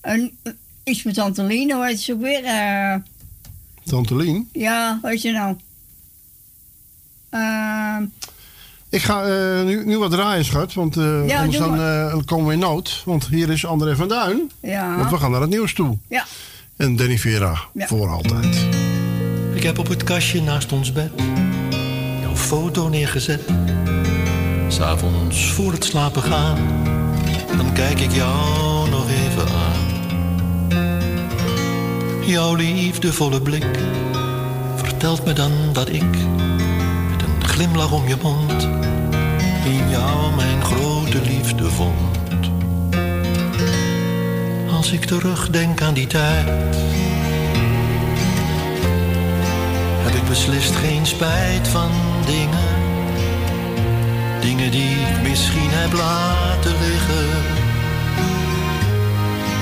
een, 0.00 0.38
iets 0.84 1.02
met 1.02 1.14
Tante 1.14 1.42
Lien, 1.44 1.72
hoe 1.72 1.86
heet 1.86 2.00
ze 2.00 2.12
ook 2.12 2.20
weer? 2.20 2.44
eh, 2.44 2.94
Tante 3.84 4.16
Lien. 4.16 4.48
ja, 4.52 4.98
weet 5.02 5.22
je 5.22 5.32
nou? 5.32 5.56
Ehm, 7.30 8.04
Ik 8.88 9.02
ga 9.02 9.22
eh, 9.24 9.64
nu, 9.64 9.84
nu 9.84 9.98
wat 9.98 10.10
draaien, 10.10 10.44
schat. 10.44 10.74
Want 10.74 10.96
eh, 10.96 11.28
Ja, 11.28 11.40
anders 11.40 11.58
eh, 11.58 12.10
dan 12.10 12.24
komen 12.24 12.46
we 12.46 12.52
in 12.52 12.58
nood. 12.58 13.02
Want 13.04 13.26
hier 13.28 13.50
is 13.50 13.66
André 13.66 13.96
van 13.96 14.08
Duin. 14.08 14.50
ja. 14.60 14.96
Want 14.96 15.10
we 15.10 15.16
gaan 15.16 15.30
naar 15.30 15.40
het 15.40 15.50
nieuws 15.50 15.74
toe. 15.74 15.98
Ja. 16.08 16.24
En 16.76 16.96
Danny 16.96 17.18
Vera, 17.18 17.58
Ja. 17.72 17.86
voor 17.86 18.08
altijd. 18.08 18.66
Ik 19.54 19.62
heb 19.62 19.78
op 19.78 19.88
het 19.88 20.04
kastje 20.04 20.42
naast 20.42 20.72
ons 20.72 20.92
bed 20.92 21.10
jouw 22.20 22.36
foto 22.36 22.88
neergezet. 22.88 23.40
S'avonds 24.68 25.50
voor 25.50 25.72
het 25.72 25.84
slapen 25.84 26.22
gaan, 26.22 26.58
dan 27.56 27.72
kijk 27.72 28.00
ik 28.00 28.12
jou 28.12 28.90
nog 28.90 29.06
even 29.10 29.48
aan. 29.48 29.94
Jouw 32.26 32.54
liefdevolle 32.54 33.42
blik 33.42 33.66
vertelt 34.76 35.24
me 35.24 35.32
dan 35.32 35.52
dat 35.72 35.88
ik, 35.88 36.16
met 37.10 37.22
een 37.22 37.44
glimlach 37.44 37.92
om 37.92 38.08
je 38.08 38.16
mond, 38.22 38.62
in 39.64 39.90
jou 39.90 40.34
mijn 40.34 40.64
grote 40.64 41.20
liefde 41.22 41.70
vond. 41.70 42.25
Als 44.86 44.94
ik 44.94 45.04
terugdenk 45.04 45.82
aan 45.82 45.94
die 45.94 46.06
tijd 46.06 46.76
heb 50.04 50.14
ik 50.14 50.28
beslist 50.28 50.74
geen 50.74 51.06
spijt 51.06 51.68
van 51.68 51.90
dingen. 52.26 52.68
Dingen 54.40 54.70
die 54.70 54.90
ik 54.90 55.28
misschien 55.28 55.70
heb 55.70 55.92
laten 55.92 56.70
liggen. 56.70 57.28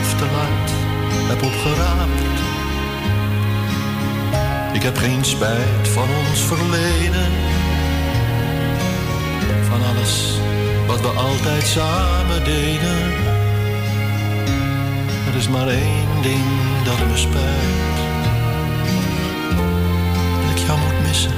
Of 0.00 0.14
te 0.18 0.24
laat 0.24 0.70
heb 1.28 1.42
opgeraapt. 1.42 2.22
Ik 4.72 4.82
heb 4.82 4.96
geen 4.96 5.24
spijt 5.24 5.88
van 5.88 6.08
ons 6.28 6.40
verleden. 6.40 7.32
Van 9.68 9.82
alles 9.82 10.38
wat 10.86 11.00
we 11.00 11.08
altijd 11.08 11.66
samen 11.66 12.44
deden. 12.44 13.33
Er 15.34 15.40
is 15.40 15.48
maar 15.48 15.68
één 15.68 16.22
ding 16.22 16.44
dat 16.84 16.98
me 16.98 17.16
spijt 17.16 17.96
dat 20.40 20.50
ik 20.50 20.66
jou 20.66 20.78
moet 20.78 21.06
missen 21.06 21.32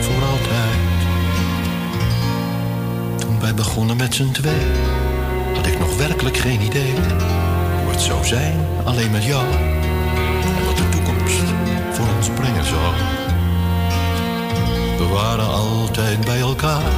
voor 0.00 0.22
altijd. 0.22 0.80
Toen 3.18 3.40
wij 3.40 3.54
begonnen 3.54 3.96
met 3.96 4.14
z'n 4.14 4.30
twee, 4.30 4.66
had 5.54 5.66
ik 5.66 5.78
nog 5.78 5.96
werkelijk 5.96 6.36
geen 6.36 6.60
idee 6.60 6.94
hoe 7.82 7.90
het 7.90 8.00
zou 8.00 8.24
zijn 8.24 8.54
alleen 8.84 9.10
met 9.10 9.24
jou 9.24 9.44
en 10.56 10.64
wat 10.66 10.76
de 10.76 10.88
toekomst 10.88 11.42
voor 11.92 12.06
ons 12.16 12.28
brengen 12.28 12.64
zou. 12.64 12.94
We 14.98 15.06
waren 15.12 15.48
altijd 15.48 16.20
bij 16.24 16.40
elkaar, 16.40 16.92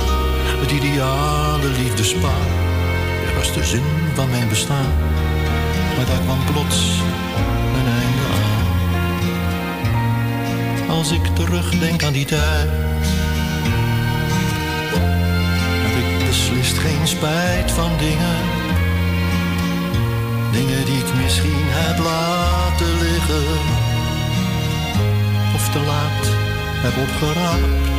het 0.60 0.70
ideale 0.70 1.68
liefdespaar. 1.78 2.46
Er 3.28 3.34
was 3.38 3.54
de 3.54 3.64
zin 3.64 3.84
van 4.14 4.30
mijn 4.30 4.48
bestaan, 4.48 5.11
maar 5.96 6.06
daar 6.06 6.20
kwam 6.24 6.44
plots 6.44 6.78
een 7.78 7.86
einde 8.00 8.24
aan. 8.34 8.50
Als 10.90 11.10
ik 11.12 11.26
terugdenk 11.34 12.02
aan 12.02 12.12
die 12.12 12.24
tijd, 12.26 12.68
heb 15.84 15.94
ik 16.04 16.26
beslist 16.26 16.78
geen 16.78 17.06
spijt 17.08 17.70
van 17.70 17.90
dingen. 17.98 18.36
Dingen 20.52 20.84
die 20.84 20.98
ik 20.98 21.14
misschien 21.22 21.66
heb 21.68 21.98
laten 21.98 22.98
liggen, 22.98 23.58
of 25.54 25.68
te 25.68 25.80
laat 25.80 26.26
heb 26.84 26.96
opgeraapt. 26.96 27.90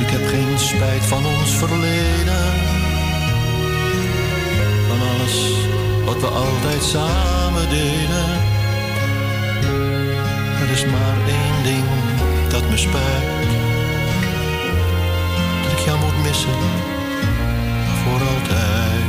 Ik 0.00 0.10
heb 0.10 0.28
geen 0.28 0.58
spijt 0.58 1.04
van 1.04 1.26
ons 1.26 1.50
verleden, 1.50 2.73
van 4.98 5.08
alles 5.08 5.36
wat 6.04 6.20
we 6.20 6.26
altijd 6.26 6.82
samen 6.82 7.68
deden. 7.68 8.26
Er 10.60 10.70
is 10.70 10.84
maar 10.84 11.16
één 11.28 11.62
ding 11.62 11.84
dat 12.48 12.70
me 12.70 12.76
spijt. 12.76 13.48
Dat 15.62 15.72
ik 15.72 15.78
jou 15.78 15.98
moet 15.98 16.22
missen 16.22 16.60
voor 18.02 18.20
altijd. 18.34 19.02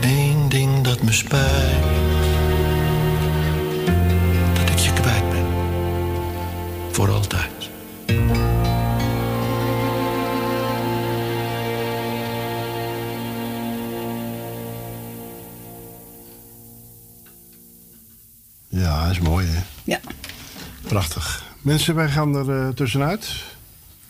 Eén 0.00 0.48
ding 0.48 0.84
dat 0.84 1.02
me 1.02 1.12
spijt. 1.12 1.84
Dat 4.54 4.70
ik 4.70 4.78
je 4.78 4.92
kwijt 4.92 5.30
ben 5.30 5.46
voor 6.90 7.10
altijd. 7.10 7.47
Mensen, 21.68 21.94
wij 21.94 22.08
gaan 22.08 22.34
er 22.34 22.50
eh, 22.50 22.68
tussenuit. 22.68 23.44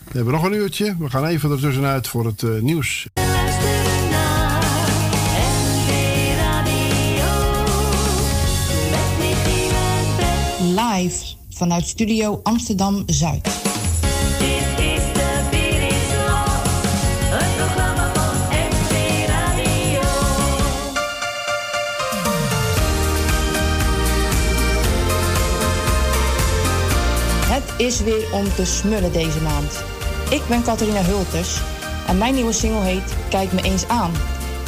We 0.03 0.15
hebben 0.15 0.33
nog 0.33 0.43
een 0.43 0.53
uurtje. 0.53 0.95
We 0.99 1.09
gaan 1.09 1.25
even 1.25 1.51
er 1.51 1.59
tussenuit 1.59 2.07
voor 2.07 2.25
het 2.25 2.43
eh, 2.43 2.49
nieuws. 2.59 3.07
Live 10.59 11.35
vanuit 11.49 11.87
Studio 11.87 12.39
Amsterdam 12.43 13.03
Zuid. 13.05 13.58
Is 27.79 28.01
weer 28.01 28.33
om 28.33 28.53
te 28.53 28.65
smullen 28.65 29.11
deze 29.11 29.41
maand. 29.41 29.83
Ik 30.29 30.41
ben 30.47 30.63
Catharina 30.63 31.01
Hulters 31.01 31.61
en 32.07 32.17
mijn 32.17 32.33
nieuwe 32.33 32.51
single 32.53 32.83
heet 32.83 33.15
Kijk 33.29 33.51
me 33.51 33.61
eens 33.61 33.87
aan. 33.87 34.11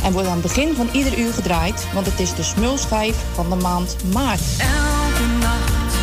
En 0.04 0.12
wordt 0.12 0.28
aan 0.28 0.34
het 0.34 0.42
begin 0.42 0.76
van 0.76 0.90
ieder 0.92 1.20
uur 1.20 1.34
gedraaid, 1.34 1.88
want 1.94 2.06
het 2.06 2.20
is 2.20 2.36
de 2.36 2.44
smulschijf 2.44 3.16
van 3.34 3.50
de 3.50 3.56
maand 3.56 3.96
maart. 4.14 4.42
Elke 4.58 5.28
nacht 5.40 5.94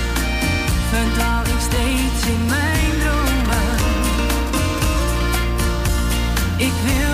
verdwaal 0.91 1.43
ik 1.43 1.61
steeds 1.61 2.27
in 2.27 2.47
mijn 2.47 2.99
dromen. 3.01 3.77
Ik 6.57 6.73
wil 6.85 7.08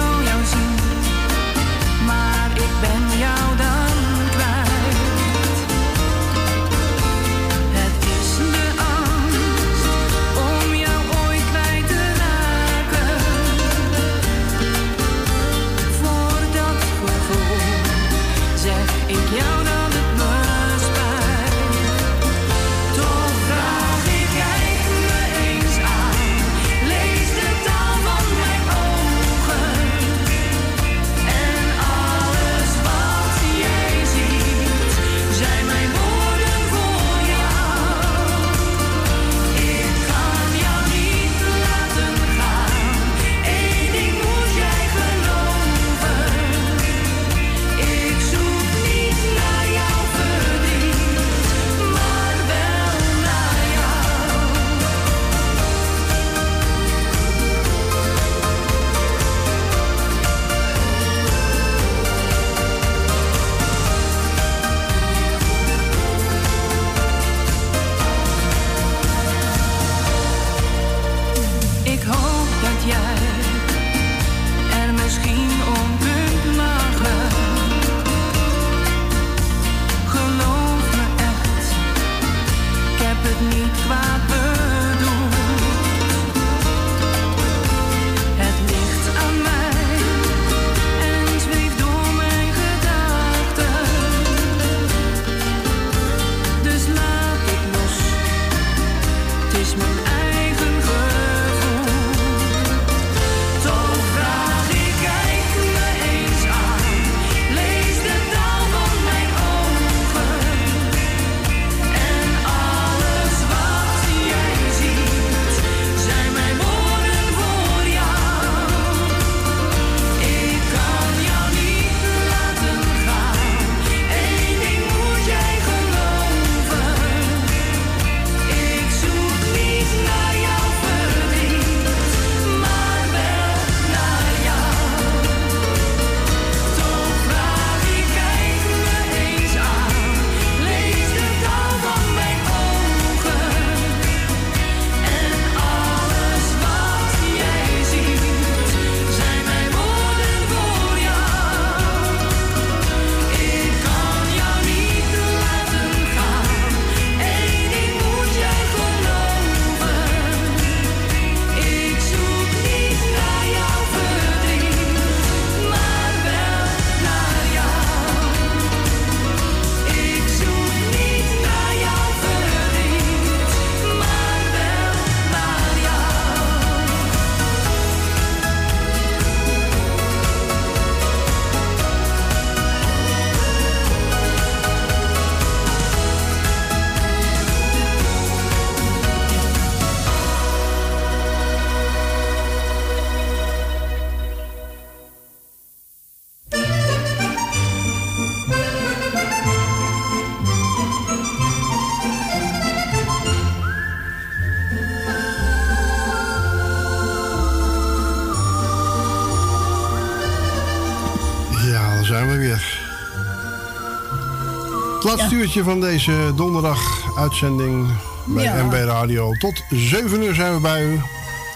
laatste 215.17 215.35
uurtje 215.35 215.63
van 215.63 215.81
deze 215.81 216.33
donderdag 216.37 216.81
uitzending 217.19 217.87
bij 218.27 218.45
Ja. 218.45 218.65
MB 218.65 218.73
Radio. 218.73 219.33
Tot 219.33 219.63
7 219.71 220.23
uur 220.23 220.35
zijn 220.35 220.55
we 220.55 220.61
bij 220.61 220.85
u. 220.85 221.01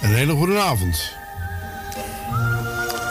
Een 0.01 0.15
hele 0.15 0.33
goede 0.33 0.59
avond. 0.61 1.12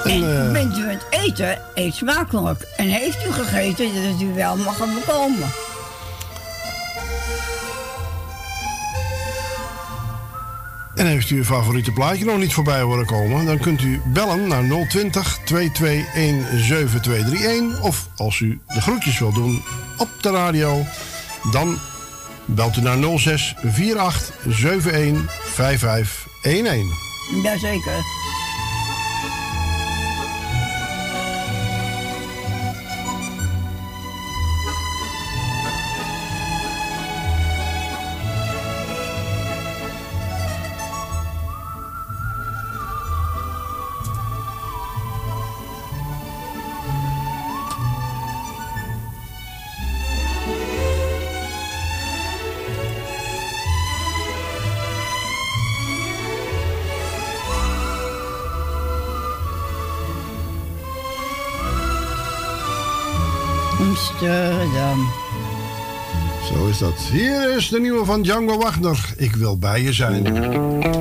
En, 0.03 0.11
En 0.11 0.45
eh, 0.45 0.51
bent 0.51 0.77
u 0.77 0.81
aan 0.81 0.89
het 0.89 1.05
eten? 1.09 1.61
Eet 1.73 1.93
smakelijk. 1.95 2.67
En 2.77 2.87
heeft 2.87 3.25
u 3.25 3.31
gegeten 3.31 3.85
dat 3.93 4.21
u 4.21 4.33
wel 4.33 4.55
mag 4.55 4.77
bekomen? 4.77 5.49
En 10.95 11.05
heeft 11.05 11.29
u 11.29 11.35
uw 11.35 11.43
favoriete 11.43 11.91
plaatje 11.91 12.25
nog 12.25 12.37
niet 12.37 12.53
voorbij 12.53 12.81
horen 12.81 13.05
komen, 13.05 13.45
dan 13.45 13.57
kunt 13.57 13.81
u 13.81 14.01
bellen 14.05 14.47
naar 14.47 14.87
020 14.87 15.39
221 15.45 16.65
7231. 16.65 17.81
Of 17.81 18.07
als 18.15 18.39
u 18.39 18.59
de 18.73 18.81
groetjes 18.81 19.19
wilt 19.19 19.35
doen 19.35 19.63
op 19.97 20.09
de 20.21 20.31
radio, 20.31 20.85
dan 21.51 21.79
belt 22.45 22.77
u 22.77 22.81
naar 22.81 22.97
06 23.17 23.55
48 23.63 24.31
71 24.43 25.33
5511. 25.53 27.05
Jazeker. 27.43 28.16
Hier 66.95 67.55
is 67.55 67.69
de 67.69 67.79
nieuwe 67.79 68.05
van 68.05 68.21
Django 68.21 68.57
Wagner. 68.57 69.13
Ik 69.17 69.35
wil 69.35 69.57
bij 69.57 69.81
je 69.81 69.93
zijn. 69.93 70.96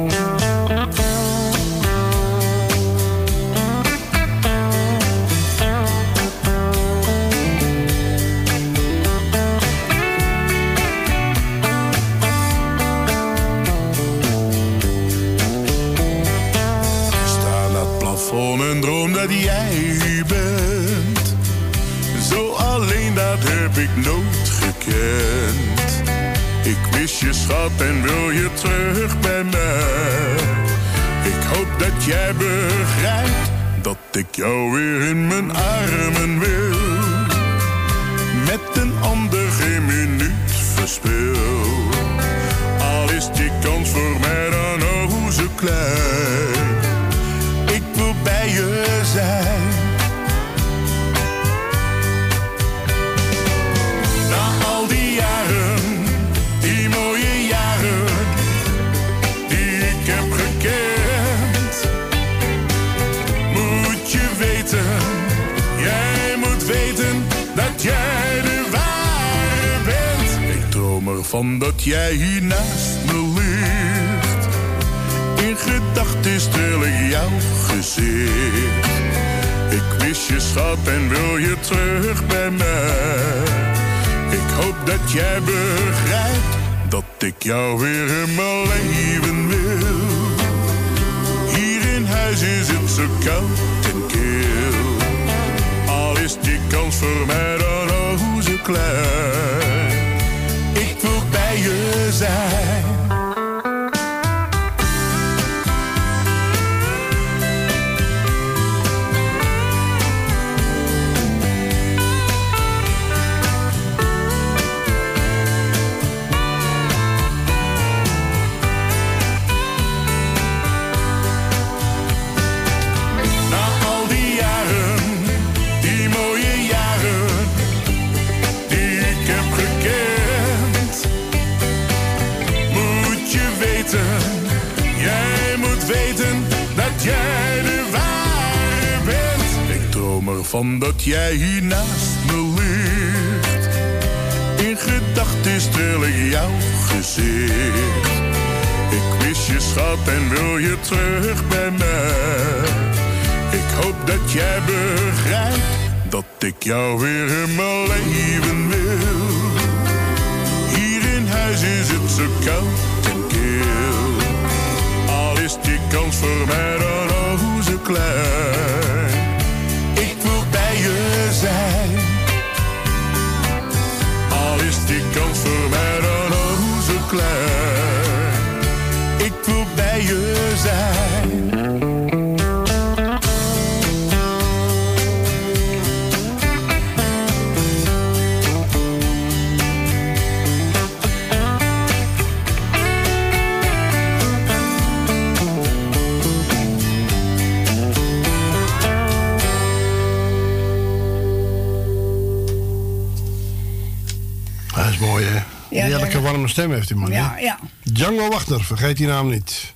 heeft 206.77 206.89
die. 206.89 207.11
Ja, 207.11 207.39
ja. 207.39 207.59
Django 207.83 208.29
Wagner, 208.29 208.65
vergeet 208.65 208.97
die 208.97 209.07
naam 209.07 209.31
niet. 209.31 209.75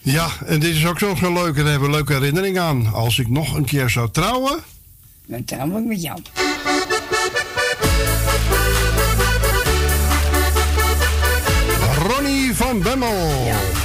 Ja, 0.00 0.28
en 0.46 0.60
dit 0.60 0.74
is 0.74 0.86
ook 0.86 0.98
zo'n 0.98 1.32
leuke, 1.32 1.62
daar 1.62 1.70
hebben 1.70 1.90
we 1.90 1.96
leuke 1.96 2.12
herinnering 2.12 2.58
aan. 2.58 2.92
Als 2.92 3.18
ik 3.18 3.28
nog 3.28 3.54
een 3.54 3.64
keer 3.64 3.90
zou 3.90 4.10
trouwen. 4.10 4.58
Dan 5.26 5.44
trouw 5.44 5.78
ik 5.78 5.84
met 5.84 6.02
jou. 6.02 6.20
Ronnie 12.08 12.54
van 12.54 12.82
Bemmel. 12.82 13.44
Ja. 13.46 13.83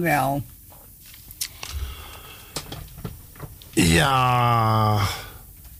wel. 0.00 0.42
Ja, 3.72 4.98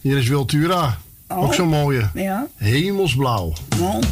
hier 0.00 0.16
is 0.16 0.28
Wiltura. 0.28 0.98
Ook 1.28 1.44
oh. 1.44 1.52
zo'n 1.52 1.68
mooie. 1.68 2.10
Ja. 2.14 2.46
Hemelsblauw. 2.56 3.52
Nou. 3.78 4.02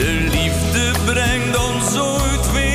De 0.00 0.06
liefde 0.06 0.92
brengt 1.04 1.56
ons 1.56 1.98
ooit 1.98 2.52
weer 2.52 2.69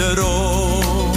droom, 0.00 1.10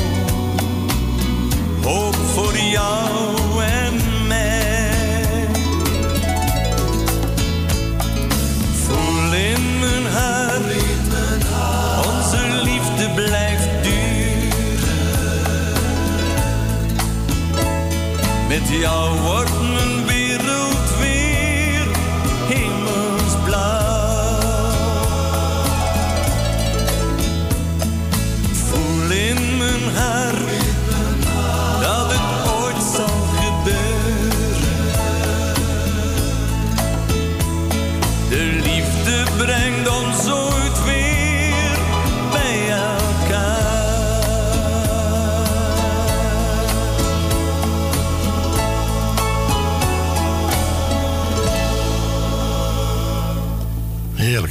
hoop 1.83 2.15
voor 2.15 2.57
jou 2.57 3.63
en 3.63 4.27
mij. 4.27 5.47
Voel 8.85 9.33
in 9.33 9.79
mijn 9.79 10.05
hart, 10.13 10.73
onze 12.05 12.61
liefde 12.63 13.09
blijft 13.15 13.83
duren. 13.83 14.03
Met 18.47 18.79
jou 18.81 19.19
wordt 19.19 19.62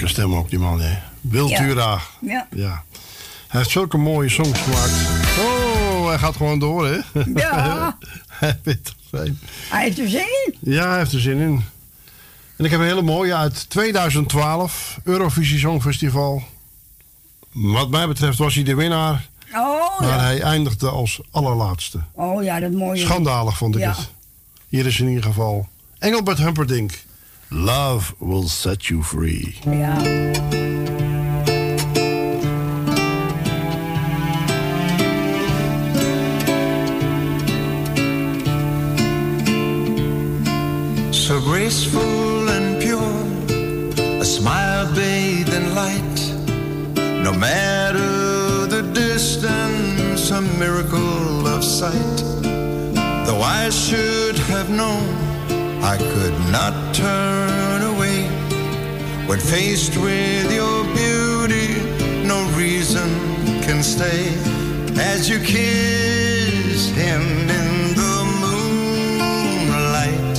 Heerlijke 0.03 0.23
stem 0.31 0.39
ook, 0.41 0.51
die 0.51 0.59
man, 0.59 0.81
hè. 0.81 0.99
Wiltura. 1.21 2.01
Ja. 2.21 2.47
ja. 2.55 2.85
Hij 3.49 3.61
heeft 3.61 3.71
zulke 3.71 3.97
mooie 3.97 4.29
songs 4.29 4.61
gemaakt. 4.61 4.93
Oh, 5.39 6.09
hij 6.09 6.19
gaat 6.19 6.37
gewoon 6.37 6.59
door, 6.59 6.87
hè? 6.87 6.99
Ja. 7.35 7.99
hij 8.29 8.59
vindt 8.63 8.89
het 8.89 8.95
fijn. 9.11 9.39
Hij 9.69 9.83
heeft 9.85 9.99
er 9.99 10.09
zin 10.09 10.27
in. 10.47 10.55
Ja, 10.61 10.89
hij 10.89 10.99
heeft 10.99 11.13
er 11.13 11.21
zin 11.21 11.39
in. 11.39 11.65
En 12.57 12.65
ik 12.65 12.71
heb 12.71 12.81
een 12.81 12.87
hele 12.87 13.03
mooie 13.03 13.35
uit 13.35 13.71
2012, 13.71 14.99
Eurovisie 15.05 15.59
Songfestival. 15.59 16.43
Wat 17.53 17.91
mij 17.91 18.09
betreft 18.09 18.39
was 18.39 18.55
hij 18.55 18.65
de 18.65 18.75
winnaar, 18.75 19.29
Oh, 19.55 20.01
maar 20.01 20.09
ja. 20.09 20.21
hij 20.21 20.41
eindigde 20.41 20.89
als 20.89 21.21
allerlaatste. 21.31 21.99
Oh 22.13 22.43
ja, 22.43 22.61
dat 22.61 22.73
mooie. 22.73 23.01
Schandalig 23.01 23.57
vond 23.57 23.75
ik 23.75 23.81
Ja. 23.81 23.91
het. 23.91 24.09
Hier 24.69 24.87
is 24.87 25.01
in 25.01 25.09
ieder 25.09 25.23
geval 25.25 25.69
Engelbert 25.99 26.39
Humperdinck. 26.39 27.05
Love 27.55 28.15
will 28.19 28.49
set 28.49 28.89
you 28.89 29.03
free. 29.03 29.55
Ja. 29.67 29.99
So 41.13 41.41
graceful 41.41 42.49
and 42.49 42.81
pure, 42.83 43.01
a 44.21 44.25
smile 44.25 44.93
bathed 44.95 45.53
in 45.53 45.75
light. 45.75 46.19
No 47.23 47.33
matter 47.33 48.67
the 48.67 48.83
distance, 48.95 50.31
a 50.31 50.41
miracle 50.59 51.47
of 51.47 51.63
sight. 51.63 52.17
Though 53.27 53.43
I 53.43 53.69
should 53.71 54.39
have 54.39 54.71
known, 54.71 55.22
I 55.85 55.97
could 55.99 56.39
not 56.53 56.95
turn 56.95 57.83
away. 57.83 58.23
When 59.27 59.41
faced 59.41 59.97
with 59.97 60.53
your 60.55 60.85
beauty, 60.95 61.69
no 62.25 62.39
reason 62.57 63.11
can 63.63 63.83
stay. 63.83 64.29
As 64.97 65.29
you 65.29 65.41
kiss 65.41 66.89
him 66.91 67.23
in 67.61 67.95
the 68.01 68.17
moonlight, 68.43 70.35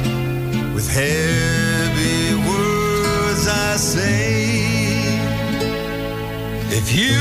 with 0.73 0.89
heavy 0.89 2.35
words 2.47 3.45
I 3.45 3.75
say, 3.75 4.45
if 6.71 6.95
you 6.95 7.19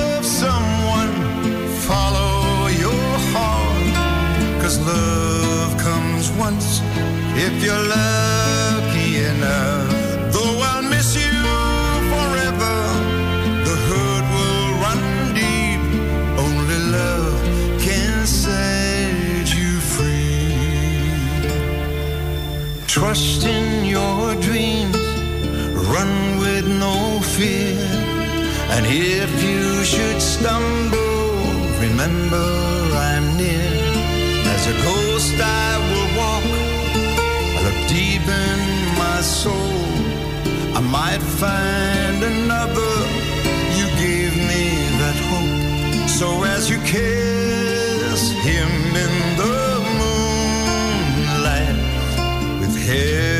love 0.00 0.26
someone, 0.26 1.14
follow 1.86 2.66
your 2.66 3.08
heart, 3.32 3.94
cause 4.60 4.80
love 4.84 5.78
comes 5.78 6.32
once 6.32 6.80
if 7.42 7.64
you're 7.64 7.86
lucky 7.98 9.24
enough. 9.32 9.88
Though 10.32 10.56
I'll 10.70 10.82
miss 10.82 11.08
you 11.16 11.36
forever, 12.12 12.76
the 13.68 13.76
hurt 13.88 14.26
will 14.36 14.68
run 14.84 15.02
deep. 15.40 15.82
Only 16.46 16.80
love 16.98 17.38
can 17.86 18.26
set 18.26 19.46
you 19.58 19.72
free. 19.94 20.52
Trust 22.86 23.44
in 23.44 23.86
your 23.86 24.34
dreams, 24.46 25.00
run 25.94 26.12
with 26.44 26.66
no 26.84 27.20
fear. 27.36 27.78
And 28.74 28.84
if 28.86 29.30
you 29.42 29.82
should 29.84 30.20
stumble, 30.20 31.30
remember 31.84 32.48
I'm 33.08 33.26
near. 33.38 33.78
As 34.54 34.66
a 34.66 34.74
ghost 34.84 35.40
I 35.40 35.89
in 38.28 38.60
my 38.98 39.20
soul. 39.20 39.80
I 40.78 40.80
might 40.80 41.22
find 41.42 42.22
another. 42.22 42.94
You 43.78 43.86
gave 44.04 44.32
me 44.50 44.64
that 45.00 45.18
hope. 45.30 46.08
So 46.08 46.44
as 46.44 46.68
you 46.70 46.78
kiss 46.80 48.22
him 48.48 48.70
in 49.04 49.14
the 49.40 49.58
moonlight, 50.00 51.78
with 52.60 52.76
heavy 52.88 53.39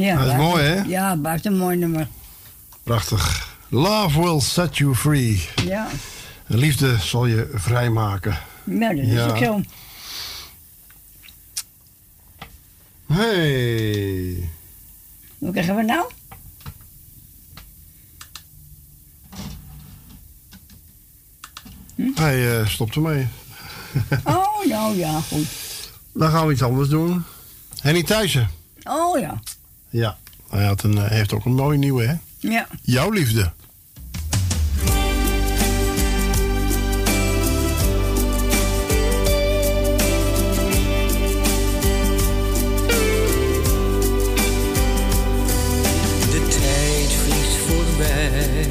Ja, 0.00 0.16
Dat 0.16 0.26
is 0.26 0.36
mooi, 0.36 0.62
hè? 0.62 0.82
Ja, 0.82 1.16
buiten 1.16 1.52
een 1.52 1.58
mooi 1.58 1.76
nummer. 1.76 2.08
Prachtig. 2.82 3.48
Love 3.68 4.20
will 4.22 4.40
set 4.40 4.76
you 4.78 4.94
free. 4.94 5.48
Ja, 5.64 5.88
Liefde 6.46 6.96
zal 6.98 7.26
je 7.26 7.50
vrijmaken. 7.54 8.38
ja 8.64 8.88
dat 8.94 8.98
is 9.04 9.12
Ja. 9.12 9.26
ook 9.28 9.36
zo. 9.36 9.60
Hey. 13.06 14.48
Wat 15.38 15.52
krijgen 15.52 15.76
we 15.76 15.82
nou? 15.82 16.06
Hij 22.14 22.60
eh, 22.60 22.66
stopt 22.66 22.94
ermee. 22.94 23.28
Oh, 24.24 24.64
nou 24.66 24.96
ja, 24.96 25.20
goed. 25.20 25.46
Dan 26.12 26.30
gaan 26.30 26.46
we 26.46 26.52
iets 26.52 26.62
anders 26.62 26.88
doen. 26.88 27.24
Henny 27.80 28.02
Thijssen. 28.02 28.50
Oh 28.84 29.18
ja, 29.20 29.40
Ja. 29.90 30.16
Hij 30.50 30.64
had 30.64 30.82
een, 30.82 30.98
eh, 30.98 31.10
heeft 31.10 31.32
ook 31.32 31.44
een 31.44 31.54
mooie 31.54 31.78
nieuwe, 31.78 32.06
hè? 32.06 32.14
ja. 32.38 32.66
Jouw 32.82 33.10
liefde. 33.10 33.52
De 46.30 46.46
tijd 46.48 47.12
vliegt 47.12 47.56
voorbij. 47.66 48.66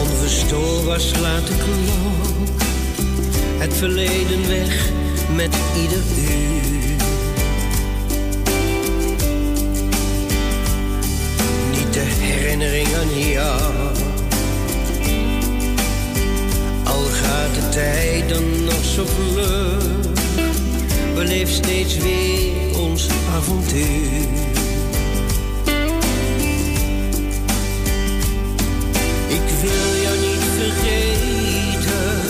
Onverstoorbaar 0.00 1.00
slaat 1.00 1.46
de 1.46 1.54
klok. 1.56 2.48
Het 3.58 3.76
verleden 3.76 4.48
weg 4.48 4.90
met 5.34 5.56
ieder 5.82 6.02
uur. 6.18 6.77
De 11.98 12.04
herinnering 12.04 12.88
aan 12.94 13.28
jou. 13.28 13.72
Al 16.84 17.04
gaat 17.04 17.54
de 17.54 17.68
tijd 17.68 18.28
dan 18.28 18.64
nog 18.64 18.84
zo 18.84 19.04
vlug. 19.04 19.84
Beleef 21.14 21.50
steeds 21.50 21.96
weer 21.96 22.78
ons 22.78 23.08
avontuur. 23.34 24.28
Ik 29.28 29.48
wil 29.62 30.02
jou 30.02 30.18
niet 30.18 30.44
vergeten, 30.58 32.20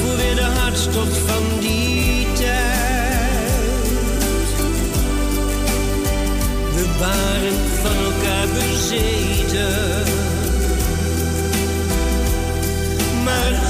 voor 0.00 0.16
weer 0.16 0.34
de 0.34 0.48
hartstocht 0.60 1.16
van 1.16 1.60
die 1.60 2.26
tijd. 2.32 2.76
We 6.74 6.86
waren 6.98 7.56
van 7.82 8.05
elkaar 8.16 8.48
bezeten, 8.48 10.04
maar 13.24 13.65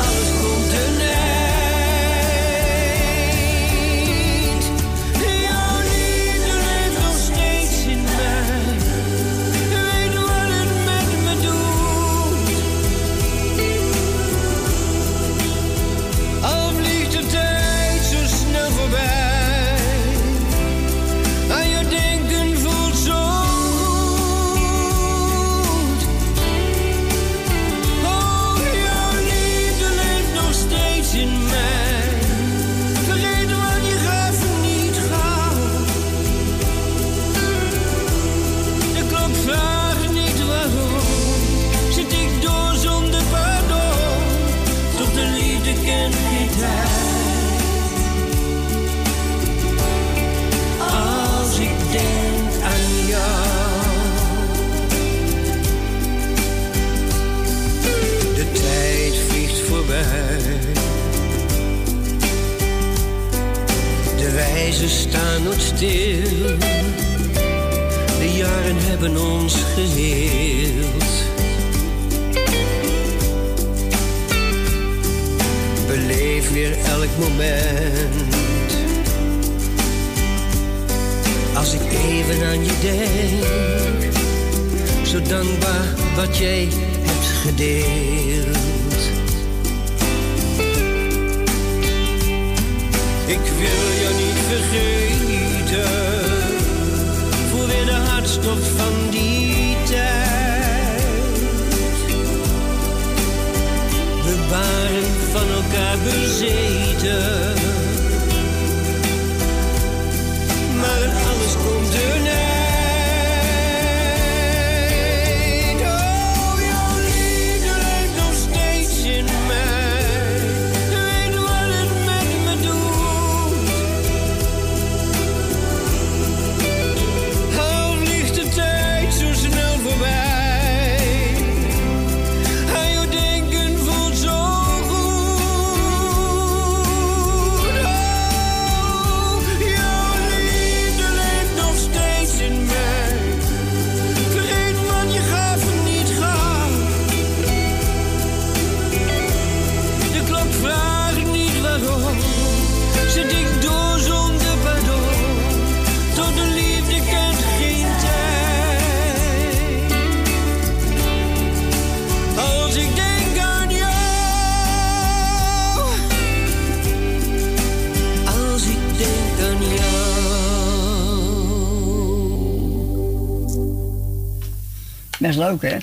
leuk, 175.49 175.63
hè? 175.63 175.77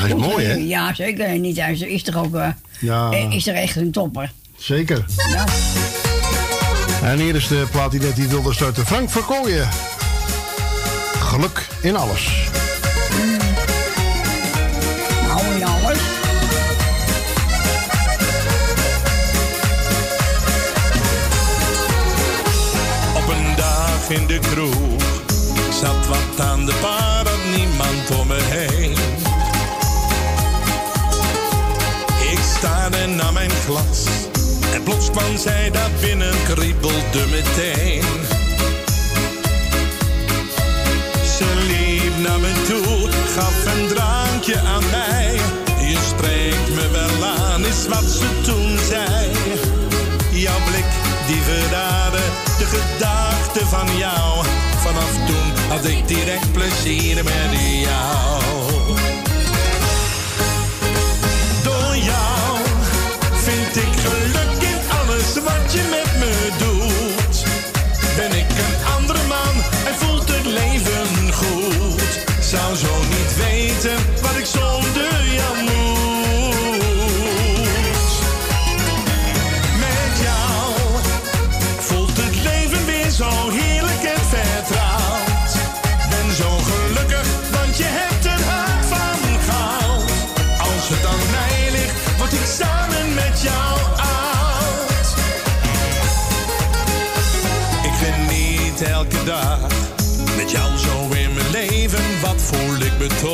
Hij 0.00 0.08
is 0.10 0.14
mooi, 0.14 0.46
hè? 0.46 0.52
Ja, 0.54 0.94
zeker. 0.94 1.24
En 1.24 1.40
niet, 1.40 1.56
hij 1.56 1.72
is, 1.72 1.80
is 1.80 2.02
toch 2.02 2.16
ook... 2.16 2.34
eh, 2.34 2.48
Ja. 2.80 3.10
eh, 3.10 3.30
Is 3.32 3.46
er 3.46 3.54
echt 3.54 3.76
een 3.76 3.90
topper. 3.92 4.32
Zeker. 4.56 5.04
Ja. 5.30 5.44
En 7.02 7.18
hier 7.18 7.34
is 7.34 7.48
de 7.48 7.66
plaat 7.70 7.90
die 7.90 8.00
net 8.00 8.16
die 8.16 8.28
wilde 8.28 8.52
starten. 8.54 8.86
Frank 8.86 9.10
Verkooyen. 9.10 9.68
Geluk 11.20 11.66
in 11.82 11.96
alles. 11.96 12.28
Nou, 15.28 15.54
in 15.56 15.64
alles. 15.64 15.98
Op 23.16 23.28
een 23.28 23.56
dag 23.56 24.08
in 24.10 24.26
de 24.26 24.38
kroeg. 24.38 25.02
Zat 25.80 26.06
wat 26.06 26.46
aan 26.46 26.64
de 26.66 26.74
bar, 26.80 26.91
plots 34.96 35.42
zij 35.42 35.70
daar 35.70 35.90
binnen, 36.00 36.34
kriebelde 36.44 37.26
meteen. 37.30 38.02
Ze 41.36 41.46
liep 41.66 42.28
naar 42.28 42.40
me 42.40 42.52
toe, 42.68 43.10
gaf 43.34 43.66
een 43.66 43.86
drankje 43.86 44.58
aan 44.58 44.84
mij. 44.90 45.34
Je 45.80 45.98
spreekt 46.08 46.74
me 46.74 46.88
wel 46.92 47.28
aan, 47.28 47.64
is 47.66 47.86
wat 47.88 48.04
ze 48.04 48.40
toen 48.44 48.78
zei. 48.88 49.30
Jouw 50.30 50.60
blik, 50.70 50.90
die 51.26 51.40
verraadde 51.42 52.22
de 52.58 52.64
gedachte 52.64 53.66
van 53.66 53.96
jou. 53.96 54.44
Vanaf 54.82 55.26
toen 55.26 55.68
had 55.68 55.84
ik 55.84 56.08
direct 56.08 56.52
plezier 56.52 57.14
met 57.14 57.60
jou. 57.80 58.42
Door 61.62 61.96
jou 61.96 62.58
vind 63.44 63.76
ik 63.76 64.00
geluk 64.00 64.61
wat 65.22 65.72
je 65.72 65.82
met 65.90 66.18
me 66.18 66.48
doet. 66.58 67.44
Ben 68.16 68.38
ik 68.38 68.50
een 68.50 68.94
andere 68.96 69.26
man 69.28 69.54
en 69.86 69.94
voelt 69.94 70.28
het 70.28 70.46
leven 70.46 71.32
goed. 71.32 72.24
Zou 72.40 72.76
zo 72.76 72.94
niet 73.08 73.36
weten 73.36 73.96
En 103.22 103.30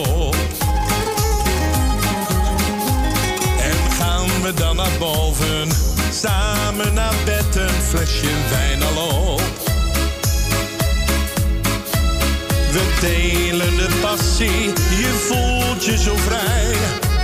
gaan 3.99 4.43
we 4.43 4.53
dan 4.55 4.77
naar 4.77 4.99
boven, 4.99 5.69
samen 6.13 6.95
naar 6.95 7.15
bed, 7.25 7.57
een 7.57 7.83
flesje 7.89 8.31
wijn 8.51 8.83
al 8.83 9.07
op. 9.35 9.43
We 12.73 12.97
delen 13.01 13.77
de 13.77 13.99
passie, 14.01 14.67
je 15.03 15.27
voelt 15.29 15.85
je 15.85 15.99
zo 15.99 16.17
vrij. 16.17 16.71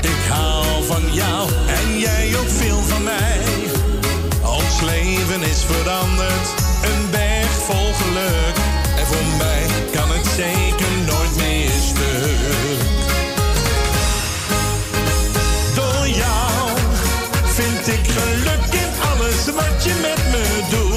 Ik 0.01 0.31
hou 0.31 0.85
van 0.85 1.13
jou 1.13 1.49
en 1.67 1.99
jij 1.99 2.37
ook 2.39 2.51
veel 2.51 2.83
van 2.83 3.03
mij. 3.03 3.41
Ons 4.43 4.81
leven 4.81 5.43
is 5.43 5.65
veranderd, 5.65 6.49
een 6.83 7.11
berg 7.11 7.51
vol 7.51 7.93
geluk. 7.93 8.57
En 8.99 9.07
voor 9.07 9.37
mij 9.39 9.67
kan 9.93 10.11
het 10.11 10.27
zeker 10.37 10.94
met 20.05 20.19
me 20.33 20.63
doet. 20.71 20.94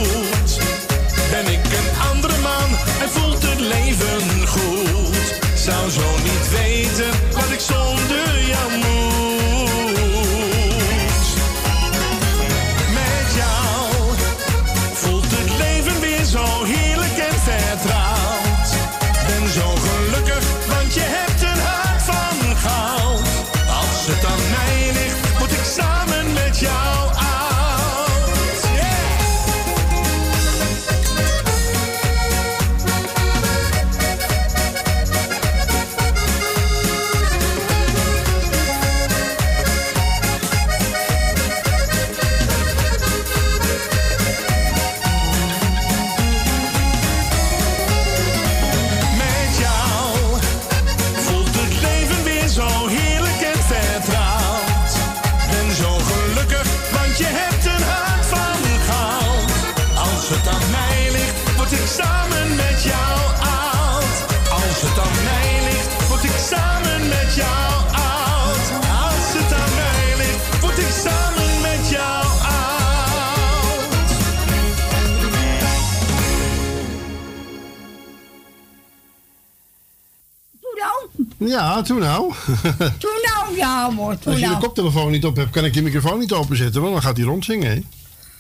Ja, 81.77 81.83
toen 81.83 81.99
nou. 81.99 82.33
Toen 83.03 83.19
nou? 83.23 83.55
Ja 83.55 83.93
hoor, 83.95 84.17
toen 84.17 84.31
Als 84.31 84.41
je 84.41 84.45
de 84.45 84.51
nou. 84.51 84.63
koptelefoon 84.63 85.11
niet 85.11 85.25
op 85.25 85.35
hebt, 85.35 85.49
kan 85.49 85.65
ik 85.65 85.75
je 85.75 85.81
microfoon 85.81 86.19
niet 86.19 86.31
openzetten, 86.31 86.81
want 86.81 86.93
dan 86.93 87.01
gaat 87.01 87.17
hij 87.17 87.25
rondzingen, 87.25 87.69
hè? 87.69 87.81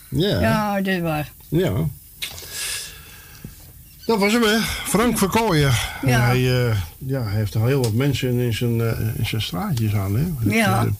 Ja. 0.09 0.39
Ja, 0.41 0.75
dat 0.75 0.87
is 0.87 1.01
waar. 1.01 1.31
Ja. 1.47 1.73
Dat 4.05 4.19
was 4.19 4.33
hem, 4.33 4.41
hè? 4.41 4.59
Frank 4.59 5.17
Verkooyen. 5.17 5.73
Ja. 6.05 6.19
Hij, 6.21 6.67
eh, 6.67 6.77
ja, 6.97 7.23
hij 7.23 7.35
heeft 7.35 7.55
al 7.55 7.65
heel 7.65 7.81
wat 7.81 7.93
mensen 7.93 8.39
in 8.39 8.53
zijn, 8.53 8.81
eh, 8.81 8.99
in 9.17 9.25
zijn 9.25 9.41
straatjes 9.41 9.93
aan, 9.93 10.15
hè? 10.15 10.55
Ja. 10.55 10.85
eh, 10.85 10.91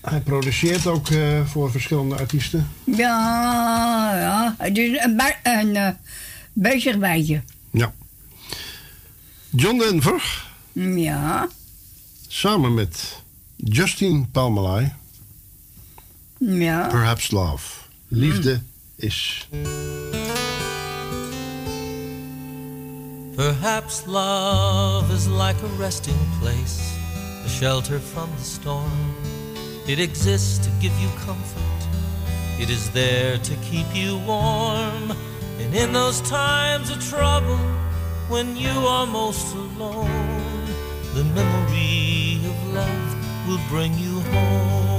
hij 0.00 0.20
produceert 0.20 0.86
ook 0.86 1.08
voor 1.44 1.70
verschillende 1.70 2.16
artiesten. 2.16 2.68
Ja, 2.84 4.12
ja. 4.16 4.54
Het 4.58 4.78
is 4.78 4.98
een, 5.42 5.96
bij- 6.52 6.72
een 6.72 6.78
bezig 6.78 6.98
bijtje. 6.98 7.42
Ja. 7.70 7.92
John 9.50 9.78
Denver, 9.78 10.44
mm, 10.72 10.98
Ja, 10.98 11.48
samen 12.28 12.74
met 12.74 13.22
Justine 13.56 14.26
Palmelai, 14.32 14.92
mm, 16.38 16.62
ja. 16.62 16.86
Perhaps 16.88 17.30
Love. 17.30 17.76
Liefde 18.08 18.60
is. 18.96 19.48
Perhaps 23.36 24.02
love 24.06 25.12
is 25.14 25.26
like 25.26 25.56
a 25.62 25.68
resting 25.78 26.16
place, 26.40 26.80
a 27.44 27.48
shelter 27.48 28.00
from 28.00 28.28
the 28.38 28.44
storm. 28.44 29.14
It 29.86 29.98
exists 29.98 30.58
to 30.58 30.70
give 30.80 30.92
you 31.00 31.08
comfort, 31.26 31.88
it 32.58 32.68
is 32.68 32.90
there 32.90 33.38
to 33.40 33.54
keep 33.70 33.86
you 33.94 34.16
warm. 34.26 35.12
In 35.72 35.92
those 35.92 36.20
times 36.22 36.90
of 36.90 36.98
trouble, 37.10 37.58
when 38.28 38.56
you 38.56 38.70
are 38.86 39.06
most 39.06 39.54
alone, 39.54 40.08
the 41.14 41.24
memory 41.24 42.40
of 42.48 42.74
love 42.74 43.14
will 43.46 43.60
bring 43.70 43.92
you 43.94 44.22
home. 44.32 44.98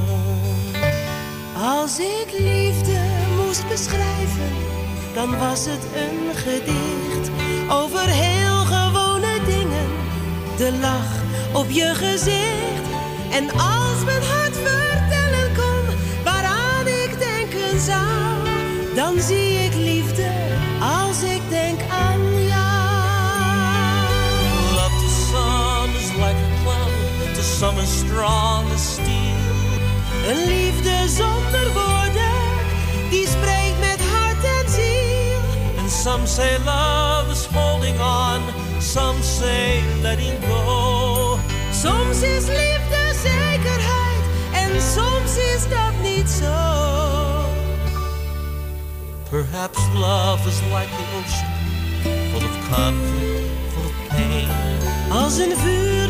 Als 1.57 1.99
ik 1.99 2.27
liefde 2.31 2.99
moest 3.35 3.67
beschrijven, 3.67 4.51
dan 5.13 5.37
was 5.37 5.65
het 5.65 5.83
een 5.95 6.35
gedicht 6.35 7.29
over 7.69 8.07
heel 8.07 8.65
gewone 8.65 9.39
dingen. 9.45 9.89
De 10.57 10.77
lach 10.81 11.15
op 11.53 11.69
je 11.69 11.95
gezicht. 11.95 12.87
En 13.31 13.51
als 13.51 14.03
mijn 14.05 14.23
hart 14.23 14.55
vertellen 14.55 15.55
kon 15.55 15.95
waaraan 16.23 16.87
ik 16.87 17.19
denken 17.19 17.79
zou, 17.79 18.47
dan 18.95 19.19
zie 19.19 19.53
ik 19.53 19.78
some 27.59 27.77
is 27.77 28.03
like 28.03 28.07
a 28.07 28.23
cloud, 28.23 28.63
to 28.63 28.69
some 28.69 28.69
as 28.69 28.69
strong 28.69 28.71
as 28.71 28.93
steel. 28.93 29.49
Een 30.27 30.47
liefde 30.47 31.09
zonder 31.09 31.73
woorden, 31.73 32.31
die 33.09 33.27
spreekt 33.27 33.79
met 33.79 33.99
hart 33.99 34.43
en 34.43 34.71
ziel. 34.71 35.41
And 35.79 35.91
some 35.91 36.27
say 36.27 36.57
love 36.65 37.31
is 37.31 37.45
holding 37.45 37.99
on, 37.99 38.41
some 38.81 39.21
say 39.21 39.81
letting 40.01 40.37
go. 40.47 41.37
Soms 41.71 42.21
is 42.21 42.47
liefde 42.47 43.13
zekerheid 43.23 44.23
en 44.53 44.81
soms 44.81 45.37
is 45.37 45.69
dat 45.69 45.93
niet 46.03 46.29
zo. 46.29 46.55
Perhaps 49.29 49.79
love 49.93 50.47
is 50.47 50.61
like 50.61 50.89
the 50.89 51.03
ocean, 51.17 51.53
full 52.31 52.43
of 52.43 52.69
conflict, 52.69 53.51
full 53.73 53.85
of 53.85 54.07
pain. 54.07 54.47
Als 55.11 55.37
een 55.37 55.57
vuur 55.57 56.08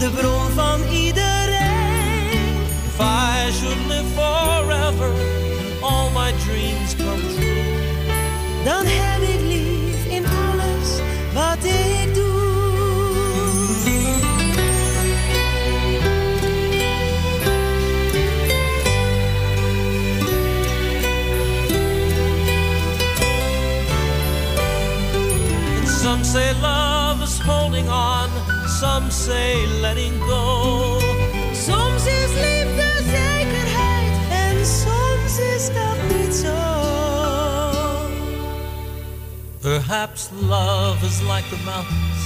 de 0.00 0.10
bron 0.10 0.50
van 0.54 0.80
iedereen. 0.92 2.40
If 2.86 3.00
I 3.00 3.52
should 3.52 3.86
live 3.86 4.06
forever 4.14 5.12
all 5.82 6.10
my 6.10 6.32
dreams 6.44 6.94
come 6.96 7.20
true, 7.34 7.78
Dan 8.64 8.84
heb 8.86 9.22
ik 9.22 9.40
lief 9.40 10.06
in 10.08 10.24
alles 10.26 11.00
wat 11.34 11.64
ik 11.64 12.09
some 28.80 29.10
say 29.10 29.66
letting 29.82 30.18
go. 30.20 30.98
Soms 31.52 32.06
is 32.06 32.32
liefde 32.46 32.90
zekerheid 33.10 34.14
en 34.30 34.66
soms 34.66 35.38
is 35.54 35.66
dat 35.66 35.98
niet 36.16 36.34
zo. 36.34 36.58
Perhaps 39.60 40.28
love 40.48 41.06
is 41.06 41.20
like 41.20 41.48
the 41.48 41.60
mountains, 41.64 42.22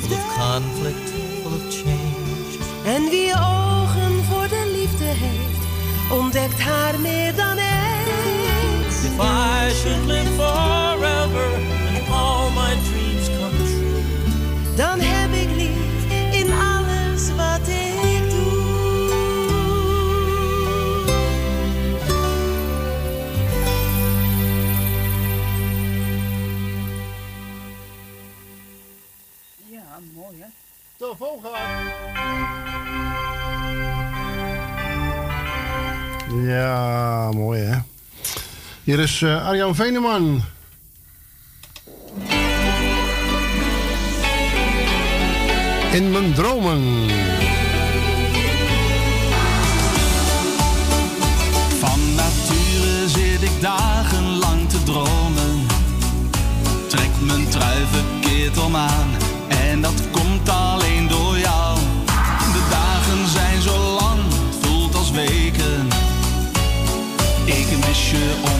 full 0.00 0.12
of 0.16 0.24
conflict, 0.38 1.10
full 1.42 1.52
of 1.52 1.74
change. 1.74 2.58
En 2.84 3.02
wie 3.10 3.32
ogen 3.32 4.24
voor 4.30 4.48
de 4.48 4.70
liefde 4.72 5.04
heeft, 5.04 5.62
ontdekt 6.10 6.60
haar 6.60 7.00
meer 7.00 7.34
dan 7.34 7.56
eens. 7.58 9.04
If 9.04 9.18
I 9.18 9.74
should 9.74 10.06
live 10.06 10.30
forever 10.36 11.48
and 11.88 12.08
all 12.10 12.50
my 12.50 12.74
dreams 12.88 13.26
come 13.38 13.56
true, 13.56 13.82
Dan 14.76 15.00
heb 15.00 15.32
ik 15.32 15.51
Telefoon. 31.18 31.40
Ja, 36.44 37.30
mooi 37.30 37.60
hè. 37.60 37.78
Hier 38.84 38.98
is 38.98 39.22
eh, 39.22 39.46
Arjan 39.46 39.74
Veneman. 39.74 40.42
In 45.92 46.10
mijn 46.10 46.32
dromen. 46.34 47.08
Van 51.78 52.14
nature 52.14 53.08
zit 53.08 53.42
ik 53.42 53.60
dagenlang 53.60 54.68
te 54.68 54.82
dromen. 54.82 55.66
Trek 56.88 57.10
mijn 57.20 57.48
trui 57.48 57.84
verkeerd 57.90 58.58
om 58.58 58.76
aan. 58.76 59.11
Ik 68.12 68.51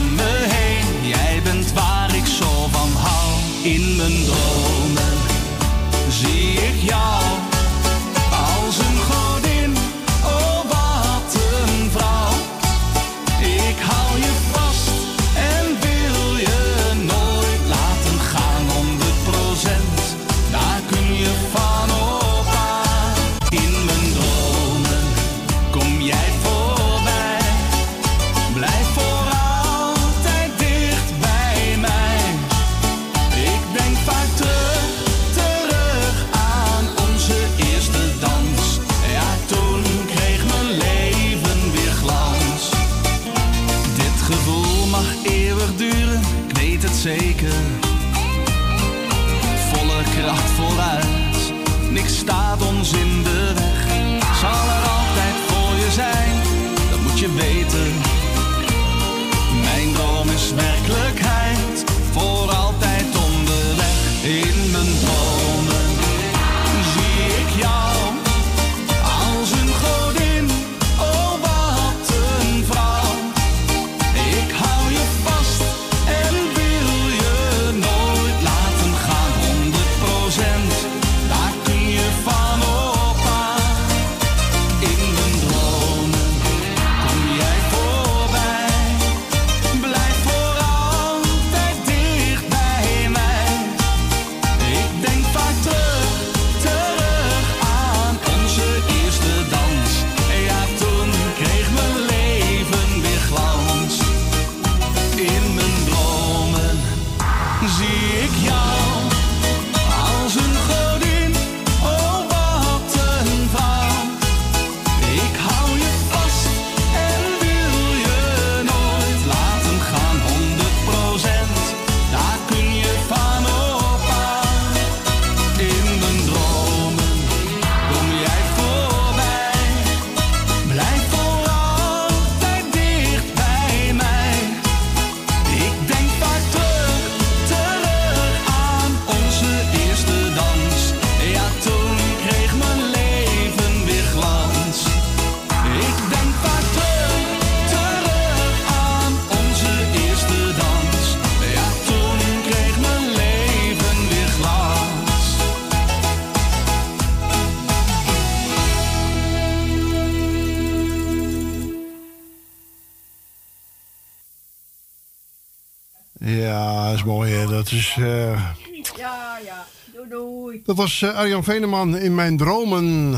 Dat 167.83 167.97
is... 167.97 168.05
eh, 168.05 168.51
Ja, 168.97 169.39
ja. 169.44 169.67
Doei, 169.93 170.09
doei. 170.09 170.62
Dat 170.65 170.77
was 170.77 171.02
eh, 171.02 171.15
Arjan 171.15 171.44
Veneman 171.44 171.97
in 171.99 172.15
mijn 172.15 172.36
dromen. 172.36 173.15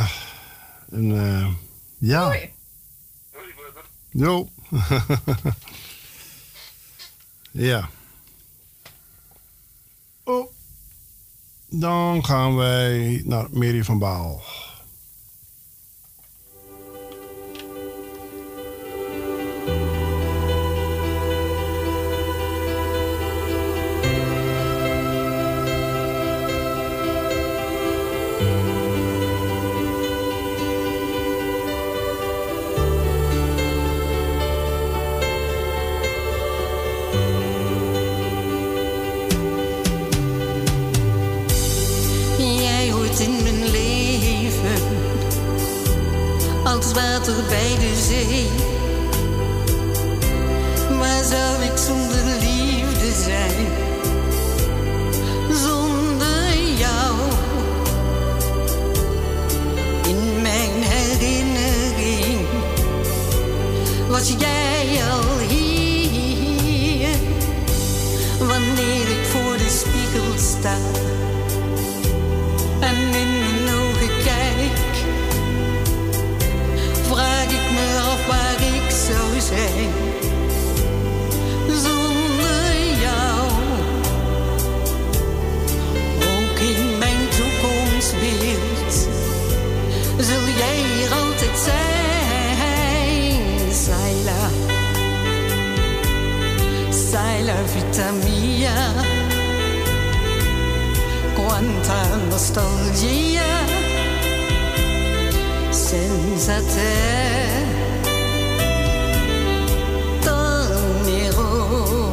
En, 0.90 1.16
eh, 1.24 1.48
ja. 1.98 2.34
Jo. 4.10 4.48
ja. 7.50 7.88
Oh. 10.24 10.50
Dan 11.68 12.24
gaan 12.24 12.56
wij 12.56 13.22
naar 13.24 13.46
Mary 13.50 13.84
van 13.84 13.98
Baal. 13.98 14.42
Als 46.84 46.92
water 46.92 47.34
bij 47.48 47.76
de 47.78 47.94
zee. 48.08 48.48
Waar 50.98 51.24
zou 51.24 51.62
ik 51.62 51.76
zonder 51.76 52.24
liefde 52.40 53.12
zijn? 53.22 53.66
Zonder 55.62 56.56
jou 56.76 57.14
in 60.08 60.42
mijn 60.42 60.82
herinnering 60.82 62.46
was 64.08 64.34
jij 64.38 65.00
al 65.12 65.38
hier. 65.48 67.08
Wanneer 68.38 69.08
ik 69.08 69.24
voor 69.26 69.56
de 69.56 69.70
spiegel 69.82 70.38
sta 70.38 70.76
me 77.74 78.04
waar 78.28 78.60
ik 78.74 78.90
zou 78.90 79.40
zijn 79.40 79.90
zonder 81.68 82.74
jou. 83.00 83.50
Ook 86.32 86.58
in 86.58 86.98
mijn 86.98 87.28
toekomstbeeld 87.36 88.92
zul 90.18 90.46
jij 90.56 90.76
hier 90.76 91.12
altijd 91.12 91.58
zijn, 91.64 93.40
Saila. 93.72 94.50
Saila 97.10 97.56
vita 97.66 98.10
mia 98.10 98.92
quanta 101.34 102.16
nostalgia 102.30 103.83
senza 105.94 106.60
te 106.74 106.92
tornerò 110.20 112.10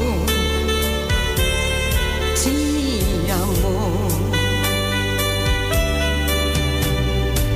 ti 2.39 3.03
amo 3.29 4.07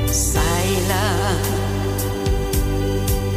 sai 0.10 0.70
la 0.88 1.08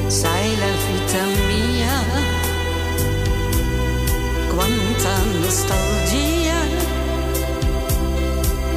sai 0.06 0.56
la 0.62 0.72
vita 0.86 1.22
mia 1.46 1.98
à. 1.98 2.38
quanta 4.54 5.14
nostalgia 5.42 6.60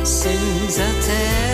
senza 0.04 0.88
te 1.06 1.51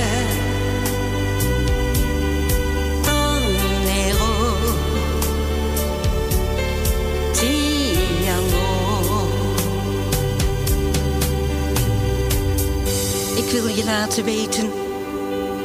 ik 13.48 13.53
wil 13.53 13.67
je 13.67 13.84
laten 13.84 14.24
weten 14.24 14.72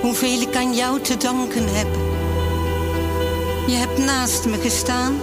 hoeveel 0.01 0.41
ik 0.41 0.57
aan 0.57 0.75
jou 0.75 1.01
te 1.01 1.17
danken 1.17 1.75
heb 1.75 1.89
je 3.67 3.75
hebt 3.75 3.99
naast 3.99 4.47
me 4.47 4.61
gestaan 4.61 5.21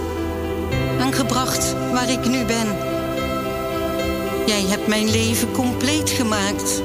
en 0.98 1.12
gebracht 1.12 1.74
waar 1.92 2.10
ik 2.10 2.26
nu 2.26 2.44
ben 2.44 2.90
jij 4.50 4.64
hebt 4.68 4.86
mijn 4.86 5.10
leven 5.10 5.52
compleet 5.52 6.10
gemaakt 6.10 6.82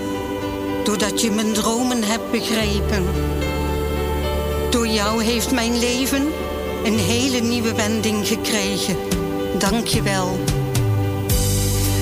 doordat 0.84 1.22
je 1.22 1.32
mijn 1.32 1.54
dromen 1.54 2.04
hebt 2.04 2.32
begrepen. 2.32 3.06
Door 4.70 4.88
jou 4.88 5.24
heeft 5.24 5.52
mijn 5.52 5.80
leven 5.80 6.28
een 6.84 6.98
hele 7.00 7.40
nieuwe 7.40 7.76
wending 7.76 8.28
gekregen. 8.28 8.96
Dank 9.58 9.88
je 9.88 10.02
wel. 10.02 10.40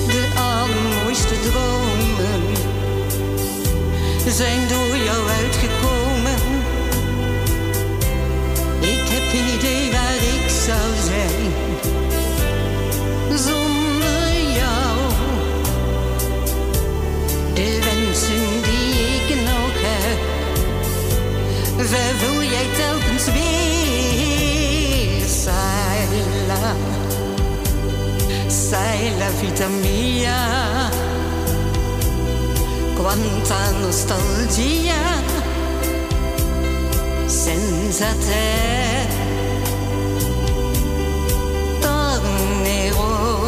De 0.06 0.32
allermooiste 0.36 1.40
dromen 1.40 2.53
zijn 4.32 4.68
door 4.68 4.96
jou 4.96 5.28
uitgekomen. 5.28 6.38
Ik 8.80 9.08
heb 9.08 9.22
geen 9.30 9.54
idee 9.58 9.90
waar 9.92 10.14
ik 10.14 10.50
zou 10.66 10.90
zijn 11.04 11.52
zonder 13.38 14.52
jou. 14.56 14.98
De 17.54 17.78
wensen 17.84 18.62
die 18.62 18.94
ik 19.14 19.42
nog 19.44 19.74
heb, 19.76 20.20
vervul 21.86 22.42
jij 22.42 22.66
telkens 22.76 23.24
weer. 23.24 23.94
Saila, 25.28 26.74
Saila 28.46 29.28
vita 29.38 29.68
mia, 29.68 30.88
quanta 33.04 33.70
nostalgia, 33.82 34.96
senza 37.26 38.06
te. 38.26 39.06
Tornerò 41.80 43.42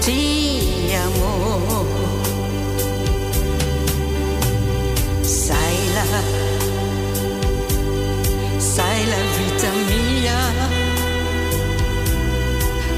ti 0.00 0.92
amo. 1.06 1.86
Sai 5.20 5.76
la, 5.94 6.06
sai 8.58 9.06
la 9.06 9.22
vita 9.38 9.70
mia, 9.86 10.38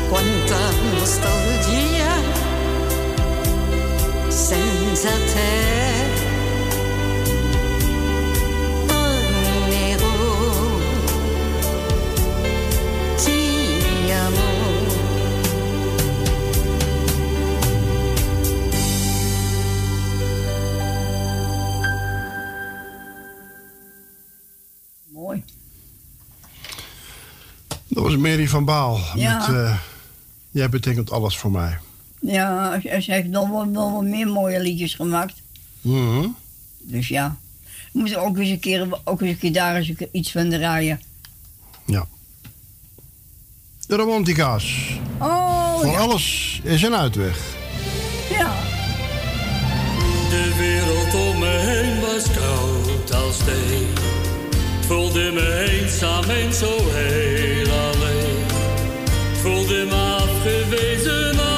quanta 0.09 0.61
nostalgia 0.95 2.12
senza 5.03 5.17
te. 5.33 5.51
Tornerò, 8.87 10.15
ti 13.17 14.11
amo. 14.13 14.51
Mooi. 25.09 25.45
Dat 27.89 28.03
was 28.03 28.17
Mary 28.17 28.49
van 28.49 28.65
Baal. 28.65 29.01
Ja. 29.15 29.39
Met, 29.39 29.57
eh, 29.57 29.79
jij 30.51 30.69
betekent 30.69 31.11
alles 31.11 31.39
voor 31.39 31.51
mij. 31.51 31.79
Ja, 32.23 32.81
ze 32.81 33.13
heeft 33.13 33.29
nog 33.29 33.49
wel, 33.49 33.73
wel 33.73 33.93
wat 33.93 34.03
meer 34.03 34.27
mooie 34.27 34.61
liedjes 34.61 34.95
gemaakt. 34.95 35.43
Mhm. 35.81 36.27
Dus 36.79 37.09
ja. 37.09 37.37
We 37.93 37.99
moeten 37.99 38.21
ook 38.21 38.39
eens 38.39 38.49
een 38.49 38.61
keer, 38.61 38.89
ook 39.05 39.21
eens 39.21 39.31
een 39.31 39.39
keer 39.39 39.53
daar 39.53 39.77
eens 39.77 39.89
een 39.89 39.97
keer 39.97 40.09
iets 40.13 40.33
van 40.33 40.51
draaien. 40.51 41.01
Ja. 41.87 42.07
De 43.87 43.97
romantica's. 43.97 44.99
Oh, 45.19 45.81
Voor 45.81 45.87
ja. 45.87 45.99
alles 45.99 46.61
is 46.65 46.83
een 46.83 46.95
uitweg. 46.95 47.39
Ja. 48.31 48.53
De 50.31 50.55
wereld 50.59 51.15
om 51.29 51.39
me 51.39 51.59
heen 51.59 52.01
was 52.01 52.25
koud 52.31 53.15
als. 53.15 53.39
Ik 53.39 54.89
voelde 54.89 55.31
me 55.33 55.69
eenzaam 55.71 56.25
en 56.25 56.53
zo 56.53 56.79
heel 56.81 57.71
alleen. 57.71 58.41
Ik 59.33 59.39
voelde 59.43 59.85
me 59.85 60.17
afgewezen 60.17 61.52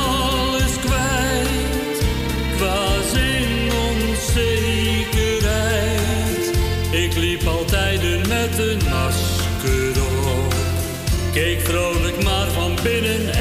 Keek 11.34 11.60
vrolijk, 11.60 12.22
maar 12.22 12.50
van 12.50 12.78
binnen 12.82 13.33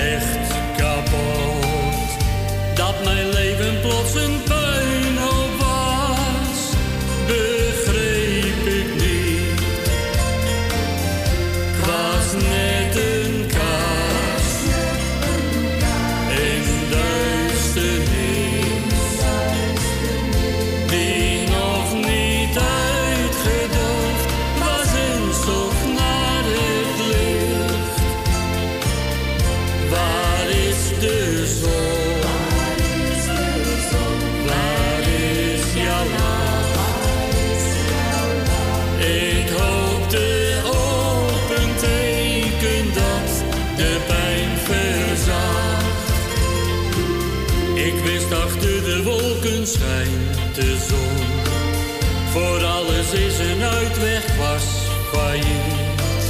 is 53.14 53.40
een 53.40 53.64
uitweg, 53.64 54.36
was 54.38 54.66
failliet. 55.12 56.24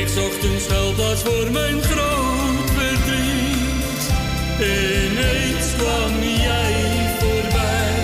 Ik 0.00 0.08
zocht 0.08 0.42
een 0.44 0.60
schuilplaats 0.60 1.22
voor 1.22 1.50
mijn 1.50 1.82
groot 1.82 2.70
verdriet. 2.76 4.02
Ineens 4.58 5.66
kwam 5.76 6.22
jij 6.22 6.74
voorbij. 7.18 7.94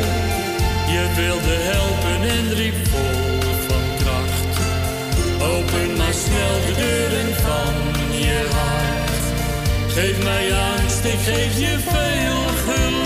Je 0.94 1.05
wilde 1.16 1.56
helpen 1.72 2.28
en 2.28 2.55
riep 2.55 2.89
vol 2.89 3.40
van 3.68 4.05
kracht. 4.05 4.52
Open 5.42 5.97
maar 5.97 6.14
snel 6.24 6.56
de 6.66 6.74
deuren 6.76 7.34
van 7.34 7.74
je 8.18 8.48
hart. 8.52 9.22
Geef 9.92 10.22
mij 10.22 10.55
angst, 10.55 11.05
ik 11.05 11.18
geef 11.18 11.58
je 11.58 11.78
veel 11.78 12.72
geluk. 12.74 12.99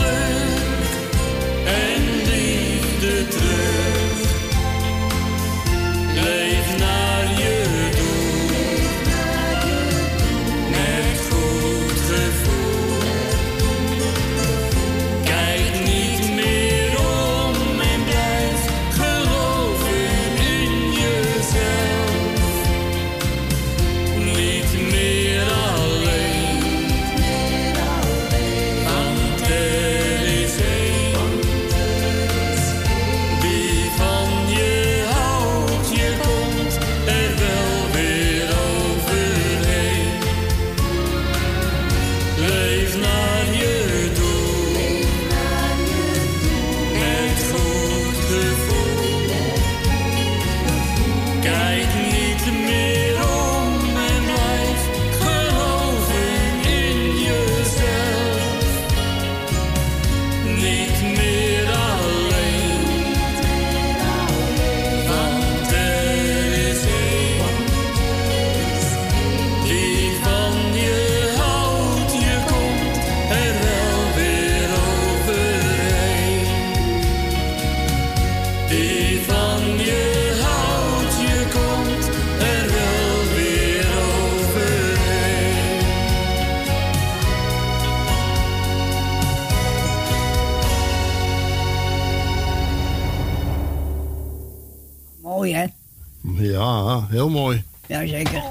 Heel 97.24 97.32
mooi. 97.42 97.64
Jazeker. 97.86 98.42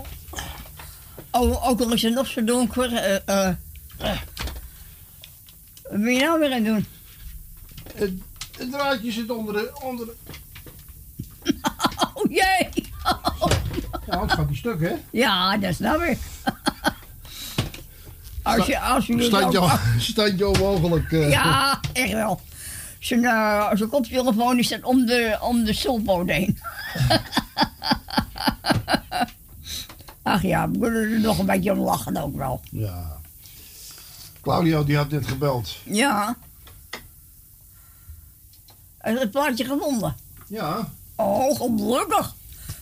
Oh, 1.31 1.67
ook 1.67 1.79
al 1.81 1.93
is 1.93 2.01
het 2.01 2.13
nog 2.13 2.27
zo 2.27 2.43
donker. 2.43 2.93
eh 2.93 3.15
eh, 3.25 3.47
eh. 3.97 4.17
Wat 5.89 6.01
ben 6.01 6.13
je 6.13 6.19
nou 6.19 6.39
weer 6.39 6.49
aan 6.53 6.63
het 6.63 6.65
doen? 6.65 6.85
Het, 7.95 8.11
het 8.57 8.71
draadje 8.71 9.11
zit 9.11 9.29
onder 9.29 9.53
de... 9.53 9.71
Onder 9.83 10.05
de... 10.05 10.15
Oh 12.13 12.31
jee! 12.31 12.69
Ja, 14.05 14.13
anders 14.15 14.33
gaat 14.33 14.47
die 14.47 14.57
stuk, 14.57 14.79
hè? 14.81 14.93
Ja, 15.11 15.57
dat 15.57 15.75
snap 15.75 16.01
ik. 16.11 16.17
Als 18.43 18.65
je, 18.65 18.79
als 18.79 19.05
je 19.07 19.21
Standje, 19.23 19.79
standje 20.11 20.47
onmogelijk. 20.47 21.11
eh. 21.11 21.29
Ja, 21.31 21.79
echt 21.93 22.11
wel. 22.11 22.41
Zijn, 22.99 23.25
eh, 23.25 23.69
zijn 23.73 23.89
koptelefoon 23.89 24.59
is 24.59 24.65
staat 24.65 24.83
om 24.83 25.05
de, 25.05 25.37
om 25.41 25.63
de 25.63 25.73
heen. 26.29 26.59
Ach 30.23 30.41
ja, 30.41 30.69
we 30.69 30.79
kunnen 30.79 31.13
er 31.13 31.19
nog 31.19 31.39
een 31.39 31.45
beetje 31.45 31.71
om 31.71 31.79
lachen 31.79 32.17
ook 32.17 32.35
wel. 32.35 32.61
Ja. 32.71 33.21
Claudio, 34.41 34.83
die 34.83 34.97
had 34.97 35.09
net 35.09 35.27
gebeld. 35.27 35.77
Ja. 35.83 36.37
Heb 38.97 39.13
je 39.13 39.19
het 39.19 39.31
plaatje 39.31 39.65
gevonden? 39.65 40.15
Ja. 40.47 40.91
Oh, 41.15 41.57
gelukkig. 41.57 42.35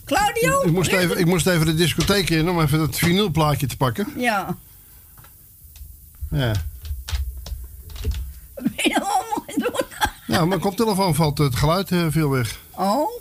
Claudio? 0.05 0.61
Ik 0.61 0.71
moest, 0.71 0.91
even, 0.91 1.17
ik 1.17 1.25
moest 1.25 1.47
even 1.47 1.65
de 1.65 1.75
discotheek 1.75 2.29
in 2.29 2.49
om 2.49 2.61
even 2.61 2.79
dat 2.79 2.95
vinylplaatje 2.95 3.67
te 3.67 3.77
pakken. 3.77 4.07
Ja. 4.15 4.57
Ja. 6.29 6.51
Wat 8.55 8.63
ben 8.63 8.73
je 8.75 8.89
nou 8.89 9.03
allemaal 9.03 9.43
doen? 9.55 9.85
Ja, 10.27 10.45
mijn 10.45 10.59
koptelefoon 10.59 11.15
valt 11.15 11.37
het 11.37 11.55
geluid 11.55 11.91
eh, 11.91 12.05
veel 12.09 12.29
weg. 12.29 12.59
Oh? 12.71 13.20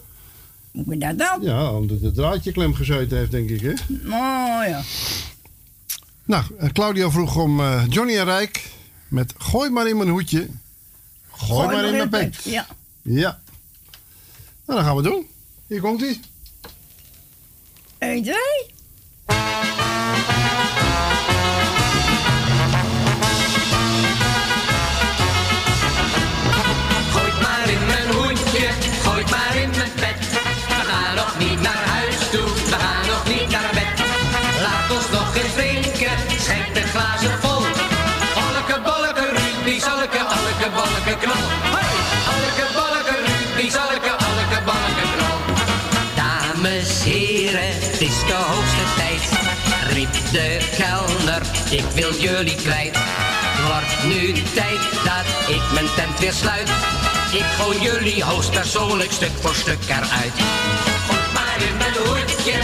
Hoe 0.84 0.99
kan 0.99 1.17
dat 1.17 1.18
dan? 1.18 1.42
Ja, 1.42 1.73
omdat 1.73 2.00
het 2.00 2.15
draadje 2.15 2.52
klem 2.52 2.75
gezeten 2.75 3.17
heeft, 3.18 3.31
denk 3.31 3.50
ik, 3.50 3.60
hè? 3.60 3.70
Oh 4.05 4.68
ja. 4.68 4.83
Nou, 6.25 6.44
eh, 6.59 6.68
Claudio 6.68 7.10
vroeg 7.10 7.36
om 7.36 7.60
eh, 7.60 7.84
Johnny 7.89 8.18
en 8.18 8.25
Rijk 8.25 8.70
met 9.09 9.34
Gooi 9.39 9.70
maar 9.70 9.89
in 9.89 9.97
mijn 9.97 10.09
hoedje. 10.09 10.49
Gooi, 11.31 11.67
maar 11.67 11.84
in 11.84 11.97
mijn 11.97 12.09
pet. 12.09 12.41
Ja. 12.44 12.67
Ja. 13.02 13.41
Nou, 14.67 14.78
dat 14.78 14.89
gaan 14.89 14.97
we 14.97 15.02
doen. 15.02 15.26
Hier 15.67 15.81
komt 15.81 16.00
hij. 16.00 16.20
1, 17.99 18.23
2. 18.23 18.34
de 50.33 50.59
kelner, 50.76 51.42
ik 51.70 51.84
wil 51.94 52.15
jullie 52.15 52.55
kwijt. 52.55 52.97
Het 52.97 53.67
wordt 53.67 54.15
nu 54.15 54.33
tijd 54.33 54.81
dat 55.05 55.55
ik 55.57 55.62
mijn 55.73 55.86
tent 55.97 56.18
weer 56.18 56.33
sluit. 56.33 56.68
Ik 57.33 57.44
gooi 57.59 57.81
jullie 57.81 58.25
hoogst 58.25 58.50
persoonlijk 58.50 59.12
stuk 59.12 59.31
voor 59.41 59.55
stuk 59.55 59.78
eruit. 59.89 60.33
Goed 61.09 61.33
maar 61.33 61.57
in 61.68 61.76
mijn 61.76 61.94
hoedje, 62.05 62.59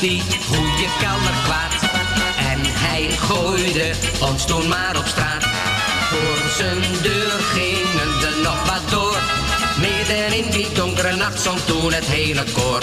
die 0.00 0.22
goede 0.46 0.88
kelner 0.98 1.34
kwaad. 1.44 1.90
En 2.38 2.60
hij 2.64 3.10
gooide 3.10 3.94
ons 4.20 4.46
toen 4.46 4.68
maar 4.68 4.96
op 4.96 5.06
straat. 5.06 5.44
Voor 6.10 6.50
zijn 6.56 6.82
deur 7.02 7.30
gingen 7.30 8.22
er 8.22 8.42
nog 8.42 8.64
wat 8.66 8.90
door. 8.90 9.18
Midden 9.80 10.36
in 10.44 10.50
die 10.50 10.72
donkere 10.72 11.16
nacht 11.16 11.40
zong 11.40 11.60
toen 11.60 11.92
het 11.92 12.04
hele 12.04 12.44
koor. 12.52 12.82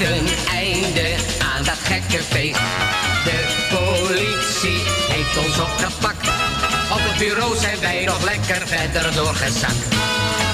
Een 0.00 0.28
einde 0.50 1.14
aan 1.38 1.64
dat 1.64 1.78
gekke 1.78 2.22
feest. 2.22 2.58
De 3.24 3.38
politie 3.70 4.82
heeft 5.12 5.46
ons 5.46 5.60
opgepakt. 5.60 6.28
Op 6.92 7.00
het 7.00 7.18
bureau 7.18 7.56
zijn 7.56 7.80
wij 7.80 8.04
nog 8.04 8.24
lekker 8.24 8.66
verder 8.66 9.14
doorgezakt. 9.14 9.94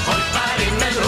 Gooi 0.04 0.22
maar 0.32 0.56
in 0.66 0.76
mijn 0.76 1.06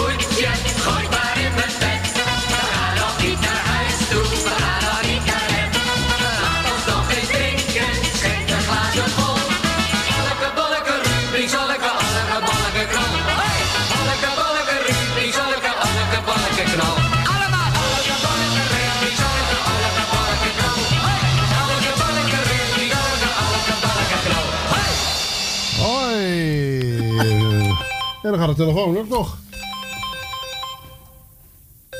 Gaat 28.39 28.47
de 28.47 28.55
telefoon 28.55 28.97
ook 28.97 29.07
nog. 29.07 29.37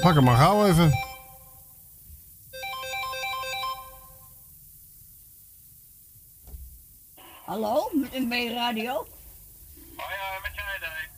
Pak 0.01 0.13
hem 0.13 0.23
maar 0.23 0.37
gauw 0.37 0.65
even. 0.65 0.91
Hallo, 7.45 7.89
met 7.93 8.13
een 8.13 8.27
B-radio? 8.27 8.93
Oh 8.97 9.07
ja, 9.95 10.39
met 10.41 10.51
jij 10.55 10.79
daar. 10.79 11.09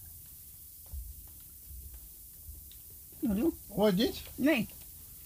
Wat 3.20 3.36
doe? 3.36 3.54
Hoor 3.68 3.88
je 3.88 3.94
dit? 3.94 4.22
Nee. 4.36 4.68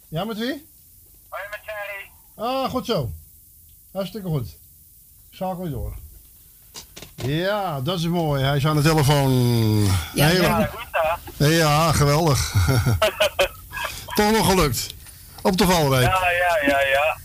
Ja, 0.08 0.24
met 0.26 0.38
wie? 0.38 0.68
Hoi, 1.30 1.44
met 1.50 1.60
Jerry. 1.66 2.12
Ah, 2.36 2.70
goed 2.70 2.86
zo. 2.86 3.12
Hartstikke 3.92 4.28
goed. 4.28 4.58
Schakel 5.30 5.64
je 5.64 5.70
door. 5.70 6.05
Ja, 7.16 7.82
dat 7.82 8.00
is 8.00 8.08
mooi. 8.08 8.44
Hij 8.44 8.58
is 8.58 8.66
aan 8.68 8.76
de 8.76 8.82
telefoon. 8.82 9.32
Ja, 10.14 10.28
Heel- 10.28 10.42
ja. 10.42 10.70
ja, 11.38 11.92
geweldig. 11.92 12.54
Toch 14.16 14.32
nog 14.32 14.46
gelukt. 14.50 14.94
Op 15.42 15.58
de 15.58 15.66
valreep. 15.66 16.02
Ja, 16.02 16.20
ja, 16.32 16.68
ja, 16.68 16.80
ja. 16.80 17.18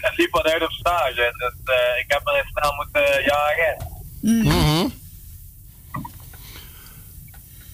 Het 0.00 0.16
liep 0.16 0.30
wat 0.30 0.44
uit 0.46 0.62
op 0.62 0.70
stage, 0.70 1.14
dus 1.38 1.74
eh, 1.74 2.00
ik 2.00 2.04
heb 2.08 2.20
er 2.24 2.34
even 2.34 2.50
snel 2.54 2.72
moeten 2.74 3.22
jagen. 3.24 3.86
Mhm. 4.20 4.88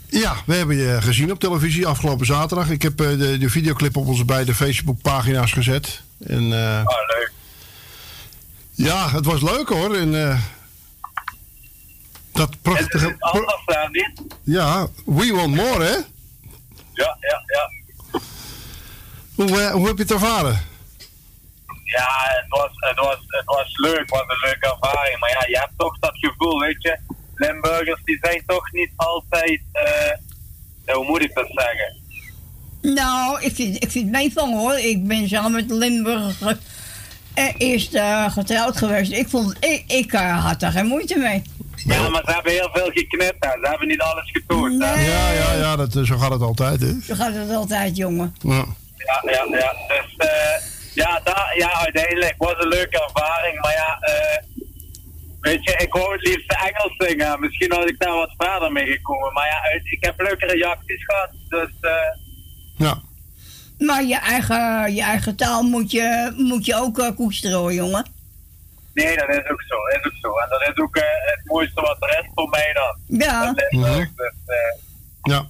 Ja, 0.09 0.35
we 0.47 0.55
hebben 0.55 0.77
je 0.77 0.99
gezien 1.03 1.31
op 1.33 1.41
televisie 1.41 1.87
afgelopen 1.87 2.27
zaterdag. 2.27 2.71
Ik 2.71 2.83
heb 2.83 3.01
eh, 3.01 3.09
de, 3.09 3.39
de 3.39 3.51
videoclip 3.51 3.97
op 3.97 4.07
onze 4.07 4.25
beide 4.25 4.55
Facebookpagina's 4.55 5.53
gezet. 5.53 6.03
En, 6.27 6.53
eh, 6.53 6.83
Oh, 6.85 6.97
leuk. 7.17 7.33
ja, 8.71 9.11
het 9.11 9.25
was 9.25 9.43
leuk 9.43 9.69
hoor. 9.69 9.95
En, 9.97 10.29
eh, 10.31 10.39
dat 12.35 12.63
prachtige... 12.63 13.17
Niet? 13.91 14.23
Ja, 14.43 14.87
We 15.05 15.33
Want 15.33 15.55
More, 15.55 15.85
hè? 15.85 15.97
Ja, 16.93 17.17
ja, 17.21 17.43
ja. 17.47 17.71
Hoe, 19.35 19.61
eh, 19.61 19.71
hoe 19.71 19.87
heb 19.87 19.97
je 19.97 20.03
het 20.03 20.13
ervaren? 20.13 20.63
Ja, 21.85 22.09
het 22.27 22.49
was, 22.49 22.71
het, 22.73 22.99
was, 22.99 23.19
het 23.27 23.45
was 23.45 23.77
leuk, 23.77 23.99
het 23.99 24.11
was 24.11 24.21
een 24.21 24.49
leuke 24.49 24.79
ervaring. 24.81 25.19
Maar 25.19 25.31
ja, 25.31 25.47
je 25.49 25.59
hebt 25.59 25.73
toch 25.77 25.99
dat 25.99 26.19
gevoel, 26.19 26.61
weet 26.61 26.83
je. 26.83 26.99
Limburgers 27.35 28.01
die 28.05 28.19
zijn 28.21 28.43
toch 28.47 28.73
niet 28.73 28.91
altijd, 28.97 29.63
eh, 29.73 30.17
ja, 30.87 30.95
hoe 30.95 31.07
moet 31.07 31.23
ik 31.23 31.35
dat 31.35 31.47
zeggen? 31.49 32.03
Nou, 32.83 33.43
ik 33.43 33.55
vind, 33.55 33.75
ik 33.83 33.91
vind 33.91 34.05
het 34.05 34.15
meevallen 34.15 34.59
hoor. 34.59 34.79
Ik 34.79 35.07
ben 35.07 35.29
samen 35.29 35.53
met 35.53 35.71
Limburg 35.71 36.43
eerst 37.59 37.99
getrouwd 38.29 38.77
geweest. 38.77 39.13
Ik, 39.13 39.29
vond, 39.29 39.57
ik, 39.65 39.85
ik 39.87 40.13
had 40.13 40.61
daar 40.61 40.73
geen 40.73 40.87
moeite 40.87 41.19
mee. 41.19 41.43
Ja, 41.87 42.09
maar 42.09 42.23
ze 42.25 42.33
hebben 42.33 42.53
heel 42.53 42.69
veel 42.73 42.91
geknipt, 42.91 43.45
hè. 43.45 43.51
ze 43.61 43.69
hebben 43.69 43.89
niet 43.89 44.01
alles 44.01 44.31
getoond. 44.33 44.83
hè. 44.85 44.93
Ja, 44.93 45.31
ja, 45.31 45.53
ja, 45.55 45.77
dat, 45.77 45.97
eh, 45.97 46.03
zo 46.03 46.17
gaat 46.19 46.31
het 46.31 46.41
altijd, 46.43 46.81
hè? 46.81 46.93
Zo 47.03 47.15
gaat 47.15 47.35
het 47.35 47.51
altijd, 47.51 47.97
jongen. 47.97 48.35
Ja. 48.43 48.65
Ja, 48.97 49.23
ja, 49.33 49.45
ja. 49.59 49.75
Dus 49.89 50.15
eh, 50.29 50.57
ja, 50.95 51.21
daar, 51.25 51.55
ja, 51.57 51.73
uiteindelijk 51.73 52.35
was 52.39 52.55
een 52.59 52.69
leuke 52.69 53.03
ervaring. 53.05 53.61
Maar 53.61 53.73
ja, 53.73 53.99
eh, 54.01 54.43
weet 55.41 55.65
je, 55.65 55.77
ik 55.79 55.93
wou 55.93 56.13
het 56.13 56.23
liefst 56.27 56.53
Engels 56.65 56.95
zingen. 56.97 57.41
Misschien 57.41 57.73
had 57.73 57.89
ik 57.89 57.99
daar 57.99 58.15
wat 58.15 58.35
verder 58.39 58.73
mee 58.73 58.87
gekomen. 58.87 59.33
Maar 59.33 59.47
ja, 59.47 59.61
uit- 59.73 59.83
ik 59.93 60.05
heb 60.05 60.21
leuke 60.21 60.47
reacties 60.47 61.05
gehad. 61.05 61.31
Dus 61.49 61.71
eh, 61.81 61.91
Ja. 62.77 62.99
Maar 63.79 64.05
je 64.05 64.17
eigen, 64.19 64.95
je 64.95 65.03
eigen 65.03 65.37
taal 65.37 65.63
moet 65.63 65.91
je, 65.91 66.33
moet 66.37 66.67
je 66.67 66.75
ook 66.75 67.13
koesteren 67.17 67.59
hoor, 67.59 67.73
jongen. 67.73 68.07
Nee, 68.95 69.17
dat 69.17 69.29
is 69.29 69.51
ook 69.51 69.63
zo. 69.63 69.77
Is 69.99 70.05
ook 70.07 70.19
zo. 70.21 70.39
En 70.39 70.49
dat 70.49 70.61
is 70.63 70.77
ook 70.83 70.97
eh, 70.97 71.03
het 71.25 71.41
mooiste 71.45 71.81
wat 71.81 71.97
er 72.01 72.19
is 72.25 72.31
voor 72.35 72.49
mij 72.49 72.73
dan. 72.75 73.19
Ja. 73.19 73.53
Dat 73.53 73.67
Limburg, 73.71 74.09
dus, 74.17 74.33
eh, 74.47 74.81
Ja. 75.23 75.47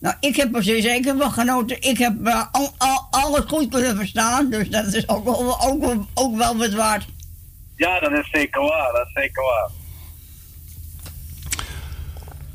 Nou, 0.00 0.16
ik 0.20 0.36
heb 0.36 0.54
er 0.56 0.62
zeker 0.62 1.16
van 1.18 1.32
genoten. 1.32 1.82
Ik 1.82 1.98
heb 1.98 2.26
eh, 2.26 2.44
al, 2.52 2.74
al, 2.78 3.06
alles 3.10 3.42
goed 3.46 3.68
kunnen 3.68 3.96
verstaan. 3.96 4.50
Dus 4.50 4.68
dat 4.68 4.84
is 4.86 5.08
ook 5.08 5.24
wel, 5.24 5.60
ook, 5.62 5.80
wel- 5.84 6.06
ook 6.14 6.36
wel 6.36 6.56
wat 6.56 6.72
waard. 6.72 7.04
ja, 7.76 8.00
dat 8.00 8.12
is 8.12 8.28
zeker 8.32 8.60
waar. 8.62 8.92
Dat 8.92 9.06
is 9.06 9.12
zeker 9.22 9.42
waar. 9.42 9.70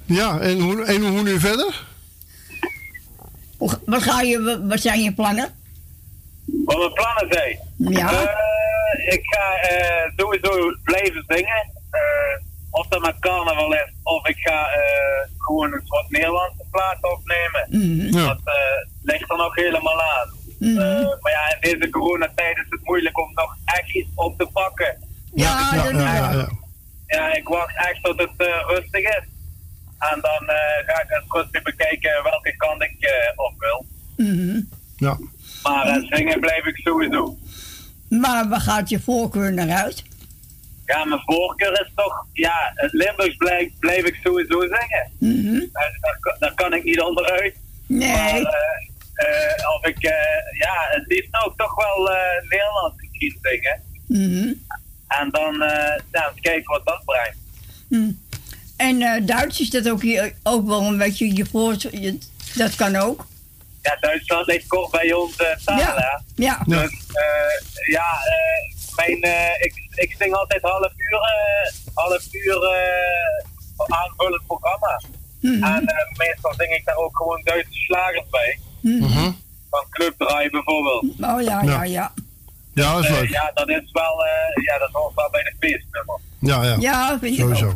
Ja, 0.05 0.39
en 0.39 0.59
hoe, 0.59 0.83
en 0.85 1.07
hoe 1.07 1.21
nu 1.23 1.39
verder? 1.39 1.83
Hoe- 3.57 3.79
Wat, 3.85 4.01
ga 4.03 4.21
je, 4.21 4.59
wat 4.67 4.79
zijn 4.79 5.01
je 5.03 5.13
plannen? 5.13 5.49
Wat 6.65 6.77
mijn 6.77 6.93
plannen 6.93 7.27
zijn? 7.29 7.59
Ja. 7.77 8.11
Eh, 8.11 9.13
ik 9.13 9.21
ga 9.23 9.55
eh, 9.55 10.11
sowieso 10.17 10.77
blijven 10.83 11.23
zingen. 11.27 11.71
Eh, 11.91 12.35
of 12.71 12.87
dat 12.87 13.01
met 13.01 13.19
carnaval 13.19 13.73
is, 13.73 13.91
of 14.03 14.27
ik 14.27 14.37
ga 14.37 14.67
eh, 14.69 15.27
gewoon 15.37 15.73
een 15.73 15.81
wat 15.87 16.09
Nederlandse 16.09 16.63
plaat 16.71 16.97
opnemen. 17.01 17.65
Mhm. 17.69 18.11
Dat 18.27 18.39
eh, 18.43 18.87
ligt 19.03 19.31
er 19.31 19.37
nog 19.37 19.55
helemaal 19.55 20.01
aan. 20.01 20.29
Mhm. 20.59 20.79
Eh, 20.79 21.21
maar 21.21 21.31
ja, 21.31 21.55
in 21.59 21.79
deze 21.79 21.89
coronatijd 21.89 22.57
is 22.57 22.65
het 22.69 22.79
moeilijk 22.83 23.17
om 23.19 23.31
nog 23.33 23.55
echt 23.65 23.95
iets 23.95 24.09
op 24.15 24.37
te 24.37 24.45
pakken. 24.53 24.97
Ja, 25.33 25.71
ja, 25.75 25.83
ja, 25.83 25.89
ja, 25.91 26.31
ja. 26.31 26.49
Ja, 27.07 27.33
ik 27.33 27.47
wacht 27.47 27.75
echt 27.75 28.03
tot 28.03 28.19
het 28.19 28.31
rustig 28.67 29.01
is. 29.01 29.23
En 29.99 30.19
dan 30.21 30.47
eh, 30.49 30.85
ga 30.85 31.01
ik 31.01 31.09
eens 31.09 31.23
rustig 31.27 31.63
bekijken 31.63 32.23
welke 32.23 32.55
kant 32.57 32.81
ik 32.81 32.95
eh, 32.99 33.31
op 33.35 33.53
wil. 33.57 33.85
Mhm. 34.15 34.59
Ja. 34.97 35.17
Maar 35.63 35.87
eh, 35.87 36.03
zingen 36.17 36.39
blijf 36.39 36.65
ik 36.65 36.75
sowieso. 36.77 37.37
Maar 38.09 38.47
waar 38.49 38.61
gaat 38.61 38.89
je 38.89 38.99
voorkeur 38.99 39.53
naar 39.53 39.69
uit? 39.69 40.03
Ja, 40.85 41.05
mijn 41.05 41.21
voorkeur 41.25 41.71
is 41.71 41.91
toch, 41.95 42.25
ja, 42.33 42.71
het 42.75 42.93
Limburgs 42.93 43.35
blijf, 43.37 43.69
blijf 43.79 44.05
ik 44.05 44.19
sowieso 44.23 44.59
zingen. 44.61 45.11
Mhm. 45.19 45.59
Daar, 45.71 46.17
kan- 46.19 46.35
daar 46.39 46.53
kan 46.53 46.73
ik 46.73 46.83
niet 46.83 47.01
onderuit. 47.01 47.55
Nee. 47.87 48.11
Maar 48.11 48.29
eh, 48.35 48.45
eh, 49.13 49.75
of 49.75 49.85
ik, 49.85 50.01
ja, 50.59 50.73
het 50.89 51.07
liefst 51.07 51.43
ook 51.45 51.57
toch 51.57 51.75
wel 51.75 52.09
Nederlands 52.49 52.95
misschien 52.97 53.37
zingen. 53.41 53.81
Mhm. 54.05 54.53
En 55.07 55.29
dan 55.29 55.53
ja, 56.11 56.31
kijken 56.41 56.71
wat 56.73 56.85
dat 56.85 57.01
brengt. 57.05 57.37
Hm. 57.89 58.11
En 58.77 59.25
Duits 59.25 59.59
is 59.59 59.69
dat 59.69 59.89
ook, 59.89 60.01
hier, 60.01 60.33
ook 60.43 60.67
wel 60.67 60.81
een 60.83 60.97
beetje 60.97 61.35
je 61.35 61.45
voort. 61.45 61.81
je- 61.81 62.17
Dat 62.55 62.75
kan 62.75 62.95
ook. 62.95 63.25
Ja, 63.89 63.97
Duitsland 63.99 64.45
ligt 64.47 64.67
kort 64.67 64.91
bij 64.91 65.13
ons 65.13 65.35
eh, 65.35 65.55
taal, 65.65 65.77
Ja. 65.77 65.93
hè. 65.95 66.17
Ja. 66.35 66.59
Dus 66.65 66.91
eh, 67.13 67.91
ja, 67.91 68.09
eh, 68.11 68.95
mijn, 68.95 69.21
eh, 69.21 69.65
ik, 69.65 69.73
ik 69.95 70.15
zing 70.19 70.33
altijd 70.33 70.61
half 70.61 70.91
uur, 70.95 71.19
eh, 71.19 71.71
half 71.93 72.27
uur 72.31 72.63
eh, 72.63 73.97
aanvullend 73.99 74.45
programma. 74.47 75.01
Mhm. 75.41 75.63
En 75.63 75.83
meestal 76.17 76.53
zing 76.57 76.71
ik 76.73 76.85
daar 76.85 76.95
ook 76.95 77.17
gewoon 77.17 77.41
Duitse 77.43 77.79
slagers 77.79 78.29
bij. 78.29 78.59
Mhm. 78.81 79.31
Van 79.69 79.85
Clubdraai 79.89 80.49
bijvoorbeeld. 80.49 81.03
Oh 81.03 81.41
ja, 81.41 81.61
ja, 81.61 81.83
ja. 81.83 82.11
Ja, 82.73 82.93
dat 82.93 83.03
is 83.03 83.09
leuk. 83.09 83.29
ja, 83.29 83.51
dat 83.53 83.69
is 83.69 83.91
wel, 83.91 84.25
eh, 84.25 84.63
ja, 84.63 84.77
dat 84.77 84.89
hoort 84.91 85.15
wel 85.15 85.29
bij 85.29 85.43
de 85.43 85.53
feestnummer. 85.59 86.19
Ja, 86.39 86.63
ja. 86.63 86.75
Ja, 86.79 87.19
vind 87.19 87.33
ik 87.33 87.39
Sowieso. 87.39 87.73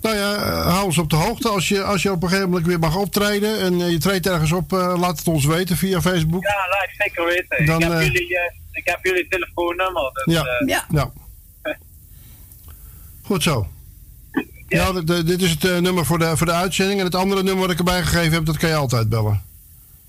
Nou 0.00 0.16
ja, 0.16 0.36
hou 0.62 0.84
ons 0.84 0.98
op 0.98 1.10
de 1.10 1.16
hoogte. 1.16 1.48
Als 1.48 1.68
je, 1.68 1.82
als 1.82 2.02
je 2.02 2.10
op 2.12 2.22
een 2.22 2.28
gegeven 2.28 2.48
moment 2.50 2.66
weer 2.66 2.78
mag 2.78 2.96
optreden 2.96 3.60
en 3.60 3.80
eh, 3.80 3.90
je 3.90 3.98
treedt 3.98 4.26
ergens 4.26 4.52
op, 4.52 4.72
eh, 4.72 4.94
laat 4.98 5.18
het 5.18 5.28
ons 5.28 5.44
weten 5.44 5.76
via 5.76 6.00
Facebook. 6.00 6.42
Ja, 6.42 6.54
laat 6.70 6.82
ik 6.82 6.94
zeker 6.98 7.24
weten. 7.24 7.66
Dan, 7.66 7.76
ik, 7.82 7.82
heb 7.88 7.92
eh, 7.98 8.04
jullie, 8.06 8.38
eh, 8.38 8.54
ik 8.72 8.84
heb 8.84 8.98
jullie 9.04 9.28
telefoonnummer. 9.28 10.10
Dus, 10.24 10.34
Ja. 10.34 10.44
eh, 10.44 10.68
ja. 10.92 11.10
Goed 13.22 13.42
zo. 13.42 13.66
Ja, 14.68 14.92
de- 14.92 15.04
de- 15.04 15.24
dit 15.24 15.42
is 15.42 15.50
het 15.50 15.62
nummer 15.80 16.06
voor 16.06 16.18
de, 16.18 16.36
voor 16.36 16.46
de 16.46 16.52
uitzending. 16.52 16.98
En 16.98 17.04
het 17.04 17.14
andere 17.14 17.42
nummer 17.42 17.62
wat 17.62 17.70
ik 17.70 17.78
erbij 17.78 18.02
gegeven 18.02 18.32
heb, 18.32 18.44
dat 18.46 18.56
kan 18.56 18.68
je 18.68 18.74
altijd 18.74 19.08
bellen. 19.08 19.42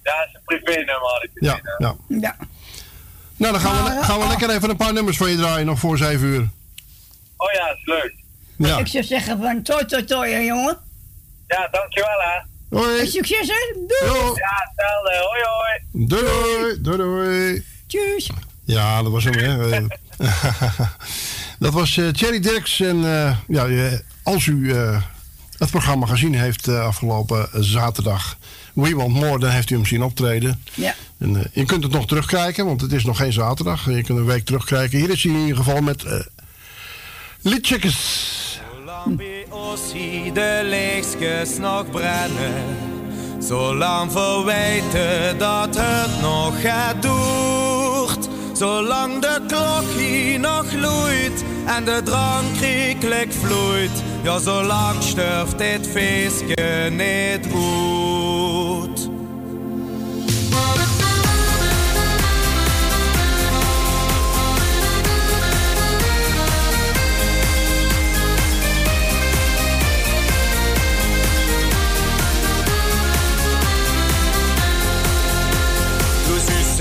ja, 0.04 0.18
dat 0.18 0.28
is 0.28 0.34
een 0.34 0.42
privé-nummer 0.46 1.10
had 1.12 1.24
ik 1.24 1.30
Ja, 1.34 1.60
ja. 1.78 1.96
Ja. 2.08 2.36
Nou, 3.38 3.54
dan 3.54 3.62
gaan 3.62 3.84
we, 3.84 4.04
gaan 4.04 4.20
we 4.20 4.28
lekker 4.28 4.50
even 4.50 4.70
een 4.70 4.76
paar 4.78 4.94
nummers 4.94 5.18
van 5.18 5.30
je 5.30 5.36
draaien, 5.38 5.66
nog 5.66 5.80
voor 5.80 5.98
7 5.98 6.28
uur. 6.28 6.50
Oh 7.38 7.52
ja, 7.54 7.68
dat 7.68 7.78
is 7.78 7.86
leuk. 7.86 8.14
Ja. 8.68 8.78
Ik 8.78 8.88
zou 8.88 9.04
zeggen 9.04 9.42
van 9.42 9.62
toi 9.62 9.86
toi 9.86 10.04
toi, 10.04 10.32
hè, 10.32 10.40
jongen. 10.40 10.78
Ja, 11.48 11.68
dankjewel 11.72 12.20
hè. 12.20 12.50
Hoi. 12.78 13.00
En 13.00 13.08
succes, 13.08 13.48
hè. 13.48 13.74
Doei. 13.74 14.34
Ja, 14.36 14.72
hetzelfde. 14.74 15.28
Hoi 15.30 15.42
hoi. 15.44 16.08
Doei, 16.08 16.82
doei, 16.82 16.98
doei. 16.98 17.66
Tjus. 17.88 18.30
Ja, 18.66 19.04
dat 19.04 19.12
was 19.12 19.24
hem, 19.24 19.34
hè. 19.34 19.72
Eh, 19.72 19.84
dat 21.60 21.74
was 21.74 21.98
eh 21.98 22.08
Thierry 22.08 22.40
Dirks. 22.40 22.80
En 22.80 23.06
eh, 23.06 23.38
ja, 23.48 23.90
als 24.24 24.46
u 24.46 24.74
eh, 24.74 25.02
het 25.58 25.70
programma 25.70 26.06
gezien 26.06 26.36
heeft 26.36 26.68
afgelopen 26.68 27.50
zaterdag... 27.54 28.38
We 28.74 28.96
Want 28.96 29.14
More, 29.14 29.40
dan 29.40 29.50
heeft 29.50 29.70
u 29.70 29.76
hem 29.76 29.86
zien 29.86 30.04
optreden. 30.04 30.64
Ja. 30.74 30.96
En, 31.18 31.50
je 31.54 31.66
kunt 31.66 31.84
het 31.84 31.92
nog 31.92 32.08
terugkijken, 32.08 32.66
want 32.66 32.82
het 32.82 32.92
is 32.92 33.04
nog 33.04 33.18
geen 33.18 33.34
zaterdag. 33.34 33.86
Je 33.86 34.04
kunt 34.04 34.20
een 34.20 34.26
week 34.26 34.46
terugkijken. 34.46 35.00
Hier 35.00 35.10
is 35.10 35.24
hij 35.24 35.34
in 35.34 35.40
ieder 35.40 35.58
geval 35.58 35.82
met 35.82 36.06
liedcheckers. 37.42 38.51
Zolang 39.04 40.34
de 40.34 40.62
lichtjes 40.64 41.58
nog 41.58 41.90
brennen. 41.90 42.78
Zolang 43.40 44.12
verwijten 44.12 45.38
dat 45.38 45.78
het 45.80 46.22
nog 46.22 46.62
gaat 46.62 47.02
doort. 47.02 48.28
Zolang 48.54 49.22
de 49.22 49.40
klok 49.48 49.98
hier 49.98 50.40
nog 50.40 50.66
gloeit 50.70 51.44
en 51.66 51.86
de 51.86 52.02
drank 52.04 52.54
kriekelijk 52.58 53.32
vloeit. 53.34 54.04
Ja, 54.24 54.40
zolang 54.40 55.04
sterft 55.04 55.58
dit 55.58 55.88
feestje 55.88 56.90
niet 56.90 57.52
uit. 57.52 59.10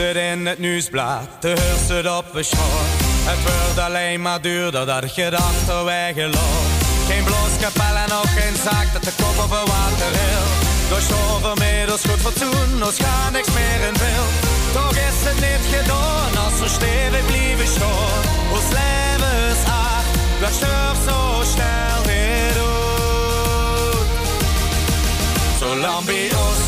Het 0.01 0.17
in 0.17 0.47
het 0.47 0.59
nieuwsblad, 0.59 1.29
te 1.41 1.49
hurst 1.49 1.89
het 1.89 2.17
op 2.19 2.35
een 2.35 2.45
schoot. 2.45 2.91
Het 3.31 3.41
wordt 3.43 3.79
alleen 3.87 4.23
maar 4.23 4.41
duurder 4.41 4.87
dat 4.87 5.05
achterwege 5.35 6.21
gelooft. 6.21 6.81
Geen 7.09 7.25
blooskapel 7.25 7.97
en 8.05 8.13
ook 8.21 8.33
geen 8.39 8.57
zaak 8.67 8.89
dat 8.93 9.05
de 9.09 9.13
kop 9.21 9.37
op 9.45 9.51
het 9.51 9.69
water 9.75 10.11
wil. 10.19 10.45
Door 10.91 11.01
stovermiddels 11.09 12.03
goed 12.09 12.21
fatsoen, 12.27 12.71
ons 12.87 12.99
gaat 13.05 13.33
niks 13.33 13.53
meer 13.59 13.81
in 13.89 13.97
beeld. 14.03 14.35
Toch 14.73 14.97
is 15.09 15.19
het 15.29 15.41
niet 15.47 15.65
gedaan 15.75 16.33
als 16.45 16.61
we 16.61 16.69
stevig 16.69 17.27
blijven 17.27 17.69
staan. 17.77 18.23
Ons 18.57 18.69
leven 18.79 19.37
is 19.53 19.63
acht, 19.89 20.11
dat 20.41 20.53
sterft 20.59 21.03
zo 21.09 21.19
snel 21.55 22.01
niet 22.11 22.57
uit. 22.57 22.81
Zolang 25.59 26.05
bij 26.05 26.31
ons 26.47 26.61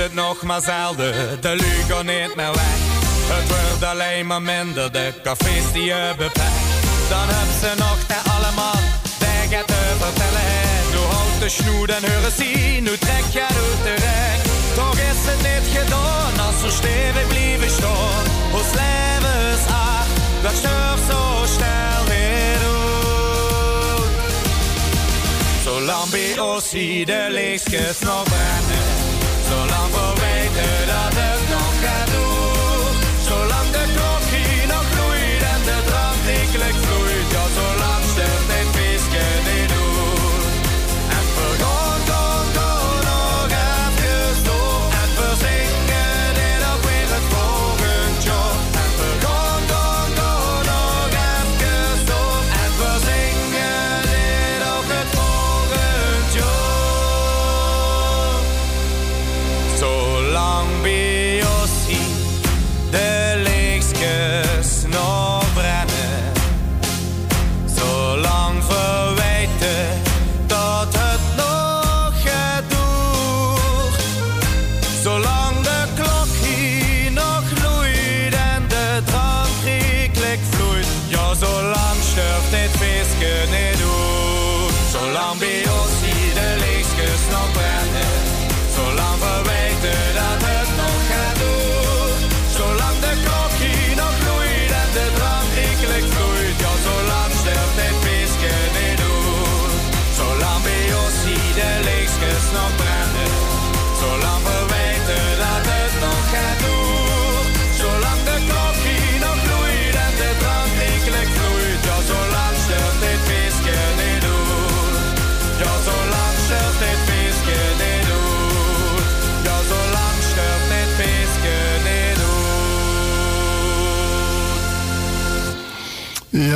het 0.00 0.14
nog 0.14 0.42
maar 0.42 0.60
zelden, 0.60 1.40
de 1.40 1.54
niet 2.04 2.34
meer 2.36 2.52
weg. 2.52 2.78
Het 3.32 3.48
wordt 3.48 3.84
alleen 3.84 4.26
maar 4.26 4.42
minder, 4.42 4.92
de 4.92 5.12
cafés 5.22 5.72
die 5.72 5.84
je 5.84 6.14
beperkt. 6.16 6.70
Dan 7.08 7.26
hebben 7.28 7.58
ze 7.60 7.72
nog 7.78 7.98
te 8.06 8.30
allemaal 8.30 8.80
dingen 9.18 9.66
te 9.66 9.82
vertellen. 9.98 10.90
Nu 10.90 11.00
houdt 11.12 11.40
de 11.40 11.48
snoet 11.48 11.90
en 11.90 12.12
horen 12.12 12.32
zien, 12.36 12.82
nu 12.82 12.98
trek 12.98 13.26
je 13.32 13.42
uit 13.42 13.82
de 13.82 13.94
rek. 13.94 14.40
Toch 14.74 14.98
is 15.10 15.20
het 15.30 15.40
niet 15.48 15.78
gedaan 15.78 16.46
als 16.46 16.62
we 16.62 16.70
stevig 16.70 17.26
blijven 17.26 17.70
staan. 17.70 18.24
Ons 18.52 18.70
leven 18.80 19.38
is 19.54 19.64
acht, 19.92 20.14
dat 20.42 20.54
sterft 20.60 21.04
zo 21.10 21.20
snel 21.54 22.04
uit. 22.08 22.38
Zolang 25.64 26.10
bij 26.10 26.38
ons 26.38 26.70
hier 26.70 27.06
de 27.06 27.26
lichtjes 27.30 27.98
nog 27.98 28.22
brennen. 28.22 28.99
De 36.30 36.89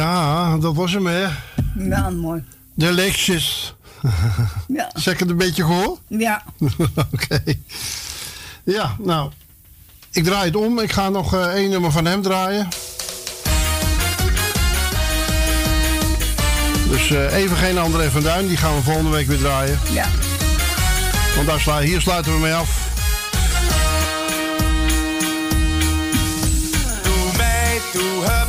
Ja, 0.04 0.56
dat 0.58 0.74
was 0.74 0.92
hem, 0.92 1.06
hè. 1.06 1.26
Ja, 1.78 2.10
mooi. 2.10 2.44
De 2.74 2.92
lichtjes. 2.92 3.74
Ja. 4.68 4.90
Zeg 5.04 5.14
ik 5.14 5.20
het 5.20 5.30
een 5.30 5.36
beetje 5.36 5.64
gehoord? 5.64 6.00
Ja. 6.08 6.42
Oké. 7.12 7.42
Ja, 8.64 8.96
nou. 8.98 9.30
Ik 10.12 10.24
draai 10.24 10.44
het 10.46 10.56
om. 10.56 10.78
Ik 10.78 10.92
ga 10.92 11.08
nog 11.08 11.34
eh, 11.34 11.40
één 11.46 11.70
nummer 11.70 11.92
van 11.92 12.04
hem 12.04 12.22
draaien. 12.22 12.68
Dus 16.90 17.10
eh, 17.10 17.34
even 17.36 17.56
geen 17.56 17.78
André 17.78 18.10
van 18.10 18.22
Duin, 18.22 18.46
die 18.48 18.56
gaan 18.56 18.74
we 18.74 18.82
volgende 18.82 19.10
week 19.10 19.26
weer 19.26 19.38
draaien. 19.38 19.78
Ja. 19.92 20.06
Want 21.34 21.46
daar 21.46 21.60
slu- 21.60 21.84
hier 21.84 22.00
sluiten 22.00 22.32
we 22.32 22.38
mee 22.38 22.54
af. 22.54 22.82
Doe 27.02 27.36
mij 27.36 27.80
toe 27.92 28.24
hups 28.24 28.43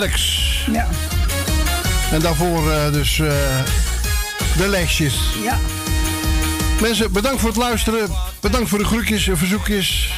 Derks. 0.00 0.64
Ja. 0.72 0.88
En 2.12 2.20
daarvoor 2.20 2.72
eh, 2.72 2.92
dus 2.92 3.18
eh, 3.18 3.28
de 4.56 4.68
lesjes. 4.68 5.14
Ja. 5.42 5.58
Mensen, 6.80 7.12
bedankt 7.12 7.40
voor 7.40 7.48
het 7.48 7.58
luisteren. 7.58 8.08
Bedankt 8.40 8.68
voor 8.68 8.78
de 8.78 8.84
groetjes 8.84 9.28
en 9.28 9.38
verzoekjes. 9.38 10.12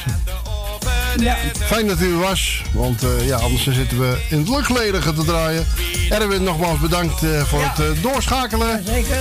Ja. 1.19 1.37
Fijn 1.65 1.87
dat 1.87 2.01
u 2.01 2.11
er 2.11 2.19
was, 2.19 2.61
want 2.71 3.03
eh, 3.03 3.27
ja, 3.27 3.37
anders 3.37 3.63
zitten 3.63 3.99
we 3.99 4.17
in 4.29 4.37
het 4.37 4.49
luchtledige 4.49 5.13
te 5.13 5.23
draaien. 5.23 5.67
Erwin, 6.09 6.43
nogmaals 6.43 6.79
bedankt 6.79 7.19
voor 7.45 7.61
het 7.61 8.01
doorschakelen. 8.01 8.83
Zeker. 8.85 9.17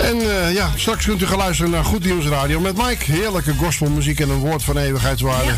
En 0.00 0.16
ja, 0.52 0.70
straks 0.76 1.04
kunt 1.04 1.22
u 1.22 1.26
gaan 1.26 1.38
luisteren 1.38 1.70
naar 1.70 1.84
Goed 1.84 2.04
Nieuws 2.04 2.26
Radio 2.26 2.60
met 2.60 2.76
Mike. 2.76 3.12
Heerlijke 3.12 3.54
gospelmuziek 3.54 4.20
en 4.20 4.28
een 4.28 4.38
woord 4.38 4.62
van 4.62 4.78
eeuwigheidswaarde. 4.78 5.52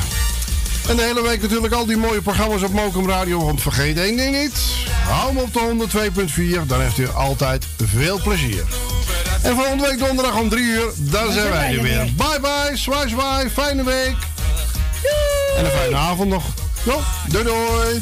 En 0.89 0.97
de 0.97 1.02
hele 1.02 1.23
week 1.23 1.42
natuurlijk 1.42 1.73
al 1.73 1.86
die 1.86 1.97
mooie 1.97 2.20
programma's 2.23 2.62
op 2.62 2.73
Mokum 2.73 3.08
Radio. 3.08 3.44
Want 3.44 3.62
vergeet 3.62 3.99
één 3.99 4.17
ding 4.17 4.42
niet. 4.42 4.52
Hou 5.05 5.28
hem 5.28 5.39
op 5.39 5.52
de 5.52 5.86
102.4. 6.62 6.67
Dan 6.67 6.81
heeft 6.81 6.99
u 6.99 7.08
altijd 7.08 7.67
veel 7.84 8.20
plezier. 8.23 8.65
En 9.42 9.55
volgende 9.55 9.86
week 9.86 9.99
donderdag 9.99 10.36
om 10.36 10.49
3 10.49 10.62
uur, 10.62 10.91
dan 10.97 11.33
zijn 11.33 11.50
wij 11.50 11.76
er 11.76 11.83
weer. 11.83 12.12
Bye 12.17 12.41
bye, 12.41 12.76
zwaai 12.76 13.08
zwaai, 13.08 13.50
fijne 13.50 13.84
week. 13.84 14.17
En 15.57 15.65
een 15.65 15.70
fijne 15.70 15.97
avond 15.97 16.28
nog. 16.28 16.44
Jo, 16.84 17.00
doei 17.28 17.44
doei. 17.44 18.00